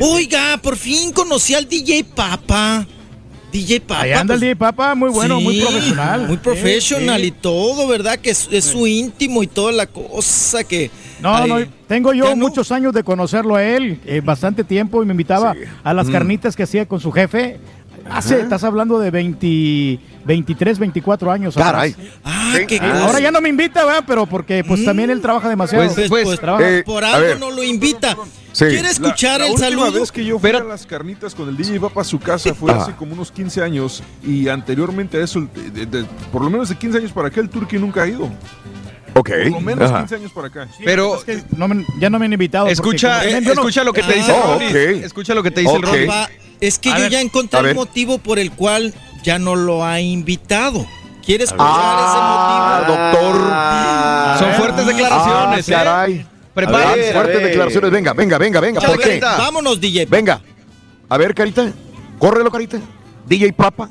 [0.00, 2.86] Oiga, por fin conocí al DJ Papa.
[3.52, 4.02] DJ Papa.
[4.02, 6.28] Ahí anda el pues, DJ Papa, muy bueno, muy profesional.
[6.28, 7.28] Muy profesional Sí, sí.
[7.36, 8.18] y todo, ¿verdad?
[8.20, 10.90] Que es, es su íntimo y toda la cosa que.
[11.20, 11.58] No, Ay, no,
[11.88, 15.92] tengo yo muchos años de conocerlo a él, eh, bastante tiempo, y me invitaba a
[15.92, 16.12] las Mm.
[16.12, 17.58] carnitas que hacía con su jefe.
[18.08, 21.54] Hace, estás hablando de 20, 23, 24 años.
[21.54, 21.94] Caray.
[22.24, 23.04] Ah, qué Eh, cosa.
[23.04, 24.04] Ahora ya no me invita, ¿verdad?
[24.06, 25.92] Pero porque pues también él trabaja demasiado.
[25.94, 26.68] Pues, pues, trabaja.
[26.70, 28.16] eh, por algo no lo invita.
[28.52, 28.64] Sí.
[28.66, 30.00] ¿Quiere escuchar la, la el última saludo?
[30.00, 32.72] vez que yo fui a las carnitas con el DJ Papa a su casa fue
[32.72, 32.82] Ajá.
[32.82, 36.68] hace como unos 15 años y anteriormente a eso, de- de- de- por lo menos
[36.68, 38.28] de 15 años para acá, el Turqui nunca ha ido.
[39.14, 39.28] Ok.
[39.30, 39.98] Por lo menos Ajá.
[40.00, 40.68] 15 años para acá.
[40.84, 42.66] Pero Es que no me- ya no me han invitado.
[42.68, 44.70] escucha, eh, no- escucha lo que te dice Oh, Rolis.
[44.70, 45.04] ok.
[45.04, 45.90] Escucha lo que te dice el Ok.
[45.90, 46.06] Rolis.
[46.06, 46.28] Pa,
[46.60, 47.74] es que A yo ver, ya encontré el ver.
[47.74, 50.86] motivo por el cual ya no lo ha invitado.
[51.24, 52.98] ¿Quiere escuchar Ah, ese motivo?
[53.36, 54.38] doctor.
[54.38, 55.74] Son fuertes declaraciones, Ah, ¿eh?
[55.74, 56.26] caray.
[56.56, 57.90] Ah, ver, fuertes declaraciones.
[57.90, 58.80] Venga, venga, venga, venga.
[58.80, 59.20] ¿Por qué?
[59.20, 60.06] Vámonos, DJ.
[60.06, 60.40] Venga.
[61.08, 61.72] A ver, Carita.
[62.18, 62.78] Córrelo, Carita.
[63.26, 63.88] DJ Papa.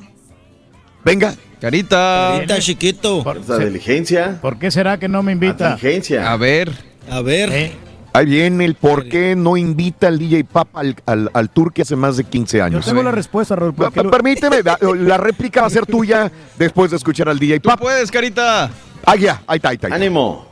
[1.04, 1.34] Venga.
[1.62, 2.34] Carita.
[2.36, 3.24] Ahorita, chiquito.
[3.24, 4.40] Por, Esa diligencia.
[4.42, 5.70] ¿Por qué será que no me invita?
[5.76, 6.32] Diligencia.
[6.32, 6.72] A ver.
[7.10, 7.50] A ver.
[7.52, 7.76] Eh,
[8.12, 11.96] Ahí viene el por qué no invita al DJ Papa al, al, al Turqui hace
[11.96, 12.86] más de 15 yo años.
[12.86, 13.74] tengo la respuesta, Raúl.
[13.74, 17.30] ¿por qué Pa- lo- Permíteme, la, la réplica va a ser tuya después de escuchar
[17.30, 17.82] al DJ Tú Papa.
[17.84, 18.72] puedes, Carita.
[19.06, 19.88] Ah, ya, ahí está, ahí está.
[19.88, 19.96] ahí está.
[19.96, 20.48] Ánimo.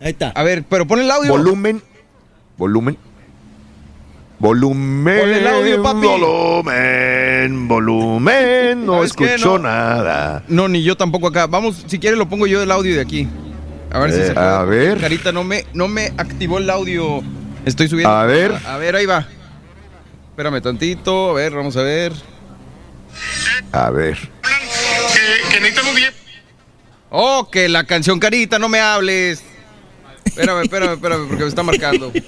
[0.00, 0.28] Ahí está.
[0.30, 1.30] A ver, pero pon el audio.
[1.32, 1.82] Volumen.
[2.58, 2.98] Volumen.
[4.44, 5.20] Volumen.
[5.20, 6.06] Pon el audio, papi.
[6.06, 7.66] Volumen.
[7.66, 8.84] Volumen.
[8.84, 9.58] No escucho No.
[9.60, 10.42] nada.
[10.48, 11.46] No, ni yo tampoco acá.
[11.46, 13.26] Vamos, si quieres lo pongo yo el audio de aquí.
[13.90, 14.46] A ver si Eh, se puede.
[14.46, 15.00] a ver.
[15.00, 17.22] Carita, no me, no me activó el audio.
[17.64, 18.14] Estoy subiendo.
[18.14, 18.52] A ver.
[18.66, 19.26] A, a ver, ahí va.
[20.28, 21.30] Espérame tantito.
[21.30, 22.12] A ver, vamos a ver.
[23.72, 24.18] A ver.
[25.50, 26.12] que necesitamos bien.
[27.08, 29.42] Oh, que la canción Carita, no me hables.
[30.34, 32.12] Espérame, espérame, espérame, porque me está marcando.
[32.12, 32.20] Que,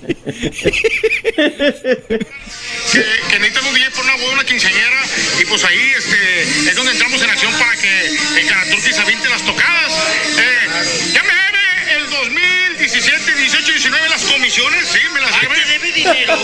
[3.30, 5.02] que necesitamos bien por una boda, una quinceañera.
[5.40, 8.06] Y pues ahí este, es donde entramos en acción para que
[8.40, 9.92] el Canaturki se aviente las tocadas.
[10.38, 10.68] Eh,
[11.14, 14.88] ya me debe el 2017, 18, 19 las comisiones.
[14.88, 15.56] Sí, me las debe.
[15.66, 16.38] debe dinero.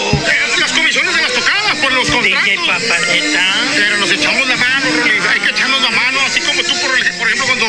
[0.59, 2.82] las comisiones de las tocadas por los contratos.
[3.76, 5.20] Pero nos echamos la mano, Rolly.
[5.32, 6.20] Hay que echarnos la mano.
[6.26, 7.66] Así como tú, por, el- por ejemplo, cuando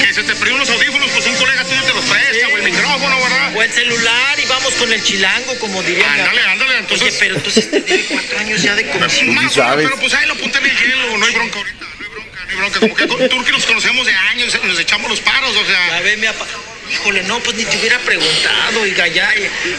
[0.00, 3.56] que se te perdió unos audífonos, pues un colega tuyo te O el micrófono, ¿verdad?
[3.56, 6.10] O el celular y vamos con el chilango, como diría.
[6.12, 9.34] Ándale, ándale, entonces- Oye, pero entonces te debe cuatro años ya de comisión.
[9.34, 12.10] Menos, pero pues ahí lo apunté en el hielo, no hay bronca ahorita, no hay
[12.10, 12.80] bronca, no hay bronca.
[12.80, 15.96] Como que con Turki nos conocemos de años, nos echamos los paros, o sea.
[15.96, 16.46] A ver, mi papá.
[16.92, 19.32] Híjole, no, pues ni te hubiera preguntado, oiga, ya,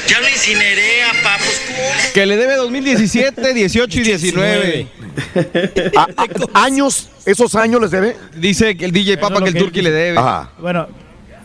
[0.07, 2.11] ya lo incineré, papá, pues ¿cómo?
[2.13, 4.87] Que le debe 2017, 18 y 19.
[5.95, 7.09] A- a- ¿Años?
[7.25, 8.15] ¿Esos años les debe?
[8.35, 10.17] Dice que el DJ Papa que el Turqui le debe.
[10.17, 10.51] Ajá.
[10.57, 10.87] Bueno,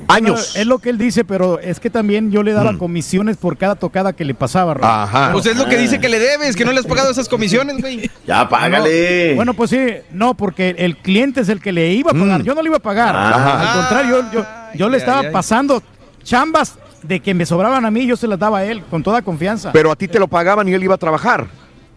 [0.07, 0.55] Años.
[0.57, 3.75] es lo que él dice, pero es que también yo le daba comisiones por cada
[3.75, 4.75] tocada que le pasaba.
[4.75, 4.91] Raúl.
[4.91, 5.33] Ajá.
[5.33, 7.81] Pues es lo que dice que le debes, que no le has pagado esas comisiones,
[7.81, 8.11] güey.
[8.27, 9.35] Ya, págale.
[9.35, 12.43] Bueno, pues sí, no, porque el cliente es el que le iba a pagar.
[12.43, 13.16] Yo no le iba a pagar.
[13.16, 13.73] Ajá.
[13.73, 15.33] Al contrario, yo, yo, yo le Ay, estaba ay, ay.
[15.33, 15.83] pasando
[16.23, 19.23] chambas de que me sobraban a mí, yo se las daba a él con toda
[19.23, 19.73] confianza.
[19.73, 21.47] Pero a ti te lo pagaban y él iba a trabajar.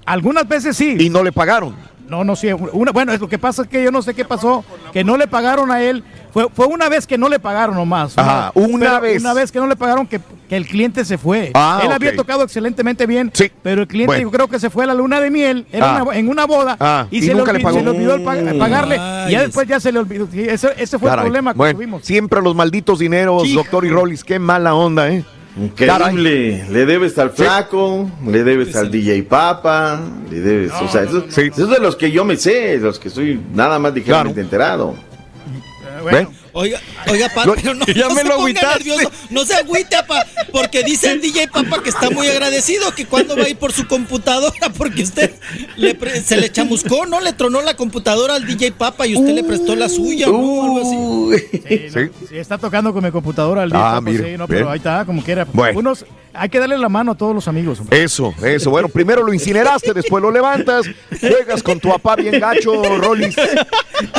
[0.05, 0.95] Algunas veces sí.
[0.99, 1.75] Y no le pagaron.
[2.11, 2.49] No, no, sí.
[2.73, 5.15] Una, bueno, es lo que pasa es que yo no sé qué pasó, que no
[5.15, 6.03] le pagaron a él.
[6.33, 8.17] Fue, fue una vez que no le pagaron nomás.
[8.17, 9.21] Ajá, una vez.
[9.21, 10.19] Una vez que no le pagaron que,
[10.49, 11.51] que el cliente se fue.
[11.53, 13.49] Ah, él había tocado excelentemente bien, Sí.
[13.63, 14.23] pero el cliente Bueno.
[14.23, 16.03] yo creo que se fue a la luna de miel, era Ah.
[16.03, 17.77] una- en una boda, Ah, y, y se, nunca le le olvidó, pagó.
[17.77, 18.95] se le olvidó pagarle,
[19.29, 20.27] y ya después ya se le olvidó.
[20.33, 21.23] Ese, ese fue Caray.
[21.25, 22.03] el problema que Bueno, tuvimos.
[22.05, 24.25] siempre los malditos dineros, doctor y Rollis.
[24.25, 25.23] Qué mala onda, ¿eh?
[25.57, 26.65] Increíble.
[26.69, 29.99] Le debes al flaco, le debes al DJ Papa,
[30.29, 30.71] le debes.
[30.81, 33.93] o sea, esos, esos de los que yo me sé, los que estoy nada más
[33.93, 34.95] ligeramente enterado.
[34.95, 39.11] Eh, bueno, Oiga, oiga, pa, Lo- pero no, Ya no me se lo ponga nervioso,
[39.29, 43.37] no se agüite, pa, porque dice el DJ Papa que está muy agradecido, que cuando
[43.37, 45.33] va a ir por su computadora, porque usted
[45.77, 47.21] le pre- se le chamuscó, ¿no?
[47.21, 50.63] Le tronó la computadora al DJ Papa y usted le prestó la suya, ¿no?
[50.63, 50.81] Algo
[51.29, 51.89] así.
[51.93, 51.99] Sí.
[52.29, 53.95] Sí, está tocando con mi computadora al día.
[53.95, 54.59] Ah, pues, mire, sí, no, bien.
[54.59, 55.45] pero ahí está, como quiera.
[55.53, 55.79] Bueno.
[55.79, 57.79] Unos, hay que darle la mano a todos los amigos.
[57.79, 58.03] hombre.
[58.03, 58.69] Eso, eso.
[58.69, 60.85] Bueno, primero lo incineraste, después lo levantas,
[61.19, 63.35] juegas con tu papá bien gacho, Rolis.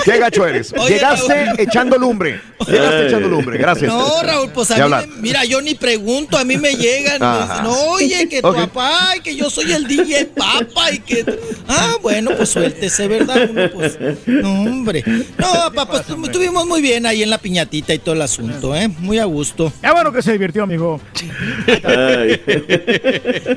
[0.05, 0.73] ¿Qué gacho eres?
[0.79, 1.61] Oye, Llegaste Raúl.
[1.61, 2.41] echando lumbre.
[2.67, 3.93] Llegaste echando lumbre, gracias.
[3.93, 7.43] No, Raúl, pues a mí, me- mira, yo ni pregunto, a mí me llegan, me
[7.43, 8.57] dicen, oye, que tu Ok.
[8.57, 11.25] papá, y que yo soy el DJ Papa, y que...
[11.69, 13.49] Ah, bueno, pues suéltese, ¿verdad?
[13.51, 15.03] Uno, pues, no, hombre.
[15.39, 18.89] No, papá, pues estuvimos muy bien ahí en la piñatita y todo el asunto, ¿eh?
[18.89, 19.73] Muy a gusto.
[19.83, 21.01] Ya bueno que se divirtió, amigo.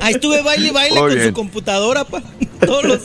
[0.02, 1.28] Ahí estuve baile y baile Muy con bien.
[1.30, 2.22] su computadora, pa.
[2.66, 3.02] Todos los,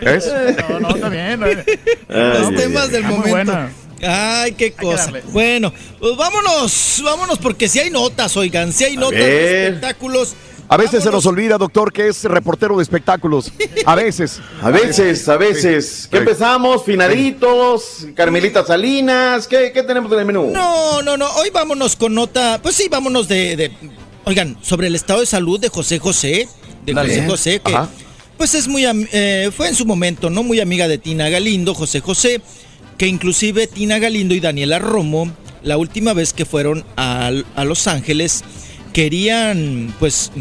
[0.00, 0.30] ¿Es?
[0.68, 1.40] No, no, está bien.
[1.44, 1.64] eh.
[2.08, 3.52] los temas del momento.
[4.02, 5.12] Ay, qué cosa.
[5.30, 10.34] Bueno, pues vámonos, vámonos, porque si hay notas, oigan, si hay notas de espectáculos.
[10.72, 13.52] A veces se nos olvida, doctor, que es reportero de espectáculos.
[13.84, 14.40] A veces.
[14.62, 16.06] A veces, a veces.
[16.08, 16.84] ¿Qué empezamos?
[16.84, 19.48] Finaditos, Carmelita Salinas.
[19.48, 20.50] ¿Qué, qué tenemos en el menú?
[20.52, 21.28] No, no, no.
[21.32, 22.60] Hoy vámonos con nota.
[22.62, 23.56] Pues sí, vámonos de.
[23.56, 23.72] de-
[24.24, 26.48] oigan, sobre el estado de salud de José José.
[26.84, 27.14] De Dale.
[27.14, 27.74] José José, que.
[27.74, 27.88] Ajá.
[28.36, 28.84] Pues es muy.
[28.86, 30.42] eh, fue en su momento, ¿no?
[30.42, 32.40] Muy amiga de Tina Galindo, José José.
[32.96, 35.30] Que inclusive Tina Galindo y Daniela Romo,
[35.62, 38.44] la última vez que fueron a, a Los Ángeles,
[38.92, 40.32] querían, pues,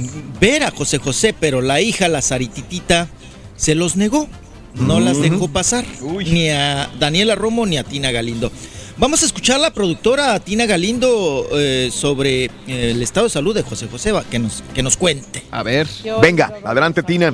[0.42, 3.08] ver a José José, pero la hija, la Sarititita,
[3.56, 4.28] se los negó.
[4.76, 5.86] No las dejó pasar.
[6.26, 8.52] Ni a Daniela Romo ni a Tina Galindo.
[9.00, 13.56] Vamos a escuchar a la productora Tina Galindo eh, sobre eh, el estado de salud
[13.56, 15.42] de José José, va, que nos, que nos cuente.
[15.52, 15.88] A ver.
[16.22, 17.32] Venga, adelante, Tina.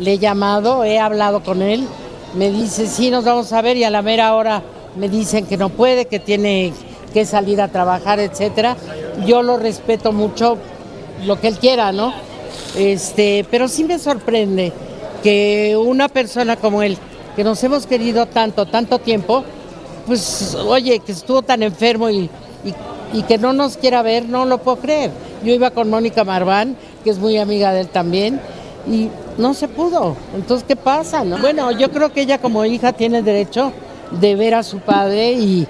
[0.00, 1.86] Le he llamado, he hablado con él,
[2.34, 4.64] me dice, sí, nos vamos a ver y a la mera hora
[4.96, 6.72] me dicen que no puede, que tiene
[7.14, 8.76] que salir a trabajar, etcétera.
[9.24, 10.58] Yo lo respeto mucho,
[11.24, 12.12] lo que él quiera, ¿no?
[12.76, 14.72] Este, pero sí me sorprende
[15.22, 16.98] que una persona como él,
[17.36, 19.44] que nos hemos querido tanto, tanto tiempo,
[20.06, 22.28] pues, oye, que estuvo tan enfermo y,
[23.12, 25.10] y- que no nos quiera ver, no lo puedo creer.
[25.44, 28.40] Yo iba con Mónica Marván, que es muy amiga de él también,
[28.90, 30.16] y no se pudo.
[30.34, 31.22] Entonces, ¿qué pasa?
[31.24, 31.36] no?
[31.38, 33.72] Bueno, yo creo que ella como hija tiene derecho
[34.12, 35.66] de ver a su padre y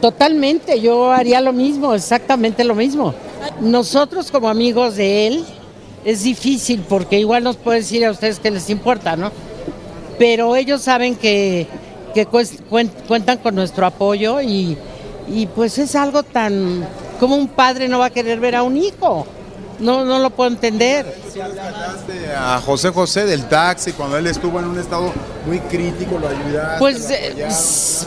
[0.00, 3.14] totalmente, yo haría lo mismo, exactamente lo mismo.
[3.60, 5.44] Nosotros como amigos de él,
[6.04, 9.32] es difícil porque igual nos puede decir a ustedes que les importa, ¿no?
[10.18, 11.66] Pero ellos saben que,
[12.14, 14.78] que cuentan con nuestro apoyo y,
[15.28, 16.86] y pues es algo tan...
[17.20, 19.26] como un padre no va a querer ver a un hijo?
[19.80, 21.14] No, no lo puedo entender.
[22.36, 25.12] a José José del taxi cuando él estuvo en un estado
[25.46, 26.78] muy crítico, lo ayudaste.
[26.78, 28.06] Pues, lo eh, eso.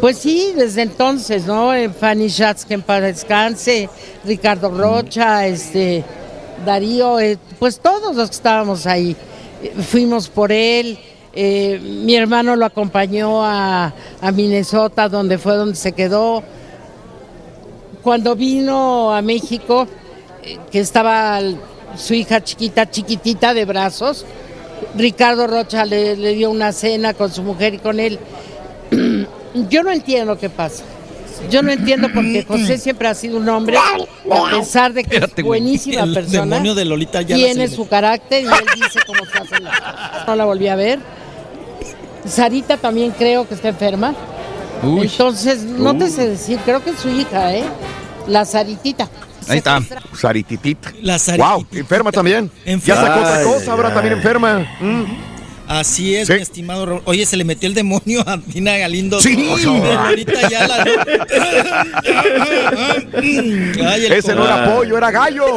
[0.00, 1.72] Pues sí, desde entonces, ¿no?
[1.72, 3.88] Eh, Fanny Schatz, que en paz descanse,
[4.24, 6.04] Ricardo Rocha, este,
[6.64, 9.16] Darío, eh, pues todos los que estábamos ahí.
[9.90, 10.98] Fuimos por él,
[11.36, 13.92] eh, mi hermano lo acompañó a,
[14.22, 16.42] a Minnesota, donde fue donde se quedó.
[18.02, 19.86] Cuando vino a México,
[20.42, 21.40] eh, que estaba
[21.96, 24.24] su hija chiquita, chiquitita de brazos,
[24.96, 28.18] Ricardo Rocha le, le dio una cena con su mujer y con él.
[29.68, 30.84] Yo no entiendo qué pasa.
[31.50, 35.42] Yo no entiendo porque José siempre ha sido un hombre, a pesar de que Espérate,
[35.42, 39.24] es buenísima El persona, demonio de Lolita Ayala tiene su carácter y él dice cómo
[39.26, 40.26] se hacen las cosas.
[40.26, 40.98] No la volví a ver.
[42.28, 44.14] Sarita también creo que está enferma.
[44.82, 45.02] Uy.
[45.06, 47.64] Entonces, no te sé decir, creo que es su hija, ¿eh?
[48.26, 49.08] La Saritita.
[49.48, 49.80] Ahí está.
[50.14, 50.78] Sarititit.
[51.02, 51.54] La Sarititita.
[51.54, 52.50] Wow, enferma también.
[52.64, 53.02] Enferma.
[53.02, 54.66] Ya sacó otra Ay, cosa, ahora también enferma.
[54.80, 55.04] Mm.
[55.68, 57.02] Así es, mi estimado Raúl.
[57.04, 59.20] Oye, se le metió el demonio a Tina Galindo.
[59.20, 59.34] Sí.
[59.34, 60.92] De Lolita Ayala, ¿no?
[63.88, 65.56] Ay, el Ese no era pollo, era gallo.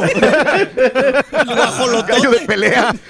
[2.06, 2.94] gallo de pelea.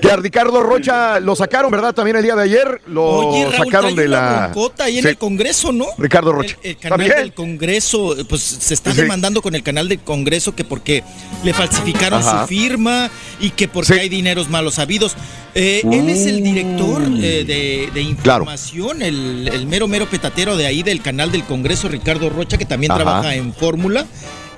[0.00, 1.92] Que a Ricardo Rocha lo sacaron, ¿verdad?
[1.92, 4.52] También el día de ayer lo Oye, Raúl, sacaron de la.
[4.78, 5.86] ahí en el Congreso, ¿no?
[5.98, 6.56] Ricardo Rocha.
[6.62, 7.16] El canal ¿También?
[7.18, 9.00] del Congreso, pues se está Sí.
[9.00, 11.02] demandando con el canal del Congreso que porque
[11.42, 12.42] le falsificaron Ajá.
[12.42, 15.16] su firma y que porque hay dineros malos habidos.
[15.56, 20.66] Eh, Él es el director eh, de, de información, el, el mero mero petatero de
[20.66, 23.02] ahí del canal del Congreso, Ricardo Rocha, que también Ajá.
[23.02, 24.06] trabaja en Fórmula.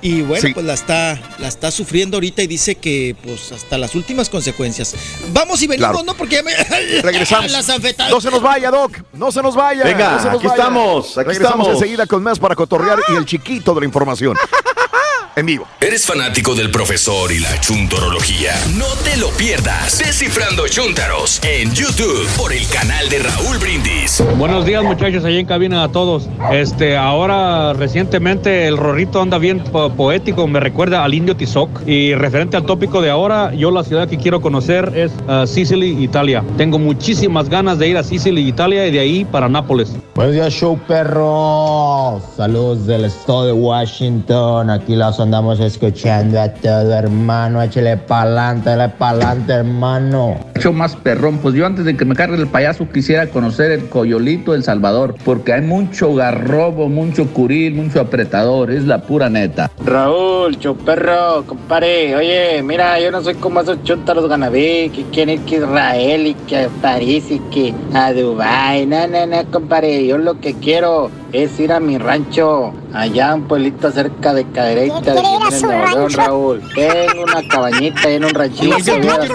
[0.01, 0.53] Y bueno, Sí.
[0.53, 4.95] pues la está, la está sufriendo ahorita y dice que pues hasta las últimas consecuencias.
[5.33, 6.05] Vamos y venimos, Claro.
[6.05, 6.13] ¿no?
[6.15, 6.53] Porque ya me...
[7.01, 7.51] Regresamos.
[7.51, 7.67] Las.
[8.09, 8.97] No se nos vaya, Doc.
[9.13, 9.83] No se nos vaya.
[9.83, 10.61] Venga, no se nos aquí vaya.
[10.63, 11.81] estamos, aquí Regresamos estamos.
[11.81, 14.37] enseguida con más para cotorrear y el chiquito de la información.
[15.39, 15.65] en vivo.
[15.81, 18.51] ¿Eres fanático del profesor y la chuntorología?
[18.77, 19.97] No te lo pierdas.
[19.99, 24.23] Descifrando Chuntaros en YouTube por el canal de Raúl Brindis.
[24.37, 26.27] Buenos días muchachos, ahí en cabina a todos.
[26.51, 31.69] Este, ahora recientemente el Rorrito anda bien po- poético, me recuerda al indio Tizoc.
[31.87, 36.03] Y referente al tópico de ahora, yo la ciudad que quiero conocer es uh, Sicily,
[36.03, 36.43] Italia.
[36.57, 39.93] Tengo muchísimas ganas de ir a Sicily, Italia y de ahí para Nápoles.
[40.15, 42.21] Buenos días, show perro.
[42.35, 44.69] Saludos del estado de Washington.
[44.69, 47.61] Aquí los andamos escuchando a todo, hermano.
[47.61, 50.39] Échale pa'lante, dale pa'lante, hermano.
[50.59, 53.89] Show más perrón, pues yo antes de que me cargue el payaso quisiera conocer el
[53.89, 59.69] Coyolito El Salvador, porque hay mucho garrobo, mucho curil, mucho apretador, es la pura neta.
[59.85, 62.15] Raúl, choperro, compadre.
[62.15, 66.27] Oye, mira, yo no soy como esos chuntaros ganabí que quieren ir que a Israel
[66.27, 68.87] y que a París y que a Dubái.
[68.87, 70.07] No, no, no, compadre.
[70.07, 75.13] Yo lo que quiero es ir a mi rancho, allá un pueblito cerca de Cadereyta,
[75.13, 76.17] de quiere ir a su rancho?
[76.17, 76.61] Raúl.
[76.73, 78.75] Tengo una cabañita en un ranchito.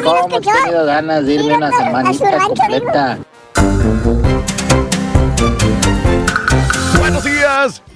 [0.02, 3.18] Cómo he tenido ganas de irme una semanita completa.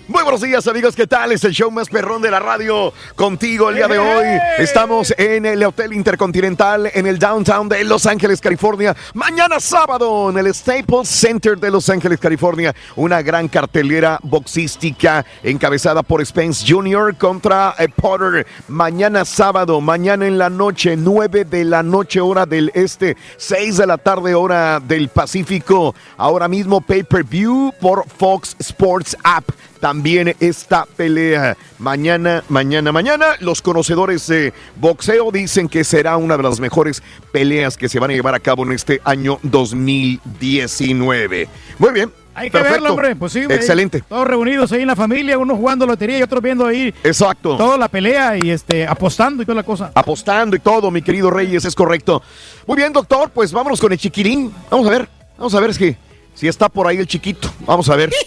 [0.09, 1.33] Muy buenos días amigos, ¿qué tal?
[1.33, 4.25] Es el show más perrón de la radio contigo el día de hoy.
[4.57, 8.97] Estamos en el Hotel Intercontinental en el downtown de Los Ángeles, California.
[9.13, 12.75] Mañana sábado en el Staples Center de Los Ángeles, California.
[12.97, 17.15] Una gran cartelera boxística encabezada por Spence Jr.
[17.19, 18.47] contra eh, Potter.
[18.69, 23.87] Mañana sábado, mañana en la noche, 9 de la noche hora del este, 6 de
[23.87, 25.95] la tarde hora del Pacífico.
[26.17, 29.45] Ahora mismo pay-per-view por Fox Sports App
[29.81, 31.57] también esta pelea.
[31.79, 37.77] Mañana, mañana, mañana, los conocedores de boxeo dicen que será una de las mejores peleas
[37.77, 41.49] que se van a llevar a cabo en este año 2019.
[41.79, 42.13] Muy bien.
[42.35, 42.73] Hay que perfecto.
[42.75, 43.17] verlo, hombre.
[43.17, 43.41] Pues sí.
[43.49, 44.03] Excelente.
[44.09, 47.57] Todos reunidos ahí en la familia, unos jugando lotería y otros viendo ahí Exacto.
[47.57, 49.91] toda la pelea y este apostando y toda la cosa.
[49.95, 52.23] Apostando y todo, mi querido Reyes, es correcto.
[52.67, 54.53] Muy bien, doctor, pues vámonos con el chiquirín.
[54.71, 55.97] Vamos a ver, vamos a ver si,
[56.35, 57.51] si está por ahí el chiquito.
[57.67, 58.13] Vamos a ver.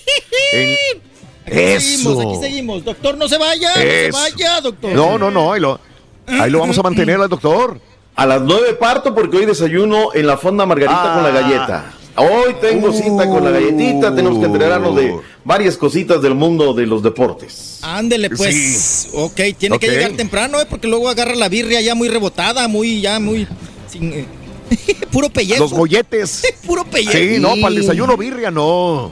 [0.53, 1.10] En-
[1.45, 2.83] Aquí seguimos, aquí seguimos.
[2.85, 4.17] Doctor, no se vaya, no se Eso.
[4.17, 4.91] vaya, doctor.
[4.93, 5.79] No, no, no, ahí lo,
[6.27, 7.79] ahí lo vamos a mantener al doctor.
[8.15, 11.41] A las nueve parto porque hoy desayuno en la fonda Margarita con la Ah.
[11.41, 11.93] galleta.
[12.17, 16.85] Hoy tengo cita con la galletita, tenemos que enterarnos de varias cositas del mundo de
[16.85, 17.79] los deportes.
[17.81, 19.09] Ándele, pues.
[19.13, 20.65] Ok, tiene que llegar temprano, ¿eh?
[20.69, 23.47] Porque luego agarra la birria ya muy rebotada, muy, ya muy.
[23.89, 24.25] sin, eh,
[25.11, 25.61] puro pellejo.
[25.63, 26.43] Los molletes.
[26.67, 27.11] Puro pellejo.
[27.17, 29.11] Sí, no, para el desayuno birria no.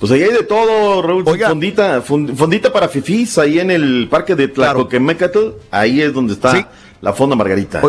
[0.00, 1.24] Pues ahí hay de todo, Raúl.
[1.24, 5.38] Fondita, fond- fondita para fifís, ahí en el parque de Tlacoquemecatl.
[5.70, 6.64] Ahí es donde está Sí.
[7.02, 7.82] la fonda Margarita.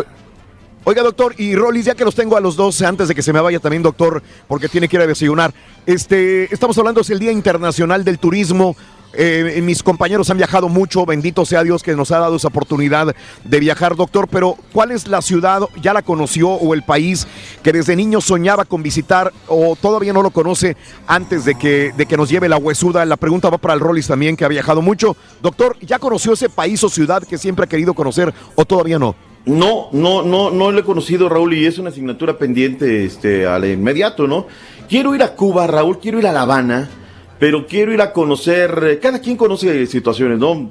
[0.84, 3.32] Oiga, doctor, y Rolis, ya que los tengo a los dos, antes de que se
[3.32, 5.54] me vaya también, doctor, porque tiene que ir a desayunar.
[5.86, 8.76] Este, estamos hablando, es el Día Internacional del Turismo.
[9.14, 13.14] Eh, mis compañeros han viajado mucho, bendito sea Dios que nos ha dado esa oportunidad
[13.44, 17.26] de viajar, doctor, pero ¿cuál es la ciudad, ya la conoció, o el país
[17.62, 20.76] que desde niño soñaba con visitar o todavía no lo conoce
[21.06, 23.04] antes de que, de que nos lleve la huesuda?
[23.04, 25.16] La pregunta va para el Rolis también, que ha viajado mucho.
[25.42, 29.14] Doctor, ¿ya conoció ese país o ciudad que siempre ha querido conocer o todavía no?
[29.44, 33.64] No, no, no, no lo he conocido, Raúl, y es una asignatura pendiente este, al
[33.64, 34.46] inmediato, ¿no?
[34.88, 36.88] Quiero ir a Cuba, Raúl, quiero ir a La Habana,
[37.42, 40.70] pero quiero ir a conocer, eh, cada quien conoce situaciones, ¿no?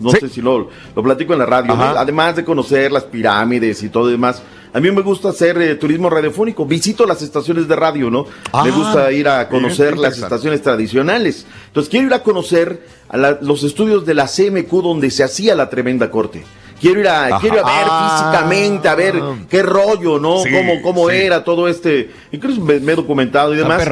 [0.00, 3.90] No sé si lo, lo platico en la radio, además de conocer las pirámides y
[3.90, 4.40] todo demás.
[4.72, 8.24] A mí me gusta hacer eh, turismo radiofónico, visito las estaciones de radio, ¿no?
[8.54, 11.44] Ah, me gusta ir a conocer las estaciones tradicionales.
[11.66, 12.80] Entonces quiero ir a conocer
[13.10, 16.42] a la- los estudios de la CMQ donde se hacía la tremenda corte.
[16.80, 17.38] Quiero ir a, Ajá.
[17.40, 18.30] quiero ir a ver Ah.
[18.32, 19.14] físicamente, a ver
[19.50, 20.38] qué rollo, ¿no?
[20.42, 21.16] Sí, cómo cómo sí.
[21.16, 22.08] era todo este.
[22.32, 23.86] Incluso me, me he documentado y demás.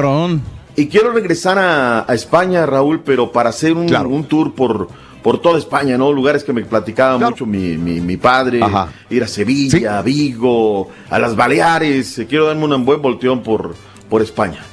[0.77, 4.87] Y quiero regresar a, a España, Raúl, pero para hacer un, un tour por,
[5.23, 6.13] por toda España, ¿no?
[6.13, 8.61] Lugares que me platicaba mucho mi, mi, mi padre.
[8.63, 8.89] Ajá.
[9.09, 12.21] Ir a Sevilla, a Vigo, a las Baleares.
[12.29, 13.73] Quiero darme un buen volteón por,
[14.07, 14.63] por España.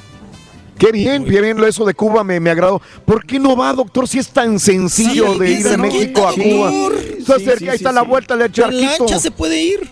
[0.77, 2.81] Qué bien, qué bien lo eso de Cuba me, me agradó.
[3.05, 6.33] ¿Por qué no va, doctor, si es tan sencillo Sí, de ir de México a
[6.33, 6.69] Cuba?
[6.71, 8.07] sí, Se acerca, sí, ahí está sí, la sí.
[8.07, 8.85] vuelta del En charquito.
[9.05, 9.89] lancha se puede ir.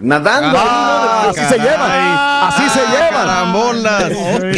[0.00, 0.58] Nadando.
[0.58, 1.42] Ah, ahí, ¿no?
[1.42, 1.90] así se llevan,
[2.48, 3.10] así se llevan.
[3.10, 4.04] Carambolas.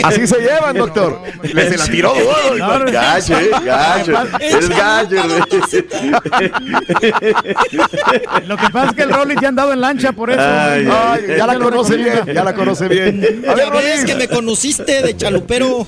[0.04, 1.20] Así se llevan, doctor.
[1.42, 2.84] Le se la tiró duro.
[2.90, 4.12] Gacho, eh, gacho.
[4.40, 5.16] Es gacho.
[8.46, 10.40] Lo que pasa es que el Rollis ya ha andado en lancha por eso.
[10.40, 13.42] Ay, ay, ya la conoce bien, ya la conoce bien.
[13.46, 14.04] A Ya ver, Rolis.
[14.04, 15.86] que me conociste de chalupero.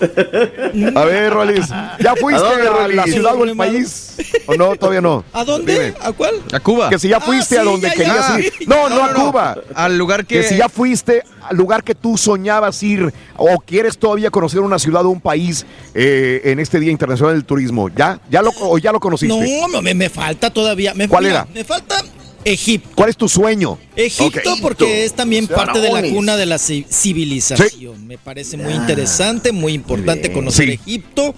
[0.97, 1.69] A ver, Rolis.
[1.99, 4.17] ¿Ya fuiste ¿A dónde, a, la ciudad o el país?
[4.47, 4.75] ¿O no?
[4.77, 5.25] Todavía no.
[5.33, 5.73] ¿A dónde?
[5.73, 5.95] Dime.
[6.01, 6.35] ¿A cuál?
[6.53, 6.91] A Cuba.
[6.91, 8.41] Que si ya Ah, fuiste sí, a donde ya, querías ya.
[8.41, 8.53] ir.
[8.67, 9.44] No, no, a Cuba.
[9.75, 10.41] Al lugar que...
[10.41, 14.79] Que si ya fuiste al lugar que tú soñabas ir o quieres todavía conocer una
[14.79, 18.19] ciudad o un país eh, en este Día Internacional del Turismo, ¿ya?
[18.31, 19.35] ¿Ya lo, o ya lo conociste?
[19.71, 20.95] No, me, me falta todavía.
[20.95, 21.49] Me, ¿Cuál mira, era?
[21.53, 22.03] Me falta
[22.45, 22.89] Egipto.
[22.95, 23.79] ¿Cuál es tu sueño?
[23.97, 28.07] Egipto, porque es también parte de la cuna de la ci- civilización.
[28.07, 30.73] Me parece muy interesante, muy importante conocer Sí.
[30.75, 31.35] Egipto.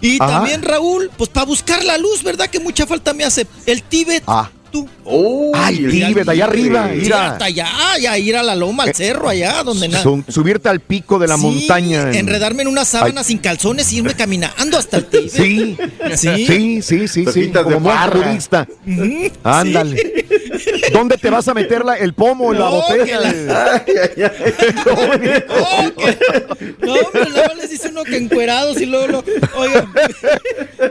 [0.00, 0.32] Y Ajá.
[0.32, 2.48] también, Raúl, pues para buscar la luz, ¿verdad?
[2.50, 3.46] Que mucha falta me hace.
[3.64, 4.22] El Tíbet.
[4.26, 4.50] Ah.
[4.70, 4.88] Tú.
[5.54, 7.30] Ay, Ir al Tíbet, allá arriba, Sí, mira.
[7.32, 7.66] hasta allá,
[8.00, 10.02] ya ir a la loma, al cerro, allá, donde nada.
[10.02, 12.02] Su- subirte al pico de la Sí, montaña.
[12.10, 15.30] en- Enredarme en una sábana sin calzones y irme caminando hasta el Tíbet.
[15.30, 15.76] Sí,
[16.16, 16.46] Sí.
[16.46, 18.66] sí, sí, sí, sí, como budista.
[18.86, 20.24] Ujú, Ándale.
[20.92, 23.20] ¿Dónde te vas a meter la- el pomo en la No, botella?
[26.80, 29.24] No, hombre, luego les dice uno que encuerados y luego lo.
[29.56, 29.92] Oigan,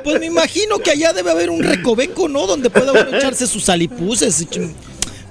[0.04, 2.45] pues me imagino que allá debe haber un recoveco, ¿no?
[2.48, 4.42] Donde pueda uno echarse sus alipuses.
[4.42, 4.72] y chum-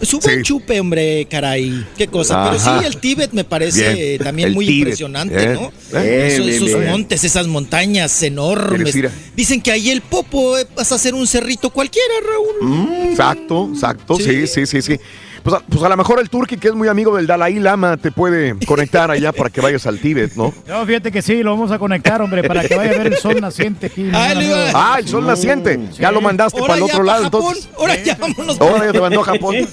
[0.00, 1.86] Es un buen chupe, hombre, caray.
[1.96, 2.50] Qué cosa.
[2.50, 4.18] Pero sí, el Tíbet me parece Bien.
[4.22, 5.54] también El muy Tíbet, impresionante, ¿eh?
[5.54, 5.72] ¿no?
[5.98, 8.74] Eh, Esos, montes, esas montañas enormes.
[8.92, 12.12] ¿Quieres ir a- Dicen que ahí el popo eh, vas a hacer un cerrito cualquiera,
[12.28, 12.70] Raúl.
[12.70, 14.46] Mm, exacto, exacto, sí, Sí.
[14.46, 15.00] sí, sí, sí.
[15.44, 17.98] Pues a, pues a lo mejor el Turki, que es muy amigo del Dalai Lama,
[17.98, 20.54] te puede conectar allá para que vayas al Tíbet, ¿no?
[20.66, 23.18] No, fíjate que sí, lo vamos a conectar, hombre, para que vaya a ver el
[23.18, 24.08] sol naciente aquí.
[24.10, 24.56] amigo.
[24.72, 25.78] Ah, el sol naciente.
[25.98, 27.68] Ya lo mandaste para el otro lado, Japón, entonces.
[27.76, 28.58] Ahora ya vámonos.
[28.58, 29.54] Ahora ya te mandó a Japón.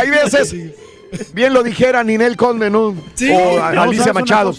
[0.00, 0.54] Hay veces,
[1.32, 2.94] bien lo dijera Ninel Conde, ¿no?
[3.14, 3.30] Sí.
[3.30, 4.54] O No, a- ¿sabes Alicia Machado.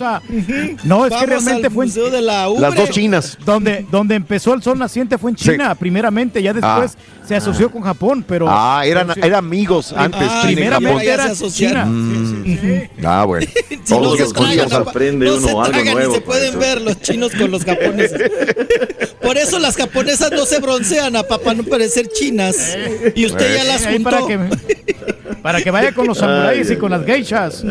[0.84, 3.38] No, es que realmente al fue en, de la Las dos chinas.
[3.46, 5.52] donde, donde empezó el sol naciente fue en Sí.
[5.52, 6.98] China, primeramente, ya después
[7.28, 10.78] se asoció con Japón, pero Ah, eran, eran amigos antes, Ah, China y Japón.
[10.86, 12.44] primeramente asociaron.
[12.44, 12.90] China.
[13.04, 13.46] Ah, bueno.
[13.70, 16.22] Si Todos no se los apa- aprende no uno se algo tragan nuevo, ni se
[16.22, 18.32] pueden ver los chinos con los japoneses.
[19.22, 22.76] Por eso las japonesas no se broncean, a para no parecer chinas.
[23.16, 24.10] Y usted ya las Ahí juntó.
[24.12, 27.64] para que, para que vaya con los samuráis y con las geishas.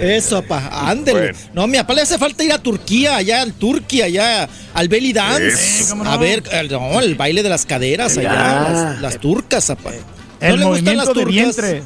[0.00, 1.20] Eso, apa, ándele.
[1.20, 1.38] Bueno.
[1.54, 5.12] No, mi papá le hace falta ir a Turquía, allá al Turquía, allá al belly
[5.12, 5.94] dance.
[5.94, 6.04] No.
[6.10, 9.90] A ver, el, no, el baile de las caderas allá, las, las turcas, apa.
[10.38, 11.56] ¿No El le gustan las movimiento de turcas?
[11.56, 11.82] vientre.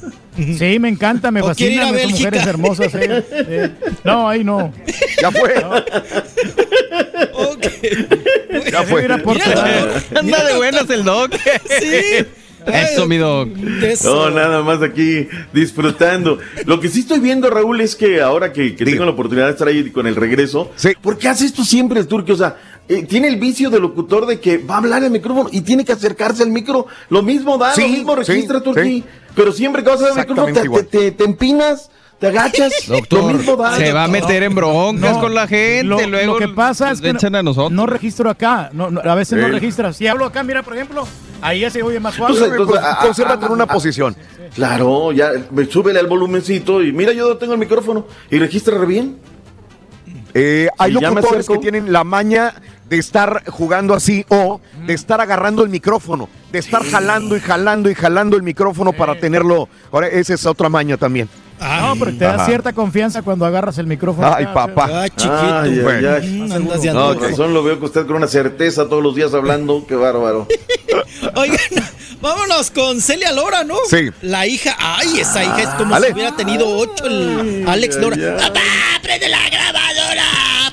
[0.58, 2.30] Sí, me encanta, me ¿O quiere ir a fascinan esas Bélgica?
[2.30, 2.94] mujeres hermosas.
[2.94, 3.70] eh.
[3.86, 3.96] Sí.
[4.04, 4.72] No, ahí no.
[5.22, 5.54] Ya fue.
[7.32, 7.66] Ok.
[8.72, 9.02] Ya fue.
[9.02, 10.02] Mira, Portugal.
[10.16, 11.32] Anda de buenas el doc.
[11.80, 12.26] Sí.
[12.66, 13.48] Eso, mi doc.
[13.82, 14.30] Eso.
[14.30, 16.38] No, nada más aquí disfrutando.
[16.66, 19.52] Lo que sí estoy viendo, Raúl, es que ahora que, que tengo la oportunidad de
[19.52, 20.90] estar ahí con el regreso, Sí.
[21.00, 22.32] ¿por qué hace esto siempre el turco?
[22.32, 22.56] O sea,
[22.88, 25.84] eh, tiene el vicio de locutor de que va a hablar al micrófono y tiene
[25.84, 26.86] que acercarse al micro.
[27.08, 29.04] Lo mismo da, Sí, lo mismo registra sí, Turquí.
[29.34, 32.88] Pero siempre que vas al micrófono te, te- te- te empinas, te agachas.
[32.88, 33.76] lo Doctor, mismo da.
[33.76, 35.84] se va a meter en broncas No, con la gente.
[35.84, 37.70] Lo, luego lo que pasa es que echan a nosotros.
[37.72, 38.70] no registro acá.
[38.72, 39.96] No, no, a veces no registras.
[39.96, 41.06] Si hablo acá, mira, por ejemplo,
[41.40, 42.34] ahí ya se oye más suave.
[42.34, 44.16] Entonces, entonces, Con- ah, Consérvate ah, en una ah, posición.
[44.54, 45.32] Claro, ya,
[45.68, 49.18] súbele al volumencito y mira, yo tengo el micrófono y registra re bien.
[50.34, 52.54] Eh, hay locutores que tienen la maña
[52.88, 57.90] de estar jugando así o de estar agarrando el micrófono, de estar jalando y jalando
[57.90, 59.68] y jalando el micrófono para tenerlo.
[59.92, 61.28] Ahora, esa es otra maña también.
[61.60, 62.46] No, pero te da Ajá.
[62.46, 64.26] cierta confianza cuando agarras el micrófono.
[64.34, 64.88] Ay, acá, papá.
[64.92, 65.58] Ah, chiquito.
[65.60, 66.28] Ay, ay, ay.
[66.28, 67.20] Mm, andas de No, antojo.
[67.20, 70.46] con razón lo veo que usted con una certeza todos los días hablando, qué bárbaro.
[71.36, 71.58] Oigan,
[72.20, 73.76] vámonos con Celia Lora, ¿no?
[73.88, 74.10] Sí.
[74.22, 76.08] La hija, ay, esa hija es como Ale.
[76.08, 78.16] si hubiera tenido ocho el Alex ay, Lora.
[78.16, 78.46] ay.
[78.48, 78.60] ¡Papá,
[79.02, 80.24] prende la grabadora!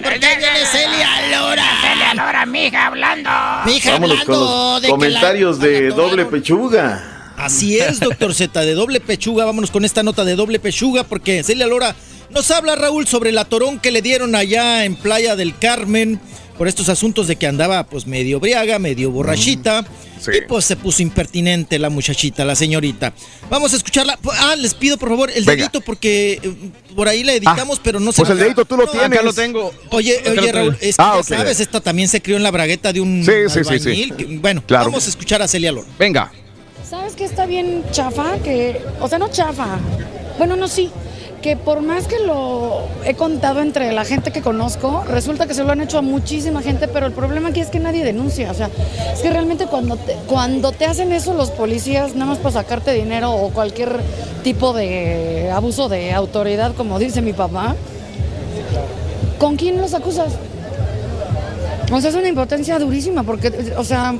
[0.02, 1.10] ¿Por qué viene Celia
[1.40, 1.64] Lora?
[1.82, 3.30] Celia Lora, mi hija hablando.
[3.66, 7.17] Mi hija Vámonos con hablando los de que la- comentarios de doble pechuga.
[7.38, 9.46] Así es, doctor Z, de doble pechuga.
[9.46, 11.96] Vámonos con esta nota de doble pechuga porque Celia Lora
[12.32, 16.20] nos habla, Raúl, sobre el atorón que le dieron allá en Playa del Carmen
[16.58, 19.86] por estos asuntos de que andaba pues medio briaga, medio borrachita.
[20.20, 20.32] Sí.
[20.36, 23.14] Y pues se puso impertinente la muchachita, la señorita.
[23.52, 24.18] Vamos a escucharla.
[24.40, 25.66] Ah, les pido por favor el Venga.
[25.66, 26.52] dedito porque eh,
[26.96, 29.12] por ahí le editamos, Ah, pero no se pues el dedito tú lo tienes.
[29.12, 29.72] Acá lo tengo.
[29.92, 32.50] Oye, Acá oye, Raúl, es que Ah, ya sabes, esta también se crió en la
[32.50, 34.12] bragueta de un Sí, sí, sí, sí.
[34.18, 34.86] que- Bueno, Claro.
[34.86, 35.88] vamos a escuchar a Celia Lora.
[36.00, 36.32] Venga.
[36.90, 38.38] ¿Sabes que está bien chafa?
[38.42, 39.78] Que, o sea, no chafa.
[40.38, 40.90] Bueno, no, sí.
[41.42, 45.66] Que por más que lo he contado entre la gente que conozco, resulta que se
[45.66, 48.50] lo han hecho a muchísima gente, pero el problema aquí es que nadie denuncia.
[48.52, 48.70] O sea,
[49.14, 52.94] es que realmente cuando te, cuando te hacen eso los policías, nada más para sacarte
[52.94, 54.00] dinero o cualquier
[54.46, 57.76] tipo de abuso de autoridad, como dice mi papá,
[59.40, 60.36] ¿con quién los acusas?
[61.92, 64.16] O sea, es una impotencia durísima, porque, o sea,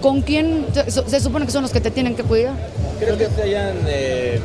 [0.00, 2.54] ¿con quién se, se supone que son los que te tienen que cuidar?
[2.98, 4.40] Creo que se hayan, eh,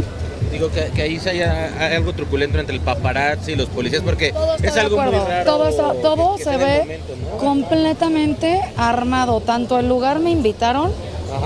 [0.52, 4.34] digo que, que ahí se haya algo truculento entre el paparazzi y los policías, porque
[4.62, 5.46] es algo muy raro.
[5.46, 7.38] Todo, está- todo que se ve momento, ¿no?
[7.38, 9.42] completamente armado.
[9.42, 10.92] Tanto el lugar me invitaron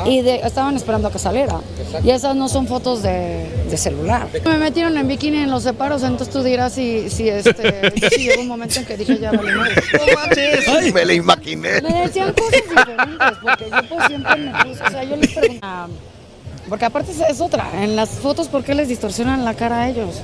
[0.05, 1.59] y de- estaban esperando a que saliera.
[2.03, 4.27] Y esas no son fotos de, de celular.
[4.45, 8.41] Me metieron en bikini en los separos, entonces tú dirás si, si este, sí llegó
[8.41, 10.59] un momento en que dije ya vale madre.
[10.67, 11.81] Ay, me la imaginé.
[11.81, 15.87] Me decían cosas diferentes, porque yo pues siempre me puse, o sea, yo les preguntaba,
[16.69, 19.89] porque aparte es, es otra, en las fotos, ¿por qué les distorsionan la cara a
[19.89, 20.21] ellos?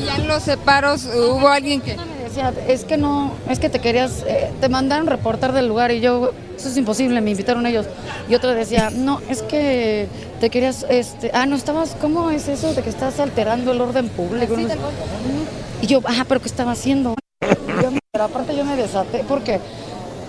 [0.00, 1.96] Y ya en los separos hubo alguien que...
[2.36, 6.00] Decía, es que no, es que te querías, eh, te mandaron reportar del lugar y
[6.00, 7.86] yo, eso es imposible, me invitaron ellos.
[8.28, 10.06] Y otro decía, no, es que
[10.38, 14.10] te querías, este, ah, no estabas, ¿cómo es eso de que estás alterando el orden
[14.10, 14.54] público?
[15.80, 17.14] Y yo, ah, pero ¿qué estaba haciendo?
[17.40, 19.58] Yo, pero aparte yo me desaté porque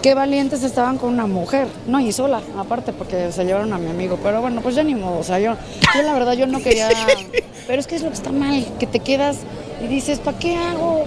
[0.02, 3.90] qué valientes estaban con una mujer, no, y sola, aparte porque se llevaron a mi
[3.90, 5.58] amigo, pero bueno, pues ya ni modo, o sea, yo,
[5.94, 6.88] yo la verdad yo no quería,
[7.68, 9.40] pero es que es lo que está mal, que te quedas
[9.84, 11.04] y dices, ¿para qué hago?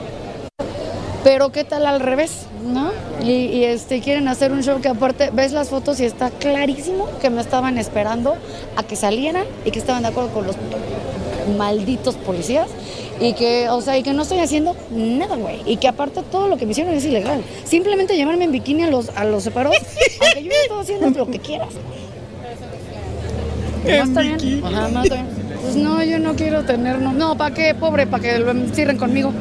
[1.22, 2.92] Pero qué tal al revés, ¿no?
[3.22, 7.08] Y, y, este quieren hacer un show que aparte ves las fotos y está clarísimo
[7.20, 8.36] que me estaban esperando
[8.76, 10.56] a que salieran y que estaban de acuerdo con los
[11.58, 12.68] malditos policías
[13.20, 16.48] y que, o sea, y que no estoy haciendo nada, güey, y que aparte todo
[16.48, 17.42] lo que me hicieron es ilegal.
[17.64, 19.76] Simplemente llevarme en bikini a los a los separos,
[20.20, 21.68] aunque yo estoy haciendo lo que quieras.
[23.84, 24.64] ¿No está bien?
[24.64, 25.28] Ajá, no está bien.
[25.60, 27.74] Pues no, yo no quiero tener, no, no, ¿para qué?
[27.74, 29.32] Pobre, para que lo encierren conmigo.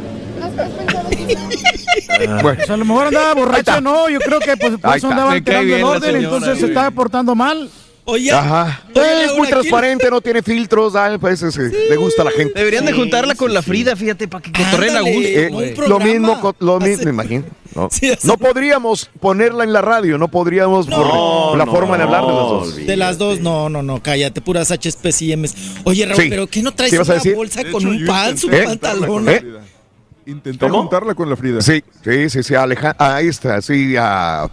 [2.42, 2.60] Bueno.
[2.68, 5.76] a lo mejor andaba borracha, no, yo creo que pues, por eso andaba alterando el
[5.76, 7.70] bien orden, señora, entonces se muy estaba portando mal.
[8.06, 8.82] Oye, Ajá.
[8.96, 12.54] es muy transparente, no tiene filtros, ah, parece que le gusta a la gente.
[12.58, 15.20] Deberían de juntarla con la Frida, fíjate, para que cotorren a gusto.
[15.22, 17.44] Eh, lo mismo, lo mismo, me imagino.
[17.76, 17.88] No,
[18.24, 22.34] No podríamos ponerla en la radio, no podríamos por la no, forma de hablar de
[22.34, 22.76] las dos.
[22.78, 25.56] De las dos, no, no, no, cállate, puras HPs y Ms.
[25.84, 26.30] Oye, Raúl, Sí.
[26.32, 27.36] pero ¿qué no traes ¿Qué ibas a una decir?
[27.36, 28.64] bolsa De con hecho, un yo pants, un ¿Eh?
[28.64, 29.30] pantalón?
[29.30, 29.46] ¿Eh?
[30.30, 31.62] Intenté juntarla con la Frida.
[31.62, 34.48] Sí, sí, sí, sí, Alejandra, ahí está, sí, a,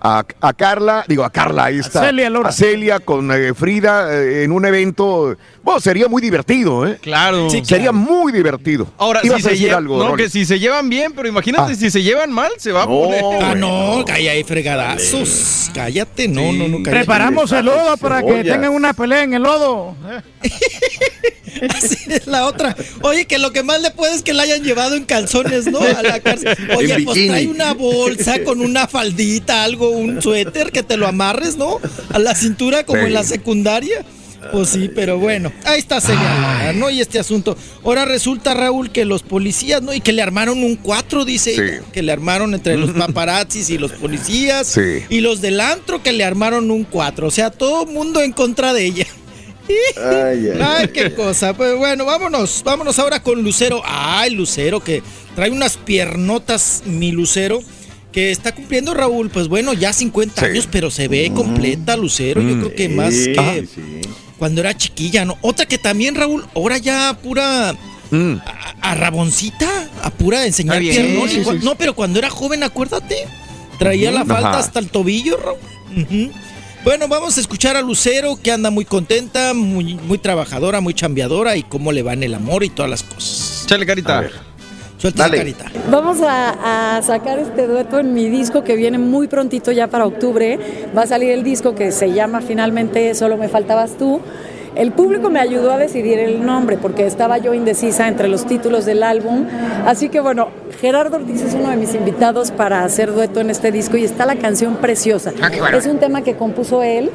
[0.00, 2.06] a, a Carla, digo a Carla, ahí está.
[2.06, 2.48] Celia Lora.
[2.48, 6.98] A Celia con eh, Frida eh, en un evento, bueno, sería muy divertido, ¿eh?
[7.02, 7.50] Claro.
[7.50, 8.86] Sí, sería muy divertido.
[8.98, 10.22] Ahora, Ibas si se, a decir llevan, algo, no, Rolly.
[10.24, 11.76] que si se llevan bien, pero imagínate Ah.
[11.76, 13.22] si se llevan mal, se va a poner.
[13.42, 15.70] Ah, no, calla ahí fregadazos.
[15.74, 16.90] Cállate, no, no, no, cállate.
[17.04, 19.94] Preparamos el lodo para que tengan una pelea en el lodo.
[21.76, 22.74] Así es la otra.
[23.02, 25.80] Oye, que lo que más le puede es que la hayan llevado en calzones, ¿no?
[25.80, 26.56] A la cárcel.
[26.76, 31.56] Oye, pues trae una bolsa con una faldita, algo, un suéter que te lo amarres,
[31.56, 31.78] ¿no?
[32.12, 33.06] A la cintura como Sí.
[33.08, 34.04] en la secundaria.
[34.52, 36.88] Pues sí, pero bueno, ahí está señalada, ¿no?
[36.88, 37.58] Y este asunto.
[37.84, 39.92] Ahora resulta, Raúl, que los policías, ¿no?
[39.92, 41.84] Y que le armaron un cuatro, dice Sí.
[41.92, 44.66] que le armaron entre los paparazzis y los policías.
[44.66, 45.04] Sí.
[45.10, 47.26] Y los del antro que le armaron un cuatro.
[47.26, 49.06] O sea, todo mundo en contra de ella.
[49.96, 50.58] Ay, ay.
[50.60, 51.52] Ay, qué cosa.
[51.54, 52.62] Pues bueno, vámonos.
[52.64, 53.82] Vámonos ahora con Lucero.
[53.84, 55.02] Ay, Lucero, que
[55.36, 57.60] trae unas piernotas, mi Lucero.
[58.12, 62.42] Que está cumpliendo Raúl, pues bueno, ya 50 años, pero se ve completa Lucero.
[62.42, 64.00] Yo creo que más Sí, que sí.
[64.38, 65.38] cuando era chiquilla, ¿no?
[65.42, 67.74] Otra que también, Raúl, ahora ya pura
[68.10, 68.38] Mm.
[68.44, 69.68] a, a raboncita,
[70.02, 71.28] a pura enseñar piernón.
[71.30, 71.64] Y.
[71.64, 73.14] No, pero cuando era joven, acuérdate,
[73.78, 74.58] traía la falda Ajá.
[74.58, 76.30] hasta el tobillo, Raúl.
[76.82, 81.56] Bueno, vamos a escuchar a Lucero, que anda muy contenta, muy, muy trabajadora, muy chambeadora,
[81.56, 83.64] y cómo le va en el amor y todas las cosas.
[83.66, 84.28] Chale, carita.
[85.00, 85.38] Suelta Dale.
[85.38, 85.64] carita.
[85.90, 90.04] Vamos a, a sacar este dueto en mi disco que viene muy prontito ya para
[90.04, 90.58] octubre.
[90.96, 94.20] Va a salir el disco que se llama finalmente Solo me faltabas tú.
[94.76, 98.84] El público me ayudó a decidir el nombre porque estaba yo indecisa entre los títulos
[98.84, 99.46] del álbum.
[99.84, 100.48] Así que bueno,
[100.80, 104.26] Gerardo Ortiz es uno de mis invitados para hacer dueto en este disco y está
[104.26, 105.32] la canción preciosa.
[105.76, 107.10] Es un tema que compuso él.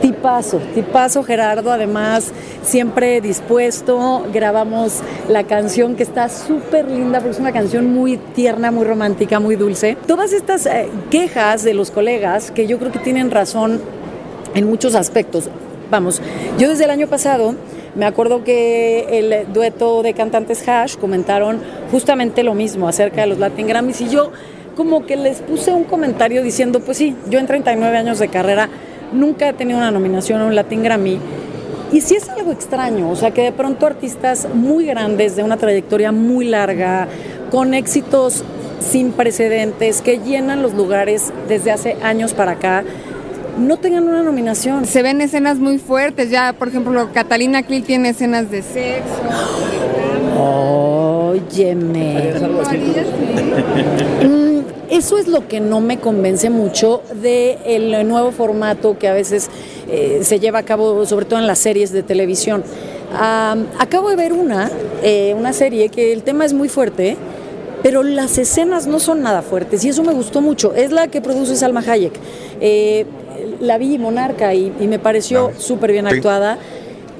[0.00, 2.32] Tipazo, tipazo Gerardo, además
[2.62, 8.70] siempre dispuesto, grabamos la canción que está súper linda porque es una canción muy tierna,
[8.70, 9.96] muy romántica, muy dulce.
[10.06, 13.80] Todas estas eh, quejas de los colegas que yo creo que tienen razón
[14.54, 15.48] en muchos aspectos.
[15.90, 16.20] Vamos,
[16.58, 17.54] yo desde el año pasado
[17.94, 21.60] me acuerdo que el dueto de cantantes Hash comentaron
[21.92, 24.32] justamente lo mismo acerca de los Latin Grammys y yo
[24.74, 28.68] como que les puse un comentario diciendo, pues sí, yo en 39 años de carrera
[29.12, 31.18] nunca he tenido una nominación a un Latin Grammy.
[31.92, 35.56] Y sí es algo extraño, o sea que de pronto artistas muy grandes, de una
[35.56, 37.06] trayectoria muy larga,
[37.50, 38.42] con éxitos
[38.80, 42.84] sin precedentes, que llenan los lugares desde hace años para acá,
[43.58, 44.86] no tengan una nominación.
[44.86, 49.20] Se ven escenas muy fuertes, ya por ejemplo Catalina Krill tiene escenas de sexo.
[50.36, 52.34] Óyeme.
[54.90, 59.48] Eso es lo que no me convence mucho del nuevo formato que a veces
[59.90, 62.62] eh, se lleva a cabo, sobre todo en las series de televisión.
[63.78, 64.70] Acabo de ver una,
[65.02, 67.16] eh, una serie que el tema es muy fuerte,
[67.82, 70.74] pero las escenas no son nada fuertes y eso me gustó mucho.
[70.74, 72.14] Es la que produce Salma Hayek.
[72.60, 73.06] Eh,
[73.60, 76.16] la vi Monarca y, y me pareció súper bien Sí.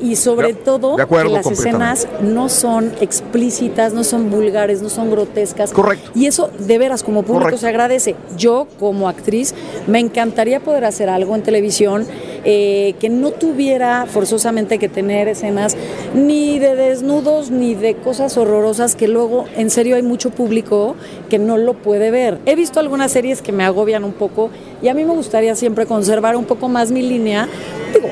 [0.01, 4.83] Y sobre De- todo, de acuerdo que las escenas no son explícitas, no son vulgares,
[4.83, 5.73] no son grotescas.
[5.73, 6.11] Correcto.
[6.15, 7.61] Y eso de veras como público Correcto.
[7.61, 8.17] se agradece.
[8.37, 9.55] Yo como actriz
[9.87, 12.07] me encantaría poder hacer algo en televisión
[12.45, 15.77] eh, que no tuviera forzosamente que tener escenas
[16.15, 20.97] ni de desnudos ni de cosas horrorosas que luego en serio hay mucho público
[21.31, 22.39] que no lo puede ver.
[22.47, 24.51] He visto algunas series que me agobian un poco
[24.83, 27.49] y a mí me gustaría siempre conservar un poco más mi línea.
[27.93, 28.09] Digo,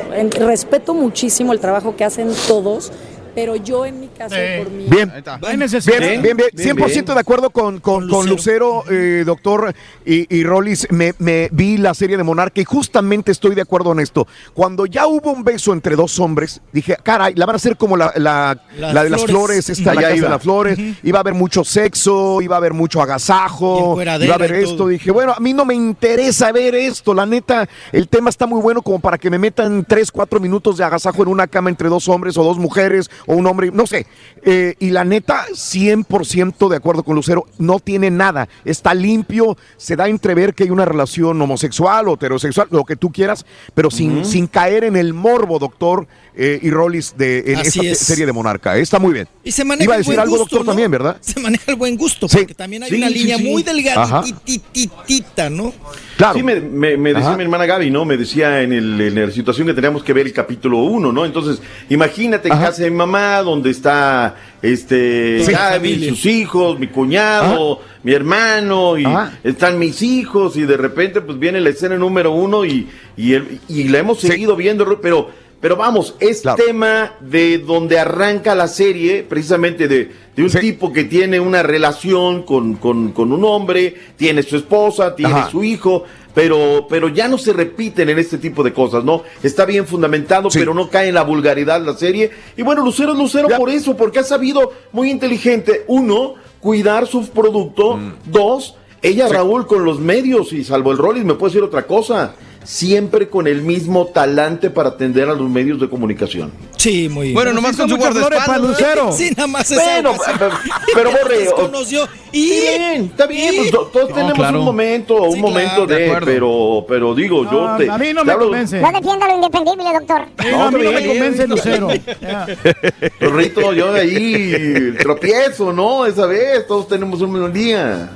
[0.47, 2.93] respeto muchísimo el trabajo que hacen todos,
[3.35, 6.37] pero yo en mi caso por mi Bien, bien, bien, bien.
[6.53, 7.05] Bien, 100% bien.
[7.05, 10.87] de acuerdo con, con, con Lucero, eh, doctor y, y Rollis.
[10.91, 14.27] Me, me vi la serie de Monarca y justamente estoy de acuerdo en esto.
[14.55, 17.97] Cuando ya hubo un beso entre dos hombres, dije, caray, la van a hacer como
[17.97, 19.67] la, la, Las la de las flores.
[19.67, 20.27] flores, esta, casa iba.
[20.27, 20.79] de las flores.
[21.03, 24.77] Iba a haber mucho sexo, iba a haber mucho agasajo, iba a haber esto.
[24.77, 24.89] todo.
[24.89, 27.15] Dije, bueno, a mí no me interesa ver esto.
[27.15, 30.77] La neta, el tema está muy bueno como para que me metan tres, cuatro minutos
[30.77, 33.87] de agasajo en una cama entre dos hombres o dos mujeres o un hombre, no
[33.87, 34.07] sé.
[34.45, 38.49] Eh, y la neta, 100% de acuerdo con Lucero, no tiene nada.
[38.65, 42.97] Está limpio, se da a entrever que hay una relación homosexual o heterosexual, lo que
[42.97, 47.59] tú quieras, pero sin, sin caer en el morbo, doctor eh, y Rollis, de en
[47.59, 47.99] Así esta te- es.
[47.99, 48.77] serie de Monarca.
[48.77, 49.29] Está muy bien.
[49.45, 50.71] Y se maneja Iba a el decir buen algo, gusto, doctor, ¿no?
[50.73, 51.17] también, ¿verdad?
[51.21, 52.39] Se maneja el buen gusto, Sí.
[52.39, 53.45] porque también hay Sí, una sí, línea sí.
[53.45, 54.23] muy Ajá.
[54.23, 55.73] delgaditititita, ¿no?
[56.17, 56.35] Claro.
[56.35, 57.37] Sí, me, me- me decía Ajá.
[57.37, 58.05] mi hermana Gaby, ¿no?
[58.05, 61.25] Me decía en, el, en la situación que teníamos que ver el capítulo 1, ¿no?
[61.25, 66.87] Entonces, imagínate en casa de mi mamá, donde está este Sí, Gaby, sus hijos, mi
[66.89, 69.39] cuñado, mi hermano, y Ajá.
[69.43, 73.61] están mis hijos, y de repente, pues viene la escena número uno y, y, el-
[73.69, 74.29] y la hemos Sí.
[74.29, 75.31] seguido viendo, pero,
[75.63, 76.63] pero vamos, es Claro.
[76.63, 80.59] tema de donde arranca la serie, precisamente de, de un Sí.
[80.59, 85.51] tipo que tiene una relación con, con, con un hombre, tiene su esposa, tiene Ajá.
[85.51, 86.03] su hijo,
[86.35, 89.23] pero, pero ya no se repiten en este tipo de cosas, ¿no?
[89.43, 90.59] Está bien fundamentado, Sí.
[90.59, 92.31] pero no cae en la vulgaridad la serie.
[92.57, 93.57] Y bueno, Lucero es Lucero Ya.
[93.57, 99.33] por eso, porque ha sabido muy inteligente, uno, cuidar su producto, dos, ella Sí.
[99.35, 102.35] Raúl con los medios, y salvo el Rollis, me puede decir otra cosa,
[102.65, 106.51] siempre con el mismo talante para atender a los medios de comunicación.
[106.77, 108.61] Sí, muy Bueno, Pero nomás sí con su guardaespaldas.
[108.61, 108.69] ¿no?
[108.69, 109.13] Lucero.
[109.13, 110.51] Sí, nada más Bueno, pero,
[110.95, 112.09] pero Borre, Conoció.
[112.35, 114.59] Y Bien, está bien, pues, to- todos No, tenemos claro.
[114.61, 118.25] un momento, un Sí, momento claro, de pero, pero digo, yo te, a mí no
[118.25, 118.81] me hablo- convence.
[118.81, 120.25] No defienda lo indefendible, doctor.
[120.41, 121.09] Sí, no, a mí no me bien.
[121.09, 121.89] convence Lucero.
[123.21, 126.07] Rorrito, yo de ahí tropiezo, ¿no?
[126.07, 128.09] Esa vez, todos tenemos un mismo día.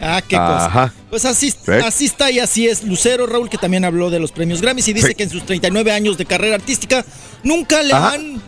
[0.00, 0.68] Ah, qué Ajá.
[0.90, 0.94] cosa.
[1.10, 1.72] Pues así, Sí.
[1.84, 2.82] así está y así es.
[2.84, 5.14] Lucero Raúl, que también habló de los premios Grammys y dice Sí.
[5.14, 7.04] que en sus 39 años de carrera artística
[7.42, 8.12] nunca le Ajá.
[8.14, 8.42] han,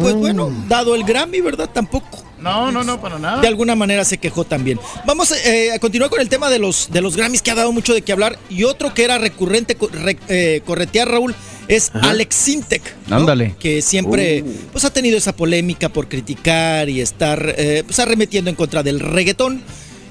[0.00, 1.68] pues bueno, dado el Grammy, ¿verdad?
[1.72, 2.24] Tampoco.
[2.38, 3.40] No, no, no, para nada.
[3.40, 4.78] De alguna manera se quejó también.
[5.06, 7.72] Vamos eh, a continuar con el tema de los, de los Grammys que ha dado
[7.72, 8.38] mucho de qué hablar.
[8.50, 11.34] Y otro que era recurrente co- re- eh, corretear, Raúl,
[11.66, 12.82] es Alex Sintek.
[13.08, 13.16] ¿no?
[13.16, 13.56] Ándale.
[13.58, 14.52] Que siempre Uh.
[14.70, 19.00] pues, ha tenido esa polémica por criticar y estar eh, pues, arremetiendo en contra del
[19.00, 19.62] reggaetón.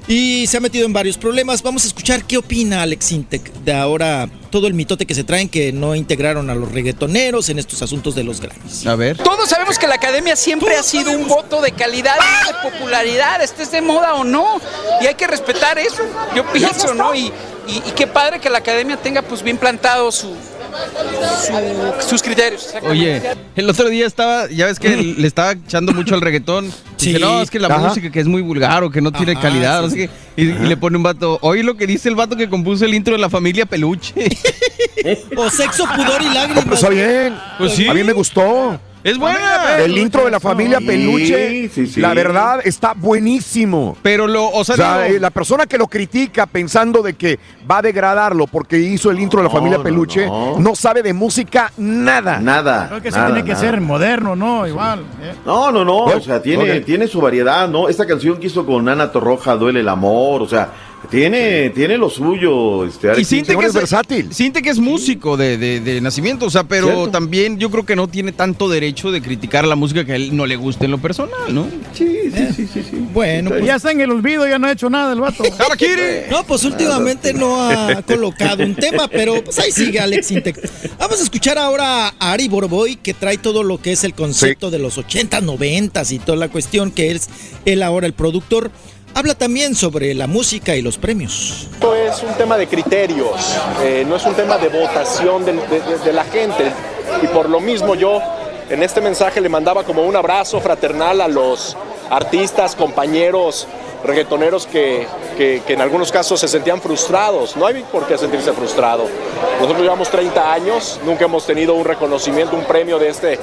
[0.08, 1.62] Y se ha metido en varios problemas.
[1.62, 5.48] Vamos a escuchar qué opina Alex Sintek de ahora todo el mitote que se traen
[5.48, 8.86] que no integraron a los reggaetoneros en estos asuntos de los Grammys.
[8.86, 9.16] A ver.
[9.18, 13.42] Todos sabemos que la academia siempre ha sido un voto de calidad y de popularidad,
[13.42, 14.60] estés de moda o no,
[15.02, 16.02] y hay que respetar eso,
[16.36, 17.12] yo pienso, ¿no?
[17.14, 17.32] Y,
[17.66, 20.32] y- y qué padre que la academia tenga pues bien plantado su,
[22.02, 22.74] su- sus criterios.
[22.82, 23.22] Oye,
[23.54, 26.70] el otro día estaba, ya ves que le estaba echando mucho al reggaetón.
[26.96, 27.08] Sí.
[27.08, 27.78] Dice, no, es que la Ajá.
[27.88, 30.08] música que es muy vulgar o que no tiene Ajá, calidad, no sí.
[30.36, 32.94] Y, y le pone un vato, oye lo que dice el vato que compuso el
[32.94, 34.14] intro de la familia Peluche.
[35.36, 36.64] O sexo, pudor y No, lágrimas.
[36.64, 37.38] pues está bien.
[37.58, 37.86] Pues sí.
[37.86, 38.80] A mí me gustó.
[39.10, 39.76] Es buena.
[39.78, 42.00] El intro de la familia Sí, Peluche, sí, sí.
[42.00, 43.96] la verdad, está buenísimo.
[44.02, 47.14] Pero lo, o sea, O sea, digo, eh, la persona que lo critica pensando de
[47.14, 47.38] que
[47.70, 50.74] va a degradarlo porque hizo el intro de la familia no, Peluche, no, no.
[50.76, 52.38] sabe de música nada.
[52.40, 52.88] Nada.
[52.88, 53.60] Creo que sí nada, tiene que nada.
[53.60, 54.66] ser moderno, ¿no?
[54.66, 55.00] Igual.
[55.22, 55.32] eh.
[55.44, 56.84] No, no, no, o sea, tiene, Ok.
[56.84, 57.88] tiene su variedad, ¿no?
[57.88, 60.70] Esta canción que hizo con Ana Torroja, Duele el Amor, o sea,
[61.10, 64.32] tiene, tiene lo suyo, este, y Alex siente señor que, es versátil.
[64.32, 67.10] siente que es músico de, de- de nacimiento, o sea, pero Cierto.
[67.10, 70.36] también yo creo que no tiene tanto derecho de criticar la música que a él
[70.36, 71.66] no le guste en lo personal, ¿no?
[71.92, 73.06] Sí, sí, sí, sí, sí.
[73.12, 75.44] Bueno, pues, Ya está en el olvido, ya no ha hecho nada el vato.
[76.30, 80.58] No, pues últimamente no ha colocado un tema, pero pues ahí sigue Alex Intec.
[80.98, 84.70] Vamos a escuchar ahora a Ari Borboy, que trae todo lo que es el concepto
[84.70, 87.28] de los 80, 90 y toda la cuestión, que es
[87.64, 88.70] él ahora el productor.
[89.16, 91.68] Habla también sobre la música y los premios.
[91.72, 95.54] Esto es un tema de criterios, eh, no es un tema de votación de-
[96.04, 96.70] de la gente.
[97.22, 98.20] Y por lo mismo yo
[98.68, 101.74] en este mensaje le mandaba como un abrazo fraternal a los,
[102.10, 103.66] artistas, compañeros
[104.04, 107.56] reggaetoneros que, que- que en algunos casos se sentían frustrados.
[107.56, 109.06] No hay por qué sentirse frustrado.
[109.58, 113.38] Nosotros llevamos 30 años, nunca hemos tenido un reconocimiento, un premio de este,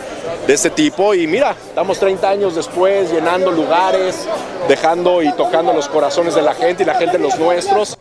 [0.47, 4.25] de este tipo y mira, estamos 30 años después llenando lugares,
[4.69, 7.97] dejando y tocando los corazones de la gente y la gente los nuestros.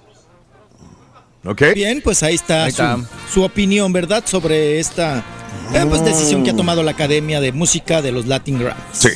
[1.75, 2.73] Bien, pues ahí está, Ahí
[3.33, 4.23] su, opinión, ¿verdad?
[4.25, 5.25] Sobre esta
[5.75, 8.85] eh, pues, decisión que ha tomado la Academia de Música de los Latin Grammys.
[8.93, 9.09] Sí.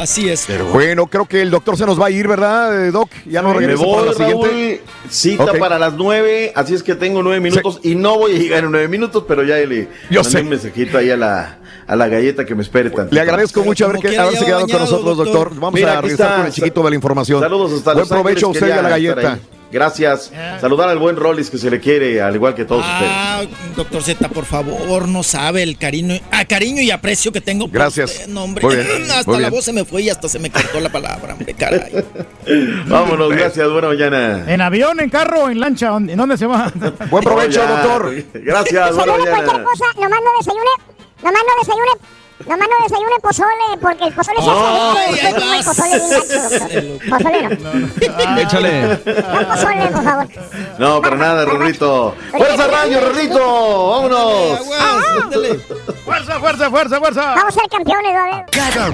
[0.00, 0.46] Así es.
[0.72, 3.10] Bueno, creo que el doctor se nos va a ir, ¿verdad, eh, Doc?
[3.26, 4.48] Ya no Me regresa voy, para la siguiente.
[4.48, 5.10] Raúl.
[5.10, 8.64] Cita para las nueve, así es que tengo nueve minutos y no voy a llegar
[8.64, 10.40] en nueve minutos, pero ya le Yo mandé sé.
[10.40, 13.14] un mensajito ahí a la, a la galleta que me espere tantito.
[13.14, 15.34] Le agradezco mucho haber que, haberse quedado bañado, con nosotros, doctor.
[15.34, 15.60] doctor.
[15.60, 16.36] Vamos Mira, a regresar está.
[16.38, 17.40] con el chiquito de la información.
[17.40, 19.38] Saludos hasta Buen Los provecho a usted y a la galleta.
[19.72, 20.32] Gracias.
[20.60, 23.42] Saludar al buen Rollis que se le quiere, al igual que todos Ah,
[23.76, 27.74] doctor Z, por favor, no sabe el cariño, ah, cariño y aprecio que tengo por
[27.74, 28.10] Gracias.
[28.12, 28.64] usted, no, hombre.
[28.66, 29.50] Muy bien, hasta muy la bien.
[29.52, 31.78] voz se me fue y hasta se me cortó la palabra, hombre, caray.
[31.94, 32.04] ustedes.
[32.88, 34.44] Vámonos, gracias, buena mañana.
[34.52, 35.96] ¿En avión, en carro, en lancha?
[35.96, 36.72] ¿En dónde se va?
[37.10, 38.12] Buen provecho, doctor.
[38.34, 39.64] Gracias, buena mañana.
[39.64, 40.70] cosa, nomás no desayune,
[41.22, 41.90] nomás no desayune,
[42.46, 44.56] nomás no desayune pozole, porque el pozole se Ay,
[45.04, 45.98] hace usted come el pozole
[46.70, 46.98] bien.
[47.10, 48.38] Pozole no.
[48.38, 49.00] Échale.
[49.04, 50.28] No pozole, por favor.
[50.78, 52.14] No, para nada, Rorrito.
[52.30, 53.90] ¡Fuerza Radio, Rorrito!
[53.90, 54.60] ¡Vámonos!
[56.04, 57.20] ¡Fuerza, fuerza, fuerza, fuerza!
[57.34, 58.44] Vamos a ser campeones, va a ver.
[58.50, 58.92] Cada,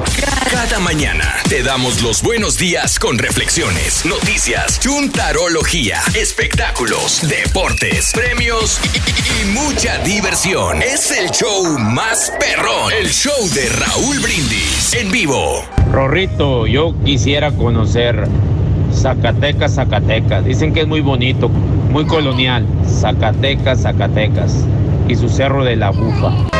[0.51, 8.99] cada mañana te damos los buenos días con reflexiones, noticias, chuntarología, espectáculos, deportes, premios y,
[8.99, 10.83] y- y mucha diversión.
[10.83, 15.63] Es el show más perrón, el show de Raúl Brindis en vivo.
[15.93, 18.27] Rorrito, yo quisiera conocer
[18.95, 20.43] Zacatecas, Zacatecas.
[20.43, 22.67] Dicen que es muy bonito, muy colonial.
[22.87, 24.65] Zacatecas, Zacatecas.
[25.07, 26.56] Y su cerro de la bufa.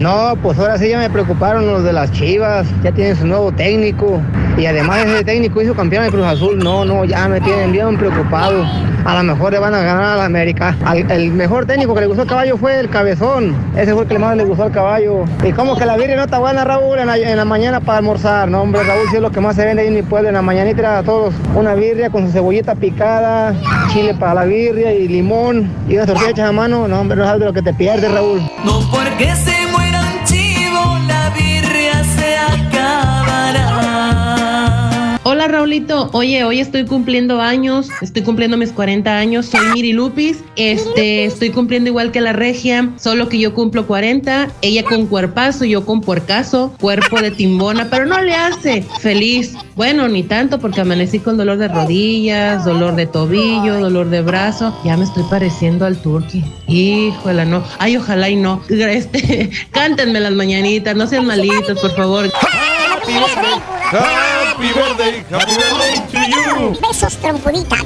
[0.00, 2.66] No, pues ahora sí ya me preocuparon los de las Chivas.
[2.82, 4.18] Ya tienen su nuevo técnico.
[4.56, 6.58] Y además ese técnico hizo campeón de Cruz Azul.
[6.58, 8.64] No, no, ya me tienen bien preocupado.
[9.04, 10.74] A lo mejor le van a ganar a la América.
[10.86, 13.54] Al- el mejor técnico que le gustó al caballo fue el cabezón.
[13.76, 15.24] Ese fue el que más le gustó al caballo.
[15.44, 18.50] Y como que la birria no está buena, Raúl, en la, la mañana para almorzar.
[18.50, 20.28] No, hombre, Raúl, sí es lo que más se vende ahí en mi pueblo.
[20.28, 23.54] En la mañanita a todos una birria con su cebollita picada,
[23.92, 25.70] chile para la birria y limón.
[25.90, 26.88] Y unas tortillas hechas a mano.
[26.88, 28.40] No, hombre, no sabes de lo que te pierdes, Raúl.
[28.64, 29.69] No porque se
[35.22, 40.38] Hola Raulito, oye, hoy estoy cumpliendo años, estoy cumpliendo mis 40 años, soy Miri Lupis,
[40.56, 45.66] este, estoy cumpliendo igual que la regia, solo que yo cumplo 40, ella con cuerpazo,
[45.66, 49.54] yo con puercazo, cuerpo de timbona, pero no le hace feliz.
[49.76, 54.74] Bueno, ni tanto porque amanecí con dolor de rodillas, dolor de tobillo, dolor de brazo,
[54.86, 56.42] ya me estoy pareciendo al turqui.
[56.66, 57.62] Híjole, no.
[57.78, 58.62] Ay, ojalá y no.
[58.70, 62.30] Este, cántenme las mañanitas, no sean malitos, por favor.
[64.60, 66.80] Happy birthday, happy birthday to you.
[66.82, 67.76] Besos, trompudita.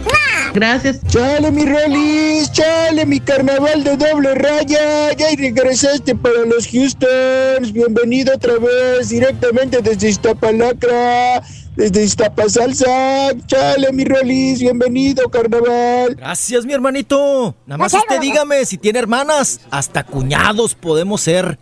[0.53, 1.01] Gracias.
[1.07, 8.35] Chale mi Rolis, chale mi carnaval de doble raya, ya regresaste para los Houstons, bienvenido
[8.35, 11.45] otra vez directamente desde Iztapalacra,
[11.77, 16.17] desde Iztapasalsa, chale mi Rolis, bienvenido carnaval.
[16.17, 17.55] Gracias, mi hermanito.
[17.67, 19.61] Nada más usted dígame si tiene hermanas.
[19.71, 21.57] Hasta cuñados podemos ser.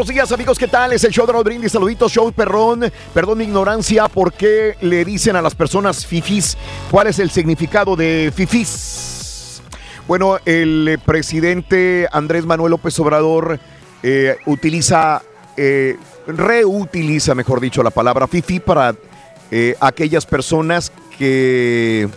[0.00, 0.58] Buenos días, amigos.
[0.58, 0.94] ¿Qué tal?
[0.94, 1.72] Es el show de Raúl Brindis.
[1.72, 2.90] Saluditos, show perrón.
[3.12, 4.08] Perdón mi ignorancia.
[4.08, 6.56] ¿Por qué le dicen a las personas fifis?
[6.90, 9.60] ¿Cuál es el significado de fifis?
[10.08, 13.60] Bueno, el eh, presidente Andrés Manuel López Obrador
[14.02, 15.20] eh, utiliza,
[15.58, 18.94] eh, reutiliza, mejor dicho, la palabra fifi para
[19.50, 22.08] eh, aquellas personas que...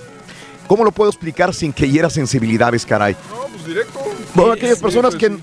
[0.67, 3.17] ¿Cómo lo puedo explicar sin que hiera sensibilidades, caray?
[3.29, 3.99] No, pues directo.
[4.35, 5.37] Bueno, aquellas personas pues, que,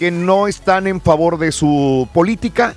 [0.00, 2.74] que no están en favor de su política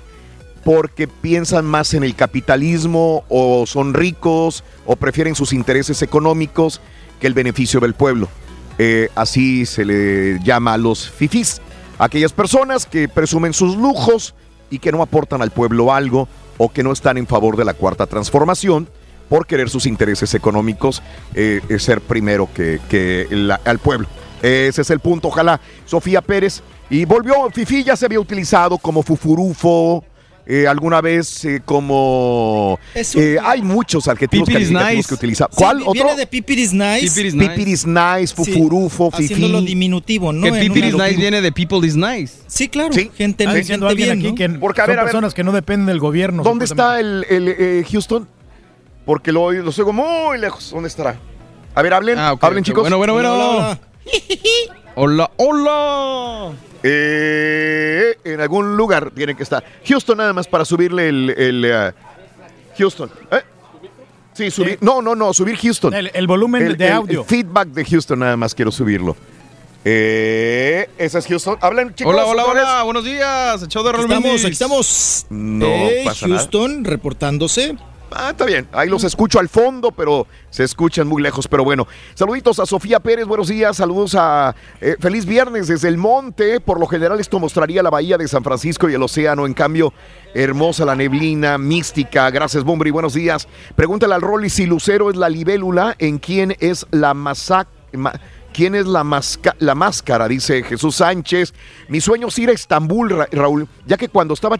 [0.62, 6.82] porque piensan más en el capitalismo o son ricos o prefieren sus intereses económicos
[7.20, 8.28] que el beneficio del pueblo.
[8.76, 11.62] Eh, así se le llama a los fifís,
[11.98, 14.34] aquellas personas que presumen sus lujos
[14.68, 16.28] y que no aportan al pueblo algo
[16.58, 18.86] o que no están en favor de la cuarta transformación
[19.30, 21.02] por querer sus intereses económicos
[21.34, 23.26] eh, eh, ser primero que, que
[23.64, 24.08] al pueblo.
[24.44, 25.60] Ese es el punto, ojalá.
[25.86, 26.62] Sofía Pérez.
[26.90, 30.04] Y volvió, Fifi ya se había utilizado como fufurufo,
[30.46, 32.78] eh, alguna vez eh, como...
[32.94, 35.08] eh, hay muchos adjetivos Pipiris calificativos nice.
[35.08, 35.48] que utiliza.
[35.50, 35.92] Sí, ¿Cuál otro?
[35.94, 37.06] Viene de pipiris nice.
[37.08, 37.48] Pipiris nice.
[37.50, 39.68] Pipiris nice, fufurufo, Sí, Haciéndolo fifí.
[39.68, 40.52] diminutivo, ¿no?
[40.52, 42.34] Que pipiris nice viene de people is nice.
[42.46, 42.92] Sí, claro.
[42.92, 43.10] Sí.
[43.16, 44.34] Gente, gente alguien bien, aquí ¿no?
[44.34, 45.10] que Porque, a son ver, a ver.
[45.12, 46.42] personas que no dependen del gobierno.
[46.42, 48.28] ¿Dónde está el, el, eh, Houston?
[49.06, 50.70] Porque lo, lo oigo muy lejos.
[50.70, 51.16] ¿Dónde estará?
[51.74, 52.18] A ver, hablen.
[52.18, 52.66] Ah, ok, hablen, ok.
[52.66, 52.82] chicos.
[52.82, 53.34] Bueno, bueno, bueno.
[53.56, 53.80] Hola,
[54.94, 55.30] hola.
[55.36, 56.52] Hola.
[56.82, 59.64] Eh, en algún lugar tiene que estar.
[59.86, 61.30] Houston nada más para subirle el...
[61.36, 61.92] el, eh,
[62.78, 63.10] Houston.
[63.30, 63.40] ¿eh?
[64.34, 64.78] Sí, subir.
[64.80, 65.94] No, no, no, subir Houston.
[65.94, 67.20] El- el volumen de audio.
[67.20, 69.16] El feedback de Houston nada más quiero subirlo.
[69.84, 71.56] Eh, esa es Houston.
[71.60, 72.12] Hablan chicos.
[72.12, 72.82] Hola, hola, hola.
[72.84, 73.68] Buenos días.
[73.68, 75.26] Show de Raúl Estamos, aquí estamos.
[75.30, 76.40] No Eh, pasa nada.
[76.40, 77.76] Houston reportándose.
[78.16, 78.68] Ah, está bien.
[78.72, 81.48] Ahí los escucho al fondo, pero se escuchan muy lejos.
[81.48, 83.76] Pero bueno, saluditos a Sofía Pérez, buenos días.
[83.76, 86.60] Saludos a eh, Feliz Viernes desde el monte.
[86.60, 89.46] Por lo general, esto mostraría la bahía de San Francisco y el océano.
[89.46, 89.92] En cambio,
[90.32, 92.30] hermosa la neblina, mística.
[92.30, 92.92] Gracias, Bombri.
[92.92, 93.48] Buenos días.
[93.74, 97.66] Pregúntale al Rolly si Lucero es la libélula, en quién es la masac.
[97.94, 98.12] ma-
[98.54, 99.04] ¿Quién es la,
[99.58, 100.28] la máscara?
[100.28, 101.52] Dice Jesús Sánchez.
[101.88, 104.56] Mi sueño es ir a Estambul, Ra- Raúl, ya que cuando estaba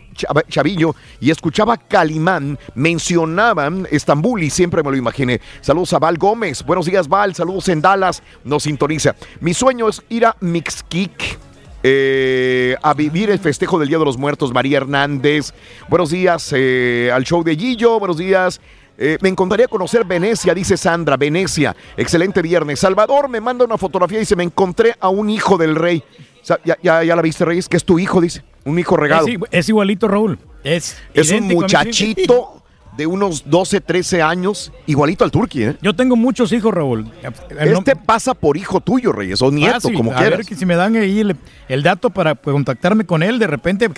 [0.49, 5.41] chavillo y escuchaba Calimán, mencionaban Estambul y siempre me lo imaginé.
[5.61, 6.65] Saludos a Val Gómez.
[6.65, 7.35] Buenos días, Val.
[7.37, 8.23] Saludos en Dallas.
[8.43, 9.15] Nos sintoniza.
[9.41, 11.39] Mi sueño es ir a Mixquic.
[11.87, 15.53] eh, a vivir el festejo del Día de los Muertos, María Hernández.
[15.91, 17.99] Buenos días eh, al show de Gillo.
[17.99, 18.59] Buenos días.
[18.97, 21.17] Eh, me encantaría conocer Venecia, dice Sandra.
[21.17, 22.79] Venecia, excelente viernes.
[22.81, 26.03] Salvador me manda una fotografía y dice: Me encontré a un hijo del rey.
[26.45, 27.69] ¿Ya, ya, ya la viste, Reyes?
[27.69, 28.45] Que es tu hijo, dice.
[28.65, 29.27] Un hijo regado.
[29.27, 30.39] Es, es igualito, Raúl.
[30.63, 32.07] Es, Es un idéntico a mí, sí.
[32.15, 32.64] muchachito
[32.97, 35.77] de unos 12, 13 años, igualito al Turqui, ¿eh?
[35.83, 37.11] Yo tengo muchos hijos, Raúl.
[37.59, 39.95] El Este pasa por hijo tuyo, Reyes, o nieto, Fácil.
[39.97, 40.39] como a quieras.
[40.39, 41.37] ver que si me dan ahí el,
[41.69, 43.89] el dato para contactarme con él, de repente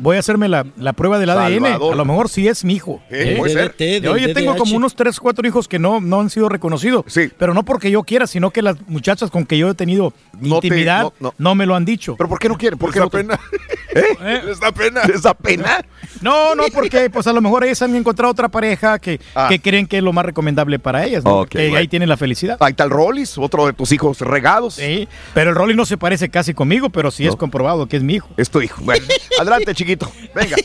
[0.00, 1.62] voy a hacerme la, la prueba del ADN.
[1.62, 1.92] Salvador.
[1.94, 3.00] A lo mejor sí es mi hijo.
[3.10, 3.74] Eh, puede ser.
[3.76, 7.04] De- del Oye, tengo como unos 3, 4 hijos que no, no han sido reconocidos.
[7.38, 10.60] Pero no porque yo quiera, sino que las muchachas con que yo he tenido No
[10.60, 11.54] te- intimidad no, no, no.
[11.54, 12.14] me lo han dicho.
[12.16, 12.78] ¿Pero por qué no quieren?
[12.78, 13.38] ¿Por qué no pena.
[13.94, 14.42] ¿Eh?
[14.44, 15.02] ¿Les da pena?
[15.06, 15.84] ¿Les da pena?
[16.20, 19.46] No, no, porque pues a lo mejor ellas han encontrado otra pareja que, Ah.
[19.48, 21.24] que creen que es lo más recomendable para ellas.
[21.24, 21.40] ¿no?
[21.40, 21.76] Ok, que bueno.
[21.78, 22.56] ahí tienen la felicidad.
[22.60, 24.74] Ahí está el Rollis, otro de tus hijos regados.
[24.74, 28.02] Sí, pero el Rolly no se parece casi conmigo, pero sí es comprobado que es
[28.02, 28.28] mi hijo.
[28.36, 28.80] Es tu hijo.
[28.84, 29.04] Bueno,
[29.40, 30.10] adelante, chiquito.
[30.34, 30.56] Venga.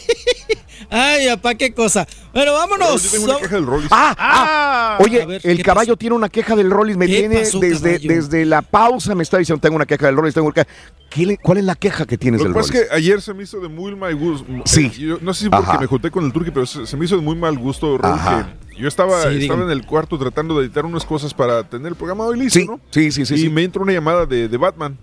[0.89, 2.07] Ay, papá, qué cosa.
[2.33, 3.03] Bueno, vámonos.
[3.03, 6.29] Yo tengo una queja del Ah, ah, Oye, A ver, el ¿qué caballo tiene una
[6.29, 6.97] queja del Rollis.
[6.97, 8.13] Me ¿Qué tiene pasó, desde, caballo?
[8.15, 10.67] desde la pausa, me está diciendo, tengo una queja del Rollis, tengo una queja.
[11.09, 12.83] ¿Qué le- ¿Cuál es la queja que tienes Lo que del pasa Rollis?
[12.83, 14.45] es que ayer se me hizo de muy mal gusto.
[14.65, 14.85] Sí.
[14.95, 15.79] Eh, yo no sé si porque Ajá.
[15.79, 18.81] me junté con el turqui, pero se, se me hizo de muy mal gusto, que
[18.81, 21.95] yo estaba, Sí, estaba en el cuarto tratando de editar unas cosas para tener el
[21.95, 22.79] programa hoy listo, Sí, ¿no?
[22.91, 23.49] sí, sí, sí, Y sí.
[23.49, 24.97] me entra una llamada de, de Batman.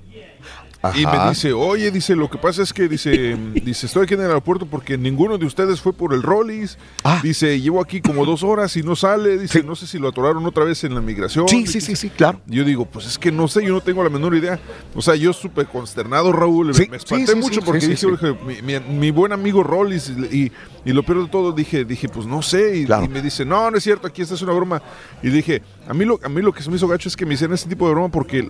[0.94, 1.24] Y Ajá.
[1.24, 4.26] me dice, oye, dice, lo que pasa es que, dice, dice, estoy aquí en el
[4.26, 6.78] aeropuerto porque ninguno de ustedes fue por el Rollis.
[7.02, 7.18] Ah.
[7.22, 9.38] Dice, llevo aquí como dos horas y no sale.
[9.38, 11.48] Dice, no sé si lo atoraron otra vez en la migración.
[11.48, 12.40] Sí, sí, sí, sí, claro.
[12.46, 14.60] Yo digo, pues es que no sé, yo no tengo la menor idea.
[14.94, 16.74] O sea, yo supe consternado, Raúl.
[16.74, 18.06] Sí, me espanté sí, mucho porque dije, sí.
[18.06, 20.10] "Oye, mi, mi- mi buen amigo Rollis.
[20.30, 20.52] Y,
[20.84, 22.76] y lo peor de todo, dije, dije pues no sé.
[22.78, 24.80] Y, y me dice, no, no es cierto, aquí esta es una broma.
[25.22, 27.26] Y dije, a mí lo, a mí lo que se me hizo gacho es que
[27.26, 28.48] me hicieran ese tipo de broma porque,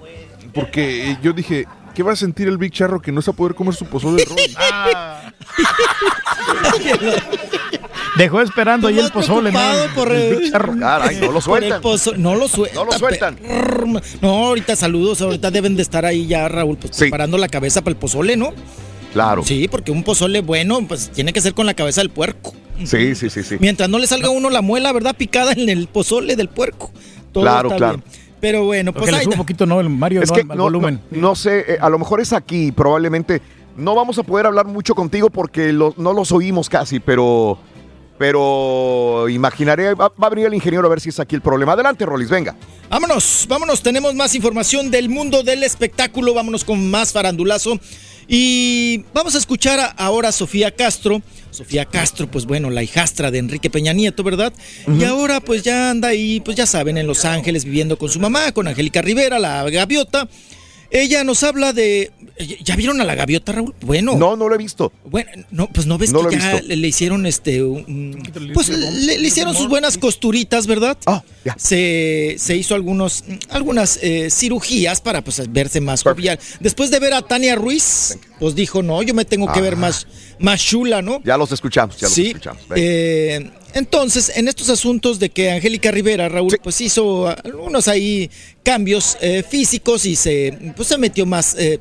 [0.54, 3.36] porque yo dije, ¿qué va a sentir el Big Charro que no se va a
[3.38, 4.56] poder comer su pozole de Rollis?
[8.16, 9.60] Dejó esperando ahí el pozole, ¿no?
[9.94, 10.74] por El el- Big Charro.
[10.78, 12.22] Caray, no lo Por el sueltan.
[12.22, 12.76] no lo sueltan.
[12.76, 13.38] No lo sueltan.
[14.22, 15.20] No, ahorita saludos.
[15.20, 18.52] Ahorita deben de estar ahí ya, Raúl, pues preparando la cabeza para el pozole, ¿no?
[19.12, 19.42] Claro.
[19.44, 22.54] Sí, porque un pozole bueno, pues tiene que ser con la cabeza del puerco.
[22.84, 23.56] Sí, sí, sí, sí.
[23.60, 25.16] Mientras no le salga a uno la muela, ¿verdad?
[25.16, 26.90] Picada en el pozole del puerco.
[27.32, 27.98] Todo Claro, está claro.
[27.98, 28.25] bien.
[28.40, 29.80] Pero bueno, pues ahí un poquito, ¿no?
[29.80, 30.34] El Mario, Es ¿no?
[30.34, 31.00] que al no, volumen.
[31.10, 33.40] no- no sé, eh, a lo mejor es aquí, probablemente
[33.76, 37.58] no vamos a poder hablar mucho contigo porque lo- no los oímos casi, pero
[38.18, 41.72] pero imaginaré, va, va a venir el ingeniero a ver si es aquí el problema.
[41.72, 42.56] Adelante, Rolis, venga.
[42.88, 47.78] Vámonos, vámonos, tenemos más información del mundo del espectáculo, vámonos con más farandulazo.
[48.28, 51.22] Y vamos a escuchar ahora a Sofía Castro.
[51.50, 54.52] Sofía Castro, pues bueno, la hijastra de Enrique Peña Nieto, ¿verdad?
[54.88, 58.20] Y ahora pues ya anda ahí, pues ya saben, en Los Ángeles viviendo con su
[58.20, 60.28] mamá, con Angélica Rivera, la gaviota.
[60.90, 62.10] Ella nos habla de...
[62.62, 63.74] ¿Ya vieron a la gaviota, Raúl?
[63.80, 64.14] Bueno.
[64.16, 64.92] No, no lo he visto.
[65.04, 67.62] Bueno, no, pues no ves No que ya le, le hicieron este...
[67.62, 68.22] un-
[68.54, 70.96] pues le, le hicieron sus buenas costuritas, ¿verdad?
[71.56, 76.38] Se, se hizo algunos, algunas eh, cirugías para pues verse más jovial.
[76.60, 79.76] Después de ver a Tania Ruiz, pues dijo, no, yo me tengo que ver Ah.
[79.76, 80.06] más,
[80.38, 81.22] más chula, ¿no?
[81.24, 82.62] Ya los escuchamos, ya los Sí, escuchamos.
[82.74, 88.30] Eh, entonces, en estos asuntos de que Angélica Rivera, Raúl, pues hizo algunos ahí
[88.62, 91.78] cambios eh, físicos y se, pues, se metió más, eh,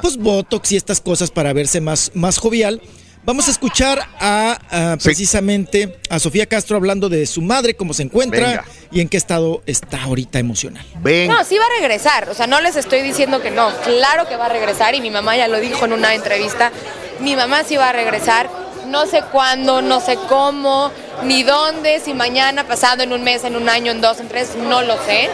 [0.00, 2.80] pues, botox y estas cosas para verse más, más jovial.
[3.26, 8.04] Vamos a escuchar a, a, precisamente a Sofía Castro hablando de su madre, cómo se
[8.04, 8.64] encuentra Venga.
[8.90, 10.86] y en qué estado está ahorita emocional.
[10.94, 12.30] No, sí va a regresar.
[12.30, 13.70] O sea, no les estoy diciendo que no.
[13.84, 16.72] Claro que va a regresar y mi mamá ya lo dijo en una entrevista.
[17.20, 18.63] Mi mamá sí va a regresar.
[18.94, 20.88] No sé cuándo, no sé cómo,
[21.24, 24.54] ni dónde, si mañana, pasado, en un mes, en un año, en dos, en tres,
[24.54, 25.28] no lo sé.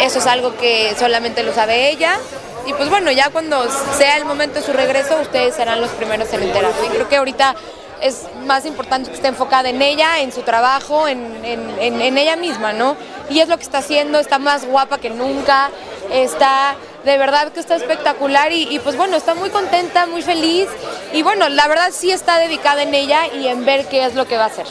[0.00, 2.18] Eso es algo que solamente lo sabe ella.
[2.66, 3.64] Y pues bueno, ya cuando
[3.96, 6.84] sea el momento de su regreso, ustedes serán los primeros en enterarse.
[6.84, 7.54] Y creo que ahorita
[8.02, 12.72] es más importante que esté enfocada en ella, en su trabajo, en, en- ella misma,
[12.72, 12.96] ¿no?
[13.30, 15.70] Y es lo que está haciendo, está más guapa que nunca,
[16.10, 16.74] está
[17.06, 20.66] de verdad que está espectacular y, y, pues bueno, está muy contenta, muy feliz
[21.14, 24.26] y bueno, la verdad sí está dedicada en ella y en ver qué es lo
[24.26, 24.66] que va a hacer.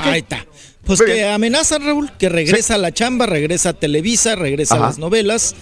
[0.00, 0.44] Ahí está.
[0.84, 4.84] Pues que amenaza, Raúl, que regresa a la chamba, regresa a Televisa, regresa Ajá.
[4.84, 5.54] a las novelas.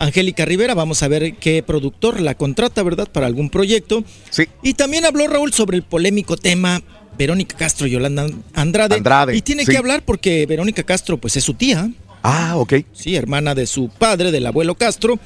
[0.00, 3.08] Angélica Rivera, vamos a ver qué productor la contrata, ¿verdad?
[3.10, 4.04] Para algún proyecto.
[4.30, 4.46] Sí.
[4.62, 6.82] Y también habló Raúl sobre el polémico tema
[7.16, 8.94] Verónica Castro y Yolanda Andrade.
[8.94, 9.72] Andrade, Y tiene sí.
[9.72, 11.90] que hablar porque Verónica Castro, pues es su tía.
[12.22, 12.74] Ah, ok.
[12.92, 15.18] Sí, hermana de su padre, del abuelo Castro.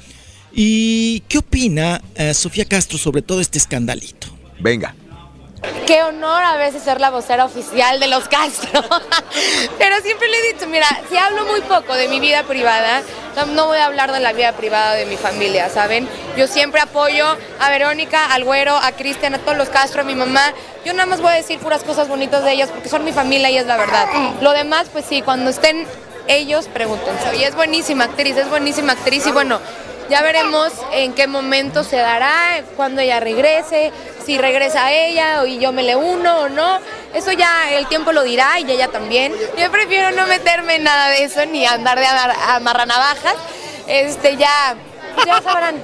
[0.51, 4.27] ¿Y qué opina eh, Sofía Castro sobre todo este escandalito?
[4.59, 4.95] Venga.
[5.87, 8.83] Qué honor a veces ser la vocera oficial de los Castro.
[9.79, 13.01] Pero siempre le he dicho, mira, si hablo muy poco de mi vida privada,
[13.37, 16.07] no- no voy a hablar de la vida privada de mi familia, ¿saben?
[16.37, 17.25] Yo siempre apoyo
[17.61, 20.53] a Verónica, al güero, a Cristian, a todos los Castro, a mi mamá.
[20.85, 23.49] Yo nada más voy a decir puras cosas bonitas de ellas porque son mi familia
[23.49, 24.07] y es la verdad.
[24.41, 25.87] Lo demás, pues sí, cuando estén
[26.27, 27.35] ellos, pregúntense.
[27.37, 29.59] Y es buenísima actriz, es buenísima actriz y bueno,
[30.09, 33.91] ya veremos en qué momento se dará, cuando ella regrese,
[34.25, 36.79] si regresa ella o y yo me le uno o no.
[37.13, 39.33] Eso ya el tiempo lo dirá y ella también.
[39.57, 43.35] Yo prefiero no meterme en nada de eso ni andar de amar- amarranavajas.
[43.87, 44.75] Este ya,
[45.25, 45.75] ya sabrán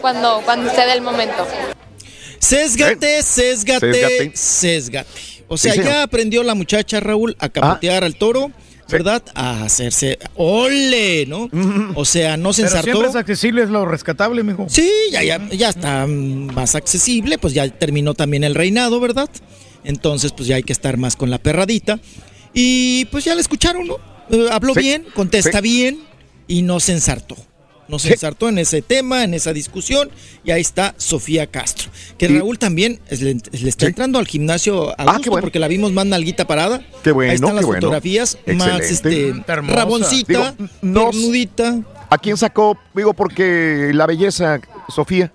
[0.00, 1.46] cuando, cuando se dé el momento.
[2.38, 4.32] Sesgate, sesgate, Sésgate.
[4.36, 5.10] sesgate.
[5.48, 8.50] O sea, Sí, ya aprendió la muchacha Raúl a capotear al toro,
[8.90, 9.22] ¿verdad?
[9.34, 11.48] A hacerse ole, ¿no?
[11.94, 12.90] O sea, no se Pero ensartó.
[12.92, 14.66] siempre es accesible, es lo rescatable, mijo.
[14.68, 19.28] Sí, ya, ya, ya está más accesible, pues ya terminó también el reinado, ¿verdad?
[19.84, 22.00] Entonces, pues ya hay que estar más con la perradita.
[22.54, 23.96] Y pues ya la escucharon, ¿no?
[24.30, 25.62] Eh, habló Sí, bien, contesta sí.
[25.62, 26.00] bien
[26.46, 27.36] y no se ensartó.
[27.88, 30.10] No se ensartó en ese tema, en esa discusión.
[30.44, 31.90] Y ahí está Sofía Castro.
[32.18, 35.42] Que Raúl también es- le, le está entrando al gimnasio a gusto qué bueno.
[35.42, 36.82] porque la vimos más nalguita parada.
[37.02, 37.80] Qué bueno, Ahí están qué las bueno.
[37.80, 41.80] fotografías más este, raboncita, Digo, no- ternudita.
[42.10, 42.78] ¿A quién sacó?
[42.94, 44.60] Digo, porque la belleza,
[44.94, 45.32] Sofía.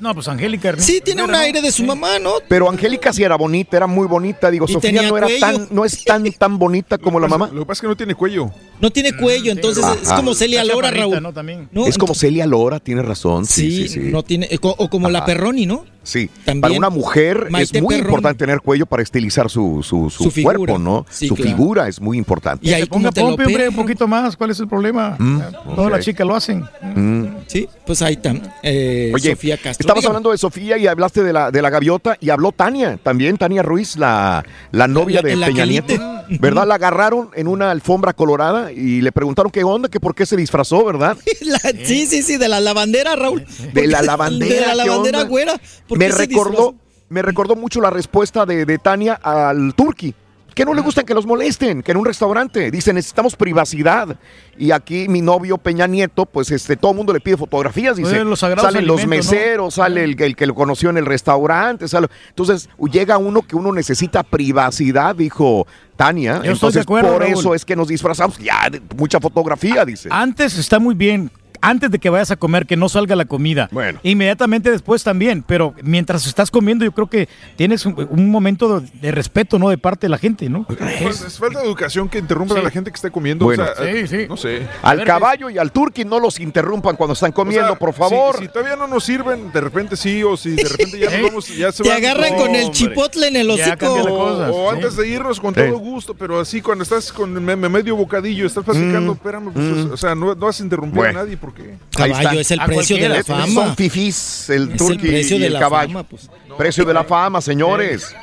[0.00, 0.74] No, pues Angélica.
[0.78, 2.34] Sí, tiene un aire de su mamá, ¿no?
[2.48, 4.50] Pero Angélica sí era bonita, era muy bonita.
[4.50, 5.40] Digo, Y Sofía no era cuello.
[5.40, 7.50] tan, no es tan, tan bonita como la mamá.
[7.52, 8.50] Lo que pasa es que no tiene cuello.
[8.80, 11.22] No tiene cuello, entonces es como Celia Lora, Raúl.
[11.22, 11.32] ¿no?
[11.32, 11.68] También.
[11.70, 11.86] ¿no?
[11.86, 13.44] es como Celia Lora, tiene razón.
[13.44, 14.00] Sí, Sí, sí, sí.
[14.10, 15.24] no tiene, o como la.
[15.24, 15.84] Perroni, ¿no?
[16.02, 20.08] Sí, También para una mujer Maite es muy importante tener cuello para estilizar su, su,
[20.10, 20.56] su Su figura.
[20.56, 21.04] cuerpo, ¿no?
[21.10, 21.50] Sí, su claro.
[21.50, 22.66] figura es muy importante.
[22.66, 24.36] Y ahí Que ponga como te lo pompe, hombre, un poquito más.
[24.36, 25.16] ¿Cuál es el problema?
[25.18, 25.40] Mm,
[25.76, 26.64] Todas las chicas lo hacen.
[26.94, 27.24] Mm.
[27.46, 28.34] Sí, pues ahí está.
[28.62, 29.82] eh, Oye, Sofía Castro.
[29.84, 30.06] estabas Dígame.
[30.08, 33.62] hablando de Sofía y hablaste de la, de la gaviota y habló Tania, también Tania
[33.62, 35.66] Ruiz, la, la novia La- de la Peña.
[35.66, 35.94] Nieto.
[36.40, 36.64] ¿Verdad?
[36.66, 40.36] La agarraron en una alfombra colorada y le preguntaron qué onda, que por qué se
[40.36, 41.16] disfrazó, ¿verdad?
[41.42, 43.44] La- sí, sí, sí, de la lavandera, Raúl.
[43.74, 44.54] De la lavandera.
[44.70, 45.28] De la ¿qué lavandera onda?
[45.28, 45.60] güera.
[45.90, 46.74] ¿Por Me recordó,
[47.10, 50.14] me recordó mucho la respuesta de, de Tania al Turqui.
[50.54, 54.16] Que no le gustan que los molesten, que en un restaurante dicen necesitamos privacidad.
[54.58, 57.96] Y aquí mi novio Peña Nieto, pues este, todo el mundo le pide fotografías.
[57.96, 61.86] Dice, Pues, los salen los meseros, sale el, el que lo conoció en el restaurante.
[61.86, 66.40] sale- Entonces llega uno que uno necesita privacidad, dijo Tania.
[66.44, 67.32] Yo Entonces acuerdo, por Raúl.
[67.38, 68.36] eso es que nos disfrazamos.
[68.38, 70.08] Ya, mucha fotografía, dice.
[70.10, 71.30] Antes está muy bien.
[71.62, 73.68] Antes de que vayas a comer, que no salga la comida.
[73.72, 73.98] Bueno.
[74.02, 75.42] Inmediatamente después también.
[75.46, 79.68] Pero mientras estás comiendo, yo creo que tienes un, un momento de, de respeto, ¿no?
[79.68, 80.64] De parte de la gente, ¿no?
[80.64, 83.44] Pues es falta de educación que interrumpa a la gente que esté comiendo.
[83.44, 83.64] Bueno.
[83.64, 84.26] o sea, Sí, sí.
[84.28, 84.66] No sé.
[84.82, 88.36] Al caballo y al turqui no los interrumpan cuando están comiendo, O sea, por favor.
[88.36, 91.22] Si, si todavía no nos sirven, de repente sí, o si de repente ya nos
[91.30, 91.98] vamos, ya se Te van.
[91.98, 92.78] agarran No, con el hombre.
[92.78, 93.76] chipotle en el hocico.
[93.76, 94.50] cambia la cosa.
[94.50, 94.76] O sí.
[94.76, 95.60] antes de irnos con Sí.
[95.60, 99.16] todo gusto, pero así cuando estás con me- me- medio bocadillo, estás platicando, Mm.
[99.16, 99.92] espérame, pues, Mm.
[99.92, 101.18] o sea, no, no vas a interrumpir Bueno.
[101.20, 101.49] a nadie porque...
[101.90, 103.46] Caballo, es el precio de la fama.
[103.46, 105.88] Son fifís, el Es el turqui precio y de el la caballo.
[105.88, 106.30] fama, pues.
[106.56, 108.14] Precio de la fama, señores.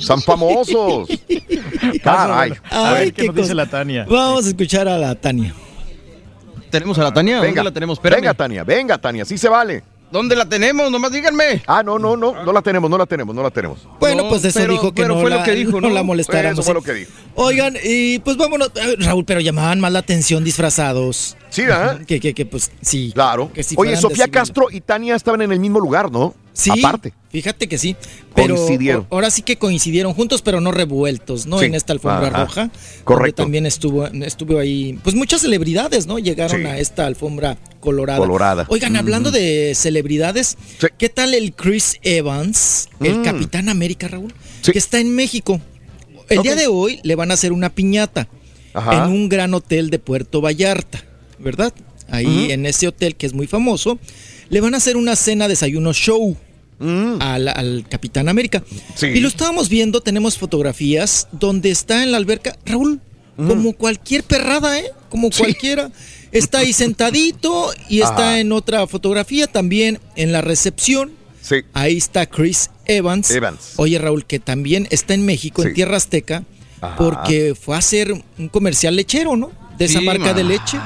[0.00, 1.08] Son famosos.
[2.02, 2.52] Caray.
[2.70, 4.06] A ver qué nos dice la Tania.
[4.08, 5.54] Vamos a escuchar a la Tania.
[6.70, 7.36] ¿Tenemos a la Tania?
[7.40, 8.02] Venga, ¿Dónde la tenemos?
[8.02, 9.82] Venga, Tania, venga, Tania, sí se vale.
[10.10, 10.90] ¿Dónde la tenemos?
[10.90, 11.62] Nomás díganme.
[11.66, 13.86] Ah, no, no, no, no la tenemos, no la tenemos, no la tenemos.
[14.00, 15.88] Bueno, No, pues eso pero- dijo que pero no, fue lo la, que dijo, no
[15.88, 15.94] ¿no?
[15.94, 16.58] la molestáramos.
[16.58, 17.10] Eso fue lo que dijo.
[17.34, 18.70] Oigan, y pues vámonos.
[18.74, 21.36] Eh, Raúl, pero llamaban más la atención disfrazados.
[21.50, 22.00] Sí, ¿verdad?
[22.06, 23.10] Que, que, que pues sí.
[23.14, 23.50] Claro.
[23.52, 24.28] Que si Oye, Sofía.
[24.28, 26.34] Castro y Tania estaban en el mismo lugar, ¿no?
[26.60, 27.12] Sí, Aparte.
[27.30, 27.94] fíjate que sí.
[28.34, 29.06] Pero Coincidieron.
[29.10, 31.60] ahora sí que coincidieron juntos, pero no revueltos, ¿no?
[31.60, 31.66] Sí.
[31.66, 32.44] En esta alfombra Ajá.
[32.46, 32.70] roja.
[33.04, 33.44] Correcto.
[33.44, 36.18] También estuvo, estuvo ahí, pues muchas celebridades, ¿no?
[36.18, 36.66] Llegaron Sí.
[36.66, 38.18] a esta alfombra colorada.
[38.18, 38.66] Colorada.
[38.70, 40.88] Oigan, hablando de celebridades, Sí.
[40.98, 43.22] ¿qué tal el Chris Evans, el Mm.
[43.24, 44.34] Capitán América, Raúl?
[44.62, 44.72] Sí.
[44.72, 45.60] Que está en México.
[46.28, 48.26] El día de hoy le van a hacer una piñata
[48.74, 49.04] Ajá.
[49.06, 51.04] en un gran hotel de Puerto Vallarta,
[51.38, 51.72] ¿verdad?
[52.10, 53.98] Ahí en ese hotel que es muy famoso,
[54.50, 56.36] le van a hacer una cena desayuno show.
[56.80, 58.62] Al, al Capitán América.
[59.02, 63.00] Y lo estábamos viendo, tenemos fotografías donde está en la alberca, Raúl,
[63.36, 64.90] como cualquier perrada, ¿eh?
[65.08, 65.90] Como cualquiera.
[66.32, 68.40] Está ahí sentadito y está Ajá.
[68.40, 71.12] en otra fotografía también en la recepción.
[71.72, 73.30] Ahí está Chris Evans.
[73.30, 73.72] Evans.
[73.76, 76.44] Oye, Raúl, que también está en México, en Tierra Azteca,
[76.80, 76.96] Ajá.
[76.96, 79.50] porque fue a hacer un comercial lechero, ¿no?
[79.78, 80.78] De esa Sí, marca de leche.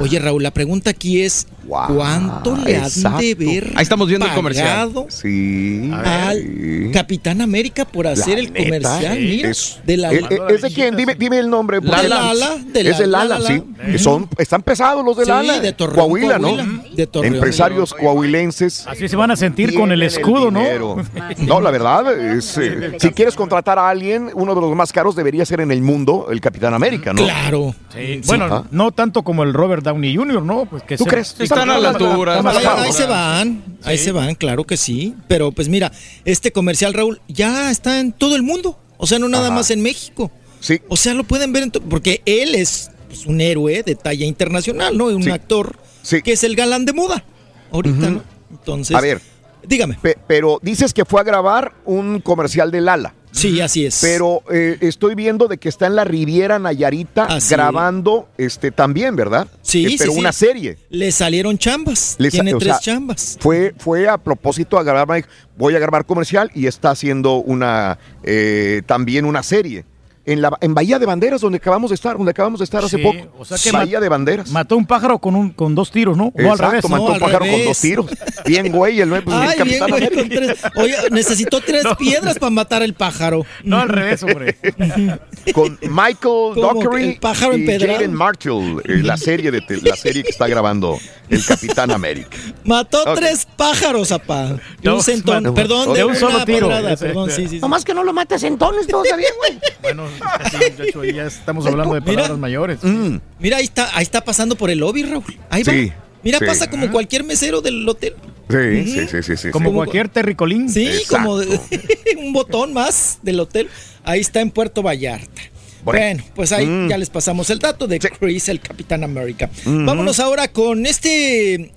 [0.00, 4.32] Oye, Raúl, la pregunta aquí es, ¿cuánto le han de ver Ahí estamos viendo el
[4.32, 4.92] comercial.
[5.08, 5.90] Sí.
[5.92, 9.16] al Capitán América por hacer el neta, comercial?
[9.16, 9.20] ¿eh?
[9.20, 10.96] Mira, Es- de la ¿Es, es de quién?
[10.96, 11.80] Dime, dime el nombre.
[11.80, 12.32] Lala,
[12.72, 13.48] de la- es de Lala, Lala.
[13.48, 13.98] sí.
[13.98, 15.60] Son, están pesados los de Sí, Lala.
[15.60, 16.48] de Torreón, Coahuila, ¿no?
[16.56, 16.82] Coahuila.
[16.94, 17.34] De Torreón.
[17.34, 18.86] Empresarios coahuilenses.
[18.86, 20.62] Así se van a sentir con el escudo, ¿no?
[21.38, 25.14] No, la verdad, es, eh, si quieres contratar a alguien, uno de los más caros
[25.16, 27.22] debería ser en el mundo el Capitán América, ¿no?
[27.22, 27.74] Claro.
[27.92, 28.64] Sí, Bueno, Ah.
[28.70, 30.64] no tanto como el Robert Downey Jr., ¿no?
[30.66, 31.34] Pues que ¿Tú crees?
[31.54, 32.40] Están a la altura.
[32.82, 35.14] Ahí, se van, ahí se van, claro que sí.
[35.28, 35.90] Pero pues mira,
[36.24, 38.78] este comercial, Raúl, ya está en todo el mundo.
[38.96, 39.54] O sea, no nada Ajá.
[39.56, 40.30] más en México.
[40.60, 40.80] Sí.
[40.88, 44.96] O sea, lo pueden ver en porque él es pues, un héroe de talla internacional,
[44.96, 45.06] ¿no?
[45.06, 45.30] Un Sí.
[45.30, 46.22] actor Sí.
[46.22, 47.24] que es el galán de moda.
[47.72, 48.22] Ahorita, ¿no?
[48.50, 49.20] Entonces, A ver.
[49.66, 49.98] dígame.
[50.00, 53.14] Pe- pero dices que fue a grabar un comercial de Lala.
[53.34, 53.98] Sí, así es.
[54.00, 57.52] Pero eh, estoy viendo de que está en la Riviera Nayarita Así.
[57.52, 59.48] grabando este también, ¿verdad?
[59.60, 60.18] Sí, Eh, pero sí.
[60.20, 60.78] una serie.
[60.88, 62.14] Le salieron chambas.
[62.18, 63.36] Le Tiene tres sea, chambas.
[63.40, 65.24] Fue, fue a propósito a grabar,
[65.56, 69.84] voy a grabar comercial y está haciendo una eh, también una serie.
[70.26, 72.98] En, la, en Bahía de Banderas, donde acabamos de estar, donde acabamos de estar hace
[72.98, 73.18] poco.
[73.38, 74.50] o sea que Bahía de Banderas.
[74.50, 76.32] Mató un pájaro con, un, con dos tiros, ¿no?
[76.34, 76.90] No al Exacto, revés.
[76.90, 78.06] mató No, un pájaro con dos tiros.
[78.46, 80.20] Bien, güey, el, el Ay, bien, Capitán güey, América.
[80.20, 80.58] con tres.
[80.76, 83.44] Oye, necesitó tres piedras para matar el pájaro.
[83.64, 84.56] No al revés, hombre.
[85.54, 87.66] con Michael Dockery el pájaro y.
[87.66, 92.36] Jaden Marshall, eh, la serie de la serie que está grabando el Capitán América.
[92.64, 94.56] Mató tres pájaros, apá.
[94.80, 95.54] De un centón.
[95.54, 96.68] Perdón, De de, un una solo tiro.
[96.68, 97.48] Perdón, sí, sí.
[97.48, 97.58] sí.
[97.60, 99.58] Nomás que no lo mates en tones, todo está bien, güey.
[99.82, 102.14] Bueno, muchacho, ahí ya estamos hablando de Mira.
[102.14, 102.78] palabras mayores.
[102.82, 105.24] Mm, Mira, ahí está, ahí está pasando por el lobby, Raúl.
[105.50, 105.94] Ahí Sí, va.
[106.22, 106.44] Mira, sí.
[106.46, 108.14] pasa como cualquier mesero del hotel.
[108.48, 109.50] sí, sí, sí, sí, sí.
[109.50, 109.74] Como sí.
[109.74, 110.70] cualquier terricolín.
[110.70, 111.16] Sí, Exacto.
[111.16, 111.60] como de-
[112.18, 113.68] un botón más del hotel.
[114.04, 115.42] Ahí está en Puerto Vallarta.
[115.84, 116.00] Bueno.
[116.00, 116.88] Bueno, pues ahí Mm.
[116.88, 119.50] ya les pasamos el dato de Chris, el Capitán América.
[119.66, 119.84] Ujú.
[119.84, 121.72] Vámonos ahora con este.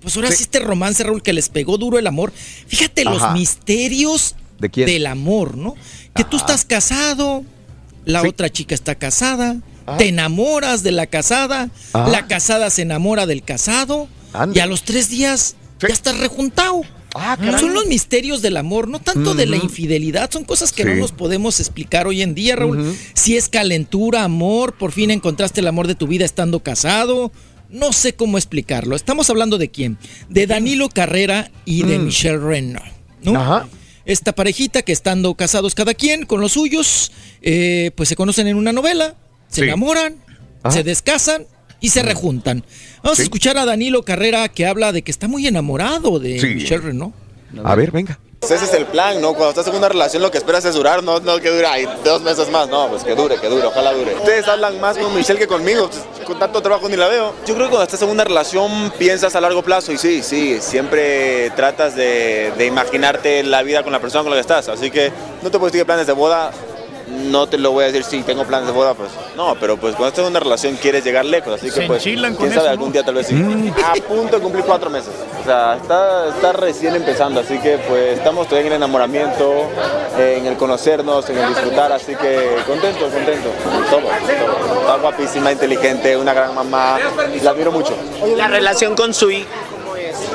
[0.00, 0.36] Pues ahora sí.
[0.38, 0.42] Sí.
[0.44, 2.32] este romance, Raúl, que les pegó duro el amor.
[2.68, 4.86] Fíjate los misterios ¿De quién?
[4.86, 5.74] del amor, ¿no?
[6.14, 7.44] Que tú estás casado,
[8.04, 8.28] la Sí.
[8.28, 9.56] otra chica está casada,
[9.86, 9.96] Ah.
[9.96, 12.08] te enamoras de la casada, Ah.
[12.10, 14.58] la casada se enamora del casado, Ande.
[14.58, 15.86] y a los tres días Sí.
[15.88, 16.82] ya estás rejuntado.
[17.14, 17.36] Ah.
[17.60, 20.88] Son los misterios del amor, no tanto de la infidelidad, son cosas que Sí.
[20.88, 22.96] no nos podemos explicar hoy en día, Raúl.
[23.14, 27.30] Si es calentura, amor, por fin encontraste el amor de tu vida estando casado.
[27.68, 28.96] No sé cómo explicarlo.
[28.96, 29.98] Estamos hablando de quién?
[30.30, 32.04] De Danilo Carrera y de Mm.
[32.06, 32.80] Michelle Reno.
[33.22, 33.38] ¿no?
[33.40, 33.68] Ajá.
[34.04, 38.56] Esta parejita que estando casados cada quien con los suyos, eh, pues se conocen en
[38.56, 39.14] una novela,
[39.48, 39.66] se Sí.
[39.68, 40.16] enamoran,
[40.62, 40.74] Ajá.
[40.74, 41.46] se descasan
[41.80, 42.64] y se rejuntan.
[43.02, 46.46] Vamos a escuchar a Danilo Carrera que habla de que está muy enamorado de Sí.
[46.48, 47.12] Michelle Reno.
[47.64, 48.18] A ver, venga.
[48.42, 49.34] Ese es el plan, ¿no?
[49.34, 51.88] Cuando estás en una relación lo que esperas es durar, no, no que dure ahí
[52.04, 54.16] dos meses más, no, pues que dure, que dure, ojalá dure.
[54.16, 57.34] Ustedes hablan más con Michelle que conmigo, pues, con tanto trabajo ni la veo.
[57.46, 60.58] Yo creo que cuando estás en una relación piensas a largo plazo y sí, sí,
[60.60, 65.12] siempre tratas de, imaginarte la vida con la persona con la que estás, así que
[65.40, 66.50] no te puedes decir planes de boda,
[67.12, 69.94] no te lo voy a decir si tengo planes de boda, pues no, pero pues
[69.94, 72.68] cuando estás en una relación quieres llegar lejos, así Se que pues quién sabe, eso,
[72.68, 72.92] algún ¿no?
[72.92, 73.34] día tal vez sí.
[73.84, 78.18] A punto de cumplir cuatro meses, o sea, está, está recién empezando, así que pues
[78.18, 79.66] estamos todavía en el enamoramiento,
[80.18, 83.48] en el conocernos, en el disfrutar, así que contento, contento,
[83.90, 84.12] todo, todo.
[84.80, 86.98] Está guapísima, inteligente, una gran mamá,
[87.42, 87.94] la admiro mucho.
[88.36, 89.48] La relación con su hijo.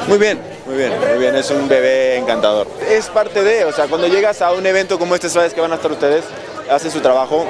[0.07, 2.67] Muy bien, muy bien, muy bien, es un bebé encantador.
[2.89, 5.71] Es parte de, o sea, cuando llegas a un evento como este, sabes que van
[5.71, 6.23] a estar ustedes,
[6.69, 7.45] hacen su trabajo,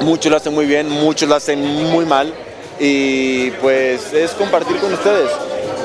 [0.00, 2.32] muchos lo hacen muy bien, muchos lo hacen muy mal
[2.78, 5.30] y pues es compartir con ustedes.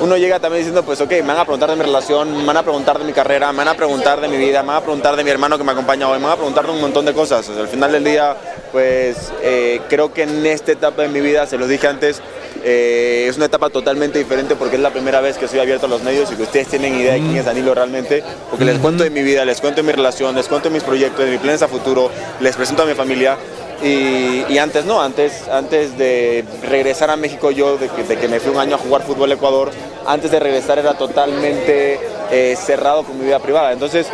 [0.02, 2.58] Uno llega también diciendo, pues ok, me van a preguntar de mi relación, me van
[2.58, 4.82] a preguntar de mi carrera, me van a preguntar de mi vida, me van a
[4.82, 7.06] preguntar de mi hermano que me acompaña hoy, me van a preguntar de un montón
[7.06, 7.50] de cosas.
[7.50, 8.36] Al final del día,
[8.74, 12.22] pues eh, creo que en esta etapa de mi vida, se los dije antes,
[12.64, 15.90] eh, es una etapa totalmente diferente porque es la primera vez que soy abierto a
[15.90, 19.04] los medios y que ustedes tienen idea de quién es Danilo realmente, porque les cuento
[19.04, 21.40] de mi vida, les cuento de mi relación, les cuento de mis proyectos, de mis
[21.40, 22.10] planes a futuro,
[22.40, 23.38] les presento a mi familia.
[23.84, 28.28] Y, y antes no, antes, antes de regresar a México yo, de que, de que
[28.30, 29.72] me fui un año a jugar fútbol a Ecuador,
[30.06, 32.00] antes de regresar era totalmente
[32.32, 33.72] eh, cerrado con mi vida privada.
[33.74, 34.08] Entonces,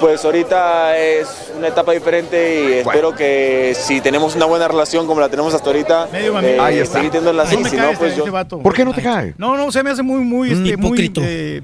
[0.00, 1.26] pues ahorita es
[1.56, 5.66] una etapa diferente y espero que si tenemos una buena relación como la tenemos hasta
[5.68, 6.98] ahorita, eh, Ahí está.
[6.98, 8.24] seguir teniendo así, No me si cae no, este- pues yo...
[8.38, 8.56] este.
[8.58, 9.34] ¿Por qué no te cae?
[9.38, 11.62] No, no, se me hace muy, muy, este, muy, eh,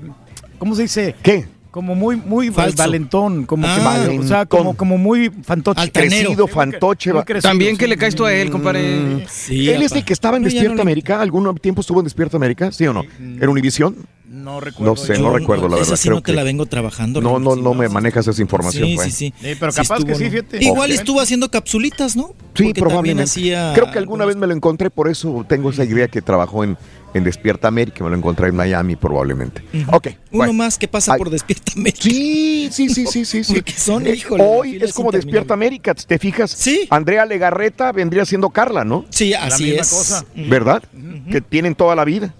[0.59, 1.15] ¿cómo se dice?
[1.23, 1.47] ¿Qué?
[1.73, 2.77] Como muy, muy Falso.
[2.77, 4.05] valentón, como Ah.
[4.07, 5.91] que, o sea, como, como muy fantoche.
[5.91, 7.11] Crecido, fantoche.
[7.41, 9.25] También que le caes tú a él, compadre.
[9.49, 11.21] Él es el que estaba en Despierta América.
[11.23, 12.71] ¿Algún tiempo estuvo en Despierta América?
[12.73, 13.03] ¿Sí o no?
[13.19, 13.97] ¿En Univisión?
[14.29, 14.93] No recuerdo.
[14.93, 15.97] No sé, Yo no recuerdo la esa verdad.
[15.97, 17.21] sí creo no te que- la vengo trabajando.
[17.21, 18.87] No, no, sí, no me manejas esa información.
[18.89, 19.15] Sí, pues.
[19.15, 19.47] sí, sí.
[19.49, 20.31] Sí, pero capaz que sí, ¿no?
[20.31, 20.65] fíjate.
[20.65, 22.35] Igual estuvo haciendo capsulitas, ¿no?
[22.55, 23.25] Sí, Porque probablemente.
[23.25, 26.65] hacía Creo que alguna vez me lo encontré, por eso tengo esa idea que trabajó
[26.65, 26.77] en,
[27.15, 28.03] en Despierta América.
[28.05, 29.63] Me lo encontré en Miami, probablemente.
[29.89, 30.09] Ok.
[30.09, 30.53] Uno bueno.
[30.55, 31.19] más que pasa Ay.
[31.19, 32.03] por Despierta América.
[32.03, 33.45] Sí, sí, sí, sí, sí.
[33.45, 33.55] sí.
[33.55, 35.11] Porque son, Eh, híjole, la Hoy es como.
[35.13, 36.51] Despierta América, ¿te fijas?
[36.51, 36.87] Sí.
[36.91, 39.05] Andrea Legarreta vendría siendo Carla, ¿no?
[39.11, 39.91] Sí, así misma es.
[39.91, 40.25] cosa.
[40.35, 40.83] ¿Verdad?
[41.31, 42.35] Que tienen toda la vida.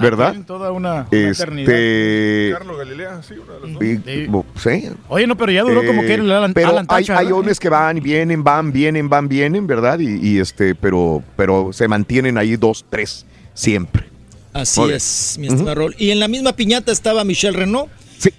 [0.00, 0.30] ¿Verdad?
[0.30, 1.70] Tienen toda una, una eternidad.
[1.74, 2.50] Este.
[2.52, 3.72] Carlos Galilea, sí, una de las
[4.04, 4.14] dos.
[4.14, 4.88] y- bo- sí.
[5.08, 7.24] Oye, no, pero ya duró como Eh, que el Alan, pero Alan hay, Thatcher, hay
[7.26, 7.38] ¿verdad?
[7.38, 9.98] hombres que van, vienen, van, vienen, van, vienen, ¿verdad?
[9.98, 13.24] Y, y, este, pero, pero se mantienen ahí dos, tres,
[13.56, 14.04] siempre.
[14.52, 15.96] Así es, mi estimado Raúl.
[15.98, 17.90] Y en la misma piñata estaba Michelle Renault.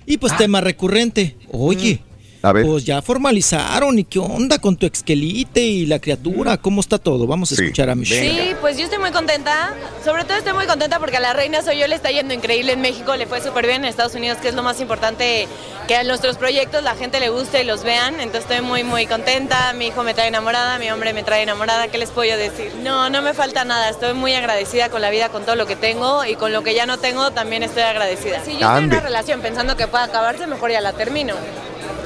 [0.05, 1.35] Y pues tema recurrente.
[1.51, 2.01] Oye,
[2.41, 2.65] A ver.
[2.65, 3.99] pues ya formalizaron.
[3.99, 6.57] ¿Y qué onda con tu exquelite y la criatura?
[6.57, 7.27] ¿Cómo está todo?
[7.27, 8.29] Vamos a escuchar a Michelle.
[8.29, 9.73] Sí, pues yo estoy muy contenta.
[10.05, 12.73] Sobre todo estoy muy contenta porque a la reina soy yo le está yendo increíble
[12.73, 15.47] en México, le fue súper bien en Estados Unidos, que es lo más importante
[15.87, 18.15] que a nuestros proyectos la gente le guste y los vean.
[18.15, 19.73] Entonces estoy muy, muy contenta.
[19.73, 21.89] Mi hijo me trae enamorada, mi hombre me trae enamorada.
[21.89, 22.73] ¿Qué les puedo yo decir?
[22.83, 23.89] No, no me falta nada.
[23.89, 26.73] Estoy muy agradecida con la vida, con todo lo que tengo y con lo que
[26.73, 28.43] ya no tengo tambiy estoy agradecida.
[28.43, 28.97] Si yo estoy en Ande.
[28.97, 31.33] una relación pensando que pueda acabarse, mejor ya la termino.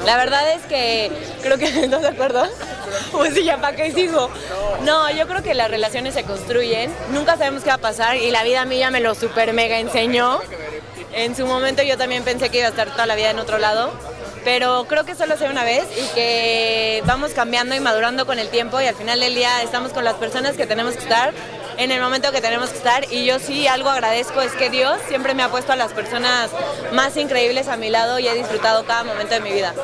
[0.04, 1.10] La verdad es que
[1.42, 2.44] creo que ¿estás de acuerdo?
[3.10, 4.28] Pues sí, ya para qué sigo.
[4.84, 8.30] No, yo creo que las relaciones se construyen, nunca sabemos qué va a pasar y
[8.30, 10.40] la vida a mí ya me lo super mega enseñó.
[11.12, 13.58] En su momento yo también pensé que iba a estar toda la vida en otro
[13.58, 13.92] lado,
[14.44, 18.48] pero creo que solo sea una vez y que vamos cambiando y madurando con el
[18.48, 21.32] tiempo y al final del día estamos con las personas que tenemos que estar
[21.78, 24.98] en el momento que tenemos que estar y yo sí algo agradezco es que Dios
[25.08, 26.50] siempre me ha puesto a las personas
[26.92, 29.74] más increíbles a mi lado y he disfrutado cada momento de mi vida.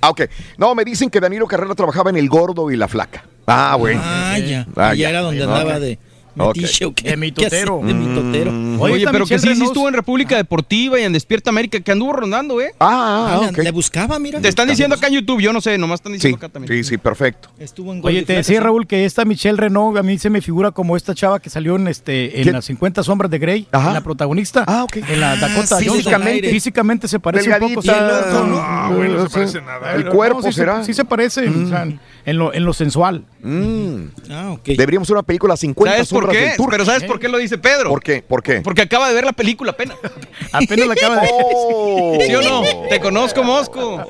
[0.00, 0.22] Ah, ok.
[0.58, 3.24] No, me dicen que Danilo Carrera trabajaba en El Gordo y La Flaca.
[3.46, 4.00] Ah, bueno.
[4.04, 4.66] Ah, ya.
[4.76, 5.10] Ah, ya.
[5.10, 5.98] era donde andaba de.
[6.34, 7.10] Metiche o qué.
[7.10, 7.64] De mi ¿Qué hace?
[7.64, 7.80] totero.
[7.84, 8.52] De mi totero.
[8.82, 11.92] Oye, está pero que sí, sí estuvo en República Deportiva y en Despierta América, que
[11.92, 12.74] anduvo rondando, ¿eh?
[12.80, 13.56] Ah, Ah, ok.
[13.58, 14.40] le, le buscaba, mira.
[14.40, 16.72] Te están diciendo acá en YouTube, yo no sé, nomás están Sí, diciendo acá también.
[16.84, 17.48] sí, sí, perfecto.
[17.58, 18.60] Estuvo en Oye, te decía.
[18.60, 21.76] Raúl que esta Michelle Renault a mí se me figura como esta chava que salió
[21.76, 23.92] en este en las 50 sombras de Grey, Ajá.
[23.92, 24.64] la protagonista.
[24.66, 24.96] Ah, ok.
[25.08, 25.96] En la Dakota sí, Johnson.
[25.96, 26.50] físicamente.
[26.50, 27.80] Físicamente se parece un poco.
[27.80, 28.30] o sea, Delgadita.
[28.32, 29.94] no, no, Ah, bueno, no se parece nada.
[29.94, 30.82] El cuerpo será.
[30.84, 31.86] Sí, se parece, sea,
[32.24, 33.24] en, lo, en lo sensual.
[33.42, 34.04] Mm.
[34.30, 34.64] Ah, ok.
[34.64, 36.40] Deberíamos hacer una película 50 ¿Sabes por qué?
[36.40, 36.56] del.
[36.70, 37.90] Pero ¿sabes por qué lo dice Pedro?
[37.90, 38.22] ¿Por qué?
[38.22, 38.60] ¿Por qué?
[38.60, 39.96] Porque acaba de ver la película apenas.
[40.52, 42.18] Apenas la acaba de Oh.
[42.24, 42.62] ¿Sí o no?
[42.88, 44.04] Te conozco, Mosco.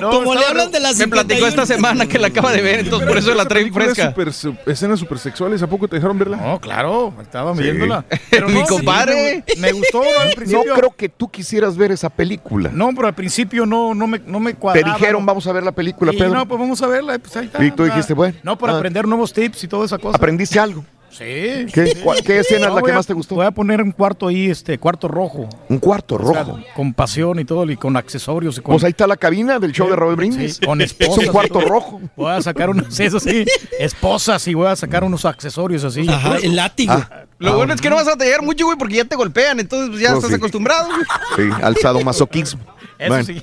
[0.00, 1.48] No, Como le hablan de las Me platicó 51.
[1.48, 4.10] esta semana que la acaba de ver, entonces por eso la trae película es fresca.
[4.10, 6.36] super- su- escenas super sexuales, ¿a poco te dejaron verla?
[6.36, 7.62] No, claro, estaba Sí.
[7.62, 8.04] viéndola.
[8.46, 9.44] Mi no, compadre.
[9.56, 10.20] Me, me gustó ¿no?
[10.20, 10.74] al No principio.
[10.74, 12.70] creo que tú quisieras ver esa película.
[12.72, 14.94] No, pero al principio no, no, me, no me Te cuadraba.
[14.96, 15.26] dijeron, ¿no?
[15.26, 16.34] vamos a ver la película, Y Pedro.
[16.34, 17.18] no, pues vamos a verla.
[17.18, 17.64] Pues ahí está.
[17.64, 18.36] Y tú dijiste, bueno.
[18.42, 18.76] No, para Ah.
[18.78, 20.16] aprender nuevos tips y toda esa cosa.
[20.16, 20.84] ¿Aprendiste algo?
[21.10, 21.66] Sí.
[21.72, 21.92] ¿Qué,
[22.24, 23.34] qué escena es No, la que a- más te gustó?
[23.34, 25.48] Voy a poner un cuarto ahí, este, cuarto rojo.
[25.68, 26.60] Un cuarto O sea, rojo.
[26.74, 28.58] con pasión y todo, y con accesorios.
[28.58, 30.56] Y con, Pues ahí está la cabina del show de Robert Brindis.
[30.56, 31.18] Sí, con Es esposas.
[31.18, 32.00] un y cuarto rojo.
[32.16, 33.44] Voy a sacar unos, eso sí,
[33.78, 36.06] esposas y voy a sacar unos accesorios así.
[36.08, 36.92] Ajá, el látigo.
[36.94, 39.58] Ah, Lo bueno es que no vas a tallar mucho, güey, porque ya te golpean,
[39.60, 40.34] entonces pues, ya estás sí.
[40.36, 40.88] acostumbrado.
[40.88, 41.50] güey.
[41.50, 42.60] Sí, al sadomasoquismo.
[43.00, 43.24] Eso Bueno.
[43.24, 43.42] sí.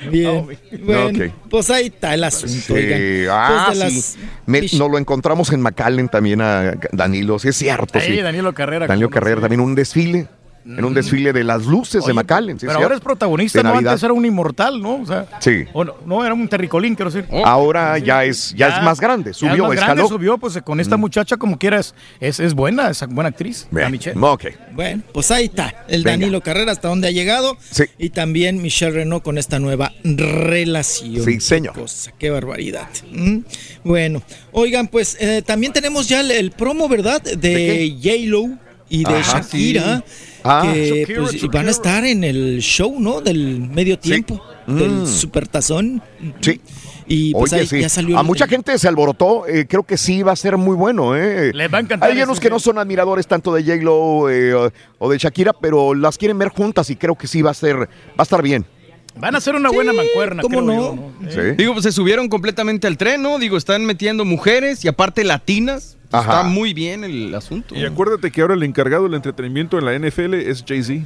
[0.10, 0.46] Bien.
[0.82, 1.32] Bueno, Ok.
[1.50, 2.48] pues ahí está el asunto.
[2.48, 3.00] Sí, oigan.
[3.30, 3.84] ah, Pues sí.
[3.84, 7.98] las- Me- nos lo encontramos en McAllen también a Danilo, sí es cierto.
[7.98, 8.22] Ahí, sí.
[8.22, 8.86] Danilo Carrera.
[8.86, 10.26] Danilo Carrera también un desfile,
[10.76, 12.58] en un desfile de las luces de McAllen.
[12.60, 12.96] sí pero ahora cierto.
[12.96, 13.74] es protagonista, De ¿no?
[13.78, 14.96] Antes era un inmortal, ¿no?
[14.96, 15.64] O sea, Sí.
[15.72, 17.28] o no, no, era un terricolín, quiero decir.
[17.44, 20.08] Ahora ya es ya, es más grande, Ya subió, es más grande, escaló.
[20.08, 23.92] subió, pues con esta muchacha como quiera es, es, buena, es buena actriz, la Bien,
[23.92, 24.18] Michelle.
[24.20, 24.44] Ok.
[24.72, 25.84] Bueno, pues ahí está.
[25.88, 26.18] El Venga.
[26.18, 27.56] Danilo Carrera hasta donde ha llegado.
[27.70, 27.84] Sí.
[27.98, 31.24] Y también Michelle Renault con esta nueva relación.
[31.24, 31.74] Sí, señor.
[31.74, 32.88] Qué cosa, qué barbaridad.
[33.10, 33.38] Mm.
[33.84, 34.22] Bueno,
[34.52, 37.22] oigan, pues eh, también tenemos ya el, el promo, ¿verdad?
[37.22, 40.04] De, J-Lo y de Ajá, Shakira.
[40.48, 40.62] Ah.
[40.72, 41.52] que Shakira, pues, Shakira.
[41.52, 43.20] van a estar en el show, ¿no?
[43.20, 44.40] Del medio tiempo.
[44.66, 45.06] Del Mm.
[45.06, 46.02] Supertazón.
[46.40, 46.60] Sí.
[47.10, 47.80] Y pues Oye, ahí sí.
[47.80, 48.18] ya salió.
[48.18, 49.46] A el- mucha gente se alborotó.
[49.46, 51.16] eh, creo que sí va a ser muy bueno.
[51.16, 51.52] Eh.
[51.54, 54.70] Les va a encantar Hay unos que no son admiradores tanto de J-Lo eh, o-
[54.98, 57.76] o de Shakira, pero las quieren ver juntas y creo que sí va a ser,
[57.78, 57.86] va
[58.18, 58.66] a estar bien.
[59.16, 60.74] Van a ser una buena mancuerna, ¿cómo creo no?
[60.96, 61.30] yo, ¿no?
[61.32, 61.40] Sí.
[61.56, 63.38] Digo, pues se subieron completamente al tren, ¿no?
[63.38, 65.96] Digo, están metiendo mujeres y aparte latinas.
[66.10, 66.20] Ajá.
[66.38, 67.74] Está muy bien el asunto.
[67.74, 71.04] Y acuérdate que ahora el encargado del entretenimiento en la NFL es Jay-Z.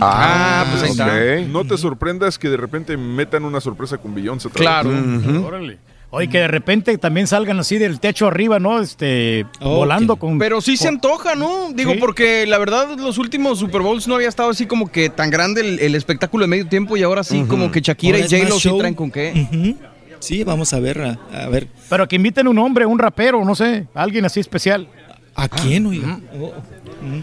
[0.00, 1.48] Ah, pues ahí está.
[1.48, 4.48] No te sorprendas que de repente metan una sorpresa con Beyoncé.
[4.50, 4.90] Claro.
[4.90, 5.44] vez.
[5.44, 5.78] Órale.
[6.10, 8.80] Oye, que de repente también salgan así del techo arriba, ¿no?
[8.80, 10.38] Este, volando con...
[10.38, 11.70] Pero sí se antoja, ¿no?
[11.74, 11.98] Digo, Sí.
[12.00, 15.60] porque la verdad los últimos Super Bowls no había estado así como que tan grande
[15.60, 18.58] el, el espectáculo de medio tiempo y ahora sí como que Shakira Ahora y J-Lo
[18.58, 19.76] sí traen con qué.
[20.20, 21.68] Sí, vamos a ver, a, a ver.
[21.88, 24.88] Pero que inviten un hombre, un rapero, no sé, alguien así especial.
[25.34, 26.18] ¿A quién, oiga?
[26.40, 26.52] Oh.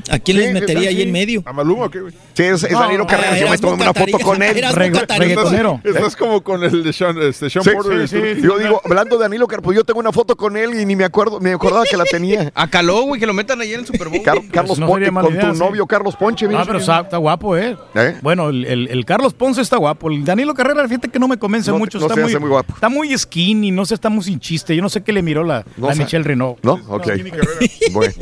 [0.09, 1.43] ¿A quién les metería ahí en medio?
[1.45, 2.13] ¿A Maluma o qué, güey?
[2.33, 3.37] Sí, es, es No, Danilo Carrera.
[3.37, 4.55] Yo me tomé una foto con él.
[4.73, 5.81] Reggaetonero.
[5.83, 8.09] Estás como con el de Sean, este, Sean Sí, Porter.
[8.09, 8.41] Turkey.
[8.41, 10.95] Yo digo, hablando de Danilo Carrera, pues yo tengo una foto con él y ni
[10.95, 12.51] me acuerdo, me acordaba que la tenía.
[12.55, 14.21] A Caló, güey, que lo metan ahí en el Super Bowl.
[14.23, 15.59] Car- Carlos mala con idea, tu sí.
[15.59, 16.47] novio Carlos Ponche.
[16.55, 17.77] Ah, pero está, guapo, ¿eh?
[17.95, 18.15] ¿Eh?
[18.21, 20.09] Bueno, el, el- el Carlos Ponce está guapo.
[20.09, 21.99] El Danilo Carrera, fíjate que no me convence mucho.
[21.99, 22.73] no está, se muy, hace muy guapo.
[22.73, 24.75] está muy skinny, no sé, está muy sin chiste.
[24.75, 25.65] Yo no sé qué le miró la.
[25.77, 26.59] Michelle Renault.
[26.63, 26.73] ¿No?
[26.87, 27.07] Ok.
[27.91, 28.13] Bueno.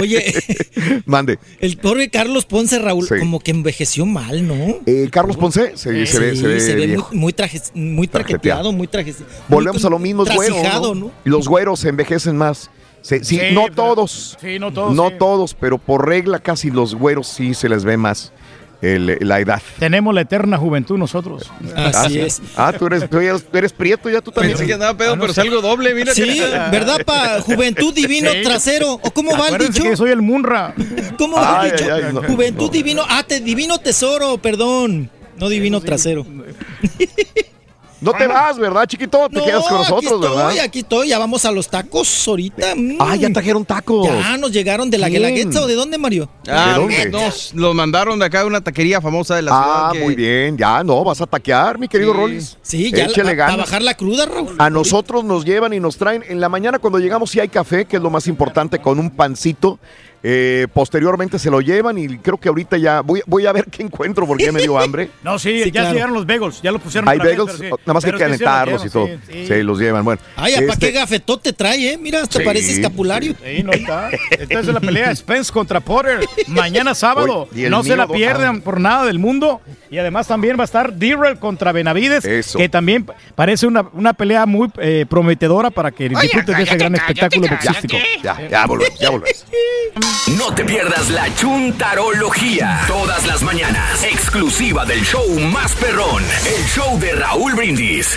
[0.00, 0.34] Oye,
[1.06, 1.38] Mande.
[1.60, 3.14] el pobre Carlos Ponce, Raúl, Sí.
[3.18, 4.54] como que envejeció mal, ¿no?
[4.86, 7.08] Eh, Carlos Ponce se, se ve, Sí, se ve muy, viejo.
[7.12, 9.14] muy, traje, muy traqueteado, muy traje.
[9.48, 10.54] Volvemos muy a lo mismo, es güero.
[10.56, 10.94] ¿no?
[10.94, 11.12] ¿no?
[11.24, 12.70] Y los güeros se envejecen más.
[13.02, 14.36] Sí, Sí, no pero- todos.
[14.40, 14.92] Sí, no todos.
[14.94, 15.14] no sí.
[15.16, 18.32] todos, pero por regla casi los güeros sí se les ve más
[18.82, 19.62] el- la edad.
[19.78, 21.50] Tenemos la eterna juventud nosotros.
[21.74, 22.20] Ah, sí.
[22.56, 24.52] Ah, tú eres, tú eres, tú eres prieto, ya tú también.
[24.56, 26.12] Pensé que andaba pedo, pero salgo doble, mira.
[26.14, 26.40] Sí,
[26.70, 27.40] ¿verdad, pa?
[27.40, 28.42] Juventud divino Sí.
[28.42, 28.94] trasero.
[28.94, 29.82] ¿O cómo va el dicho?
[29.82, 30.74] que soy el Munra.
[31.18, 31.94] ¿Cómo va Ay, el dicho?
[31.94, 32.22] ay, ay, no.
[32.22, 33.02] Juventud divino.
[33.08, 35.10] Ah, te, divino tesoro, perdón.
[35.38, 36.26] No divino trasero.
[38.00, 39.26] No te vas, ¿verdad, chiquito?
[39.30, 40.58] Te No, quedas con aquí nosotros, estoy, ¿verdad?
[40.64, 41.08] aquí estoy.
[41.08, 42.74] Ya vamos a los tacos ahorita.
[42.76, 42.96] mm.
[43.00, 44.06] Ah, ya trajeron tacos.
[44.06, 45.08] Ya nos llegaron de la.
[45.08, 46.28] Guelaguetza o de dónde, Mario.
[46.48, 47.10] Ah, ¿De dónde?
[47.10, 49.86] nos lo mandaron de acá de una taquería famosa de la ciudad.
[49.88, 50.58] Ah, que- muy bien.
[50.58, 52.18] Ya, no, vas a taquear, mi querido Sí.
[52.18, 52.58] Rolis.
[52.62, 53.56] Sí, ya Échale para ganas.
[53.58, 54.54] bajar la cruda, Raúl.
[54.58, 56.22] A nosotros nos llevan y nos traen.
[56.28, 59.10] En la mañana cuando llegamos sí hay café, que es lo más importante, con un
[59.10, 59.78] pancito.
[60.22, 63.82] Eh, posteriormente se lo llevan y creo que ahorita ya voy, voy a ver qué
[63.82, 65.10] encuentro porque ya me dio hambre.
[65.22, 65.92] No, sí, Sí, ya claro.
[65.94, 67.08] llegaron los bagels, ya los pusieron.
[67.08, 67.64] Hay bagels, sí.
[67.64, 69.06] nada más que calentarlos y todo.
[69.06, 69.62] sí, Sí, sí.
[69.62, 70.04] los llevan.
[70.04, 71.98] Bueno, Ay, ¿para este, qué gafetote trae, eh?
[71.98, 73.34] Mira, hasta Sí, parece escapulario.
[73.44, 74.10] Sí, no está.
[74.30, 76.20] Esta es la pelea Spence contra Potter.
[76.48, 77.48] Mañana sábado.
[77.52, 79.60] No se la pierdan por nada del mundo.
[79.90, 82.24] Y además también va a estar Dirrell contra Benavides.
[82.24, 82.58] Eso.
[82.58, 86.94] Que también parece una, una pelea muy eh, prometedora para que disfrutes de ese gran
[86.94, 87.96] espectáculo boxístico.
[88.22, 89.44] ya, ya volvemos, ya volvemos.
[90.38, 92.84] No te pierdas la chuntarología.
[92.86, 94.02] Todas las mañanas.
[94.04, 96.22] Exclusiva del show más perrón.
[96.44, 98.16] El show de Raúl Brindis.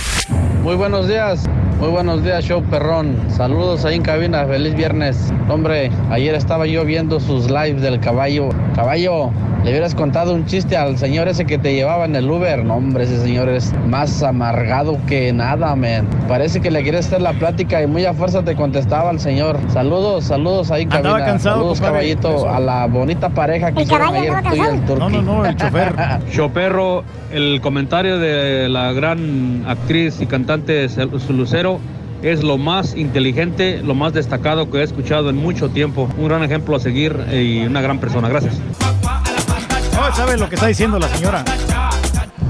[0.63, 1.45] Muy buenos días,
[1.79, 3.15] muy buenos días, show perrón.
[3.29, 5.31] Saludos ahí en cabina, feliz viernes.
[5.47, 8.49] Hombre, ayer estaba yo viendo sus lives del caballo.
[8.75, 9.31] Caballo,
[9.63, 12.63] le hubieras contado un chiste al señor ese que te llevaba en el Uber.
[12.65, 16.07] No, hombre, ese señor es más amargado que nada, man.
[16.27, 19.57] Parece que le quieres hacer la plática y muy a fuerza te contestaba el señor.
[19.69, 21.31] Saludos, saludos ahí en Andaba cabina.
[21.31, 22.49] cansado, saludos, compadre, caballito, eso.
[22.49, 24.99] a la bonita pareja que hicieron ayer tú y el turqui.
[24.99, 25.95] No, no, no, el chofer.
[26.31, 30.87] Choperro, el comentario de la gran actriz y cantante
[31.29, 31.79] Lucero
[32.21, 36.09] es lo más inteligente, lo más destacado que he escuchado en mucho tiempo.
[36.17, 38.27] Un gran ejemplo a seguir y una gran persona.
[38.29, 38.55] Gracias.
[39.95, 41.43] No, ¿sabes lo que está diciendo la señora?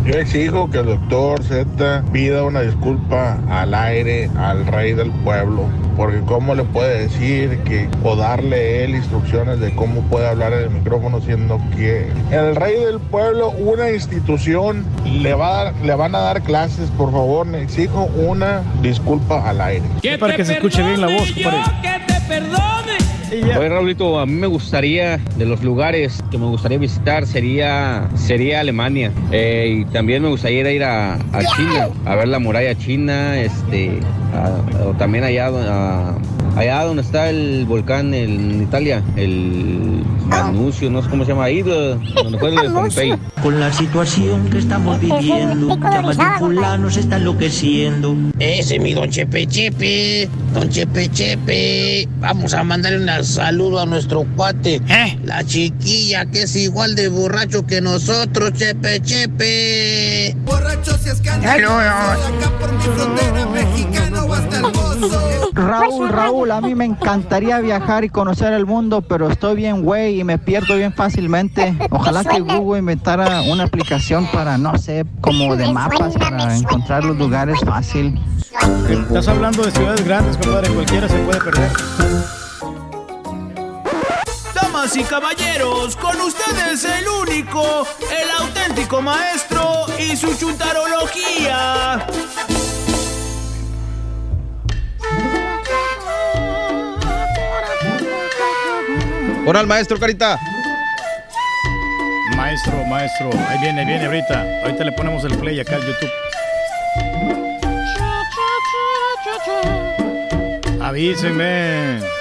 [0.06, 5.66] Yo exijo que el doctor Z pida una disculpa al aire al rey del pueblo,
[5.96, 10.60] porque cómo le puede decir que o darle él instrucciones de cómo puede hablar en
[10.62, 15.94] el micrófono siendo que el rey del pueblo, una institución, le va a dar- le
[15.94, 19.84] van a dar clases, por favor, le exijo una disculpa al aire.
[20.20, 21.60] Para que se escuche bien la voz, compadre.
[23.32, 28.62] Oye, Raulito, a mí me gustaría, de los lugares que me gustaría visitar, sería, sería
[28.62, 29.12] Alemania.
[29.32, 34.00] Eh, y también me gustaría ir a, a China, a ver la muralla china, este,
[34.34, 36.16] a- o también allá, a-
[36.56, 41.62] allá donde está el volcán en Italia, el Manusio, no sé cómo se llama ahí,
[41.62, 43.14] de- donde fue el Pompey.
[43.42, 48.16] Con la situación que estamos viviendo, ya más de fulano se está enloqueciendo.
[48.40, 52.08] Ese mi don Chepe Chepe, don Chepe Chepe.
[52.20, 54.82] Vamos a mandarle saludo a nuestro cuate,
[55.24, 60.36] la chiquilla que es igual de borracho que nosotros, Chepe Chepe.
[60.46, 61.22] Borracho si es
[65.54, 70.20] Raúl, Raúl, a mí me encantaría viajar y conocer el mundo, pero estoy bien güey
[70.20, 71.76] y me pierdo bien fácilmente.
[71.92, 77.18] Ojalá que Google inventara una aplicación para, no sé, como de mapas para encontrar los
[77.18, 78.20] lugares fácil.
[78.90, 80.70] Estás hablando de ciudades grandes, compadre.
[80.74, 82.39] Cualquiera se puede perder.
[84.80, 92.08] Damas y caballeros, con ustedes el único, el auténtico maestro y su chuntarología.
[99.46, 100.40] Ahora el maestro, Carita.
[102.38, 103.32] Maestro, maestro.
[103.50, 104.62] Ahí viene, viene ahorita.
[104.62, 106.10] Ahorita le ponemos el play acá al YouTube.
[110.82, 112.19] Avísenme.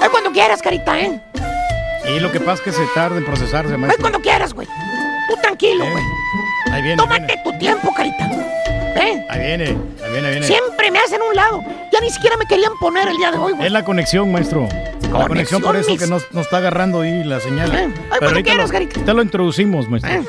[0.00, 1.20] Ay, cuando quieras, carita, ¿eh?
[2.08, 4.00] Y lo que pasa es que se tarda en procesarse, Ay, maestro.
[4.02, 4.66] cuando quieras, güey.
[5.28, 6.04] Tú tranquilo, güey.
[6.72, 8.24] Ahí viene, Tómate tu tiempo, carita.
[8.96, 9.24] ¿Eh?
[9.28, 10.46] ahí viene, ahí viene, ahí viene.
[10.46, 11.62] Siempre me hacen un lado.
[11.92, 13.66] Ya ni siquiera me querían poner el día de hoy, güey.
[13.66, 14.68] Es la conexión, maestro.
[15.12, 17.74] La conexión por eso que nos, nos está agarrando ahí la señal.
[17.74, 18.94] Eh, ay, Pero cuando quieras, lo, Garita.
[18.96, 20.12] ahorita lo introducimos, maestro.
[20.12, 20.24] Eh.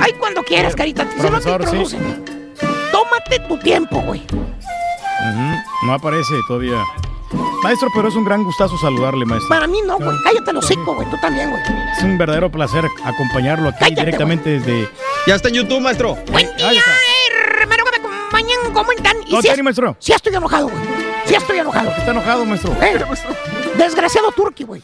[0.00, 1.04] Ay, cuando quieras, carita.
[1.04, 1.68] Te Profesor, sí.
[1.76, 2.24] introducen.
[2.92, 4.22] Tómate tu tiempo, güey.
[5.86, 6.82] No aparece todavía.
[7.62, 9.48] Maestro, pero es un gran gustazo saludarle, maestro.
[9.48, 10.16] Para mí no, güey.
[10.22, 11.08] Cállate el hocico, güey.
[11.10, 11.62] Tú también, güey.
[11.96, 14.88] Es un verdadero placer acompañarlo aquí directamente desde...
[15.26, 16.14] Ya está en YouTube, maestro.
[16.30, 16.72] Buen día,
[17.60, 18.58] hermano, que me acompañan.
[18.72, 19.16] ¿Cómo están?
[19.22, 19.96] Y ¿Cómo sí tiene, es- maestro?
[19.98, 20.84] Sí estoy enojado, güey.
[21.24, 21.90] Sí estoy enojado.
[21.90, 22.72] Está enojado, maestro.
[22.82, 23.02] Eh,
[23.78, 24.82] Desgraciado Turki, güey.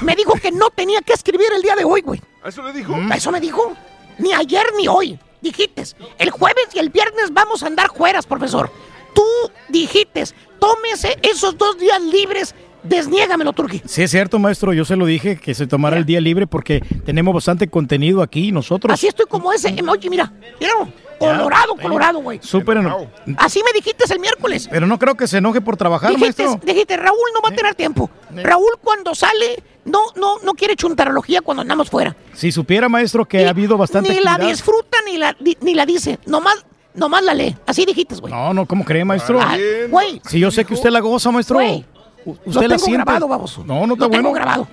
[0.00, 2.20] Me dijo que no tenía que escribir el día de hoy, güey.
[2.44, 2.94] ¿Eso le dijo?
[3.14, 3.72] Eso me dijo.
[4.18, 5.18] Ni ayer ni hoy.
[5.40, 5.82] Dijiste,
[6.18, 8.70] el jueves y el viernes vamos a andar fueras, profesor.
[9.12, 9.24] Tú
[9.68, 10.22] dijiste,
[10.62, 13.82] tómese esos dos días libres, desniégamelo, Turki.
[13.84, 14.72] Sí, es cierto, maestro.
[14.72, 18.52] Yo se lo dije que se tomara el día libre porque tenemos bastante contenido aquí
[18.52, 18.94] nosotros.
[18.94, 20.32] Así estoy como ese emoji, mira.
[20.60, 20.72] Mira,
[21.18, 22.38] colorado, colorado, güey.
[22.42, 23.08] Súper eno-
[23.38, 24.68] Así me dijiste el miércoles.
[24.70, 26.66] Pero no creo que se enoje por trabajar, Dijiste, maestro.
[26.72, 28.08] dijiste, Raúl no va a tener tiempo.
[28.34, 32.14] Raúl cuando sale, no, no, no quiere chuntarología cuando andamos fuera.
[32.34, 36.18] Si supiera, maestro, que ha habido bastante Ni la disfruta ni la, ni la dice.
[36.26, 37.56] Nomás, nomás la lee.
[37.66, 38.32] Así dijiste, güey.
[38.32, 39.40] No, no, ¿cómo cree, maestro?
[39.40, 39.56] Ah,
[39.88, 41.56] Güey, Si yo sé que usted la goza, maestro.
[41.56, 41.84] Güey,
[42.24, 43.02] U- lo Usted la tengo siente.
[43.04, 43.64] grabado, baboso.
[43.64, 44.32] No, no está Lo tengo bueno.
[44.32, 44.68] grabado.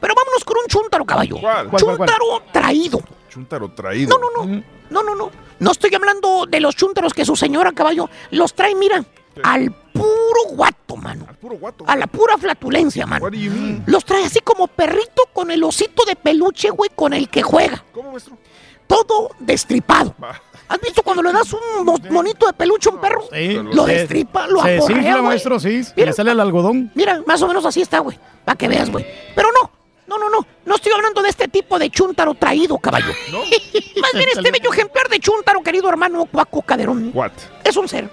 [0.00, 1.36] Pero vámonos con un chúntaro, caballo.
[1.40, 1.70] ¿Cuál?
[2.52, 3.00] Traído.
[3.28, 4.18] Chuntaro traído.
[4.18, 4.62] No, no, no.
[4.90, 5.30] No, no, no.
[5.60, 9.04] No estoy hablando de los chúntaros que su señora, caballo, los trae, mira,
[9.44, 11.26] al puro guato, mano.
[11.28, 11.84] Al puro guato.
[11.86, 13.24] A la pura flatulencia, mano.
[13.24, 13.82] What do you mean?
[13.86, 17.84] Los trae así como perrito con el osito de peluche, güey, con el que juega.
[17.92, 18.36] ¿Cómo, maestro?
[18.88, 20.14] Todo destripado.
[20.68, 23.22] ¿Has visto cuando le das un mo- monito de peluche a un perro?
[23.32, 25.22] Sí, Lo se- destripa, lo Se aporrea, desinfla, güey.
[25.22, 25.82] maestro, sí.
[25.96, 26.06] Mira.
[26.06, 26.90] Le sale el algodón.
[26.94, 28.18] Mira, más o menos así está, güey.
[28.44, 29.06] Para que veas, güey.
[29.34, 29.70] Pero no,
[30.06, 30.46] no, no, no.
[30.66, 33.06] No estoy hablando de este tipo de chúntaro traído, caballo.
[34.00, 37.10] Más bien este bello ejemplar de chúntaro, querido hermano Cuaco Caderón.
[37.14, 37.32] What?
[37.64, 38.10] Es un ser,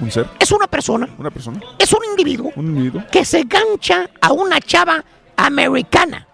[0.00, 0.28] ¿Un ser?
[0.38, 1.60] es una persona, ¿Una persona?
[1.78, 3.02] es un individuo ¿Un individuo?
[3.10, 5.02] que se gancha a una chava
[5.36, 6.26] americana.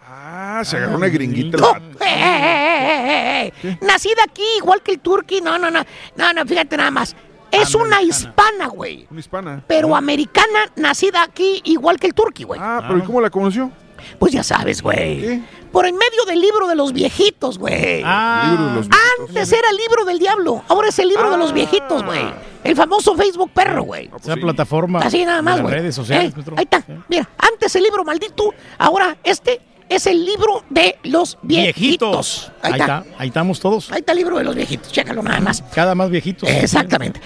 [0.47, 1.56] Ah, se agarró una gringuita.
[1.56, 3.78] No, eh, eh, eh, eh, eh.
[3.81, 5.40] Nacida aquí, igual que el turqui.
[5.40, 5.82] No, no, no.
[6.16, 7.16] No, no, fíjate nada más.
[7.50, 9.06] Es una hispana, güey.
[9.10, 9.64] Una hispana.
[9.66, 12.60] Pero americana, nacida aquí, igual que el turqui, güey.
[12.62, 13.70] Ah, pero ¿y cómo la conoció?
[14.18, 15.42] Pues ya sabes, güey.
[15.73, 18.02] Por en medio del libro de los viejitos, güey.
[18.05, 18.48] Ah.
[18.50, 18.89] Libro de los
[19.20, 22.23] Antes era el libro del diablo, ahora es el libro de los viejitos, güey.
[22.64, 24.10] El famoso Facebook perro, güey.
[24.20, 25.00] Esa plataforma.
[25.00, 25.74] Así nada más, güey.
[25.74, 26.84] redes sociales, Eh, ahí está.
[27.08, 31.74] Mira, antes el libro maldito, ahora este es el libro de los viejitos.
[31.80, 32.52] Viejitos.
[32.62, 32.98] Ahí, Ahí está.
[32.98, 33.18] está.
[33.18, 33.90] Ahí estamos todos.
[33.92, 35.62] Ahí está el libro de los viejitos, chécalo nada más.
[35.74, 36.48] Cada más viejitos.
[36.48, 37.20] Exactamente.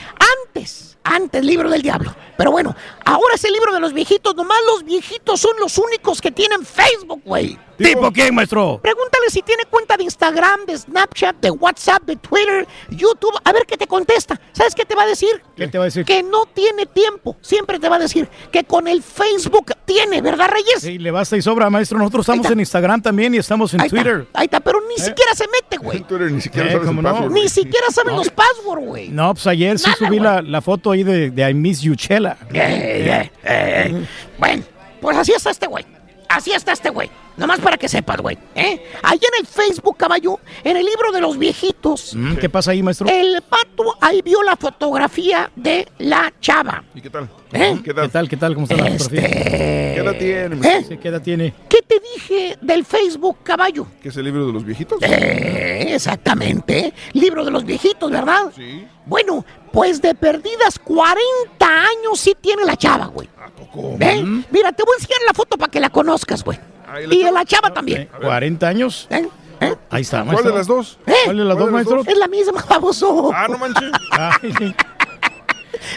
[0.47, 2.15] Antes, antes libro del diablo.
[2.37, 4.35] Pero bueno, ahora es el libro de los viejitos.
[4.35, 7.59] Nomás los viejitos son los únicos que tienen Facebook, güey.
[7.79, 8.81] ¿Tipo quién, maestro?
[8.83, 13.33] Pregúntale si tiene cuenta de Instagram, de Snapchat, de WhatsApp, de Twitter, YouTube.
[13.45, 14.41] A ver qué te contesta.
[14.53, 15.43] ¿Sabes qué te va a decir?
[15.57, 16.05] ¿Qué te va a decir?
[16.05, 17.37] Que no tiene tiempo.
[17.41, 20.81] Siempre te va a decir que con el Facebook tiene, ¿verdad, Reyes?
[20.81, 21.99] Sí, le basta y sobra, maestro.
[21.99, 24.27] Nosotros estamos en Instagram también y estamos en Ahí está, Twitter.
[24.35, 26.01] ahí está, pero ni siquiera se mete, güey.
[26.01, 27.29] Twitter ni siquiera Eh.
[27.31, 29.09] Ni siquiera saben los passwords, güey.
[29.09, 30.21] No, pues ayer sí Nada, subí güey.
[30.21, 32.37] la, la foto ahí de, de I Miss You Chela.
[32.53, 34.07] Eh, eh, eh.
[34.39, 34.63] Bueno,
[35.01, 35.85] pues así está este güey.
[36.29, 37.11] Así está este güey.
[37.37, 38.37] Nomás para que sepas, güey.
[38.55, 38.83] ¿eh?
[39.03, 42.83] Ahí en el Facebook, caballo, en el libro de los viejitos, Mm, ¿Qué pasa ahí,
[42.83, 43.07] maestro?
[43.09, 46.83] el pato ahí vio la fotografía de la chava.
[46.95, 47.29] ¿Y qué tal?
[47.53, 47.77] ¿Eh?
[47.85, 48.29] ¿Qué ¿Qué tal?
[48.29, 48.55] qué tal?
[48.55, 49.41] ¿Cómo está la Este- fotografía?
[49.41, 50.69] ¿Qué edad tiene?
[50.69, 50.99] ¿Eh?
[51.01, 51.55] ¿Qué edad tiene?
[51.89, 53.87] ¿Qué te dije del Facebook, caballo?
[54.03, 54.99] ¿Qué es el libro de los viejitos?
[55.03, 56.93] Eh, exactamente.
[57.13, 58.53] Libro de los viejitos, ¿verdad?
[58.55, 58.87] Sí.
[59.07, 63.29] Bueno, pues de perdidas 40 años sí tiene la chava, güey.
[63.43, 63.97] ¿A poco?
[64.01, 64.23] ¿Eh?
[64.51, 66.59] Mira, te voy a enseñar la foto para que la conozcas, güey.
[66.87, 68.09] Ahí la Y la chava también.
[68.21, 69.07] ¿40 años?
[69.11, 69.29] ¿Eh?
[69.61, 69.75] ¿Eh?
[69.91, 70.51] Ahí está, ¿Cuál maestro.
[70.53, 70.99] de las dos?
[71.07, 71.13] ¿Eh?
[71.25, 72.13] ¿Cuál de las ¿Cuál dos, de las maestro?
[72.13, 73.31] Es la misma, baboso.
[73.35, 73.91] Ah, no manches.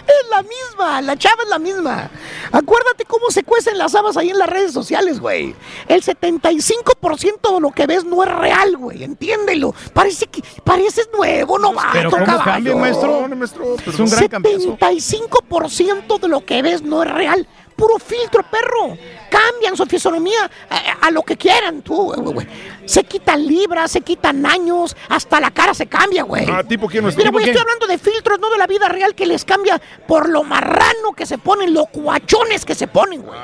[0.06, 2.10] Es la misma, la chava es la misma.
[2.52, 5.56] Acuérdate cómo se cuecen las habas ahí en las redes sociales, güey.
[5.88, 9.04] El 75% de lo que ves no es real, güey.
[9.04, 9.74] Entiéndelo.
[9.94, 11.90] Parece que pareces nuevo, no va.
[11.94, 13.28] Pero ¿cómo cambia, maestro?
[13.28, 13.76] No, maestro.
[13.86, 14.78] Es un gran cambiazo.
[14.78, 17.48] 75% de lo que ves no es real.
[17.82, 18.96] Puro filtro, perro.
[19.28, 22.46] Cambian su fisonomía a, a lo que quieran, tú, güey.
[22.86, 26.46] Se quitan libras, se quitan años, hasta la cara se cambia, güey.
[26.48, 27.22] Ah, ¿tipo quién, maestro?
[27.22, 29.82] Mira, ¿Tipo güey, estoy hablando de filtros, no de la vida real que les cambia
[30.08, 33.40] por lo marrano que se ponen, lo cuachones que se ponen, güey.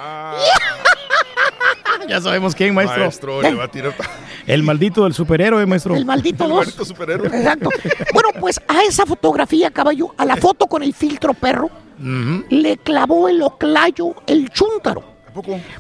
[2.08, 3.02] ya sabemos quién, maestro.
[3.02, 3.94] Maestro, le va a tirar.
[4.48, 5.96] El maldito del superhéroe, maestro.
[5.96, 6.58] El maldito El dos.
[6.60, 7.28] maldito superhéroe.
[7.28, 7.70] Exacto.
[8.14, 11.70] Bueno, pues a esa fotografía, caballo, a la foto con el filtro perro,
[12.50, 15.17] le clavó el oclayo el chúntaro.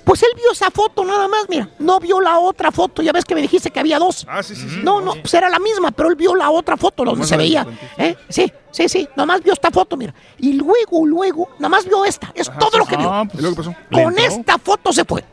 [0.03, 3.25] Pues él vio esa foto nada más, mira, no vio la otra foto, ya ves
[3.25, 4.25] que me dijiste que había dos.
[4.29, 4.79] Ah, sí, sí, sí.
[4.83, 7.65] No, no, pues era la misma, pero él vio la otra foto donde se veía.
[7.97, 8.15] ¿eh?
[8.29, 10.13] Sí, sí, sí, nomás vio esta foto, mira.
[10.37, 13.11] Y luego, luego, nomás vio esta, es todo lo que vio.
[13.11, 13.75] Ah, pues, ¿Y luego qué pasó?
[13.91, 15.23] Con esta foto se fue.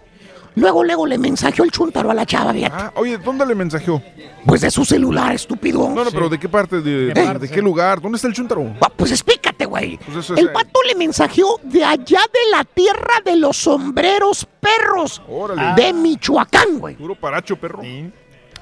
[0.56, 2.74] Luego, luego le mensajeó el chúntaro a la chava, fíjate.
[2.76, 4.00] Ah, oye, ¿dónde le mensajeó?
[4.46, 5.88] Pues de su celular, estúpido.
[5.90, 6.76] No, no, pero ¿de qué parte?
[6.80, 7.46] ¿De, ¿Qué de- parte?
[7.48, 8.00] de qué lugar?
[8.00, 8.72] ¿Dónde está el chúntaro?
[8.80, 9.98] Ah, Pues explícate, güey.
[9.98, 14.46] Pues es, El eh, pato le mensajeó de allá de la tierra de los sombreros
[14.60, 15.82] perros Órale.
[15.82, 16.94] de Michoacán, güey.
[16.94, 17.80] Puro paracho, perro.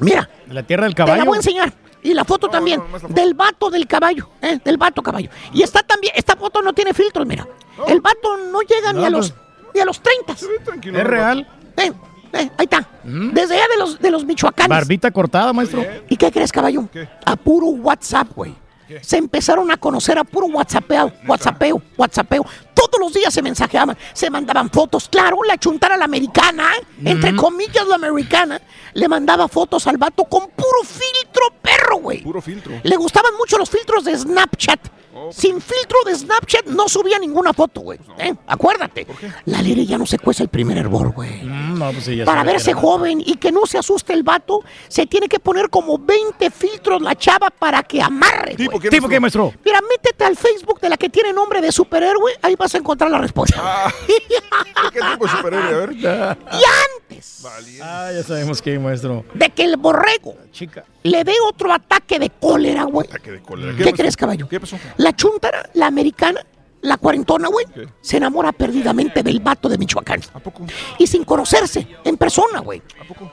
[0.01, 1.25] Mira, De la tierra del te la caballo.
[1.27, 1.73] voy a enseñar.
[2.05, 4.59] Y la foto también del vato del caballo, ¿eh?
[4.65, 5.29] del vato caballo.
[5.53, 7.47] Y está también, esta foto no tiene filtros, mira.
[7.87, 9.33] El vato no llega ni a los
[9.75, 10.35] ni a los 30.
[10.65, 10.99] Tranquilo.
[10.99, 11.47] Es real.
[11.77, 11.93] Eh,
[12.33, 12.87] eh, ahí está.
[13.05, 14.69] Desde allá de los de los Michoacanes.
[14.69, 15.85] Barbita cortada, maestro.
[16.09, 16.89] ¿Y qué crees, caballo?
[17.25, 18.55] A puro WhatsApp, güey.
[19.01, 22.45] Se empezaron a conocer a puro WhatsAppeo, WhatsAppeo, WhatsAppeo.
[22.75, 25.09] Todos los días se mensajeaban, se mandaban fotos.
[25.09, 26.71] Claro, la chuntara la americana,
[27.05, 28.61] entre comillas la americana,
[28.95, 32.23] le mandaba fotos al vato con puro filtro perro, güey.
[32.23, 32.81] Puro filtro.
[32.83, 35.03] Le gustaban mucho los filtros de Snapchat.
[35.31, 37.99] Sin filtro de Snapchat no subía ninguna foto, güey.
[38.19, 38.35] ¿Eh?
[38.47, 39.07] Acuérdate.
[39.45, 41.43] La lire ya no se cuece el primer hervor, güey.
[41.43, 44.23] Mm, no, pues sí, ya Para que verse joven y que no se asuste el
[44.23, 48.55] vato, se tiene que poner como 20 filtros la chava para que amarre.
[48.55, 49.53] ¿Tipo qué, ¿Tipo qué, maestro?
[49.65, 53.11] Mira, métete al Facebook de la que tiene nombre de superhéroe, ahí vas a encontrar
[53.11, 53.57] la respuesta.
[53.61, 53.93] Ah.
[54.93, 55.75] ¿Qué tipo de superhéroe?
[55.75, 55.93] A ver.
[55.95, 57.47] y antes
[57.83, 59.25] Ah, ya sabemos quién, maestro.
[59.35, 60.85] de que el borrego Chica.
[61.03, 63.07] le dé otro ataque de cólera, güey.
[63.09, 63.77] Ataque de cólera.
[63.77, 64.49] ¿Qué, crees, caballo?
[64.49, 64.79] ¿Qué pasó?
[64.97, 66.41] La chuntara, la americana,
[66.83, 67.67] la cuarentona, güey,
[68.01, 70.21] se enamora perdidamente del vato de Michoacán.
[70.35, 70.65] ¿A poco?
[70.99, 72.83] Y sin conocerse, en persona, güey.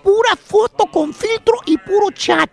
[0.03, 2.49] Pura foto con filtro y puro chat.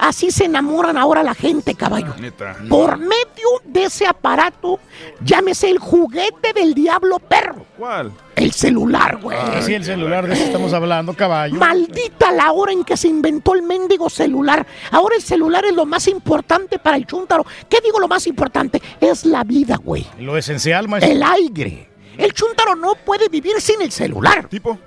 [0.00, 2.14] Así se enamoran ahora la gente, caballo.
[2.18, 2.56] Neta.
[2.70, 4.80] Por medio de ese aparato,
[5.22, 7.66] llámese el juguete del diablo perro.
[7.76, 8.10] ¿Cuál?
[8.34, 9.36] El celular, güey.
[9.38, 11.54] Ah, sí, el celular de eso estamos hablando, caballo.
[11.56, 14.66] Maldita la hora en que se inventó el mendigo celular.
[14.90, 17.44] Ahora el celular es lo más importante para el chúntaro.
[17.68, 18.80] ¿Qué digo lo más importante?
[19.02, 20.06] Es la vida, güey.
[20.18, 21.12] Lo esencial, maestro.
[21.12, 21.90] El aire.
[22.16, 24.48] El chúntaro no puede vivir sin el celular.
[24.48, 24.78] ¿Tipo?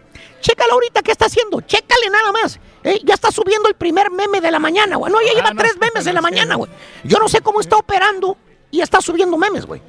[0.41, 1.61] Chécalo ahorita qué está haciendo.
[1.61, 2.59] Chécale nada más.
[2.83, 5.11] Eh, ya está subiendo el primer meme de la mañana, güey.
[5.11, 6.69] No, ya Ah, lleva no, tres memes en la mañana, güey.
[7.03, 8.37] Yo no sé cómo está operando
[8.71, 9.81] y está subiendo memes, güey.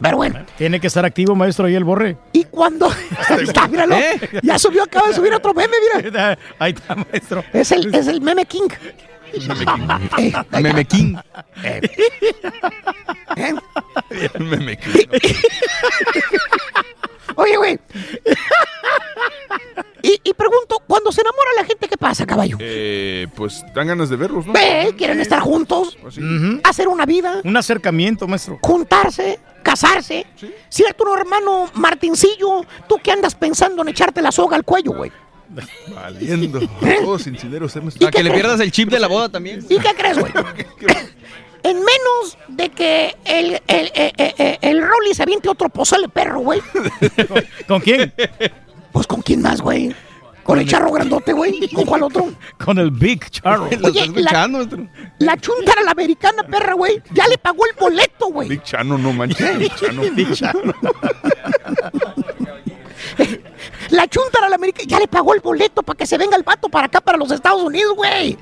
[0.00, 0.44] Pero bueno.
[0.58, 2.16] Tiene que estar activo, maestro, ahí el borre.
[2.32, 2.86] Y cuando.
[3.28, 3.96] Ahí está, míralo.
[3.96, 4.40] ¿Eh?
[4.42, 6.38] Ya subió, acaba de subir otro meme, mira.
[6.58, 7.42] Ahí está, maestro.
[7.52, 8.68] Es el, es el meme king.
[9.36, 11.16] Eh, ahí Meme King.
[11.62, 11.80] Eh.
[13.36, 13.54] ¿Eh?
[14.38, 15.08] Meme que-
[17.36, 17.78] Oye, güey.
[20.02, 22.56] Y, y pregunto, cuando se enamora la gente, ¿qué pasa, caballo?
[22.60, 24.52] Eh, pues dan ganas de verlos, ¿no?
[24.52, 26.20] Ve, quieren estar juntos, Pues sí.
[26.64, 28.58] hacer una vida, Un acercamiento, maestro.
[28.62, 30.24] juntarse, casarse.
[30.68, 32.62] ¿Cierto, no, hermano Martincillo?
[32.88, 35.10] Tú que andas pensando en echarte la soga al cuello, güey.
[35.94, 36.60] Valiendo.
[37.02, 37.74] Todos sinceros.
[37.76, 39.64] hemos- Para que le pierdas el chip de la boda también.
[39.68, 40.32] ¿Y qué crees, güey?
[41.68, 46.40] En menos de que el, el, el, el- el Rolly se aviente otro pozole perro,
[46.40, 46.60] güey.
[47.68, 48.12] ¿Con quién?
[48.92, 49.94] Pues con quién más, güey.
[50.44, 51.68] Con el charro grandote, güey.
[51.74, 52.28] ¿Con cuál otro?
[52.64, 53.68] Con el Big Charro.
[53.82, 54.86] Oye, maestro.
[55.18, 57.02] La chuntara la americana, perra, güey.
[57.12, 58.48] Ya le pagó el boleto, güey.
[58.48, 59.58] Big Chano, no manches.
[59.58, 60.02] Big Chano.
[60.14, 60.72] Big Charro.
[63.90, 66.68] La chuntara la americana ya le pagó el boleto para que se venga el vato
[66.68, 68.36] para acá, para los Estados Unidos, güey.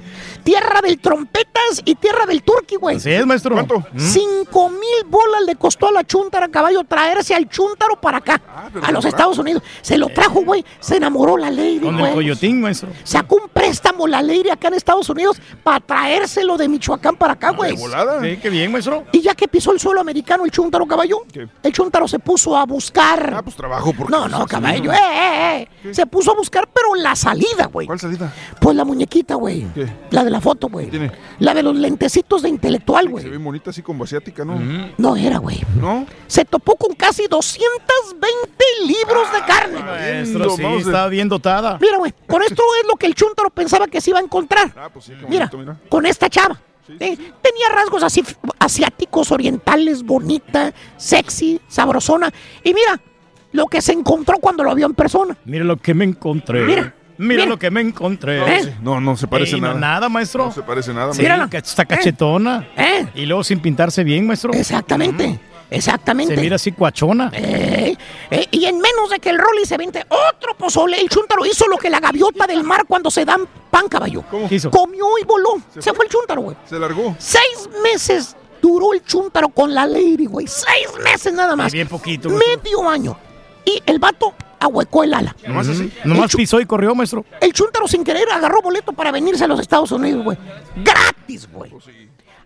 [0.44, 2.96] Tierra del trompetas y tierra del turqui, güey.
[2.96, 3.54] Así es, maestro.
[3.54, 3.82] ¿Cuánto?
[3.96, 8.68] Cinco mil bolas le costó a la chuntara caballo traerse al chuntaro para acá, Ah,
[8.82, 9.62] a los Estados Unidos.
[9.82, 10.64] Se lo trajo, güey.
[10.80, 12.14] Se enamoró la lady, Con el güey.
[12.14, 12.90] coyotín, maestro.
[13.02, 17.50] Sacó un préstamo la lady acá en Estados Unidos para traérselo de Michoacán para acá,
[17.52, 17.76] De güey.
[17.76, 18.20] volada.
[18.20, 19.04] Sí, qué bien, maestro.
[19.12, 21.48] Y ya que pisó el suelo americano el chuntaro caballo, ¿Qué?
[21.62, 23.32] el chuntaro se puso a buscar.
[23.34, 24.12] Ah, pues trabajo porque.
[24.12, 25.94] no, no, caballo, eh, eh, eh.
[25.94, 27.86] Se puso a buscar, pero la salida, güey.
[27.86, 28.32] ¿Cuál salida?
[28.60, 29.66] Pues la muñequita, güey.
[30.10, 30.90] La de la foto, güey.
[31.38, 33.28] La de los lentecitos de intelectual, Se güey.
[33.30, 34.58] ve bonita así como asiática, ¿no?
[34.98, 35.60] No era, güey.
[35.80, 36.06] ¿No?
[36.26, 39.80] Se topó con casi 220 libros de carne.
[39.80, 39.84] güey.
[39.84, 41.78] Maestro, sí, estaba bien dotada.
[41.80, 44.72] Mira, güey, con esto es lo que el chúntaro pensaba que se iba a encontrar.
[44.76, 45.76] Ah, pues sí, Mira, bonito, mira.
[45.88, 46.58] con esta chava.
[46.88, 48.22] Eh, tenía rasgos así
[48.58, 52.30] asiáticos, orientales, bonita, sexy, sabrosona.
[52.62, 53.00] Y mira,
[53.52, 55.36] lo que se encontró cuando lo vio en persona.
[55.44, 56.64] Mira lo que me encontré.
[56.64, 57.46] Mira, Mira, mira.
[57.46, 58.38] lo que me encontré.
[58.58, 58.76] ¿Eh?
[58.82, 59.80] No, no se parece Ey, no, nada.
[59.80, 60.46] nada, maestro.
[60.46, 61.12] No se parece nada.
[61.14, 61.48] Sí, Mírala.
[61.48, 62.68] que está cachetona.
[62.76, 63.06] ¿Eh?
[63.14, 64.52] Y luego sin pintarse bien, maestro.
[64.52, 65.38] Exactamente,
[65.70, 66.34] exactamente.
[66.34, 67.30] Se mira así cuachona.
[67.32, 67.96] Eh,
[68.30, 71.66] Eh, y en menos de que el Rolly se vente otro pozole, el Chuntaro hizo
[71.68, 74.24] lo que la gaviota del mar cuando se dan pan, caballo.
[74.50, 74.70] hizo?
[74.70, 75.56] Comió y voló.
[75.78, 76.56] Se, fue el Chuntaro, güey.
[76.68, 77.14] Se largó.
[77.18, 80.46] Seis meses duró el Chuntaro con la Lady, güey.
[80.46, 81.70] Seis meses nada más.
[81.72, 82.28] Bien poquito.
[82.30, 83.16] Medio año.
[83.64, 84.34] Y el vato
[84.64, 85.34] ahuecó el ala.
[85.46, 85.90] Nomás así.
[86.04, 87.24] Nomás pisó y corrió, maestro.
[87.40, 90.38] El Chuntaro sin querer agarró boleto para venirse a los Estados Unidos, güey.
[90.76, 91.72] Gratis, güey.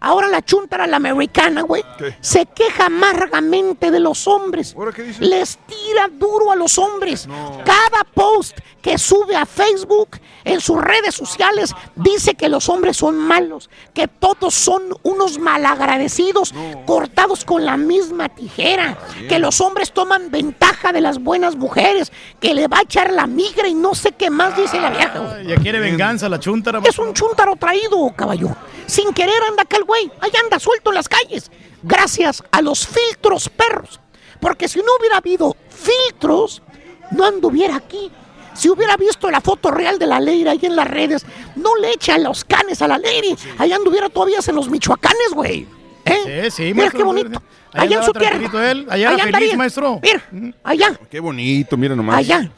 [0.01, 1.83] Ahora la chuntara, la americana, güey,
[2.21, 4.75] se queja amargamente de los hombres.
[5.21, 7.29] Les tira duro a los hombres.
[7.65, 13.19] Cada post que sube a Facebook, en sus redes sociales, dice que los hombres son
[13.19, 16.55] malos, que todos son unos malagradecidos,
[16.87, 18.97] cortados con la misma tijera,
[19.29, 23.27] que los hombres toman ventaja de las buenas mujeres, que le va a echar la
[23.27, 25.19] migra y no sé qué más dice la vieja.
[25.19, 25.47] güey.
[25.49, 26.81] Ya quiere venganza la chuntara.
[26.85, 28.49] Es un chuntaro traído, caballo.
[28.87, 30.09] Sin querer anda acá el güey.
[30.21, 31.51] Ahí anda suelto en las calles.
[31.83, 33.99] Gracias a los filtros perros.
[34.41, 36.63] Porque si no hubiera habido filtros,
[37.11, 38.13] no anduviera aquí.
[38.55, 41.25] Si hubiera visto la foto real de la Leira ahí en las redes,
[41.57, 43.37] no le echa los canes a la Leira.
[43.59, 45.67] Allá anduviera todavía en los Michoacanes, güey.
[46.05, 46.51] ¿Eh?
[46.51, 46.99] Sí, sí, Mira maestro.
[46.99, 47.43] qué bonito.
[47.73, 48.71] Allá Allá en su tierra.
[48.71, 50.01] él, allá era feliz, maestro.
[50.03, 52.17] Mira, allá, Qué bonito, mira nomás.
[52.17, 52.51] allá.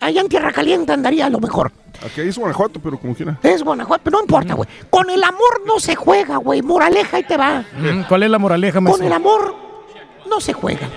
[0.00, 1.72] Allá en Tierra Caliente andaría a lo mejor.
[2.04, 3.38] Aquí es Guanajuato, pero como quiera.
[3.42, 4.68] Es Guanajuato, pero no importa, güey.
[4.88, 6.62] Con el amor no se juega, güey.
[6.62, 7.64] Moraleja y te va.
[7.76, 9.06] Mm, ¿Cuál es la moraleja, Con maestro?
[9.06, 9.54] el amor
[10.28, 10.88] no se juega.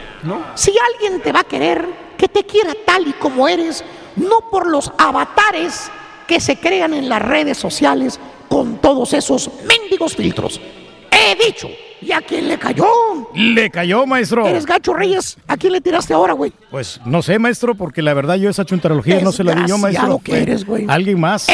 [0.55, 1.85] Si alguien te va a querer,
[2.17, 3.83] que te quiera tal y como eres,
[4.17, 5.89] no por los avatares
[6.27, 10.61] que se crean en las redes sociales con todos esos mendigos filtros.
[11.09, 11.67] He dicho,
[12.01, 12.85] ¿y a quién le cayó?
[13.33, 14.47] Le cayó, maestro.
[14.47, 15.37] Eres gacho Reyes.
[15.47, 16.51] ¿A quién le tiraste ahora, güey?
[16.69, 19.77] Pues no sé, maestro, porque la verdad yo esa chuntarología no se la di yo,
[19.77, 20.19] maestro.
[20.23, 20.85] Que eres, güey.
[20.87, 21.47] Alguien más.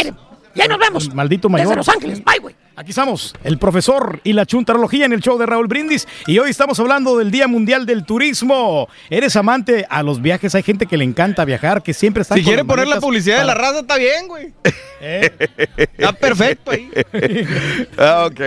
[0.55, 1.13] Ya nos vemos.
[1.13, 1.67] Maldito mayor.
[1.67, 2.23] Desde Los Ángeles.
[2.23, 2.55] Bye, güey.
[2.79, 6.07] Aquí estamos, el profesor y la chuntarología en el show de Raúl Brindis.
[6.27, 8.87] Y hoy estamos hablando del Día Mundial del Turismo.
[9.09, 10.53] ¿Eres amante a los viajes?
[10.53, 13.45] Hay gente que le encanta viajar, que siempre está Si quiere poner la publicidad de
[13.45, 14.53] la raza, está bien, güey.
[14.99, 16.89] Está perfecto ahí.
[18.25, 18.41] ok.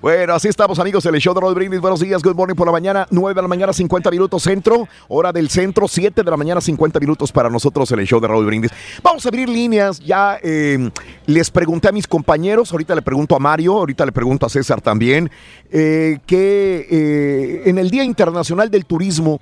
[0.00, 1.80] Bueno, así estamos, amigos, el show de Raúl Brindis.
[1.80, 3.06] Buenos días, good morning por la mañana.
[3.10, 4.88] 9 de la mañana, 50 minutos centro.
[5.08, 8.46] Hora del centro, 7 de la mañana, 50 minutos para nosotros el show de Raúl
[8.46, 8.70] Brindis.
[9.02, 10.00] Vamos a abrir líneas.
[10.00, 10.90] Ya eh,
[11.26, 14.80] les pregunté a mis compañeros, ahorita le pregunto a Mario, ahorita le pregunto a César
[14.80, 15.30] también,
[15.70, 19.40] eh, que eh, en el Día Internacional del Turismo,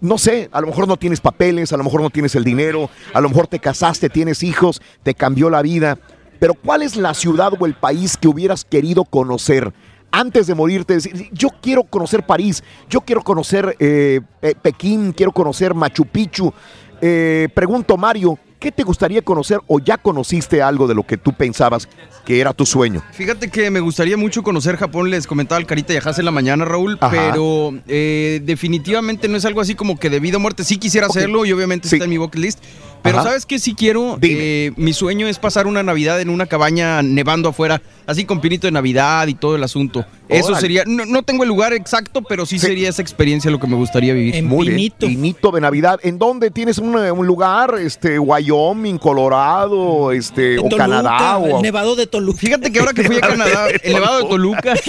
[0.00, 2.88] no sé, a lo mejor no tienes papeles, a lo mejor no tienes el dinero,
[3.12, 5.98] a lo mejor te casaste, tienes hijos, te cambió la vida.
[6.38, 9.72] Pero ¿cuál es la ciudad o el país que hubieras querido conocer?
[10.10, 15.32] Antes de morirte, decir, yo quiero conocer París, yo quiero conocer eh, Pe- Pekín, quiero
[15.32, 16.52] conocer Machu Picchu.
[17.00, 21.32] Eh, pregunto, Mario, ¿qué te gustaría conocer o ya conociste algo de lo que tú
[21.32, 21.88] pensabas
[22.24, 23.02] que era tu sueño?
[23.12, 26.64] Fíjate que me gustaría mucho conocer Japón, les comentaba al Carita Yajas en la mañana,
[26.64, 27.10] Raúl, Ajá.
[27.10, 30.62] pero eh, definitivamente no es algo así como que de vida o muerte.
[30.62, 32.60] Sí quisiera hacerlo y obviamente está en mi bucket list.
[33.02, 33.28] Pero Ajá.
[33.30, 33.58] ¿sabes qué?
[33.58, 38.24] Sí quiero, eh, mi sueño es pasar una Navidad en una cabaña nevando afuera, así
[38.24, 40.04] con pinito de Navidad y todo el asunto.
[40.28, 43.66] Eso sería, no, no tengo el lugar exacto, pero sí, sería esa experiencia lo que
[43.66, 44.42] me gustaría vivir.
[44.44, 44.92] Muy bien.
[44.98, 45.98] Pinito de Navidad.
[46.02, 47.74] ¿En dónde tienes un, un lugar?
[47.78, 51.38] Este, Wyoming, Colorado, este, o Canadá.
[51.38, 51.56] O...
[51.56, 52.38] el Nevado de Toluca.
[52.38, 54.74] Fíjate que ahora que fui a Canadá, el Nevado de Toluca.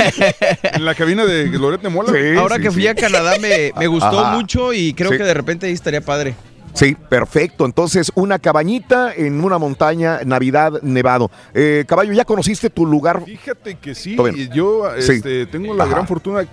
[0.73, 2.11] En la cabina de Loret de Mola.
[2.39, 4.35] ahora que fui a Canadá me, me gustó Ajá.
[4.35, 5.17] mucho y creo Sí.
[5.17, 6.35] que de repente ahí estaría padre.
[6.73, 7.65] Sí, perfecto.
[7.65, 11.29] Entonces, una cabañita en una montaña, Navidad, Nevado.
[11.53, 13.23] Eh, caballo, ¿ya conociste tu lugar?
[13.25, 14.17] Fíjate que sí,
[14.53, 15.13] yo Sí.
[15.13, 15.93] este, tengo la Ajá.
[15.93, 16.45] gran fortuna,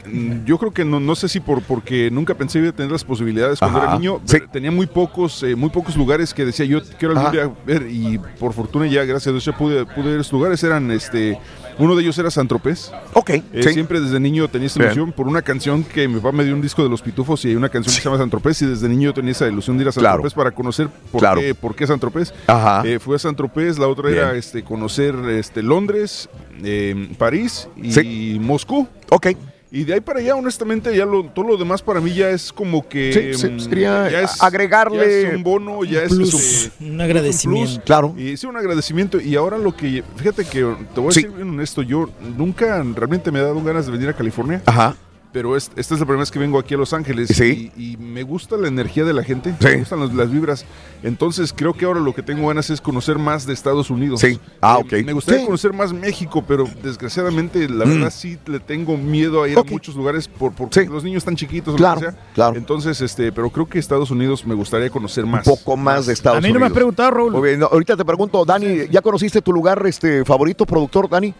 [0.44, 3.58] yo creo que no, no sé si por porque nunca pensé a tener las posibilidades
[3.58, 3.88] cuando Ajá.
[3.88, 4.38] era niño, Sí.
[4.52, 8.18] tenía muy pocos eh, muy pocos lugares que decía yo quiero algún día ver y
[8.18, 11.38] por fortuna ya gracias a Dios ya pude, pude ver esos lugares, eran este
[11.78, 12.90] uno de ellos era San Tropez.
[13.14, 13.72] Ok, Eh, sí.
[13.72, 14.92] Siempre desde niño tenía esa Bien.
[14.92, 17.48] ilusión por una canción que mi papá me dio un disco de los Pitufos y
[17.48, 19.82] hay una canción que se llama San Tropez y desde niño tenía esa ilusión de
[19.84, 20.16] ir a San Claro.
[20.18, 21.40] Tropez para conocer por, Claro.
[21.40, 22.32] qué, por qué San Tropez.
[22.46, 22.82] Ajá.
[22.86, 26.28] Eh, fui a San Tropez, la otra era este, conocer este, Londres,
[26.62, 28.86] eh, París y Moscú.
[29.10, 29.28] Ok.
[29.72, 32.52] Y de ahí para allá, honestamente, ya lo, todo lo demás para mí ya es
[32.52, 33.12] como que...
[33.34, 36.08] Sí, sí, mm, sería ya es- agregarle ya es un bono, ya es...
[36.08, 37.74] plus, este, un agradecimiento.
[37.74, 37.84] plus.
[37.84, 38.14] Claro.
[38.18, 39.20] Y sí, un agradecimiento.
[39.20, 40.02] Y ahora lo que...
[40.16, 41.22] Fíjate que te voy a Sí.
[41.22, 44.60] decir bien honesto, yo nunca realmente me he dado ganas de venir a California.
[44.66, 44.96] Ajá.
[45.32, 47.70] Pero es- esta es la primera vez que vengo aquí a Los Ángeles Sí.
[47.76, 49.64] y, y me gusta la energía de la gente, Sí.
[49.66, 50.64] me gustan las, las vibras.
[51.04, 54.20] Entonces creo que ahora lo que tengo ganas es conocer más de Estados Unidos.
[54.20, 54.40] Sí.
[54.60, 55.04] Ah, Eh, ok.
[55.06, 55.46] Me gustaría Sí.
[55.46, 57.88] conocer más México, pero desgraciadamente la Mm.
[57.90, 61.36] verdad sí le tengo miedo a ir a muchos lugares por, porque los niños están
[61.36, 62.16] chiquitos o Claro, que sea.
[62.34, 62.56] claro.
[62.56, 65.46] Entonces, este, pero creo que Estados Unidos me gustaría conocer más.
[65.46, 66.70] Un poco más de Estados A mí no me Unidos.
[66.72, 67.32] has preguntado, Raúl.
[67.32, 71.32] Muy bien, no, ahorita te pregunto, Dani, ¿ya conociste tu lugar este, favorito, productor, Dani?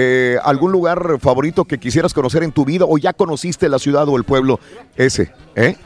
[0.00, 4.08] Eh, ¿Algún lugar favorito que quisieras conocer en tu vida o ya conociste la ciudad
[4.08, 4.60] o el pueblo
[4.94, 5.32] ese?
[5.56, 5.76] ¿Eh?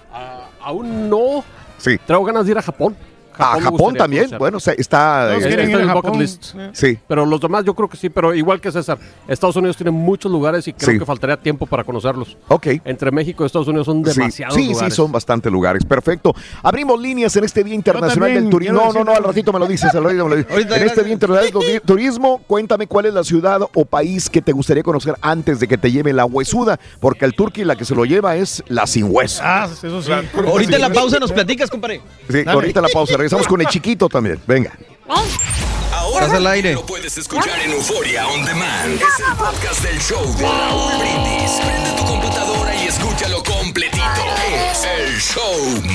[0.60, 1.42] Aún no.
[1.78, 1.96] Sí.
[2.06, 2.94] Traigo ganas de ir a Japón.
[3.38, 4.22] A Japón gustaría también.
[4.24, 4.38] conocer.
[4.38, 5.36] Bueno, o sea, está.
[5.36, 6.44] Está eh, en el bucket list.
[6.72, 6.98] Sí.
[7.08, 10.30] Pero los demás yo creo que sí, pero igual que César, Estados Unidos tiene muchos
[10.30, 10.98] lugares y creo Sí.
[10.98, 12.36] que faltaría tiempo para conocerlos.
[12.48, 12.66] Ok.
[12.84, 14.92] Entre México y Estados Unidos son Sí, demasiados sí, lugares.
[14.92, 15.84] sí, son bastantes lugares.
[15.84, 16.34] Perfecto.
[16.62, 18.80] Abrimos líneas en este Día Internacional del Turismo.
[18.86, 19.94] No, no, no, al ratito me lo dices.
[19.94, 20.50] al ratito me lo dices.
[20.52, 21.02] Ahorita, en este.
[21.04, 24.82] Día Internacional del Tu- Turismo, cuéntame cuál es la ciudad o país que te gustaría
[24.82, 28.04] conocer antes de que te lleve la huesuda, porque el turqui la que se lo
[28.04, 29.42] lleva es la sin hueso.
[29.44, 30.12] Ah, eso sí.
[30.12, 32.00] Ahorita en la pausa nos platicas, compadre.
[32.30, 33.16] Sí, ahorita la pausa.
[33.22, 34.40] Regresamos con el chiquito también.
[34.48, 34.72] Venga.
[35.92, 36.74] Ahora Estás al aire.
[36.74, 38.94] lo puedes escuchar en Euforia On Demand.
[38.94, 41.52] Es el podcast del show de Raúl Brindis.
[41.64, 44.02] Prende tu computadora y escúchalo completito.
[44.84, 45.42] El show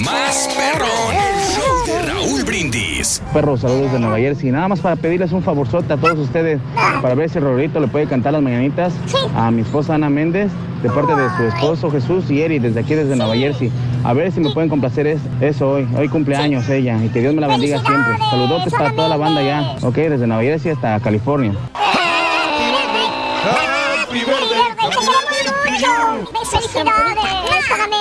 [0.05, 0.89] más perrón.
[1.13, 3.21] El show de Raúl Brindis.
[3.33, 4.51] Perros, saludos de Nueva Jersey.
[4.51, 6.59] Nada más para pedirles un favorzote a todos ustedes
[7.01, 8.93] para ver si Rorito le puede cantar las mañanitas
[9.35, 10.51] a mi esposa Ana Méndez
[10.81, 13.71] de parte de su esposo Jesús y Eri desde aquí desde Nueva Jersey.
[14.03, 15.87] A ver si me pueden complacer es- eso hoy.
[15.97, 18.17] Hoy cumpleaños ella y que Dios me la bendiga siempre.
[18.29, 19.75] Saludotes para toda la banda ya.
[19.81, 21.53] Ok, desde Nueva Jersey hasta California.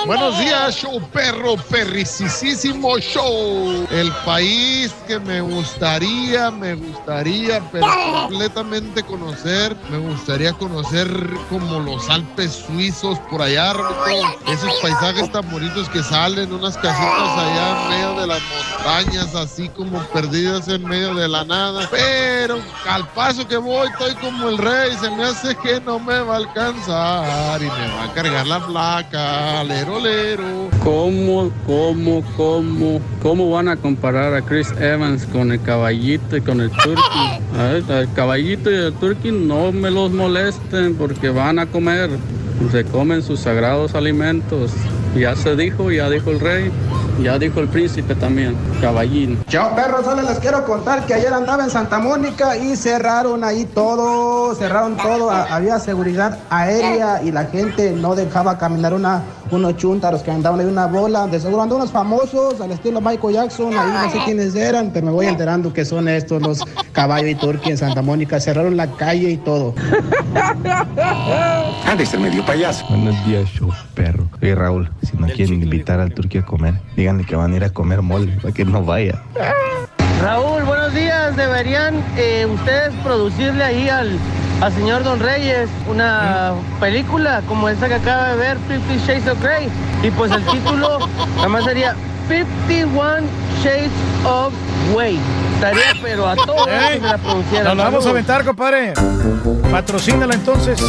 [0.05, 3.87] Buenos días, show perro, perricisísimo show.
[3.91, 7.87] El país que me gustaría, me gustaría, pero
[8.27, 11.07] completamente conocer, me gustaría conocer
[11.49, 13.73] como los Alpes suizos por allá,
[14.47, 19.67] esos paisajes tan bonitos que salen, unas casitas allá en medio de las montañas, así
[19.69, 21.87] como perdidas en medio de la nada.
[21.91, 26.19] Pero al paso que voy, estoy como el rey, se me hace que no me
[26.19, 30.69] va a alcanzar me va a cargar la placa, lero, lero.
[30.83, 36.61] ¿Cómo, cómo, cómo, cómo van a comparar a Chris Evans con el caballito y con
[36.61, 37.41] el turkey?
[37.57, 42.09] A ver, el caballito y el turkey no me los molesten porque van a comer.
[42.71, 44.71] Se comen sus sagrados alimentos.
[45.15, 46.71] Ya se dijo, ya dijo el rey,
[47.21, 49.43] ya dijo el príncipe también, caballín.
[49.47, 53.65] Chao perros, solo les quiero contar que ayer andaba en Santa Mónica y cerraron ahí
[53.65, 60.21] todo, cerraron todo, había seguridad aérea y la gente no dejaba caminar una, unos chuntaros
[60.21, 63.91] que andaban ahí una bola, de seguro andaban unos famosos al estilo Michael Jackson, ahí
[63.91, 67.71] no sé quiénes eran, pero me voy enterando que son estos los caballo y turqui
[67.71, 69.73] en Santa Mónica, cerraron la calle y todo.
[71.85, 72.85] Antes el medio payaso.
[72.89, 74.27] Buenos días, show perro.
[74.41, 77.63] Oye, Raúl, si no quieren invitar al turquía a comer, díganle que van a ir
[77.63, 79.21] a comer mole para que no vaya.
[80.21, 81.35] Raúl, buenos días.
[81.35, 84.17] Deberían eh, ustedes producirle ahí al,
[84.61, 89.41] al señor Don Reyes una película como esta que acaba de ver, Fifty Shades of
[89.41, 89.69] Grey.
[90.03, 90.99] Y pues el título
[91.35, 91.95] nada más sería
[92.27, 93.27] 51
[93.63, 93.91] Shades
[94.25, 94.53] of
[94.93, 95.19] Grey.
[95.55, 97.65] Estaría pero a todos me la producieran.
[97.65, 98.93] Nos la vamos a aventar, compadre.
[99.71, 100.79] Patrocínala entonces.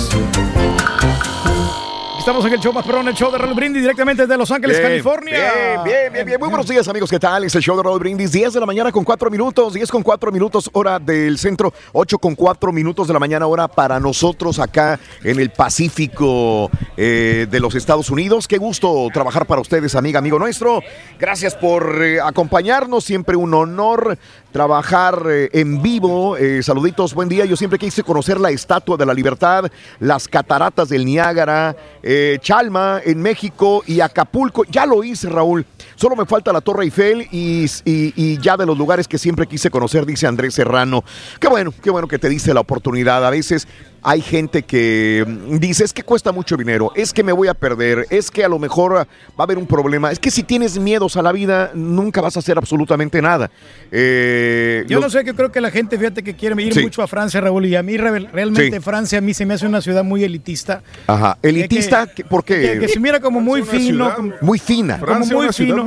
[2.29, 4.77] Estamos en el show más perrón, el show de Raúl Brindis, directamente desde Los Ángeles,
[4.77, 5.33] Bien, California.
[5.33, 6.39] Bien, bien, bien, bien.
[6.39, 7.09] Muy buenos días, amigos.
[7.09, 7.45] ¿Qué tal?
[7.45, 8.33] Es el show de Raúl Brindis.
[8.33, 9.73] 10 de la mañana con 4 minutos.
[9.73, 11.73] 10 con 4 minutos, hora del centro.
[11.93, 17.47] 8 con 4 minutos de la mañana, hora para nosotros acá en el Pacífico eh,
[17.51, 18.47] de los Estados Unidos.
[18.47, 20.83] Qué gusto trabajar para ustedes, amiga, amigo nuestro.
[21.19, 23.05] Gracias por eh, acompañarnos.
[23.05, 24.19] Siempre un honor
[24.53, 26.37] trabajar eh, en vivo.
[26.37, 27.45] Eh, saluditos, buen día.
[27.45, 29.65] Yo siempre quise conocer la Estatua de la Libertad,
[30.01, 34.65] las cataratas del Niágara, eh, Chalma en México y Acapulco.
[34.71, 35.65] Ya lo hice, Raúl.
[35.97, 39.71] Solo me falta la Torre Eiffel y, y- ya de los lugares que siempre quise
[39.71, 41.03] conocer, dice Andrés Serrano.
[41.41, 43.27] Qué bueno, qué bueno que te diste la oportunidad.
[43.27, 43.67] A veces
[44.03, 47.55] hay gente que mm, dice, es que cuesta mucho dinero, es que me voy a
[47.55, 49.07] perder, es que a lo mejor va
[49.39, 52.41] a haber un problema, es que si tienes miedos a la vida, nunca vas a
[52.41, 53.51] hacer absolutamente nada.
[53.91, 56.81] Eh, Yo los- no sé, que creo que la gente, fíjate que quiere ir Sí.
[56.81, 58.81] mucho a Francia, Raúl, y a mí re- realmente Sí.
[58.83, 60.83] Francia a mí se me hace una ciudad muy elitista.
[61.07, 62.61] Ajá, elitista, Que- ¿por qué?
[62.61, 63.85] Que, que se mira como muy una fino.
[64.05, 64.99] ciudad como- muy fina.
[64.99, 65.85] como muy fino.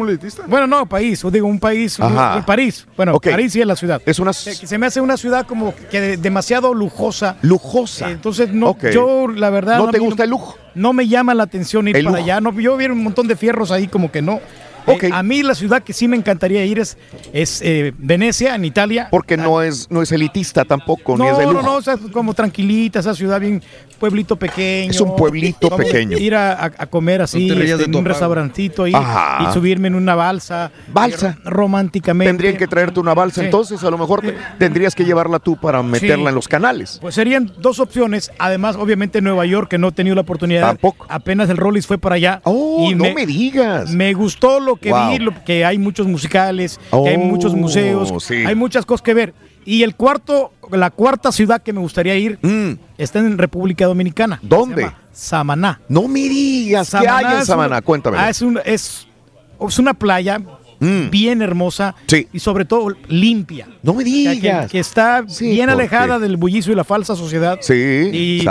[0.47, 2.45] Bueno, no, país, o digo un país, un- Ajá.
[2.45, 2.85] París.
[2.97, 3.19] Bueno.
[3.19, 4.01] París sí es la ciudad.
[4.05, 7.37] Es una Que- que se me hace una ciudad como que de- demasiado lujosa.
[7.41, 8.00] Lujosa.
[8.09, 9.77] Entonces, no, yo la verdad.
[9.77, 10.57] ¿No te gusta el lujo?
[10.73, 12.23] No me llama la atención ir El para lujo.
[12.23, 12.41] allá.
[12.41, 14.39] No, yo vi un montón de fierros ahí como que no.
[14.87, 16.97] Eh, a mí la ciudad que sí me encantaría ir es,
[17.33, 19.07] es eh, Venecia, en Italia.
[19.11, 21.63] Porque no es, no es elitista tampoco, ni es de No, lujo.
[21.63, 23.61] no, no, o sea, como tranquilita, esa ciudad bien,
[23.99, 24.91] pueblito pequeño.
[24.91, 26.17] Es un pueblito pequeño.
[26.17, 29.47] Ir a, a- a comer así, No este, en un restaurantito ahí Ajá.
[29.49, 30.71] y subirme en una balsa.
[30.93, 31.37] Balsa.
[31.43, 32.29] Románticamente.
[32.29, 33.45] Tendrían que traerte una balsa, Sí.
[33.45, 34.21] entonces a lo mejor
[34.57, 36.29] tendrías que llevarla tú para meterla Sí.
[36.29, 36.97] en los canales.
[37.01, 38.31] Pues serían dos opciones.
[38.39, 40.61] Además, obviamente, Nueva York, que no he tenido la oportunidad.
[40.67, 41.05] Tampoco.
[41.09, 42.41] Apenas el Rollis fue para allá.
[42.43, 43.91] Oh, no me digas.
[43.91, 45.09] Me gustó lo que Wow.
[45.11, 48.43] vi, lo- que hay muchos musicales, Oh, que hay muchos museos, sí.
[48.45, 49.33] hay muchas cosas que ver.
[49.65, 52.39] Y el cuarto, la cuarta ciudad que me gustaría ir
[52.97, 54.39] está en República Dominicana.
[54.41, 54.47] Mm.
[54.47, 54.91] ¿Dónde?
[55.11, 55.79] Samaná.
[55.87, 57.77] No me digas, ¿qué hay en Samaná?
[57.77, 58.17] un- Cuéntame.
[58.17, 59.07] ah, es, un- es,
[59.67, 60.39] es una playa
[61.09, 61.95] bien hermosa
[62.33, 63.67] y sobre todo limpia.
[63.83, 64.71] No me O sea, que- digas.
[64.71, 66.23] Que, está bien ¿por alejada qué?
[66.23, 67.59] del bullicio y la falsa sociedad.
[67.61, 67.73] Sí,
[68.43, 68.45] y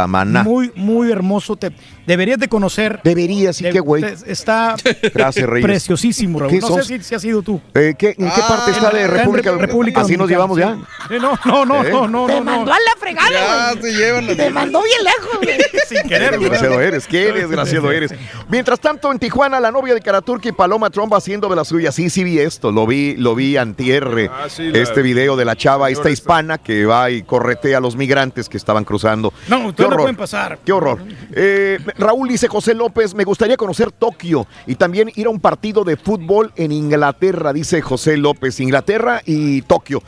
[0.44, 1.56] muy, muy hermoso.
[1.56, 1.72] Te,
[2.06, 3.00] deberías de conocer.
[3.04, 4.04] Deberías, sí, De- qué güey.
[4.26, 4.76] Está
[5.14, 5.64] Gracias, Reyes.
[5.66, 6.52] preciosísimo, Raúl.
[6.52, 6.86] ¿Qué No sos?
[6.86, 7.60] sé si, si has sido tú.
[7.74, 10.78] Eh, ¿qué- ¿En qué Ah, parte está de República, Re- República Así nos llevamos ya.
[11.10, 11.90] Eh, no, no, no, ¿Eh?
[11.90, 12.44] no, no, Te no, no.
[12.44, 14.36] mandó a la fregada, güey.
[14.36, 15.58] Te mandó bien lejos, güey.
[15.88, 18.14] Sin Qué desgraciado eres, qué desgraciado eres.
[18.48, 21.90] Mientras tanto, en Tijuana, la novia de Karaturki, Paloma Tromba, haciendo de la suya.
[21.92, 24.30] Sí, sí vi esto, lo vi, lo vi antierre.
[24.32, 27.80] Ah, sí, la- este video de la chava, esta hispana que va y corretea a
[27.80, 29.32] los migrantes que estaban cruzando.
[29.48, 30.00] No, Qué ustedes no horror.
[30.02, 30.58] pueden pasar.
[30.64, 30.98] Qué horror.
[31.32, 35.84] Eh, Raúl dice José López, me gustaría conocer Tokio y también ir a un partido
[35.84, 38.60] de fútbol en Inglaterra, dice José López.
[38.60, 40.02] Inglaterra y Tokio.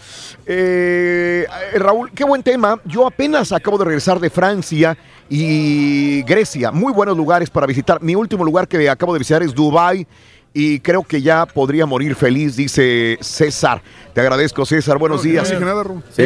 [0.47, 2.81] Eh, eh, Raúl, qué buen tema.
[2.85, 4.97] Yo apenas acabo de regresar de Francia
[5.29, 6.71] y Grecia.
[6.73, 8.03] Muy buenos lugares para visitar.
[8.03, 10.07] Mi último lugar que acabo de visitar es Dubai.
[10.55, 13.81] Y creo que ya podría morir feliz, dice César.
[14.13, 14.99] Te agradezco, César.
[14.99, 15.51] Buenos No, días.
[15.59, 16.03] no.
[16.11, 16.23] Sí,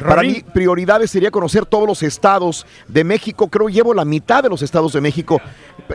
[0.00, 3.48] para mí, prioridades sería conocer todos los estados de México.
[3.48, 5.40] Creo llevo la mitad de los estados de México.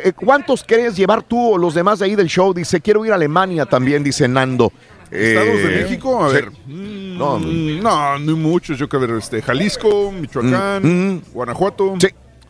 [0.04, 2.54] Eh, ¿Cuántos quieres llevar tú o los demás de ahí del show?
[2.54, 4.74] Dice, quiero ir a Alemania también, dice Nando.
[5.10, 6.22] ¿Estados de Eh, México?
[6.26, 6.34] A sí.
[6.36, 6.52] ver.
[6.66, 8.78] mm, No, no, no muchos.
[8.78, 11.94] Yo que este, Jalisco, Michoacán, Guanajuato,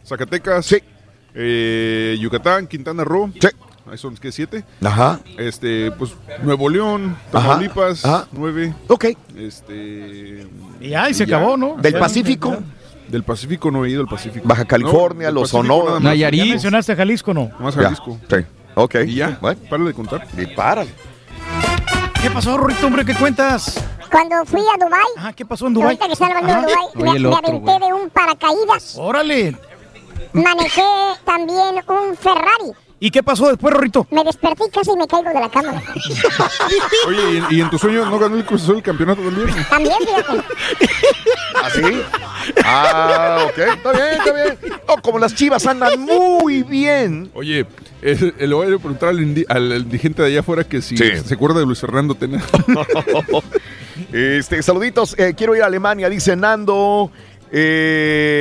[0.04, 0.76] Zacatecas,
[1.36, 3.32] eh, Yucatán, Quintana Roo.
[3.90, 4.32] Ahí son, ¿qué?
[4.32, 4.64] ¿Siete?
[4.84, 5.20] Ajá.
[5.38, 8.28] Este, pues, Nuevo León, Tamaulipas, ajá.
[8.32, 8.74] nueve.
[8.88, 9.06] Ok.
[9.38, 10.48] Este...
[10.80, 11.76] Y ahí se acabó, ¿no?
[11.78, 12.00] ¿Del Ya.
[12.00, 12.58] Pacífico?
[13.10, 14.48] Del Pacífico no he ido al Pacífico.
[14.48, 16.00] Baja California, del los Sonora.
[16.16, 17.52] ¿Ya mencionaste Jalisco no?
[17.60, 18.18] Más Ya, Jalisco.
[18.30, 18.38] Sí.
[18.76, 18.96] Ok.
[19.06, 19.60] Y ya, Bueno.
[19.70, 20.28] para de contar.
[20.38, 20.86] Y para.
[22.22, 23.04] ¿Qué pasó, Rorito, hombre?
[23.04, 23.84] ¿Qué cuentas?
[24.10, 25.88] Cuando fui a Dubai, Ah, ¿qué pasó en Dubái?
[26.00, 26.62] ahorita que estaba Ajá.
[26.62, 28.96] Dubai, Oye, me, el me otro, aventé de un paracaídas.
[28.98, 29.58] Órale.
[30.32, 30.82] Manejé
[31.26, 32.72] también un Ferrari.
[33.06, 34.08] ¿Y qué pasó después, Rorito?
[34.12, 35.74] Me desperté y casi me caigo de la cama.
[37.08, 39.50] Oye, ¿y, y en tu sueño no ganó el Cruz Azul el campeonato también?
[39.70, 40.44] También, fíjate.
[41.62, 42.02] ¿Así?
[42.64, 43.58] Ah, ok.
[43.58, 44.58] Está bien, está bien.
[44.88, 47.30] Oh, como las chivas andan muy bien.
[47.34, 47.66] Oye,
[48.02, 51.04] eh, le voy a preguntar al, indi- al indigente de allá afuera que si Sí.
[51.26, 52.42] se acuerda de Luis Fernando Tena.
[54.12, 57.12] Este, saluditos, eh, quiero ir a Alemania, dice Nando.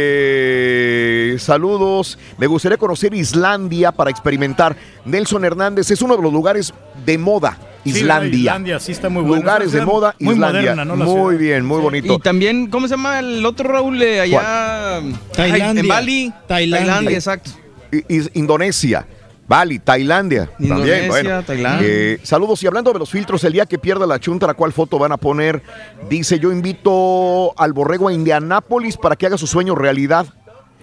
[0.04, 2.18] Eh, saludos.
[2.38, 4.76] Me gustaría conocer Islandia para experimentar.
[5.04, 6.72] Nelson Hernández es uno de los lugares
[7.04, 7.58] de moda.
[7.84, 8.78] Sí, Islandia.
[8.78, 9.36] Sí está muy bueno.
[9.42, 10.60] Lugares de moda, muy Islandia.
[10.74, 10.96] moderna, ¿no?
[10.96, 12.14] Muy bien, muy bonito.
[12.14, 14.00] Y también, ¿cómo se llama el otro Raúl?
[14.02, 15.00] Eh, allá.
[15.34, 15.72] Tailandia.
[15.72, 16.32] Ay, en Bali.
[16.46, 17.16] Tailandia.
[17.16, 17.50] exacto.
[17.90, 19.04] I- Indonesia.
[19.46, 20.46] Bali, Tailandia.
[20.46, 21.42] también, Indonesia, bueno.
[21.42, 21.88] Tailandia.
[21.88, 24.98] Eh, saludos y hablando de los filtros, el día que pierda la chunta, ¿cuál foto
[24.98, 25.62] van a poner?
[26.08, 30.26] Dice, yo invito al borrego a Indianápolis para que haga su sueño realidad.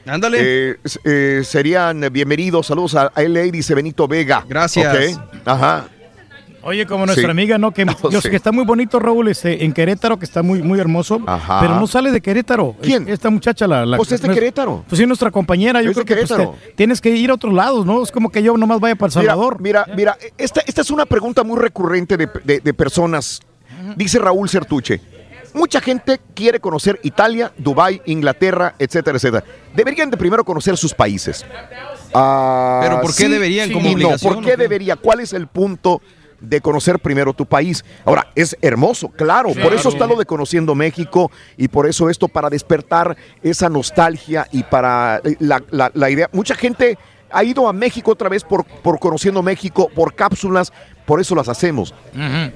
[0.06, 0.38] Ándale.
[0.42, 2.68] Eh, eh, serían bienvenidos.
[2.68, 4.44] Saludos a, a LA, dice Benito Vega.
[4.48, 5.16] Gracias.
[5.16, 5.88] Ok, Ajá.
[6.62, 7.32] Oye, como nuestra Sí.
[7.32, 7.72] amiga, ¿no?
[7.72, 8.30] Que yo sí.
[8.30, 11.22] que está muy bonito, Raúl, este, en Querétaro, que está muy, muy hermoso.
[11.26, 11.60] Ajá.
[11.62, 12.76] Pero no sale de Querétaro.
[12.82, 13.08] ¿Quién?
[13.08, 13.86] Esta muchacha, la.
[13.86, 14.84] la Pues es de nuestra- Querétaro.
[14.88, 15.82] Pues sí, nuestra compañera.
[15.82, 18.04] Yo Es de creo que pues, te- tienes que ir a otros lados, ¿no?
[18.04, 19.62] Es como que yo nomás vaya para El Mira, Salvador.
[19.62, 23.40] Mira, mira, esta, esta es una pregunta muy recurrente de, de- de personas.
[23.96, 25.00] Dice Raúl Sertuche.
[25.54, 29.44] Mucha gente quiere conocer Italia, Dubái, Inglaterra, etcétera, etcétera.
[29.76, 31.44] Deberían de primero conocer sus países.
[32.14, 34.58] Ah, ¿Pero por qué deberían como no, ¿por qué?
[34.58, 34.96] debería?
[34.96, 36.02] ¿Cuál es el punto
[36.42, 37.84] de conocer primero tu país?
[38.06, 42.28] Ahora, es hermoso, claro, por eso está lo de Conociendo México y por eso esto
[42.28, 46.30] para despertar esa nostalgia y para eh, la, la- la idea.
[46.32, 46.98] Mucha gente
[47.32, 50.74] ha ido a México otra vez por, por Conociendo México, por cápsulas,
[51.06, 51.94] por eso las hacemos.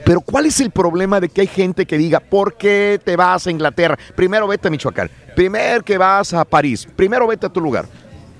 [0.05, 3.45] Pero ¿cuál es el problema de que hay gente que diga, ¿por qué te vas
[3.47, 3.97] a Inglaterra?
[4.15, 7.85] Primero vete a Michoacán, primero que vas a París, primero vete a tu lugar.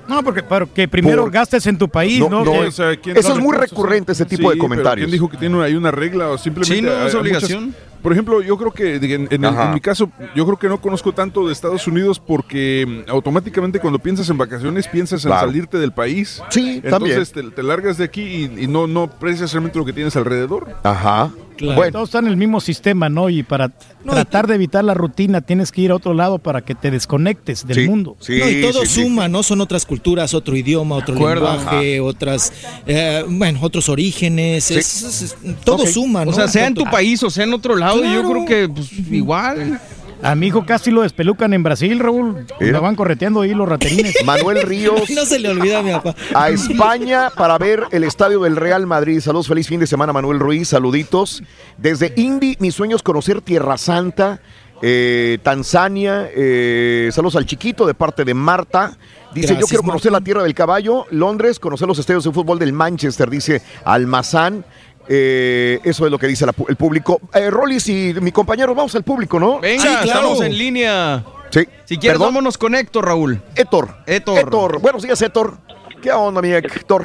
[0.08, 2.30] No, porque para que primero Por- gastes en tu país, ¿no?
[2.30, 4.70] No, no, Que- o sea, ¿quién- Eso es muy recurrente, ese tipo de Sí, pero
[4.70, 5.06] comentarios.
[5.06, 7.66] ¿Quién dijo que tiene hay una regla o simplemente Sí, no, es obligación.
[7.68, 9.74] muchas- por ejemplo, yo creo que en, en- en Ajá.
[9.74, 13.98] mi caso, yo creo que no conozco tanto de Estados Unidos porque mm, automáticamente cuando
[13.98, 15.48] piensas en vacaciones piensas en Claro.
[15.48, 16.44] salirte del país.
[16.50, 19.94] Sí, Entonces te, te largas de aquí y, y no, no aprecias realmente lo que
[19.94, 20.76] tienes alrededor.
[20.84, 21.32] Ajá.
[21.56, 23.30] Claro, Todos están en el mismo sistema, ¿no?
[23.30, 23.70] Y para
[24.04, 27.66] tratar de evitar la rutina tienes que ir a otro lado para que te desconectes
[27.68, 28.18] del mundo.
[28.28, 29.44] no, y todo suma, ¿no?
[29.44, 31.54] Son otras culturas, otro idioma, otro acuerdo.
[31.56, 32.52] lenguaje, otras,
[32.88, 34.64] eh, bueno, otros orígenes.
[34.66, 34.74] Sí.
[34.76, 36.32] es- es- es- todo suma, ¿no?
[36.32, 38.30] O sea, sea en tu país o sea en otro lado, yo Claro.
[38.30, 39.80] creo que pues, igual.
[40.22, 42.46] A mi hijo casi lo despelucan en Brasil, Raúl.
[42.62, 44.16] Me van correteando ahí los raterines.
[44.26, 45.10] Manuel Ríos.
[45.14, 46.16] No se le olvida a mi papá.
[46.34, 49.20] a España para ver el estadio del Real Madrid.
[49.20, 50.70] Saludos, feliz fin de semana, Manuel Ruiz.
[50.70, 51.44] Saluditos.
[51.78, 54.40] Desde Indy, mi sueño es conocer Tierra Santa,
[54.82, 56.30] eh, Tanzania.
[56.34, 58.96] eh, saludos al chiquito de parte de Marta.
[59.34, 62.72] Dice, yo quiero conocer la Tierra del Caballo, Londres, conocer los estadios de fútbol del
[62.72, 64.64] Manchester, dice Almazán.
[65.08, 67.20] Eh, eso es lo que dice la el público.
[67.34, 69.60] Eh, Rollis y mi compañero, vamos al público, ¿no?
[69.60, 71.24] Venga, estamos en línea.
[71.50, 71.62] Sí.
[71.86, 72.34] Si quieres, Perdón.
[72.34, 73.40] vámonos con Héctor, Raúl.
[73.56, 73.90] Héctor.
[74.08, 74.40] Héctor.
[74.40, 74.80] Héctor.
[74.82, 75.56] Buenos días, Héctor.
[76.02, 77.04] ¿Qué onda, mi Héctor?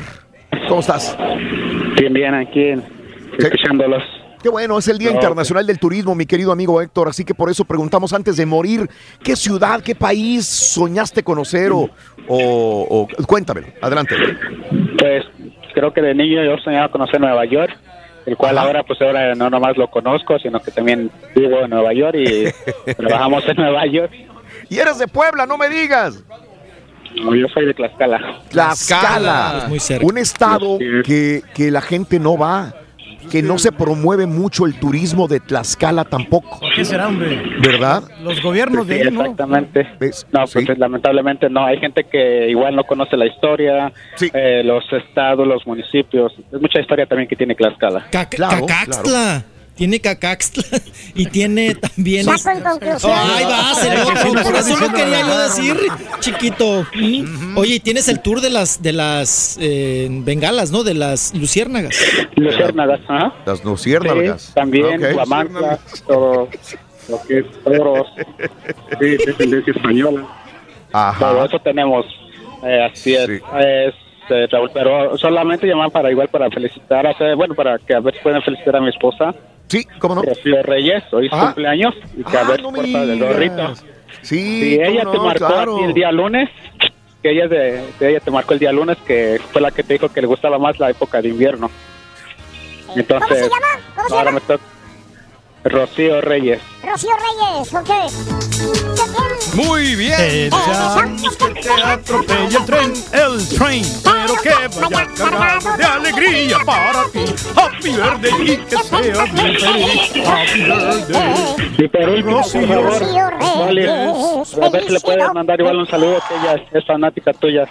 [0.69, 1.17] ¿Cómo estás?
[1.99, 2.75] Bien, bien, aquí
[3.39, 4.03] escuchándolos.
[4.43, 7.35] Qué bueno, es el Día No, Internacional del Turismo, mi querido amigo Héctor, así que
[7.35, 8.89] por eso preguntamos antes de morir,
[9.23, 11.91] ¿qué ciudad, qué país soñaste conocer o,
[12.29, 14.15] o- o- cuéntamelo, adelante.
[14.97, 15.25] Pues
[15.75, 17.77] creo que de niño yo soñaba conocer Nueva York,
[18.29, 21.95] el cual ahora pues ahora no nomás lo conozco, sino que también vivo en Nueva
[21.95, 24.13] York y trabajamos en Nueva York.
[24.69, 26.23] Y eres de Puebla, no me digas.
[27.23, 28.21] No, yo soy de Tlaxcala.
[28.51, 30.07] Tlaxcala, Es muy cerca.
[30.07, 32.75] un estado que, que la gente no va,
[33.31, 37.41] que no se promueve mucho el turismo de Tlaxcala tampoco, ¿Qué será, hombre?
[37.61, 38.03] ¿verdad?
[38.23, 39.21] Los gobiernos Sí, de ahí, ¿no?
[39.23, 39.87] exactamente.
[40.33, 41.65] No, pues lamentablemente no.
[41.67, 43.93] Hay gente que igual no conoce la historia,
[44.33, 46.33] eh, los estados, los municipios.
[46.53, 48.07] Es mucha historia también que tiene Tlaxcala.
[48.11, 49.45] Cacaxtla.
[49.79, 50.65] Tiene Cacaxtla
[51.15, 52.25] y tiene también.
[52.25, 53.13] Saco en conclusión.
[53.15, 54.43] Ay, va, el otro.
[54.43, 55.77] Por eso no quería yo decir,
[56.19, 56.85] chiquito.
[57.57, 60.83] Oye, y tienes el tour de las de las eh, bengalas, ¿no?
[60.83, 61.95] De las luciérnagas.
[62.35, 63.33] Luciérnagas, ajá.
[63.47, 64.43] Las luciérnagas.
[64.43, 65.13] Sí, también, Ok.
[65.15, 66.49] Guamantla, todo
[67.09, 68.07] lo que es toros,
[69.01, 70.27] sí, descendencia española.
[71.21, 72.05] Todo eso tenemos.
[72.65, 73.95] eh, así es, es,
[74.31, 78.15] eh, Raúl, pero solamente llamar para igual para felicitar, a, bueno, para que a ver
[78.15, 79.35] si pueden felicitar a mi esposa.
[79.69, 80.23] Sí, ¿cómo no?
[80.23, 81.47] Rocío Reyes, hoy es Ajá.
[81.47, 83.75] cumpleaños, y que a Ah, ver no si me porta del gorrito.
[84.23, 85.75] Sí, Si ella te marcó claro.
[85.75, 86.49] a ti el día lunes,
[87.23, 89.95] que ella, de, que ella te marcó el día lunes, que fue la que te
[89.95, 91.71] dijo que le gustaba más la época de invierno.
[92.97, 93.85] Entonces, ¿Cómo se llama?
[93.95, 94.41] ¿Cómo se ahora llama?
[94.41, 94.65] me toca
[95.65, 96.61] Rocío Reyes.
[96.83, 97.91] Rocío Reyes, ¿ok?
[99.55, 100.51] Muy bien.
[100.51, 107.05] Deseamos que te atropelle el tren, el train, pero que vaya cargado de alegría para
[107.13, 107.25] ti.
[107.57, 110.13] Happy birthday y que seas bien feliz.
[110.27, 111.75] Happy birthday.
[111.79, 116.23] Y por último, por favor, Reyes, a ver si le puedes mandar igual un saludo,
[116.29, 117.67] que ella es fanática tuya,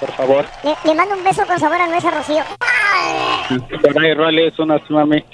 [0.00, 0.44] por favor.
[0.64, 2.42] Le, le mando un beso con sabor a nuez a Rocío.
[3.80, 5.24] Por ahí, Rolly, es una mami.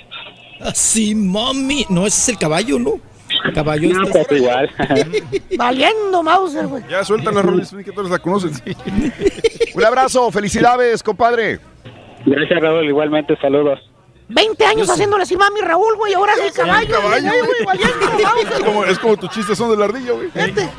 [0.74, 1.86] Sí, mami.
[1.88, 2.94] No, ese es el caballo, ¿no?
[3.44, 4.70] El caballo No, pues igual.
[5.58, 6.82] Valiendo, Mauser, güey.
[6.88, 8.52] Ya sueltan las roles, que todos la conocen.
[9.74, 11.60] Un abrazo, felicidades, compadre.
[12.24, 13.80] Gracias, Raúl, igualmente, saludos.
[14.26, 16.96] 20 años haciéndole así mami Raúl, güey, ahora es el caballo.
[17.02, 17.24] güey,
[18.54, 20.30] Es como, es como tus chistes son del ardillo, güey.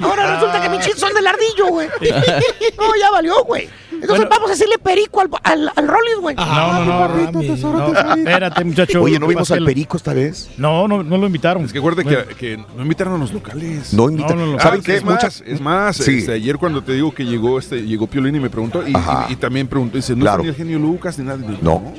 [0.01, 1.87] Ahora resulta que mis chistes son del ardillo, güey.
[2.77, 3.69] No, ya valió, güey.
[3.91, 6.35] Entonces vamos a decirle perico al, al, al Rollis, güey.
[6.35, 9.01] No, no, no, Rami, no, espérate, muchacho.
[9.01, 10.49] Oye, ¿no vimos al perico esta vez?
[10.57, 11.63] No, no, no lo invitaron.
[11.63, 13.93] Es que acuérdate que, que no invitaron a los locales.
[13.93, 14.37] No invitan.
[14.37, 14.59] No, no, no.
[14.59, 14.95] ¿Saben Ah, qué?
[14.97, 16.17] Es más, Muchas- es más Sí.
[16.19, 19.33] este, ayer cuando te digo que llegó este llegó Piolín y me preguntó y, y-
[19.33, 20.43] y también preguntó, dice, no Claro.
[20.43, 21.37] el genio Lucas ni nada.
[21.61, 21.93] No.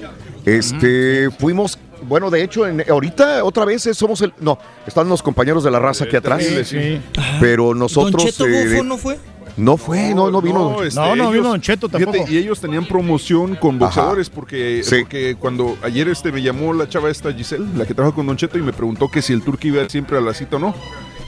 [0.47, 5.65] Este, fuimos, bueno, de hecho, en, ahorita otra vez somos el, no, están los compañeros
[5.65, 7.00] de la raza aquí atrás, terrible, sí.
[7.41, 8.23] pero nosotros...
[8.23, 9.18] ¿Don Cheto eh, Bufo no fue?
[9.57, 10.83] No fue, no, no vino.
[10.83, 12.31] este, No, no ellos- vino Don Cheto fíjate, tampoco.
[12.31, 15.00] y ellos tenían promoción con boxeadores porque, Sí.
[15.00, 18.36] porque cuando ayer este me llamó la chava esta Giselle, la que trabaja con Don
[18.36, 20.75] Cheto, y me preguntó que si el turco iba siempre a la cita o no.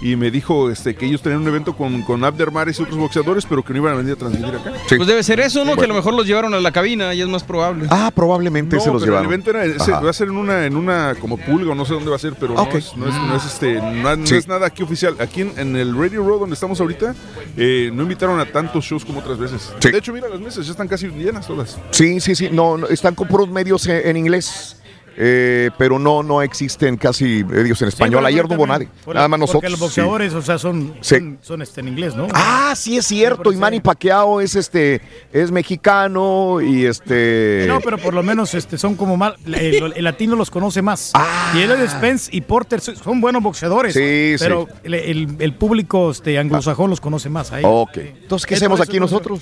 [0.00, 2.96] Y me dijo este, que ellos tenían un evento con, con Abder Mares y otros
[2.96, 4.72] boxeadores, pero que no iban a venir a transmitir acá.
[4.88, 5.74] Pues debe ser eso, ¿no?
[5.76, 7.88] Que a lo mejor los llevaron a la cabina y es más probable.
[7.90, 9.26] Ah, probablemente No, se los pero llevaron.
[9.26, 11.94] el evento era, ese- va a ser en una, en una como pulga, no sé
[11.94, 14.36] dónde va a ser, pero no, es, no, es, no es, este, no, Sí.
[14.36, 15.16] es nada aquí oficial.
[15.18, 17.16] Aquí en, en el Radio Row donde estamos ahorita,
[17.56, 19.72] eh, no invitaron a tantos shows como otras veces.
[19.80, 19.90] Sí.
[19.90, 21.76] De hecho, mira, las mesas ya están casi llenas todas.
[21.90, 24.76] Sí, sí, sí, no, no, están con puros medios en, en inglés.
[25.20, 28.22] Eh, pero no, no existen casi medios en español.
[28.22, 28.88] Sí, Ayer no hubo nadie.
[29.12, 29.70] Nada más Porque nosotros.
[29.72, 29.84] los sí.
[29.84, 31.16] boxeadores, o sea, son, Sí.
[31.16, 32.28] son, son, este, en inglés, ¿no?
[32.32, 33.52] Ah, sí es cierto.
[33.52, 35.00] Y Manny Pacquiao es este,
[35.32, 37.64] es mexicano y este.
[37.66, 39.34] No, pero por lo menos este, son como mal.
[39.44, 41.12] El, el latino los conoce más.
[41.54, 43.96] y él Spence y Porter son- buenos boxeadores.
[43.96, 43.98] Ah.
[43.98, 44.44] Sí, sí.
[44.44, 47.50] Pero el, el- el público este, anglosajón los conoce más.
[47.52, 47.70] a ellos.
[47.72, 47.96] Ok.
[47.98, 49.40] Entonces, ¿qué Es hacemos aquí no- nosotros?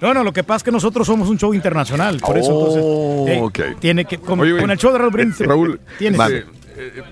[0.00, 2.18] No, no, lo que pasa es que nosotros somos un show internacional.
[2.20, 3.36] Por eso, Oh, entonces.
[3.36, 3.40] eh,
[3.72, 3.80] ok.
[3.80, 4.18] Tiene que.
[4.18, 5.40] Con, Oye, güey, con el show de Raúl Brindis.
[5.40, 6.20] eh, Raúl, Tienes.
[6.20, 6.44] este, eh,
[6.76, 7.02] eh,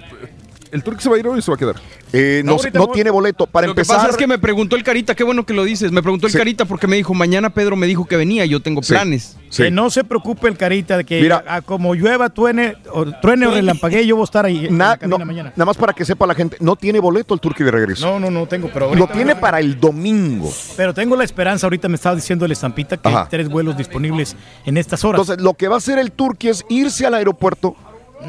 [0.76, 1.76] ¿el turco se va a ir hoy o se va a quedar?
[2.12, 2.56] Eh, no,
[2.92, 3.46] tiene boleto.
[3.46, 3.96] Para lo que empezar.
[3.96, 5.90] pasa es que me preguntó el Carita, qué bueno que lo dices.
[5.90, 6.38] Me preguntó el Sí.
[6.38, 8.92] Carita porque me dijo, mañana Pedro me dijo que venía, yo tengo Sí.
[8.92, 9.36] planes.
[9.50, 9.64] Sí.
[9.64, 11.62] Que no se preocupe el carita de que Mira.
[11.64, 14.96] como llueva, truene o, truene o relampaguee, yo voy a estar ahí en Na- la
[14.98, 15.52] cabina no, mañana.
[15.54, 18.04] nada más para que sepa la gente, no tiene boleto el turqui de regreso.
[18.06, 20.52] No, no, no tengo, pero Lo tiene para el domingo.
[20.76, 23.22] Pero tengo la esperanza, ahorita me estaba diciendo el estampita que Ajá.
[23.22, 25.20] hay tres vuelos disponibles en estas horas.
[25.20, 27.76] Entonces, lo que va a hacer el turqui es irse al aeropuerto,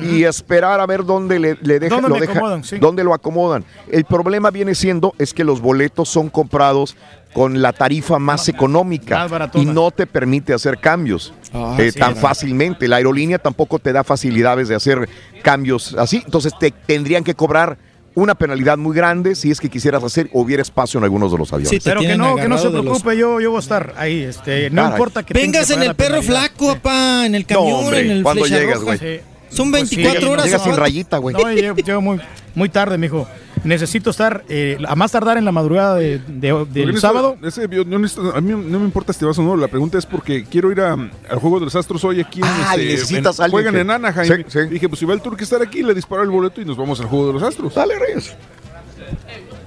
[0.01, 2.63] y esperar a ver dónde le, le deja- ¿Dónde lo deja- acomodan?
[2.63, 2.77] Sí.
[2.77, 3.63] dónde lo acomodan.
[3.91, 6.95] El problema viene siendo es que los boletos son comprados
[7.33, 11.99] con la tarifa más económica más y no te permite hacer cambios Ah, eh, sí,
[11.99, 12.87] tan fácilmente.
[12.87, 15.07] La aerolínea tampoco te da facilidades de hacer
[15.43, 16.21] cambios así.
[16.25, 17.77] Entonces te tendrían que cobrar
[18.15, 21.37] una penalidad muy grande si es que quisieras hacer o hubiera espacio en algunos de
[21.37, 21.81] los aviones.
[21.83, 24.23] Pero que no, que no se preocupe, yo, yo voy a estar ahí.
[24.23, 24.91] Este, no Caray.
[24.93, 28.43] importa que Vengas en el perro flaco, papá, en el camión, hombre, en el ¿cuándo
[28.43, 28.95] flecha llegas, roja.
[28.97, 29.21] güey?
[29.49, 30.45] Son Pues sí, 24 horas.
[30.45, 31.35] Llegas ¿o sin rayita, güey.
[31.35, 32.19] No, llego, llego muy,
[32.55, 33.27] muy tarde, mijo.
[33.63, 37.37] Necesito estar eh, a más tardar en la madrugada de- del en sábado.
[37.43, 39.57] ese- yo no necesito- a mí no me importa si te vas o no.
[39.57, 42.39] La pregunta es porque quiero ir a- al juego de los Astros hoy aquí.
[42.39, 44.43] En, Ah, y necesitas en- alguien Juegan que- en Anaheim.
[44.69, 46.99] Dije, pues si va el Turque estar aquí, le disparo el boleto y nos vamos
[46.99, 47.73] al juego de los Astros.
[47.73, 48.35] Dale, Reyes.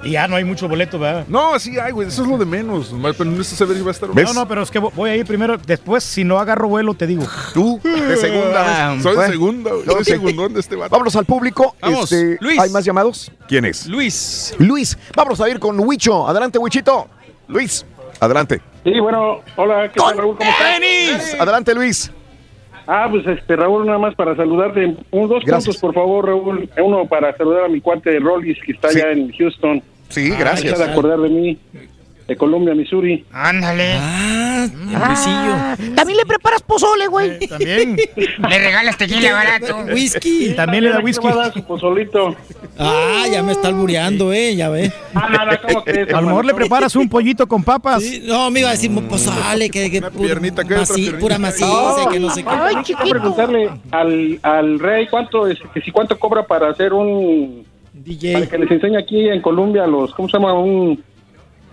[0.03, 1.27] Y ya no hay mucho boleto, ¿verdad?
[1.29, 2.09] No, sí hay, güey.
[2.09, 2.95] Eso es lo de menos.
[3.19, 5.27] Pero no si va a estar No, no, pero es que vo- voy a ir
[5.27, 5.59] primero.
[5.59, 7.25] Después, si no agarro vuelo, te digo.
[7.53, 8.97] Tú, de segunda.
[9.03, 9.85] Soy de Bueno, segunda, güey.
[9.85, 10.91] Soy segundón de este vato.
[10.91, 11.77] Vámonos al público.
[11.83, 12.59] Vamos, Este, Luis.
[12.59, 13.31] ¿Hay más llamados?
[13.47, 13.87] ¿Quién es?
[13.87, 14.55] Luis.
[14.59, 14.97] Luis.
[15.15, 16.27] Vamos a ir con Huicho.
[16.27, 17.07] Adelante, Huichito.
[17.49, 17.85] Luis,
[18.21, 18.63] adelante.
[18.85, 20.37] Sí, bueno, hola, ¿qué tal, Raúl?
[20.39, 21.35] ¿Cómo estás?
[21.41, 22.11] Adelante, Luis.
[22.93, 24.97] Ah, pues este, Raúl, nada más para saludarte.
[25.13, 25.77] Un, dos Gracias.
[25.77, 26.69] puntos, por favor, Raúl.
[26.83, 28.99] Uno para saludar a mi cuate de Rollis, que está Sí.
[29.01, 29.81] allá en Houston.
[30.09, 30.77] Sí, Ah, gracias.
[30.77, 31.57] de acordar de mí,
[32.31, 33.25] de Columbia, Missouri.
[33.33, 33.95] Ándale.
[33.99, 37.39] Ah, Ah, también le preparas pozole, güey.
[37.49, 37.97] También.
[38.49, 39.79] Le regalas tequila barato.
[39.93, 40.53] Whisky.
[40.55, 41.27] También le da whisky.
[41.27, 42.37] Va a dar su pozolito.
[42.79, 44.93] Ah, ya me está albureando, eh, ya ve.
[45.15, 46.13] Ah, nada, ¿cómo crees?
[46.13, 48.03] A lo mejor le preparas un pollito con papas.
[48.03, 51.39] Sí, no, me iba a decir, pues sale, que, que pura, piernita, que otra pura
[51.39, 52.49] maciza, que no sé qué.
[52.51, 53.11] Ay, Quiero chiquito.
[53.11, 58.49] preguntarle al, al rey cuánto es, que si cuánto cobra para hacer un para DJ.
[58.49, 61.03] que les enseñe aquí en Colombia los cómo se llama un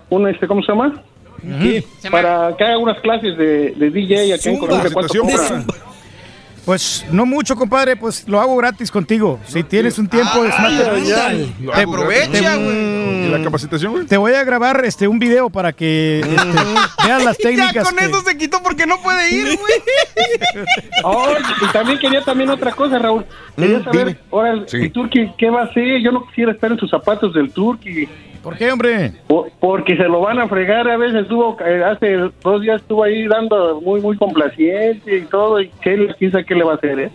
[0.09, 1.01] un este cómo se llama
[1.41, 1.83] ¿Qué?
[2.09, 4.57] para que haga unas clases de, de DJ aquí en.
[4.59, 5.63] Colombia cuánto cobra
[6.65, 9.39] Pues no mucho, compadre, pues lo hago gratis contigo.
[9.47, 11.47] Si tienes un tiempo, es ándale.
[11.61, 13.25] Lo Te aprovecha, güey.
[13.27, 14.05] ¿Y la capacitación, güey?
[14.05, 17.73] Te voy a grabar este un video para que este, veas las técnicas.
[17.73, 19.73] Ya con que- eso se quitó porque no puede ir, güey.
[21.03, 21.27] Oh,
[21.61, 23.23] y también quería también otra cosa Raúl
[23.55, 24.19] quería Mm, saber dime.
[24.31, 24.77] ahora el, Sí.
[24.77, 28.07] el Turqui qué va a hacer yo no quisiera estar en sus zapatos del Turqui
[28.47, 29.11] ¿Por qué, hombre?
[29.27, 33.03] Po- porque se lo van a fregar a veces estuvo eh, hace dos días estuvo
[33.03, 36.75] ahí dando muy muy complaciente y todo y qué quién sabe qué le va a
[36.75, 37.11] hacer eh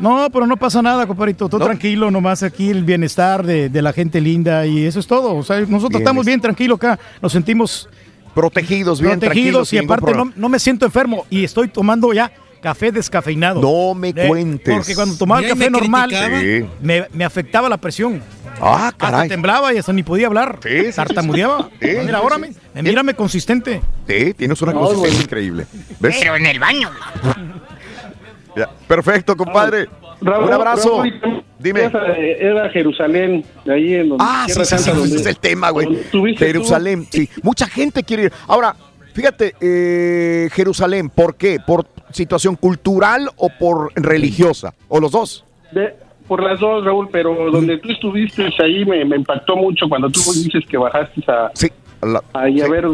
[0.00, 1.48] No, pero no pasa nada, compadrito.
[1.48, 5.34] Todo tranquilo, nomás aquí el bienestar de, de la gente linda y eso es todo.
[5.34, 6.98] O sea, nosotros Bien, estamos es- bien tranquilos acá.
[7.22, 7.88] Nos sentimos
[8.34, 12.32] Protegidos, bien protegidos y aparte no, no me siento enfermo y estoy tomando ya
[12.64, 13.60] café descafeinado.
[13.60, 14.74] No me Eh, cuentes.
[14.74, 16.10] Porque cuando tomaba el café me normal.
[16.10, 16.64] Sí.
[16.80, 18.22] me, me afectaba la presión.
[18.60, 19.28] Ah, Hasta caray.
[19.28, 20.58] temblaba y hasta ni podía hablar.
[20.62, 21.68] Sí, sí, sí, Tartamudeaba.
[21.80, 21.88] sí.
[21.88, 22.56] Sí, Mira, sí, ahora sí.
[22.74, 23.80] me- mírame consistente.
[24.08, 25.24] Sí, tienes una No, consistencia güey.
[25.24, 25.66] increíble.
[26.00, 26.16] ¿Ves?
[26.20, 26.90] Pero en el baño.
[28.56, 28.70] Ya.
[28.86, 29.88] Perfecto, compadre.
[30.20, 31.02] Raúl, Un abrazo.
[31.02, 31.90] Raúl, Dime.
[32.38, 35.36] Era, Jerusalén, de ahí en donde Ah, sí, sí, sí, Santa, ese donde- es el
[35.38, 35.88] tema, güey.
[36.12, 36.24] tú.
[36.36, 37.28] Jerusalén, sí.
[37.42, 38.32] Mucha gente quiere ir.
[38.46, 38.76] Ahora,
[39.12, 41.58] fíjate, eh, Jerusalén, ¿por qué?
[41.66, 41.84] ¿Por
[42.14, 44.72] situación cultural o por religiosa?
[44.88, 45.44] ¿O los dos?
[45.72, 45.94] De-
[46.26, 50.20] por las dos, Raúl, pero donde tú estuviste ahí me, me impactó mucho cuando tú
[50.32, 51.68] dices que bajaste a, Sí.
[52.02, 52.86] la- ahí a ver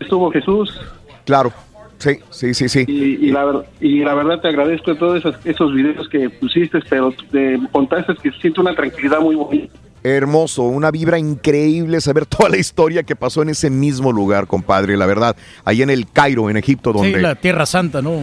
[0.00, 0.80] estuvo Jesús
[1.26, 1.52] Claro.
[1.98, 2.84] Sí, sí, sí, sí.
[2.88, 6.80] y, y la, ver- y la verdad te agradezco todos esos, esos videos que pusiste,
[6.88, 9.72] pero te contaste que siento una tranquilidad muy bonita.
[10.04, 14.96] Hermoso, una vibra increíble saber toda la historia que pasó en ese mismo lugar, compadre,
[14.96, 15.36] la verdad.
[15.64, 17.14] Ahí en el Cairo, en Egipto, donde...
[17.14, 18.22] Sí, la Tierra Santa, ¿no?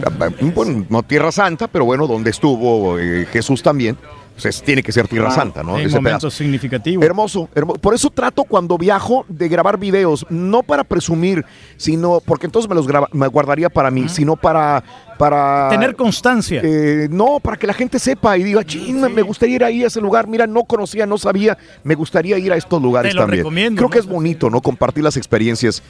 [0.54, 3.96] Bueno, no Tierra Santa, pero bueno, donde estuvo eh, Jesús también.
[4.34, 5.72] Pues es- tiene que ser Tierra Ah, Santa, ¿no?
[5.72, 6.30] momentos pedazo.
[6.30, 7.04] significativos.
[7.04, 11.44] Hermoso, hermo- Por eso trato cuando viajo de grabar videos, no para presumir,
[11.76, 14.82] sino porque entonces me los graba- me guardaría para mí, sino para
[15.20, 16.62] para Tener constancia.
[16.64, 19.84] eh, no, para que la gente sepa y diga, "Chin, me- me gustaría ir ahí
[19.84, 20.26] a ese lugar.
[20.26, 23.40] Mira, no conocía, no sabía, me gustaría ir a estos lugares Te lo también.
[23.40, 23.92] recomiendo, Creo ¿no?
[23.92, 24.62] que es bonito, ¿no?
[24.62, 25.82] Compartir las experiencias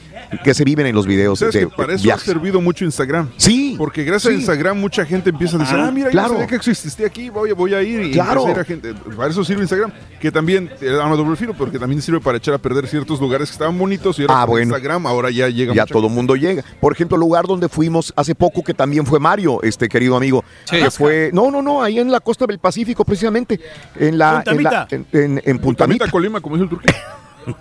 [0.43, 2.23] que se viven en los videos ¿Sabes de que para eso viajes.
[2.23, 3.29] ha servido mucho Instagram?
[3.37, 3.75] Sí.
[3.77, 4.35] Porque gracias a.
[4.35, 6.27] Instagram mucha gente empieza a decir, Ah, ah, mira, claro.
[6.29, 8.01] yo sabía que exististe aquí, voy, voy a ir.
[8.01, 8.45] Y Claro.
[8.45, 8.93] a a gente.
[9.15, 12.37] Para eso sirve Instagram, que también te da una doble filo, porque también sirve para
[12.37, 14.65] echar a perder ciertos lugares que estaban bonitos y ahora Ah, bueno.
[14.75, 16.63] Instagram ahora ya llega ya mucha todo el mundo llega.
[16.81, 20.43] Por ejemplo, el lugar donde fuimos hace poco, que también fue Mario, este querido amigo,
[20.69, 23.59] que fue, no, no, no, ahí en la costa del Pacífico, precisamente,
[23.95, 25.61] en la, en, la- en, en- en Puntamita.
[26.05, 26.85] Puntamita, Colima, como dice el turco.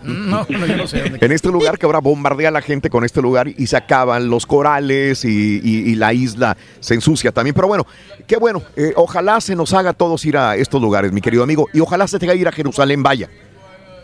[0.03, 1.19] No, no, yo no sé dónde.
[1.25, 4.29] En este lugar que ahora bombardea a la gente con este lugar y se acaban
[4.29, 7.55] los corales y, y- y la isla se ensucia también.
[7.55, 7.87] Pero bueno,
[8.27, 8.61] qué bueno.
[8.77, 11.67] eh, ojalá se nos haga a todos ir a estos lugares, mi querido amigo.
[11.73, 13.31] Y ojalá se tenga que ir a Jerusalén, vaya.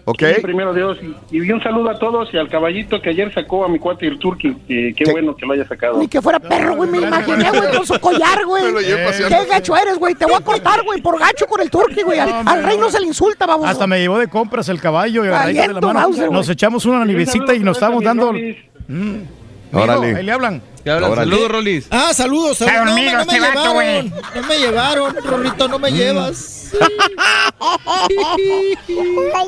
[0.09, 0.23] ¿Ok?
[0.37, 0.99] Sí, primero Dios.
[1.33, 4.07] Y, y un saludo a todos y al caballito que ayer sacó a mi cuate
[4.07, 4.55] el turqui.
[4.69, 5.99] Que, qué bueno que lo haya sacado.
[5.99, 8.73] Ni que fuera perro, güey, me imaginé, güey, con su collar, güey.
[8.73, 9.37] Paseando.
[9.37, 10.15] Qué gacho eres, güey.
[10.15, 12.21] Te voy a cortar, güey, por gacho con el turqui, güey.
[12.21, 13.69] Al, al rey no se le insulta, vamos.
[13.69, 16.31] Hasta me llevó de compras el caballo y agarradito de la mano.
[16.31, 18.33] Nos echamos una nivecita y nos estábamos dando.
[18.87, 19.23] Mm.
[19.73, 20.17] Órale.
[20.17, 20.63] Ahí le hablan.
[20.85, 21.87] Saludos, Rolis.
[21.91, 22.61] Ah, saludos.
[22.61, 22.87] Está saludos.
[22.87, 23.73] No, dormido no me este llevaron.
[23.75, 24.13] güey.
[24.37, 26.71] No me llevaron, Rorrito, no me llevas.
[27.59, 28.79] Ay,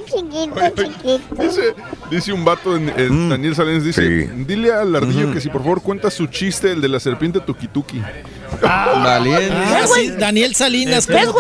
[0.07, 1.21] chiquito, chiquito.
[1.43, 1.75] Dice,
[2.11, 4.03] dice un vato, en, en Daniel Salinas, dice,
[4.47, 8.01] dile al ardillo que si por favor cuenta su chiste, el de la serpiente tukituki.
[8.61, 9.53] Valiente.
[9.55, 11.07] Ah, sí, Daniel Salinas.
[11.07, 11.29] ¿Qué es.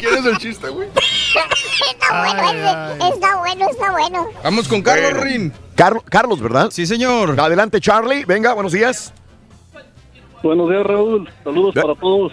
[0.00, 0.88] ¿Quieres el chiste, güey?
[1.36, 3.08] Está bueno, ese.
[3.14, 4.26] está bueno, está bueno.
[4.44, 5.24] Vamos con Carlos Bueno.
[5.24, 5.52] Rin.
[5.74, 6.68] Car- Carlos, ¿verdad?
[6.70, 7.38] Sí, señor.
[7.40, 8.24] Adelante, Charlie.
[8.26, 9.12] Venga, buenos días.
[10.42, 11.28] Buenos días, Raúl.
[11.44, 12.32] Saludos para todos.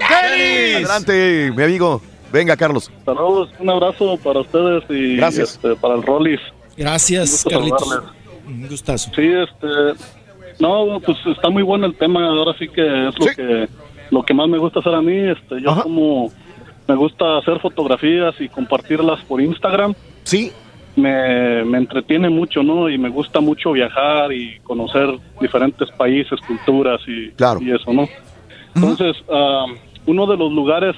[0.00, 2.02] Adelante, mi amigo.
[2.32, 2.90] Venga, Carlos.
[3.06, 5.52] Saludos, un abrazo para ustedes y Gracias.
[5.52, 6.40] este, para el Rollis.
[6.76, 7.80] Gracias, Carlitos.
[7.88, 8.10] saludarles.
[8.46, 9.10] Un gustazo.
[9.14, 10.04] Sí, este,
[10.60, 12.26] no, pues está muy bueno el tema.
[12.28, 13.68] Ahora sí que es lo que
[14.10, 15.16] lo que más me gusta hacer a mí.
[15.30, 16.30] Este, yo como
[16.88, 19.94] me gusta hacer fotografías y compartirlas por Instagram.
[20.24, 20.50] Sí.
[20.96, 22.88] Me, me entretiene mucho, ¿no?
[22.88, 25.06] Y me gusta mucho viajar y conocer
[25.40, 27.32] diferentes países, culturas y,
[27.64, 28.08] y eso, ¿no?
[28.74, 29.16] Entonces,
[30.06, 30.96] uno de los lugares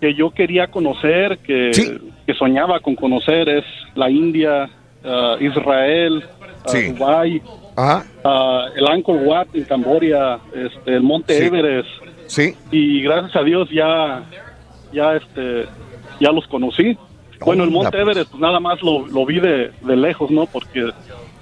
[0.00, 1.70] que yo quería conocer, que,
[2.26, 4.68] que soñaba con conocer, es la India,
[5.04, 6.88] ah, Israel, ah, Sí.
[6.92, 7.40] Dubái,
[7.76, 8.02] ah,
[8.76, 11.44] el Angkor Wat en Camboya, este, el Monte Sí.
[11.44, 11.88] Everest.
[12.26, 12.54] Sí.
[12.72, 14.24] Y gracias a Dios ya,
[14.96, 15.66] ya, este,
[16.18, 16.96] ya los conocí.
[17.44, 18.02] Bueno, el Monte pues.
[18.02, 20.46] Everest pues, nada más lo, lo vi de, de lejos, ¿no?
[20.46, 20.90] Porque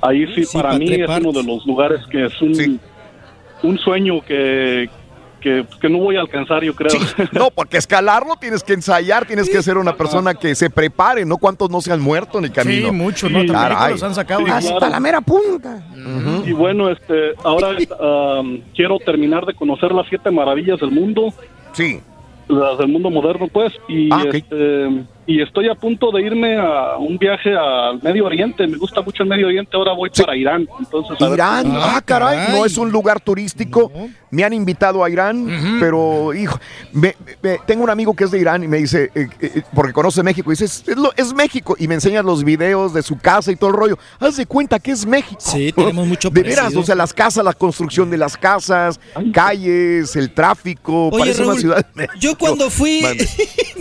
[0.02, 2.80] ahí sí, Sí, para pa' mí es uno de los lugares que es un,
[3.62, 4.90] un sueño que,
[5.40, 6.90] que, que no voy a alcanzar, yo creo.
[7.32, 11.36] No, porque escalarlo tienes que ensayar, tienes que ser una persona que se prepare, ¿no?
[11.36, 12.88] ¿Cuántos no se han muerto en el camino?
[12.88, 13.46] Sí, muchos, ¿no?
[13.46, 13.92] Caray.
[13.92, 14.44] los han sacado.
[14.46, 15.86] Hasta la mera punta.
[16.44, 17.68] Y bueno, este, ahora
[18.40, 21.32] um, quiero terminar de conocer las siete maravillas del mundo.
[21.72, 22.00] Sí.
[22.48, 23.72] Las del mundo moderno, pues.
[23.88, 28.66] Y, Ah, este, y estoy a punto de irme a un viaje al Medio Oriente.
[28.66, 29.76] Me gusta mucho el Medio Oriente.
[29.76, 30.68] Ahora voy para Irán.
[30.78, 33.90] Entonces, a Irán, ah, caray, no es un lugar turístico.
[34.30, 36.58] Me han invitado a Irán, pero hijo,
[36.92, 39.92] me- me- tengo un amigo que es de Irán y me dice, eh, eh, porque
[39.92, 43.02] conoce México, y dice, es, es lo- es México, y me enseña los videos de
[43.02, 43.98] su casa y todo el rollo.
[44.18, 45.40] Haz de cuenta que es México.
[45.40, 48.98] Sí, tenemos mucho De veras, o sea, las casas, la construcción de las casas,
[49.32, 51.76] calles, el tráfico, Oye, parece una Raúl, ciudad.
[51.78, 52.14] de México.
[52.18, 53.08] Yo cuando fui, me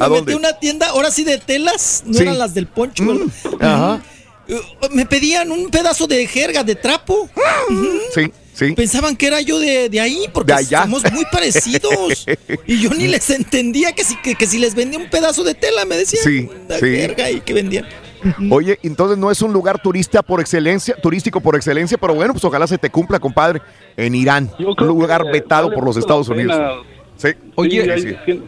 [0.06, 0.34] ¿A metí dónde?
[0.34, 2.20] a una tienda, ahora sí de telas, no Sí.
[2.20, 2.24] Mm.
[2.24, 3.04] eran las del poncho.
[3.60, 4.02] Ajá.
[4.48, 7.30] Uh, Me pedían un pedazo de jerga de trapo.
[8.14, 8.74] Sí, sí.
[8.74, 12.26] Pensaban que era yo de, de ahí, porque De somos muy parecidos.
[12.68, 15.54] y yo ni les entendía que si, que, que si les vendía un pedazo de
[15.54, 16.24] tela, me decían.
[16.24, 16.86] Sí, la sí.
[16.86, 17.86] jerga y que vendían.
[18.52, 22.44] Oye, entonces no es un lugar turista por excelencia, turístico por excelencia, pero bueno, pues
[22.46, 23.62] ojalá se te cumpla, compadre,
[23.98, 26.86] en Irán, un lugar vetado por los Estados Unidos.
[27.18, 27.30] Sí.
[27.56, 28.42] Oye, Sí,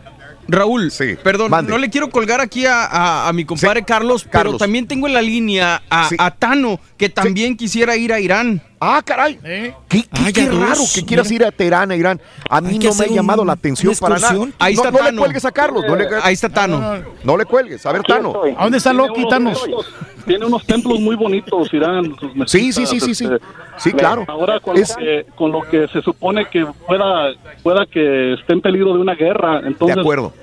[0.47, 0.51] sí.
[0.51, 0.91] Raúl,
[1.23, 1.71] perdón, Mande.
[1.71, 5.13] no le quiero colgar aquí a, a- a mi compadre Carlos, pero también tengo en
[5.13, 8.61] la línea a, a Tano, que también quisiera ir a Irán.
[8.79, 9.39] Ah, caray.
[9.43, 9.73] ¿Eh?
[9.87, 12.19] Qué, qué- Ah, qué raro que quieras ir a Teherán, a Irán.
[12.49, 14.47] A mí no me ha llamado un- la atención para nada.
[14.59, 15.83] Ahí no, está no le cuelgues a Carlos.
[15.87, 16.97] No le, Ahí está Tano.
[17.23, 17.85] No le cuelgues.
[17.85, 18.29] A ver, Aquí Tano.
[18.33, 18.51] estoy.
[18.57, 19.65] ¿A dónde está Loki, Thanos?
[20.25, 22.15] Tiene unos templos muy bonitos, Irán.
[22.19, 23.25] sus Sí, sí, sí, sí, sí.
[23.25, 23.37] este,
[23.77, 24.25] Sí, claro.
[24.27, 28.53] Ahora con, Es- lo que, con lo que se supone que pueda, pueda que esté
[28.53, 30.33] en peligro de una guerra, entonces De acuerdo.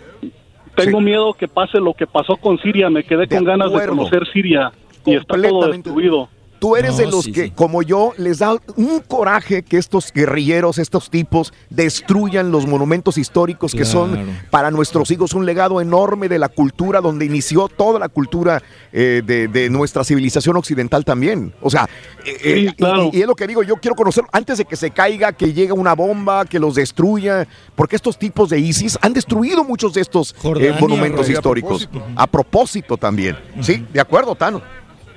[0.77, 2.89] tengo miedo que pase lo que pasó con Siria.
[2.91, 4.71] Me quedé De con ganas de conocer Siria
[5.05, 6.29] y está todo destruido.
[6.63, 7.51] Tú eres de los sí, que, sí.
[7.51, 13.75] como yo, les da un coraje que estos guerrilleros, estos tipos, destruyan los monumentos históricos
[13.75, 18.09] que son para nuestros hijos un legado enorme de la cultura, donde inició toda la
[18.09, 21.53] cultura eh, de, de nuestra civilización occidental también.
[21.61, 21.89] O sea,
[22.25, 23.11] eh, eh, Sí, claro.
[23.13, 25.53] y, y es lo que digo, yo quiero conocer antes de que se caiga, que
[25.53, 30.01] llegue una bomba, que los destruya, porque estos tipos de ISIS han destruido muchos de
[30.01, 31.89] estos eh, monumentos Rey, a históricos.
[32.15, 33.37] A propósito, también.
[33.63, 34.63] Sí, de acuerdo, Tano.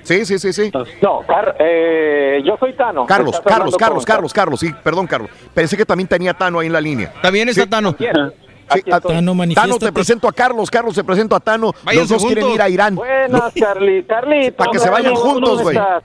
[0.06, 0.72] Sí, sí, sí, sí.
[1.02, 3.06] No, Car- eh, yo soy Tano.
[3.06, 5.30] Carlos, Carlos, Carlos, con- Carlos, Carlos, sí, perdón, Carlos.
[5.54, 7.12] Pensé que también tenía Tano ahí en la línea.
[7.22, 7.70] También está Sí.
[7.70, 7.96] Tano.
[7.98, 9.00] Sí, a-.
[9.00, 11.72] Tano, Tano, te presento a Carlos, Carlos, te presento a Tano.
[11.84, 12.96] Váyanse Los dos quieren ir a Irán.
[12.96, 14.04] Buenas, Carly.
[14.04, 14.58] Carlito.
[14.58, 15.76] Para que se vayan ¿cómo juntos, güey.
[15.78, 16.04] estás?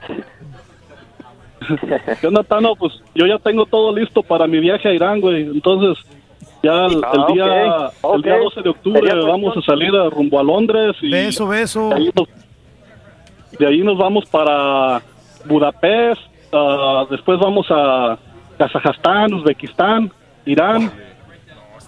[2.20, 2.74] ¿Qué onda, Tano?
[2.76, 5.42] Pues yo ya tengo todo listo para mi viaje a Irán, güey.
[5.42, 6.02] Entonces,
[6.62, 7.44] ya el, Ah, el día,
[8.14, 8.42] el día ok.
[8.44, 10.96] 12 de octubre vamos a salir a rumbo a Londres.
[11.02, 11.90] Y Beso, beso.
[11.90, 12.28] De ahí nos,
[13.60, 15.02] de ahí nos vamos para
[15.44, 16.20] Budapest.
[16.52, 18.18] ah, después vamos a
[18.58, 20.10] Kazajstán, Uzbekistán,
[20.46, 20.90] Irán.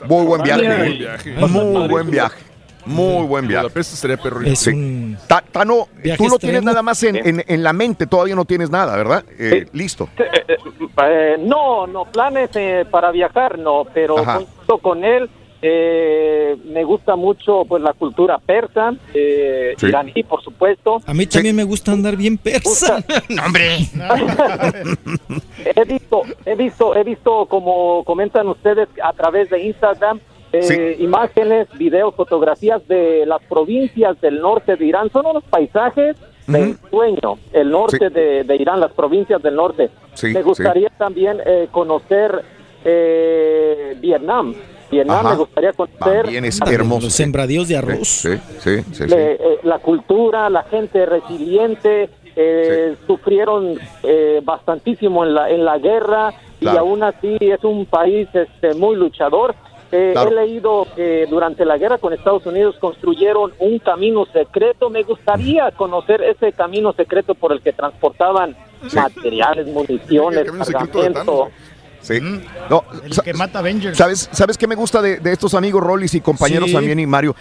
[0.07, 0.65] Muy buen viaje.
[0.67, 1.47] Eh.
[1.49, 2.39] Muy buen viaje.
[2.85, 3.63] Muy buen viaje.
[3.65, 4.41] Budapest estaría perro.
[4.43, 4.71] Es Sí.
[4.71, 8.35] un Ta- Tano, Viaje tú lo tienes nada más en, en- en la mente, todavía
[8.35, 9.25] no tienes nada, ¿verdad?
[9.39, 10.09] Eh, Listo.
[10.19, 15.31] Eh, no, no, planes eh, para viajar, no, pero junto con él
[15.65, 19.87] eh, me gusta mucho pues la cultura persa, eh, Sí.
[19.87, 21.01] iraní, por supuesto.
[21.07, 23.03] A mí también me gusta andar bien persa.
[23.47, 23.79] hombre.
[25.77, 30.21] he visto, he visto, he visto como comentan ustedes a través de Instagram
[30.53, 35.09] eh, imágenes, videos, fotografías de las provincias del norte de Irán.
[35.11, 36.15] Son unos paisajes
[36.47, 37.39] de sueño.
[37.55, 38.15] El norte Sí.
[38.15, 39.89] de, de Irán, las provincias del norte.
[40.13, 42.45] Sí, me gustaría también eh, conocer
[42.85, 44.55] eh, Vietnam.
[44.93, 45.31] Vietnam Ajá.
[45.31, 47.07] me gustaría conocer También es la- hermoso.
[47.07, 48.07] Los sembradíos de arroz.
[48.09, 48.85] Sí, sí, sí.
[48.93, 49.07] sí.
[49.07, 55.79] le- eh, la cultura, la gente resiliente, eh, sufrieron eh, bastantísimo en la, en la
[55.79, 59.55] guerra y aún así es un país este, muy luchador.
[59.91, 60.31] Eh, Claro.
[60.31, 64.89] He leído que durante la guerra con Estados Unidos construyeron un camino secreto.
[64.89, 68.57] Me gustaría conocer ese camino secreto por el que transportaban
[68.95, 71.51] materiales, municiones, cargamento.
[72.03, 72.21] Sí.
[72.69, 73.97] No, El que mata Avengers.
[73.97, 76.75] ¿Sabes, ¿Sabes qué me gusta de, de estos amigos Rollis y compañeros Sí.
[76.75, 77.35] también y Mario?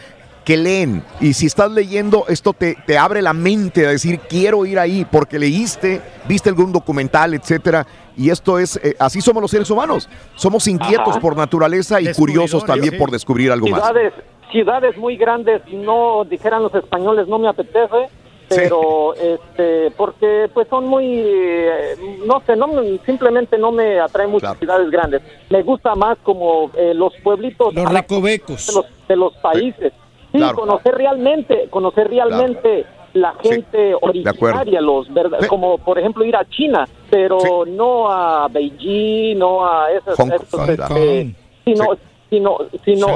[0.46, 1.04] Que leen.
[1.20, 5.06] Y si estás leyendo, esto te, te abre la mente a decir, quiero ir ahí,
[5.12, 7.86] porque leíste, viste algún documental, etcétera.
[8.18, 10.10] Y esto es, eh, así somos los seres humanos.
[10.36, 11.20] Somos inquietos Ajá.
[11.20, 13.82] por naturaleza y curiosos también por descubrir algo más.
[13.82, 14.14] ciudades,
[14.52, 18.10] ciudades muy grandes, no dijeran los españoles, no me apetece,
[18.56, 24.32] pero este, porque pues son muy, eh, no sé, no me- simplemente no me atraen
[24.32, 25.22] muchas ciudades grandes.
[25.50, 28.68] Me gusta más como eh, los pueblitos Los recovecos.
[28.68, 29.94] de los, de los países.
[30.32, 30.56] Sí, Claro.
[30.56, 36.88] conocer realmente, conocer realmente la gente originaria, los verdad, como por ejemplo ir a China,
[37.10, 41.86] pero no a Beijing, no a esas, Kong, este, sino,
[42.32, 43.08] sino, sino,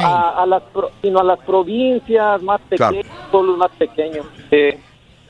[0.00, 0.62] a, a las,
[1.02, 2.96] sino a las provincias más Claro.
[2.96, 4.24] pequeñas, pueblos más pequeños.
[4.50, 4.78] Eh,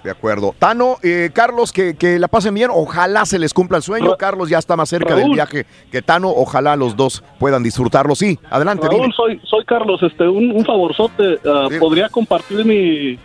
[0.05, 0.55] De acuerdo.
[0.59, 2.71] Tano, eh, Carlos, que, que la pasen bien.
[2.73, 4.17] Ojalá se les cumpla el sueño.
[4.17, 6.31] Carlos ya está más cerca del viaje que Tano.
[6.31, 8.15] Ojalá los dos puedan disfrutarlo.
[8.15, 9.01] Sí, adelante, dime.
[9.03, 13.19] Raúl, soy, soy Carlos, este, un, un favorzote, ah, ¿podría compartir mi,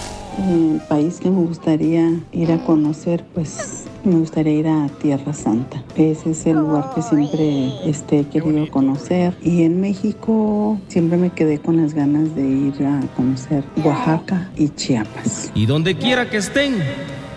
[0.37, 5.83] El país que me gustaría ir a conocer, pues me gustaría ir a Tierra Santa.
[5.95, 9.37] Ese es el lugar que siempre este, he querido conocer.
[9.41, 14.69] Y en México siempre me quedé con las ganas de ir a conocer Oaxaca y
[14.69, 15.51] Chiapas.
[15.53, 16.81] Y donde quiera que estén,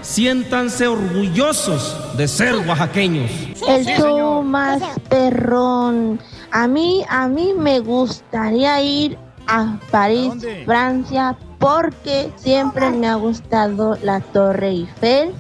[0.01, 3.31] siéntanse orgullosos de ser oaxaqueños.
[3.69, 6.21] El show más perrón.
[6.51, 10.33] A mí, a mí me gustaría ir a París,
[10.65, 15.33] Francia, porque siempre me ha gustado la Torre Eiffel.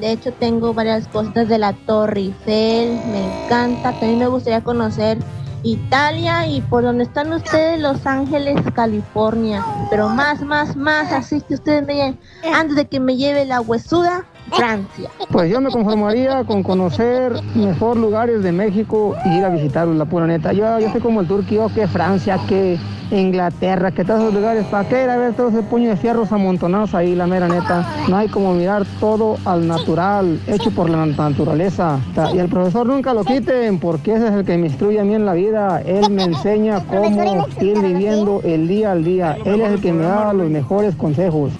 [0.00, 3.92] De hecho, tengo varias cosas de la Torre Eiffel, me encanta.
[3.92, 5.18] También me gustaría conocer
[5.62, 9.64] Italia y por donde están ustedes, Los Ángeles, California.
[9.88, 12.18] Pero más, más, más, así que ustedes me lleven,
[12.52, 15.10] antes de que me lleve la huesuda, Francia.
[15.30, 20.04] Pues yo me conformaría con conocer mejor lugares de México y ir a visitarlos, la
[20.04, 20.52] pura neta.
[20.52, 22.78] Yo, yo soy como el turquío, que Francia, que
[23.10, 24.66] Inglaterra, que todos esos lugares.
[24.66, 27.86] ¿Para qué ir a ver todo ese puño de fierros amontonados ahí, la mera neta?
[28.08, 31.98] No hay como mirar todo al natural, hecho por la naturaleza.
[32.34, 35.14] Y al profesor nunca lo quiten, porque ese es el que me instruye a mí
[35.14, 35.80] en la vida.
[35.84, 39.36] Él me enseña cómo ir viviendo el día al día.
[39.44, 41.52] Él es el que me da los mejores consejos.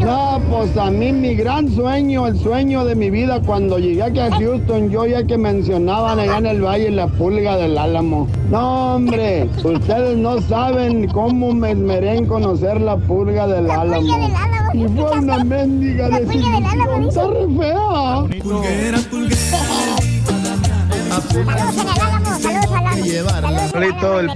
[0.00, 4.20] No, pues a mí mi gran sueño, el sueño de mi vida cuando llegué aquí
[4.20, 8.28] a Houston, yo ya que mencionaban allá en el valle la pulga del Álamo.
[8.50, 14.28] No, hombre, ustedes no saben cómo me esmeré en conocer la pulga del Álamo.
[14.74, 18.24] Y fue una mendiga desilusión, está re fea.
[21.34, 22.25] el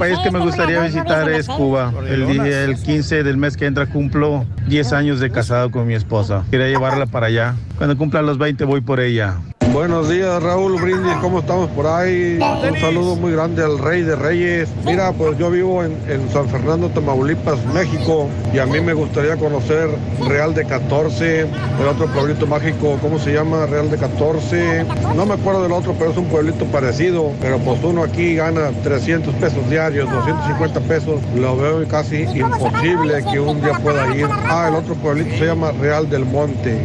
[0.01, 1.93] país que me gustaría visitar es Cuba.
[2.09, 5.95] El, día, el 15 del mes que entra cumplo 10 años de casado con mi
[5.95, 6.45] esposa.
[6.51, 7.55] Quería llevarla para allá.
[7.77, 9.37] Cuando cumpla los 20 voy por ella.
[9.73, 12.41] Buenos días, Raúl Brindis, ¿cómo estamos por ahí?
[12.41, 14.69] Un saludo muy grande al Rey de Reyes.
[14.85, 15.97] Mira, pues yo vivo en,
[16.33, 19.89] San Fernando, Tamaulipas, México, y a mí me gustaría conocer
[20.27, 23.65] Real de 14, el otro pueblito mágico, ¿cómo se llama?
[23.67, 24.85] Real de 14.
[25.15, 28.73] No me acuerdo del otro, pero es un pueblito parecido, pero pues uno aquí gana
[28.83, 31.21] 300 pesos diarios, 250 pesos.
[31.37, 34.27] Lo veo casi imposible que un día pueda ir.
[34.31, 36.81] Ah, el otro pueblito se llama Real del Monte.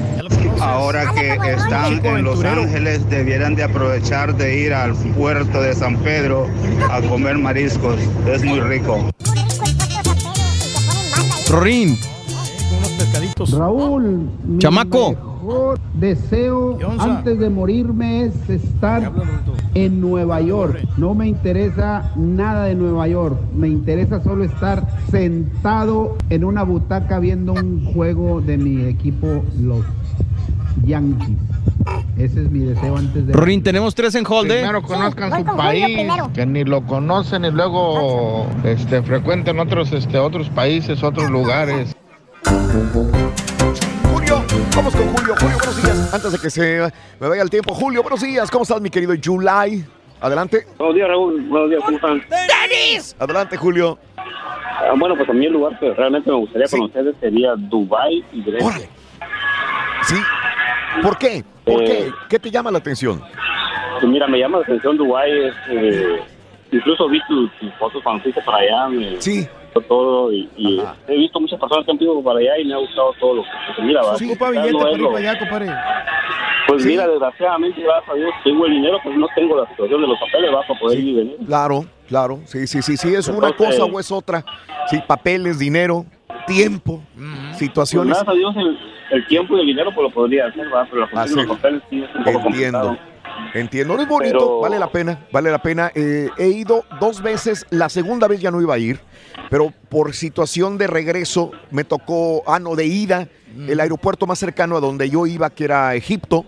[0.60, 5.98] Ahora que están en Los Ángeles, debieran de aprovechar de ir al puerto de San
[5.98, 6.48] Pedro
[6.90, 7.96] a comer mariscos.
[8.28, 9.10] Es muy rico.
[11.62, 11.98] Rin.
[13.52, 14.30] Raúl.
[14.58, 15.12] Chamaco.
[15.12, 19.12] mejor deseo antes de morirme es estar
[19.74, 20.80] en Nueva York.
[20.98, 23.38] No me interesa nada de Nueva York.
[23.56, 29.86] Me interesa solo estar sentado en una butaca viendo un juego de mi equipo, los
[30.84, 31.38] Yankees.
[32.18, 33.34] Ese es mi deseo antes de.
[33.34, 34.50] Rin, tenemos tres en hold.
[34.52, 34.60] ¿eh?
[34.60, 40.50] Primero conozcan su país, que ni lo conocen y luego este, frecuenten otros, este, otros
[40.50, 41.96] países, otros lugares.
[44.14, 44.44] Julio,
[44.76, 45.36] vamos con Julio.
[45.40, 46.14] Julio, buenos días.
[46.14, 48.50] Antes de que se me vaya el tiempo, Julio, buenos días.
[48.50, 49.86] ¿Cómo estás, mi querido July?
[50.22, 50.66] Adelante.
[50.78, 51.42] Buenos días, Raúl.
[51.50, 52.22] Buenos días, ¿cómo están?
[52.30, 53.16] ¡Denis!
[53.20, 54.00] Adelante, Julio.
[54.18, 58.44] Ah, bueno, pues a mí el lugar que realmente me gustaría conocer sería Dubai y
[58.44, 58.68] Grecia.
[58.68, 58.90] Órale.
[60.04, 60.16] Sí,
[61.02, 61.44] ¿Por qué?
[61.64, 62.08] ¿Por qué?
[62.08, 63.22] Eh, ¿Qué te llama la atención?
[64.00, 65.32] Pues mira, me llama la atención Dubái.
[65.70, 66.20] Eh,
[66.72, 68.90] incluso vi tus, fotos cuando fuiste para allá.
[68.90, 69.48] Me sí.
[69.90, 70.50] Todo y,
[71.10, 73.44] he visto muchas personas que han ido para allá y me ha gustado todo lo
[73.44, 74.02] que se mira.
[74.16, 75.68] Sí, ocupa billete para ir para allá, compadre.
[76.68, 80.08] Pues mira, desgraciadamente, gracias a Dios, tengo el dinero, pues no tengo la situación de
[80.08, 80.62] los papeles ¿va?
[80.66, 81.38] para poder ir y venir.
[81.46, 84.46] Claro, claro, sí, sí, sí, sí, es una cosa o es otra.
[84.88, 86.06] Sí, papeles, dinero,
[86.46, 87.04] tiempo,
[87.54, 88.18] situaciones.
[88.24, 90.88] Pues gracias a Dios, el, el tiempo y el dinero pues lo podría hacer, ¿va?
[90.90, 92.98] pero la de los papeles sí es un poco Entiendo.
[93.54, 95.92] Entiendo, no es bonito, vale la pena, vale la pena.
[95.94, 99.00] Eh, he ido dos veces, la segunda vez ya no iba a ir,
[99.50, 103.28] pero por situación de regreso me tocó, ah, no, de ida,
[103.68, 106.46] el aeropuerto más cercano a donde yo iba, que era Egipto,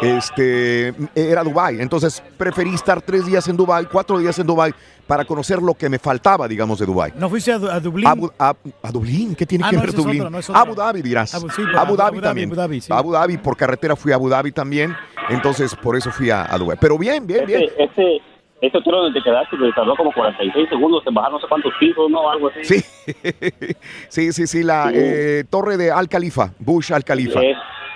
[0.00, 1.80] este, era Dubai.
[1.80, 4.72] Entonces preferí estar tres días en Dubai, cuatro días en Dubai
[5.08, 7.12] para conocer lo que me faltaba, digamos, de Dubai.
[7.16, 8.06] ¿No fuiste a, Dublín?
[8.38, 10.22] a, Dublín, ¿qué tiene ah, que no, ver Dublín?
[10.54, 11.34] Abu Dhabi, dirás.
[11.34, 12.50] Abu, Dhabi también.
[12.50, 12.92] Abu Dhabi, sí.
[12.92, 14.94] Abu Dhabi, por carretera fui a Abu Dhabi también.
[15.30, 16.76] Entonces, por eso fui a, Dubai.
[16.78, 17.62] Pero bien, bien, bien.
[17.78, 18.20] Este,
[18.60, 21.72] este hotel donde te quedaste, te tardó como 46 segundos en bajar no sé cuántos
[21.80, 22.30] pisos, ¿no?
[22.30, 22.64] Algo así.
[22.64, 22.84] Sí,
[24.08, 27.40] sí, sí, sí, la Eh, torre de Al Khalifa, Bush Al Khalifa.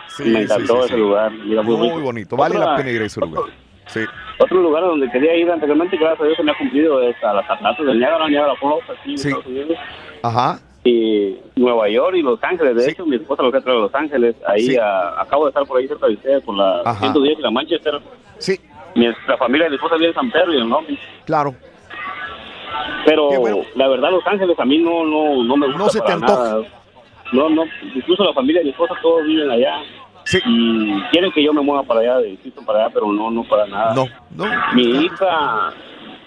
[0.08, 1.31] Sí, me encantó ese lugar.
[1.31, 3.44] muy, bonito, vale la pena ir a ese lugar.
[3.86, 4.00] Sí.
[4.42, 7.32] Otro lugar donde quería ir anteriormente, gracias a Dios se me ha cumplido, es a
[7.32, 9.78] las cataratas del Niágara, Niágara Falls, aquí en Estados Unidos.
[10.22, 10.58] Ajá.
[10.84, 13.94] Y Nueva York y Los Ángeles, de hecho, mi esposa lo que trae de Los
[13.94, 17.50] Ángeles, ahí acabo de estar por ahí cerca de ustedes, por la 110 y la
[17.50, 18.00] Manchester.
[18.38, 18.58] Sí.
[19.26, 20.84] La familia de mi esposa vive en San Pedro y en Long
[21.24, 21.54] Claro.
[23.04, 23.30] Pero
[23.76, 25.78] la verdad, Los Ángeles a mí no, no, no me gusta.
[25.78, 26.62] No se te antoja.
[27.32, 27.64] No, no,
[27.94, 29.78] incluso la familia de mi esposa todos viven allá.
[30.25, 30.39] Sí.
[30.44, 33.44] Y quieren que yo me mueva para allá, de Houston para allá, pero no, no
[33.44, 33.94] para nada.
[33.94, 34.44] No, no.
[34.75, 35.73] Mi hija,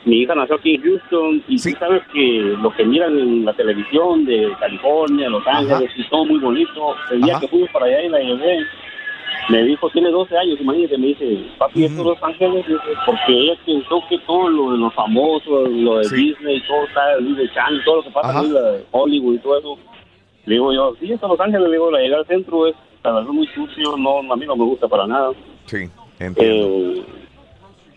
[0.06, 1.72] mi hija nació aquí en Houston y sí.
[1.74, 6.40] sabes que lo que miran en la televisión de California, Los Ángeles, y todo muy
[6.40, 6.96] bonito.
[7.12, 8.60] El día que fuimos para allá y la llevé,
[9.50, 12.66] me dijo, tiene 12 años, imagínate, me dice, papi, ¿esto Los Ángeles?
[13.06, 17.50] Porque ella pensó que todo lo de los famosos, lo de Disney, todo está, Disney
[17.54, 19.78] Channel, todo lo que pasa en Hollywood y todo eso.
[20.46, 22.76] Le digo yo, sí, esto Los Ángeles, le digo, la llegada al centro es
[23.06, 25.32] la verdad muy sucio, no, a mí no me gusta para nada.
[25.66, 26.68] Sí, entiendo.
[26.68, 27.06] Eh,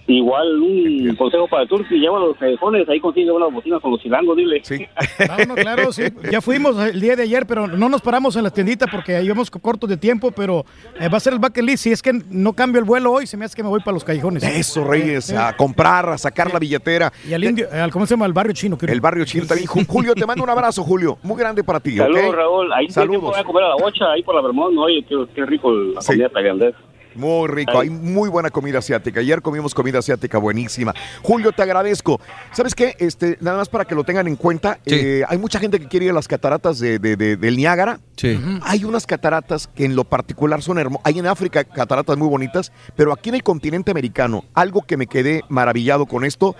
[0.08, 4.36] igual un consejo para Turki, lleva los callejones, ahí consigue una bocina con los chilangos,
[4.36, 4.60] dile.
[4.64, 4.86] Sí.
[5.54, 6.04] claro, sí.
[6.30, 9.26] Ya fuimos el día de ayer, pero no nos paramos en la tiendita porque ahí
[9.26, 10.64] íbamos cortos de tiempo, pero
[10.98, 11.84] eh, va a ser el bucket list.
[11.84, 13.92] Si es que no cambio el vuelo hoy, se me hace que me voy para
[13.92, 14.42] los callejones.
[14.42, 17.12] Eso, Reyes, a comprar, a sacar la billetera.
[17.28, 18.26] Y al indio, al, ¿cómo se llama?
[18.26, 18.78] El barrio chino.
[18.80, 19.68] El barrio chino también.
[19.68, 21.18] Julio, te mando un abrazo, Julio.
[21.22, 22.72] Muy grande para ti, Saludos, Raúl.
[22.72, 23.22] Ahí Saludos.
[23.22, 24.76] voy a comer a la bocha, ahí por la Vermont.
[24.78, 26.78] Oye, qué, qué rico la comida tailandesa.
[27.18, 29.20] Muy rico, hay muy buena comida asiática.
[29.20, 30.94] Ayer comimos comida asiática buenísima.
[31.22, 32.20] Julio, te agradezco.
[32.52, 32.94] ¿Sabes qué?
[32.98, 36.06] Este, nada más para que lo tengan en cuenta, eh, hay mucha gente que quiere
[36.06, 38.00] ir a las cataratas de, del Niágara.
[38.16, 38.38] Sí.
[38.62, 41.02] Hay unas cataratas que en lo particular son hermosas.
[41.04, 45.06] Hay en África cataratas muy bonitas, pero aquí en el continente americano, algo que me
[45.06, 46.54] quedé maravillado con esto,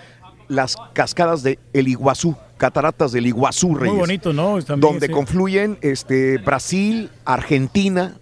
[0.48, 3.92] las cascadas de El Iguazú, cataratas del Iguazú, Reyes.
[3.92, 4.58] Muy bonito, ¿no?
[4.60, 8.16] donde confluyen este, Brasil, Argentina,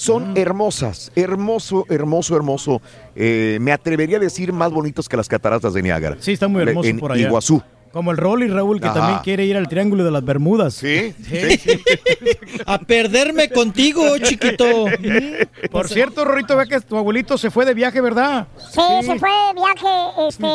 [0.00, 2.82] son hermosas, hermoso, hermoso, hermoso.
[3.14, 6.16] Eh, me atrevería a decir más bonitos que las cataratas de Niágara.
[6.20, 7.26] Sí, está muy hermoso en por allá.
[7.26, 7.62] Iguazú.
[7.92, 8.94] Como el Rolly Raúl, que Ajá.
[9.00, 10.74] también quiere ir al Triángulo de las Bermudas.
[10.74, 11.12] Sí,
[12.66, 14.86] A perderme contigo, chiquito.
[15.72, 18.46] Por cierto, Rorito, ve que tu abuelito se fue de viaje, ¿verdad?
[18.58, 20.42] Sí, se fue de viaje, este...
[20.42, 20.48] Mi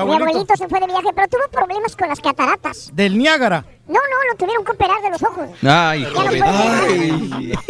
[0.00, 0.24] abuelito?
[0.30, 2.90] abuelito se fue de viaje, pero tuvo problemas con las cataratas.
[2.92, 3.64] Del Niágara.
[3.86, 5.48] No, no, lo tuvieron que operar de los ojos.
[5.62, 7.60] Ay, Ya no joven.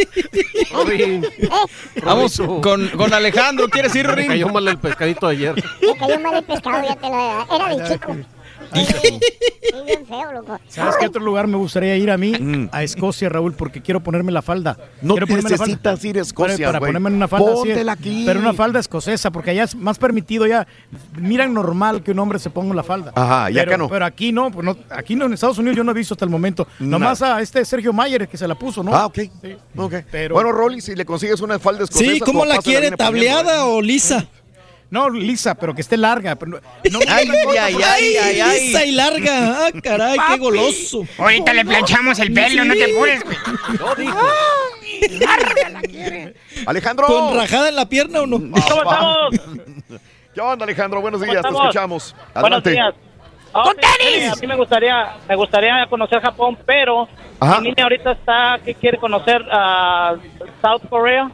[0.71, 1.23] puede Ay.
[2.05, 3.69] Vamos con, con Alejandro.
[3.69, 4.29] ¿Quieres ir, Rin?
[4.29, 5.55] Me cayó mal el pescadito ayer.
[5.83, 7.57] Me cayó mal el pescado, ya te lo...
[7.57, 8.17] Era de chico.
[8.73, 10.59] Sí, bien feo, loco.
[10.69, 12.69] ¿Sabes qué otro lugar me gustaría ir a mí?
[12.73, 14.75] A Escocia, Raúl, porque quiero ponerme la falda.
[15.03, 15.07] Mm.
[15.07, 16.09] No quiero ponerme la necesitas falda.
[16.09, 16.89] ir a Escocia, Para, para güey.
[16.93, 18.23] ponerme una falda así, Póntela aquí.
[18.27, 20.67] Pero una falda escocesa, porque allá es más permitido ya.
[21.19, 23.13] Miran normal que un hombre se ponga la falda.
[23.15, 23.89] Ajá, y pero, acá no.
[23.89, 26.25] Pero aquí no, pues no, aquí no, en Estados Unidos yo no he visto hasta
[26.25, 26.67] el momento.
[26.79, 28.95] Nomás a este Sergio Mayer que se la puso, ¿no?
[28.95, 29.19] Ah, ok.
[29.43, 29.57] Sí.
[29.77, 29.95] Ok.
[30.11, 32.13] Pero- Bueno, Rolly, si le consigues una falda escocesa.
[32.13, 32.93] Sí, ¿cómo como la quiere?
[32.93, 32.99] poniendo, ¿eh?
[32.99, 34.27] ¿Tableada o lisa?
[34.95, 36.37] No, lisa, pero que esté larga.
[36.37, 36.59] pero no-
[36.93, 38.61] no- Ay, no- ay, ay, ay, ay.
[38.67, 39.67] Lisa y larga.
[39.67, 41.05] Ah, caray, qué goloso.
[41.19, 43.37] Ahorita le planchamos el pelo, no te apures, güey.
[46.67, 47.07] Alejandro.
[47.09, 48.39] ¿Con rajada en la pierna o no?
[48.39, 49.17] ¿Cómo estamos?
[50.33, 51.01] ¿Qué onda, Alejandro?
[51.01, 52.15] Buenos días, te escuchamos.
[52.35, 52.71] Buenos Adelante.
[52.71, 52.95] días.
[53.53, 57.09] Ah, sí, A mí me gustaría, me gustaría conocer Japón, pero
[57.41, 57.61] Ajá.
[57.61, 60.15] mi niña ahorita está que quiere conocer a
[60.63, 61.31] South Korea.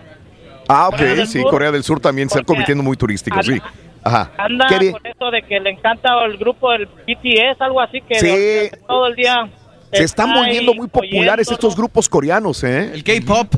[0.71, 1.51] Ah, ok, Corea sí, Sur.
[1.51, 3.61] Corea del Sur también se está convirtiendo muy turístico, sí.
[4.03, 4.31] Ajá.
[4.39, 8.77] Anda con eso de que le encanta el grupo del BTS, algo así que Sí.
[8.87, 9.49] todo el día.
[9.93, 12.93] Se están está volviendo muy populares oyendo, estos grupos coreanos, ¿eh?
[12.95, 13.53] El K-pop.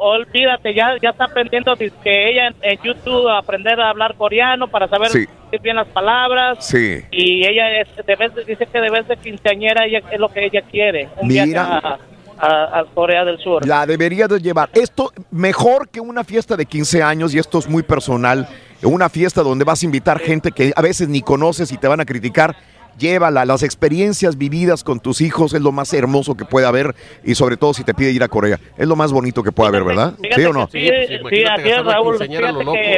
[0.00, 1.90] Olvídate, ya, ya está aprendiendo que
[2.30, 5.26] ella en, en YouTube a aprender a hablar coreano para saber Sí.
[5.50, 6.64] decir bien las palabras.
[6.64, 7.00] Sí.
[7.10, 10.44] Y ella es, de vez, dice que de vez de quinceañera ella, es lo que
[10.44, 11.08] ella quiere.
[11.16, 11.44] Un Mira.
[11.46, 11.98] viaje a,
[12.40, 13.66] a- a Corea del Sur.
[13.66, 14.70] La debería de llevar.
[14.72, 18.48] Esto mejor que una fiesta de 15 años, y esto es muy personal,
[18.82, 22.00] una fiesta donde vas a invitar gente que a veces ni conoces y te van
[22.00, 22.56] a criticar.
[22.98, 27.36] Llévala, las experiencias vividas con tus hijos es lo más hermoso que puede haber y
[27.36, 28.58] sobre todo si te pide ir a Corea.
[28.76, 30.14] Es lo más bonito que puede haber, ¿verdad?
[30.20, 30.68] Fíjate ¿Sí o no?
[30.72, 32.16] Sí, sí, así es, Raúl.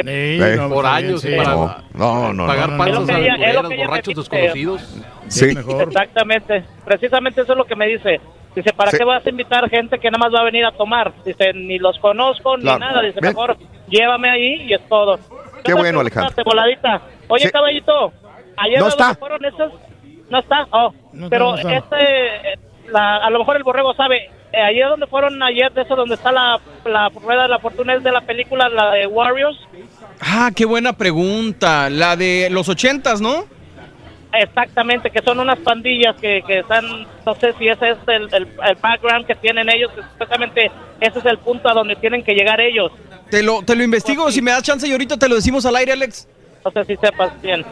[0.07, 4.81] Eh, por años no, para no, no, pagar no, panzas ella borrachos desconocidos.
[5.31, 5.45] Sí.
[5.79, 6.63] Exactamente.
[6.85, 8.19] Precisamente eso es lo que me dice.
[8.55, 8.97] Dice, ¿para Sí.
[8.97, 11.13] qué vas a invitar gente que nada más va a venir a tomar?
[11.25, 12.79] Dice, ni los conozco ni Claro.
[12.79, 13.01] nada.
[13.01, 13.33] Dice, Bien.
[13.33, 15.17] mejor llévame ahí y es todo.
[15.63, 16.43] Qué bueno, pregunta, Alejandro.
[16.43, 17.01] voladita.
[17.29, 17.51] Oye, Sí.
[17.51, 18.11] caballito,
[18.57, 19.03] ayer No ¿a está.
[19.05, 19.73] dónde fueron esos?
[20.29, 20.67] No está.
[20.71, 21.75] Oh, No está, pero no está.
[21.77, 22.59] este, eh,
[22.91, 24.29] la- a lo mejor el borrego sabe.
[24.53, 27.93] Eh, ayer donde fueron ayer de eso donde está la, la rueda de la fortuna
[27.93, 29.57] es de la película la de Warriors.
[30.19, 31.89] Ah, qué buena pregunta.
[31.89, 33.45] La de los ochentas, ¿no?
[34.33, 36.85] Exactamente, que son unas pandillas que, que están,
[37.25, 41.19] no sé si ese es el, el, el background que tienen ellos, que supuestamente ese
[41.19, 42.91] es el punto a donde tienen que llegar ellos.
[43.29, 44.31] Te lo, te lo investigo.
[44.31, 46.27] Si me das chance y ahorita te lo decimos al aire, Alex.
[46.63, 47.65] No sé si sepas bien.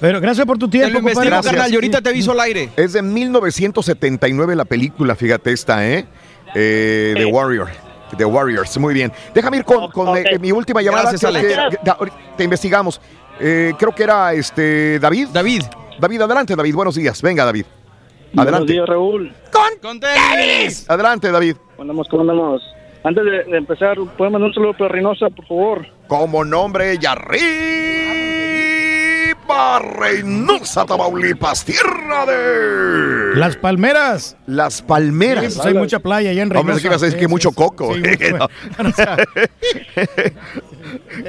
[0.00, 2.68] Pero gracias por tu tiempo, Te lo investigo, carnal, y ahorita te aviso al aire.
[2.76, 6.06] Es de 1979 la película, fíjate esta, ¿eh?
[6.54, 7.68] Eh, The Warrior.
[8.16, 9.10] The Warriors, muy bien.
[9.32, 11.10] Déjame ir con, con, eh, mi última llamada.
[11.10, 11.46] Gracias, Alex.
[11.70, 13.00] que- te investigamos.
[13.40, 15.28] Eh, creo que era este David.
[15.32, 15.62] David.
[16.02, 16.74] David, adelante, David.
[16.74, 17.22] Buenos días.
[17.22, 17.64] Venga, David.
[18.36, 18.72] Adelante.
[18.72, 19.32] días, Raúl.
[19.80, 20.84] ¡Con tenis!
[20.90, 21.54] Adelante, David.
[21.76, 22.08] ¿Cómo andamos?
[22.08, 22.60] ¿Cómo andamos?
[23.04, 25.86] Antes de, de empezar, ¿pueden mandar un saludo para Reynosa, por favor?
[26.08, 27.38] Como nombre y arriba,
[29.78, 33.36] Reynosa, Tamaulipas, tierra de...
[33.36, 34.36] Las palmeras.
[34.46, 35.52] Las palmeras.
[35.52, 36.60] Sí, pues hay mucha playa allá en Reynosa.
[36.62, 37.94] Hombre, es que ibas a decir que mucho coco.
[37.94, 38.02] Sí.
[38.32, 38.48] No.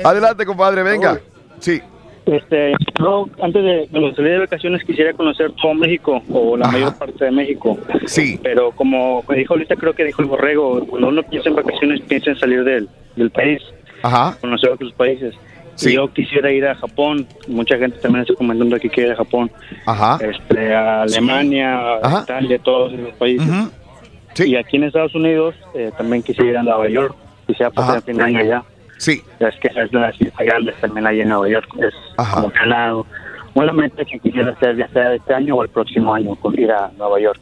[0.10, 1.22] Adelante, compadre, venga.
[1.60, 1.80] Sí.
[2.26, 6.72] Este, no, antes de, de salir de vacaciones quisiera conocer todo México o la Ajá.
[6.78, 7.78] mayor parte de México.
[8.06, 8.40] Sí.
[8.42, 12.30] Pero como dijo ahorita, creo que dijo el borrego, cuando uno piensa en vacaciones, piensa
[12.32, 12.88] en salir del,
[13.18, 13.62] del país,
[14.04, 14.38] Ajá.
[14.40, 15.36] conocer otros países.
[15.76, 15.96] Sí.
[15.96, 19.52] Yo quisiera ir a Japón, mucha gente también está comentando que quiere ir a Japón,
[19.86, 20.20] Ajá.
[20.24, 22.20] este, a Alemania, Ajá.
[22.20, 23.48] a Italia, todos esos países.
[23.50, 24.44] Ujú.
[24.46, 27.16] Y aquí en Estados Unidos eh, también quisiera ir a Nueva York,
[27.48, 28.64] quisiera pasar el fin de año allá.
[29.04, 29.22] Sí.
[29.40, 32.36] Es que es la ciudad grande también ahí en Nueva York, es Ajá.
[32.36, 33.06] como que lado.
[33.54, 36.90] Una meta que quisiera hacer ya sea este año o el próximo año, ir a
[36.98, 37.42] Nueva York.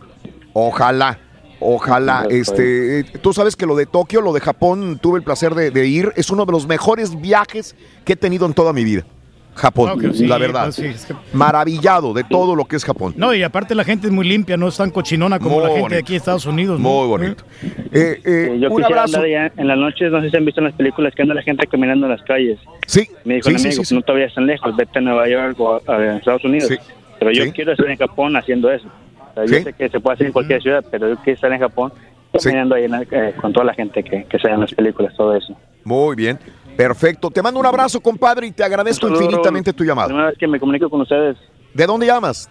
[0.53, 1.19] Ojalá.
[1.63, 5.53] Ojalá, Sí, este, tú sabes que lo de Tokio, lo de Japón, tuve el placer
[5.53, 8.83] de, de ir, es uno de los mejores viajes que he tenido en toda mi
[8.83, 9.05] vida.
[9.53, 10.63] Japón, No, sí, la verdad.
[10.65, 13.13] pues sí, es que- Maravillado de todo lo que es Japón.
[13.17, 15.67] No, y aparte la gente es muy limpia, no es tan cochinona como Muy la
[15.69, 15.95] gente bonito.
[15.95, 16.79] de aquí de Estados Unidos.
[16.79, 16.87] ¿no?
[16.89, 17.43] Muy bonito.
[17.61, 19.17] Eh, eh, Eh, yo un quisiera abrazo.
[19.17, 21.33] andar allá en las noches, no sé si han visto en las películas que anda
[21.35, 22.59] la gente caminando en las calles.
[22.87, 23.07] Sí.
[23.25, 23.95] Me dijo sí, un amigo, sí, sí.
[23.95, 26.67] no te vayas tan lejos, vete a Nueva York o a, a Estados Unidos.
[26.69, 26.77] Sí.
[27.19, 27.51] Pero yo Sí.
[27.51, 28.87] quiero estar en Japón haciendo eso.
[28.87, 29.53] O sea, Sí.
[29.55, 31.91] Yo sé que se puede hacer en cualquier ciudad, pero yo quiero estar en Japón
[32.41, 35.13] caminando ahí en la- eh, con toda la gente que, que se en las películas,
[35.15, 35.55] todo eso.
[35.83, 36.39] Muy bien.
[36.75, 37.29] Perfecto.
[37.29, 40.07] Te mando un abrazo, compadre, y te agradezco saludo, infinitamente tu La llamada.
[40.07, 41.37] primera vez que me comunico con ustedes.
[41.73, 42.49] ¿De dónde llamas?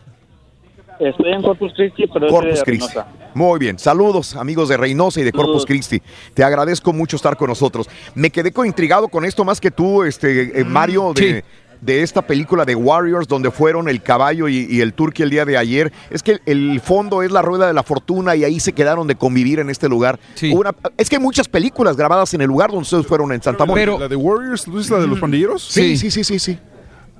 [0.98, 2.86] Estoy en Corpus Christi, pero Corpus de Christi.
[2.94, 3.06] Reynosa.
[3.32, 3.78] Muy bien.
[3.78, 5.66] Saludos, amigos de Reynosa y de Corpus Saludos.
[5.66, 6.02] Christi.
[6.34, 7.88] Te agradezco mucho estar con nosotros.
[8.14, 11.42] Me quedé intrigado con esto más que tú, este eh, Mario, de,
[11.80, 15.44] de esta película de Warriors, donde fueron el caballo y, y el turqui el día
[15.44, 15.92] de ayer.
[16.10, 19.14] Es que el fondo es la rueda de la fortuna y ahí se quedaron de
[19.14, 20.18] convivir en este lugar.
[20.52, 23.64] Una- es que hay muchas películas grabadas en el lugar donde ustedes fueron en Santa
[23.64, 23.96] Mónica.
[23.98, 24.64] ¿La de Warriors?
[24.64, 25.62] ¿Tú dices la de los pandilleros?
[25.62, 26.58] Sí, sí, sí, sí, sí.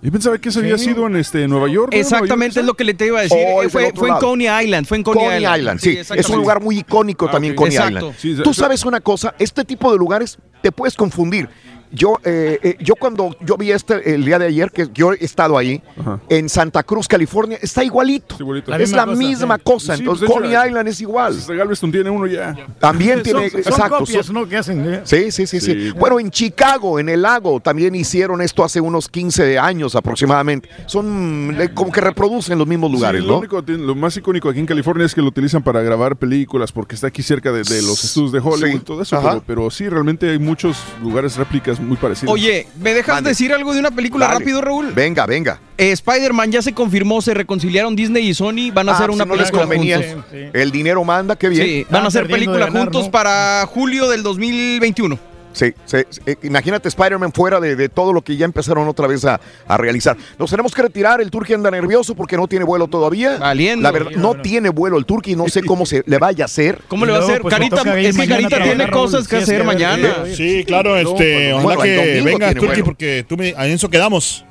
[0.02, 0.86] Yo pensaba que ese había Sí.
[0.86, 1.90] sido en este, Nueva York.
[1.92, 3.36] Exactamente es lo que le te iba a decir.
[3.55, 4.14] Oh, Eh, fue, en.
[4.18, 4.86] Coney Island.
[4.86, 5.98] Fue en Coney, Coney Island, sí.
[5.98, 7.55] es un lugar muy icónico Ah, también.
[7.55, 7.98] Coney Exacto.
[7.98, 8.14] Island.
[8.18, 8.60] Sí, Tú sí.
[8.60, 11.50] sabes una cosa, este tipo de lugares te puedes confundir.
[11.93, 15.25] Yo, eh, eh, yo cuando yo vi este el día de ayer, que yo he
[15.25, 15.83] estado ahí,
[16.28, 18.36] en Santa Cruz, California, está igualito.
[18.39, 18.75] igualito.
[18.77, 19.94] es la misma cosa.
[19.97, 21.36] Sí, Entonces, pues, hecho, Coney Island es igual.
[21.49, 22.55] Galveston tiene uno ya.
[22.78, 23.99] También tiene, Son, son exacto.
[23.99, 24.49] copias, son- ¿no?
[24.49, 24.94] Que hacen.
[24.94, 25.01] ¿eh?
[25.05, 29.09] Sí, sí, sí, sí, Bueno, en Chicago, en el lago, también hicieron esto hace unos
[29.09, 30.69] 15 años aproximadamente.
[30.86, 33.39] Son eh, como que reproducen los mismos lugares, Sí, lo, ¿no?
[33.41, 36.94] único- lo más icónico aquí en California es que lo utilizan para grabar películas porque
[36.94, 38.77] está aquí cerca de, de los estudios de Hollywood Sí.
[38.77, 39.20] y todo eso.
[39.23, 42.33] Pero, pero sí, realmente hay muchos lugares réplicas muy parecidos.
[42.34, 43.31] Oye, ¿me dejas Mande.
[43.31, 44.39] decir algo de una película Dale.
[44.41, 44.92] rápido, Raúl?
[44.94, 45.59] Venga, venga.
[45.78, 49.25] Eh, Spider-Man ya se confirmó, se reconciliaron Disney y Sony, van a Ah, hacer una
[49.25, 50.25] no película juntos.
[50.52, 51.65] El dinero manda, qué bien.
[51.67, 53.10] Sí, van a hacer película ganar, juntos ¿no?
[53.10, 55.18] para julio del 2021.
[55.52, 56.20] Sí, sí, sí.
[56.26, 59.76] Eh, imagínate Spider-Man fuera de, de todo lo que ya empezaron otra vez a, a
[59.76, 60.16] realizar.
[60.38, 61.20] Nos tenemos que retirar.
[61.20, 63.38] El Turqui anda nervioso porque no tiene vuelo todavía.
[63.38, 63.82] Valiendo.
[63.82, 65.34] La verdad, no tiene vuelo el Turqui.
[65.34, 66.80] No sé cómo se le vaya a hacer.
[66.88, 67.42] ¿Cómo le va a hacer?
[67.42, 70.24] pues, Carita, es que Carita a tiene cosas que sí, hacer mañana.
[70.32, 72.84] Sí, claro, este, pues, ojalá bueno, que venga vuelo.
[72.84, 74.44] porque tú me, en eso quedamos.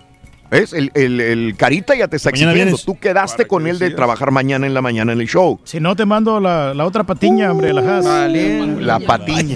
[0.51, 0.73] ¿Ves?
[0.73, 2.75] El, el- el Carita ya te está Mañana exigiendo.
[2.77, 2.85] vienes.
[2.85, 5.59] Tú quedaste con él de trabajar mañana en la mañana en el show.
[5.63, 8.05] Si no, te mando la, la otra patiña, hombre, la has.
[8.81, 9.55] La patiña.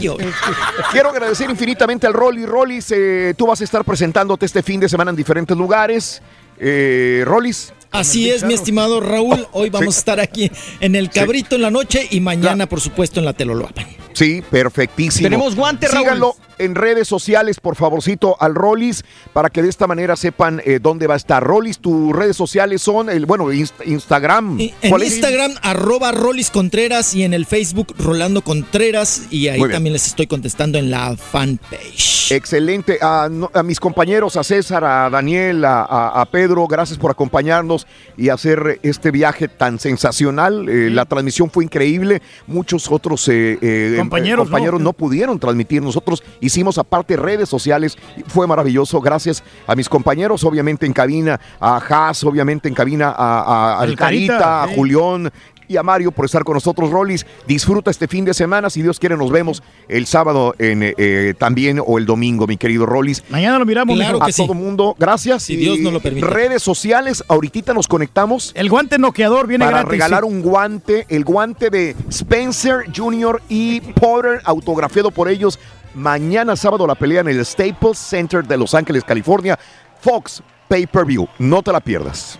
[0.92, 2.46] Quiero agradecer infinitamente al Rolly.
[2.46, 6.22] Rollis, eh, tú vas a estar presentándote este fin de semana en diferentes lugares.
[6.60, 7.74] Eh, Rollis.
[7.94, 9.48] Así es, mi estimado Raúl.
[9.52, 13.20] Hoy vamos a estar aquí en el Cabrito en la noche y mañana, por supuesto,
[13.20, 13.86] en la Teloloapan.
[14.14, 15.26] Sí, perfectísimo.
[15.26, 16.04] Tenemos guante, Raúl.
[16.04, 20.78] Síganlo en redes sociales, por favorcito, al Rollis, para que de esta manera sepan eh,
[20.80, 21.44] dónde va a estar.
[21.44, 24.60] Rollis, tus redes sociales son, el bueno, Inst- Instagram.
[24.60, 25.14] En ¿Cuál es?
[25.14, 29.24] Instagram, arroba Rolis Contreras y en el Facebook, Rolando Contreras.
[29.32, 32.32] Y ahí también les estoy contestando en la fanpage.
[32.32, 33.00] Excelente.
[33.02, 33.30] A,
[33.64, 37.83] mis compañeros, a César, a Daniel, a, a- a Pedro, gracias por acompañarnos
[38.18, 40.68] y hacer este viaje tan sensacional.
[40.70, 42.22] Eh, la transmisión fue increíble.
[42.48, 44.86] Muchos otros eh, eh, Compañeros, compañeros ¿no?
[44.86, 44.94] no.
[44.94, 45.82] pudieron transmitir.
[45.82, 47.98] Nosotros hicimos aparte redes sociales.
[48.28, 49.02] Fue maravilloso.
[49.02, 53.90] Gracias a mis compañeros, obviamente en cabina, a Haas, obviamente en cabina, a, a- al
[53.90, 54.68] El Carita, a.
[54.68, 55.32] Julián
[55.68, 57.26] y a Mario por estar con nosotros, Rollis.
[57.48, 58.70] Disfruta este fin de semana.
[58.70, 62.58] Si Dios quiere, nos vemos el sábado en, eh, eh, también o el domingo, mi
[62.58, 63.24] querido Rollis.
[63.30, 65.44] Mañana lo miramos, Claro a todo mundo, gracias.
[65.44, 66.28] Si Dios Y nos lo permite.
[66.28, 68.52] Redes sociales, ahorita nos conectamos.
[68.56, 69.92] El guante noqueador viene para gratis.
[69.92, 70.30] regalar sí.
[70.30, 73.42] un guante, el guante de Spencer Jr.
[73.50, 75.60] y Potter, autografiado por ellos.
[75.96, 79.58] Mañana sábado la pelea en el Staples Center de Los Ángeles, California.
[80.02, 82.40] Fox Pay Per View, no te la pierdas.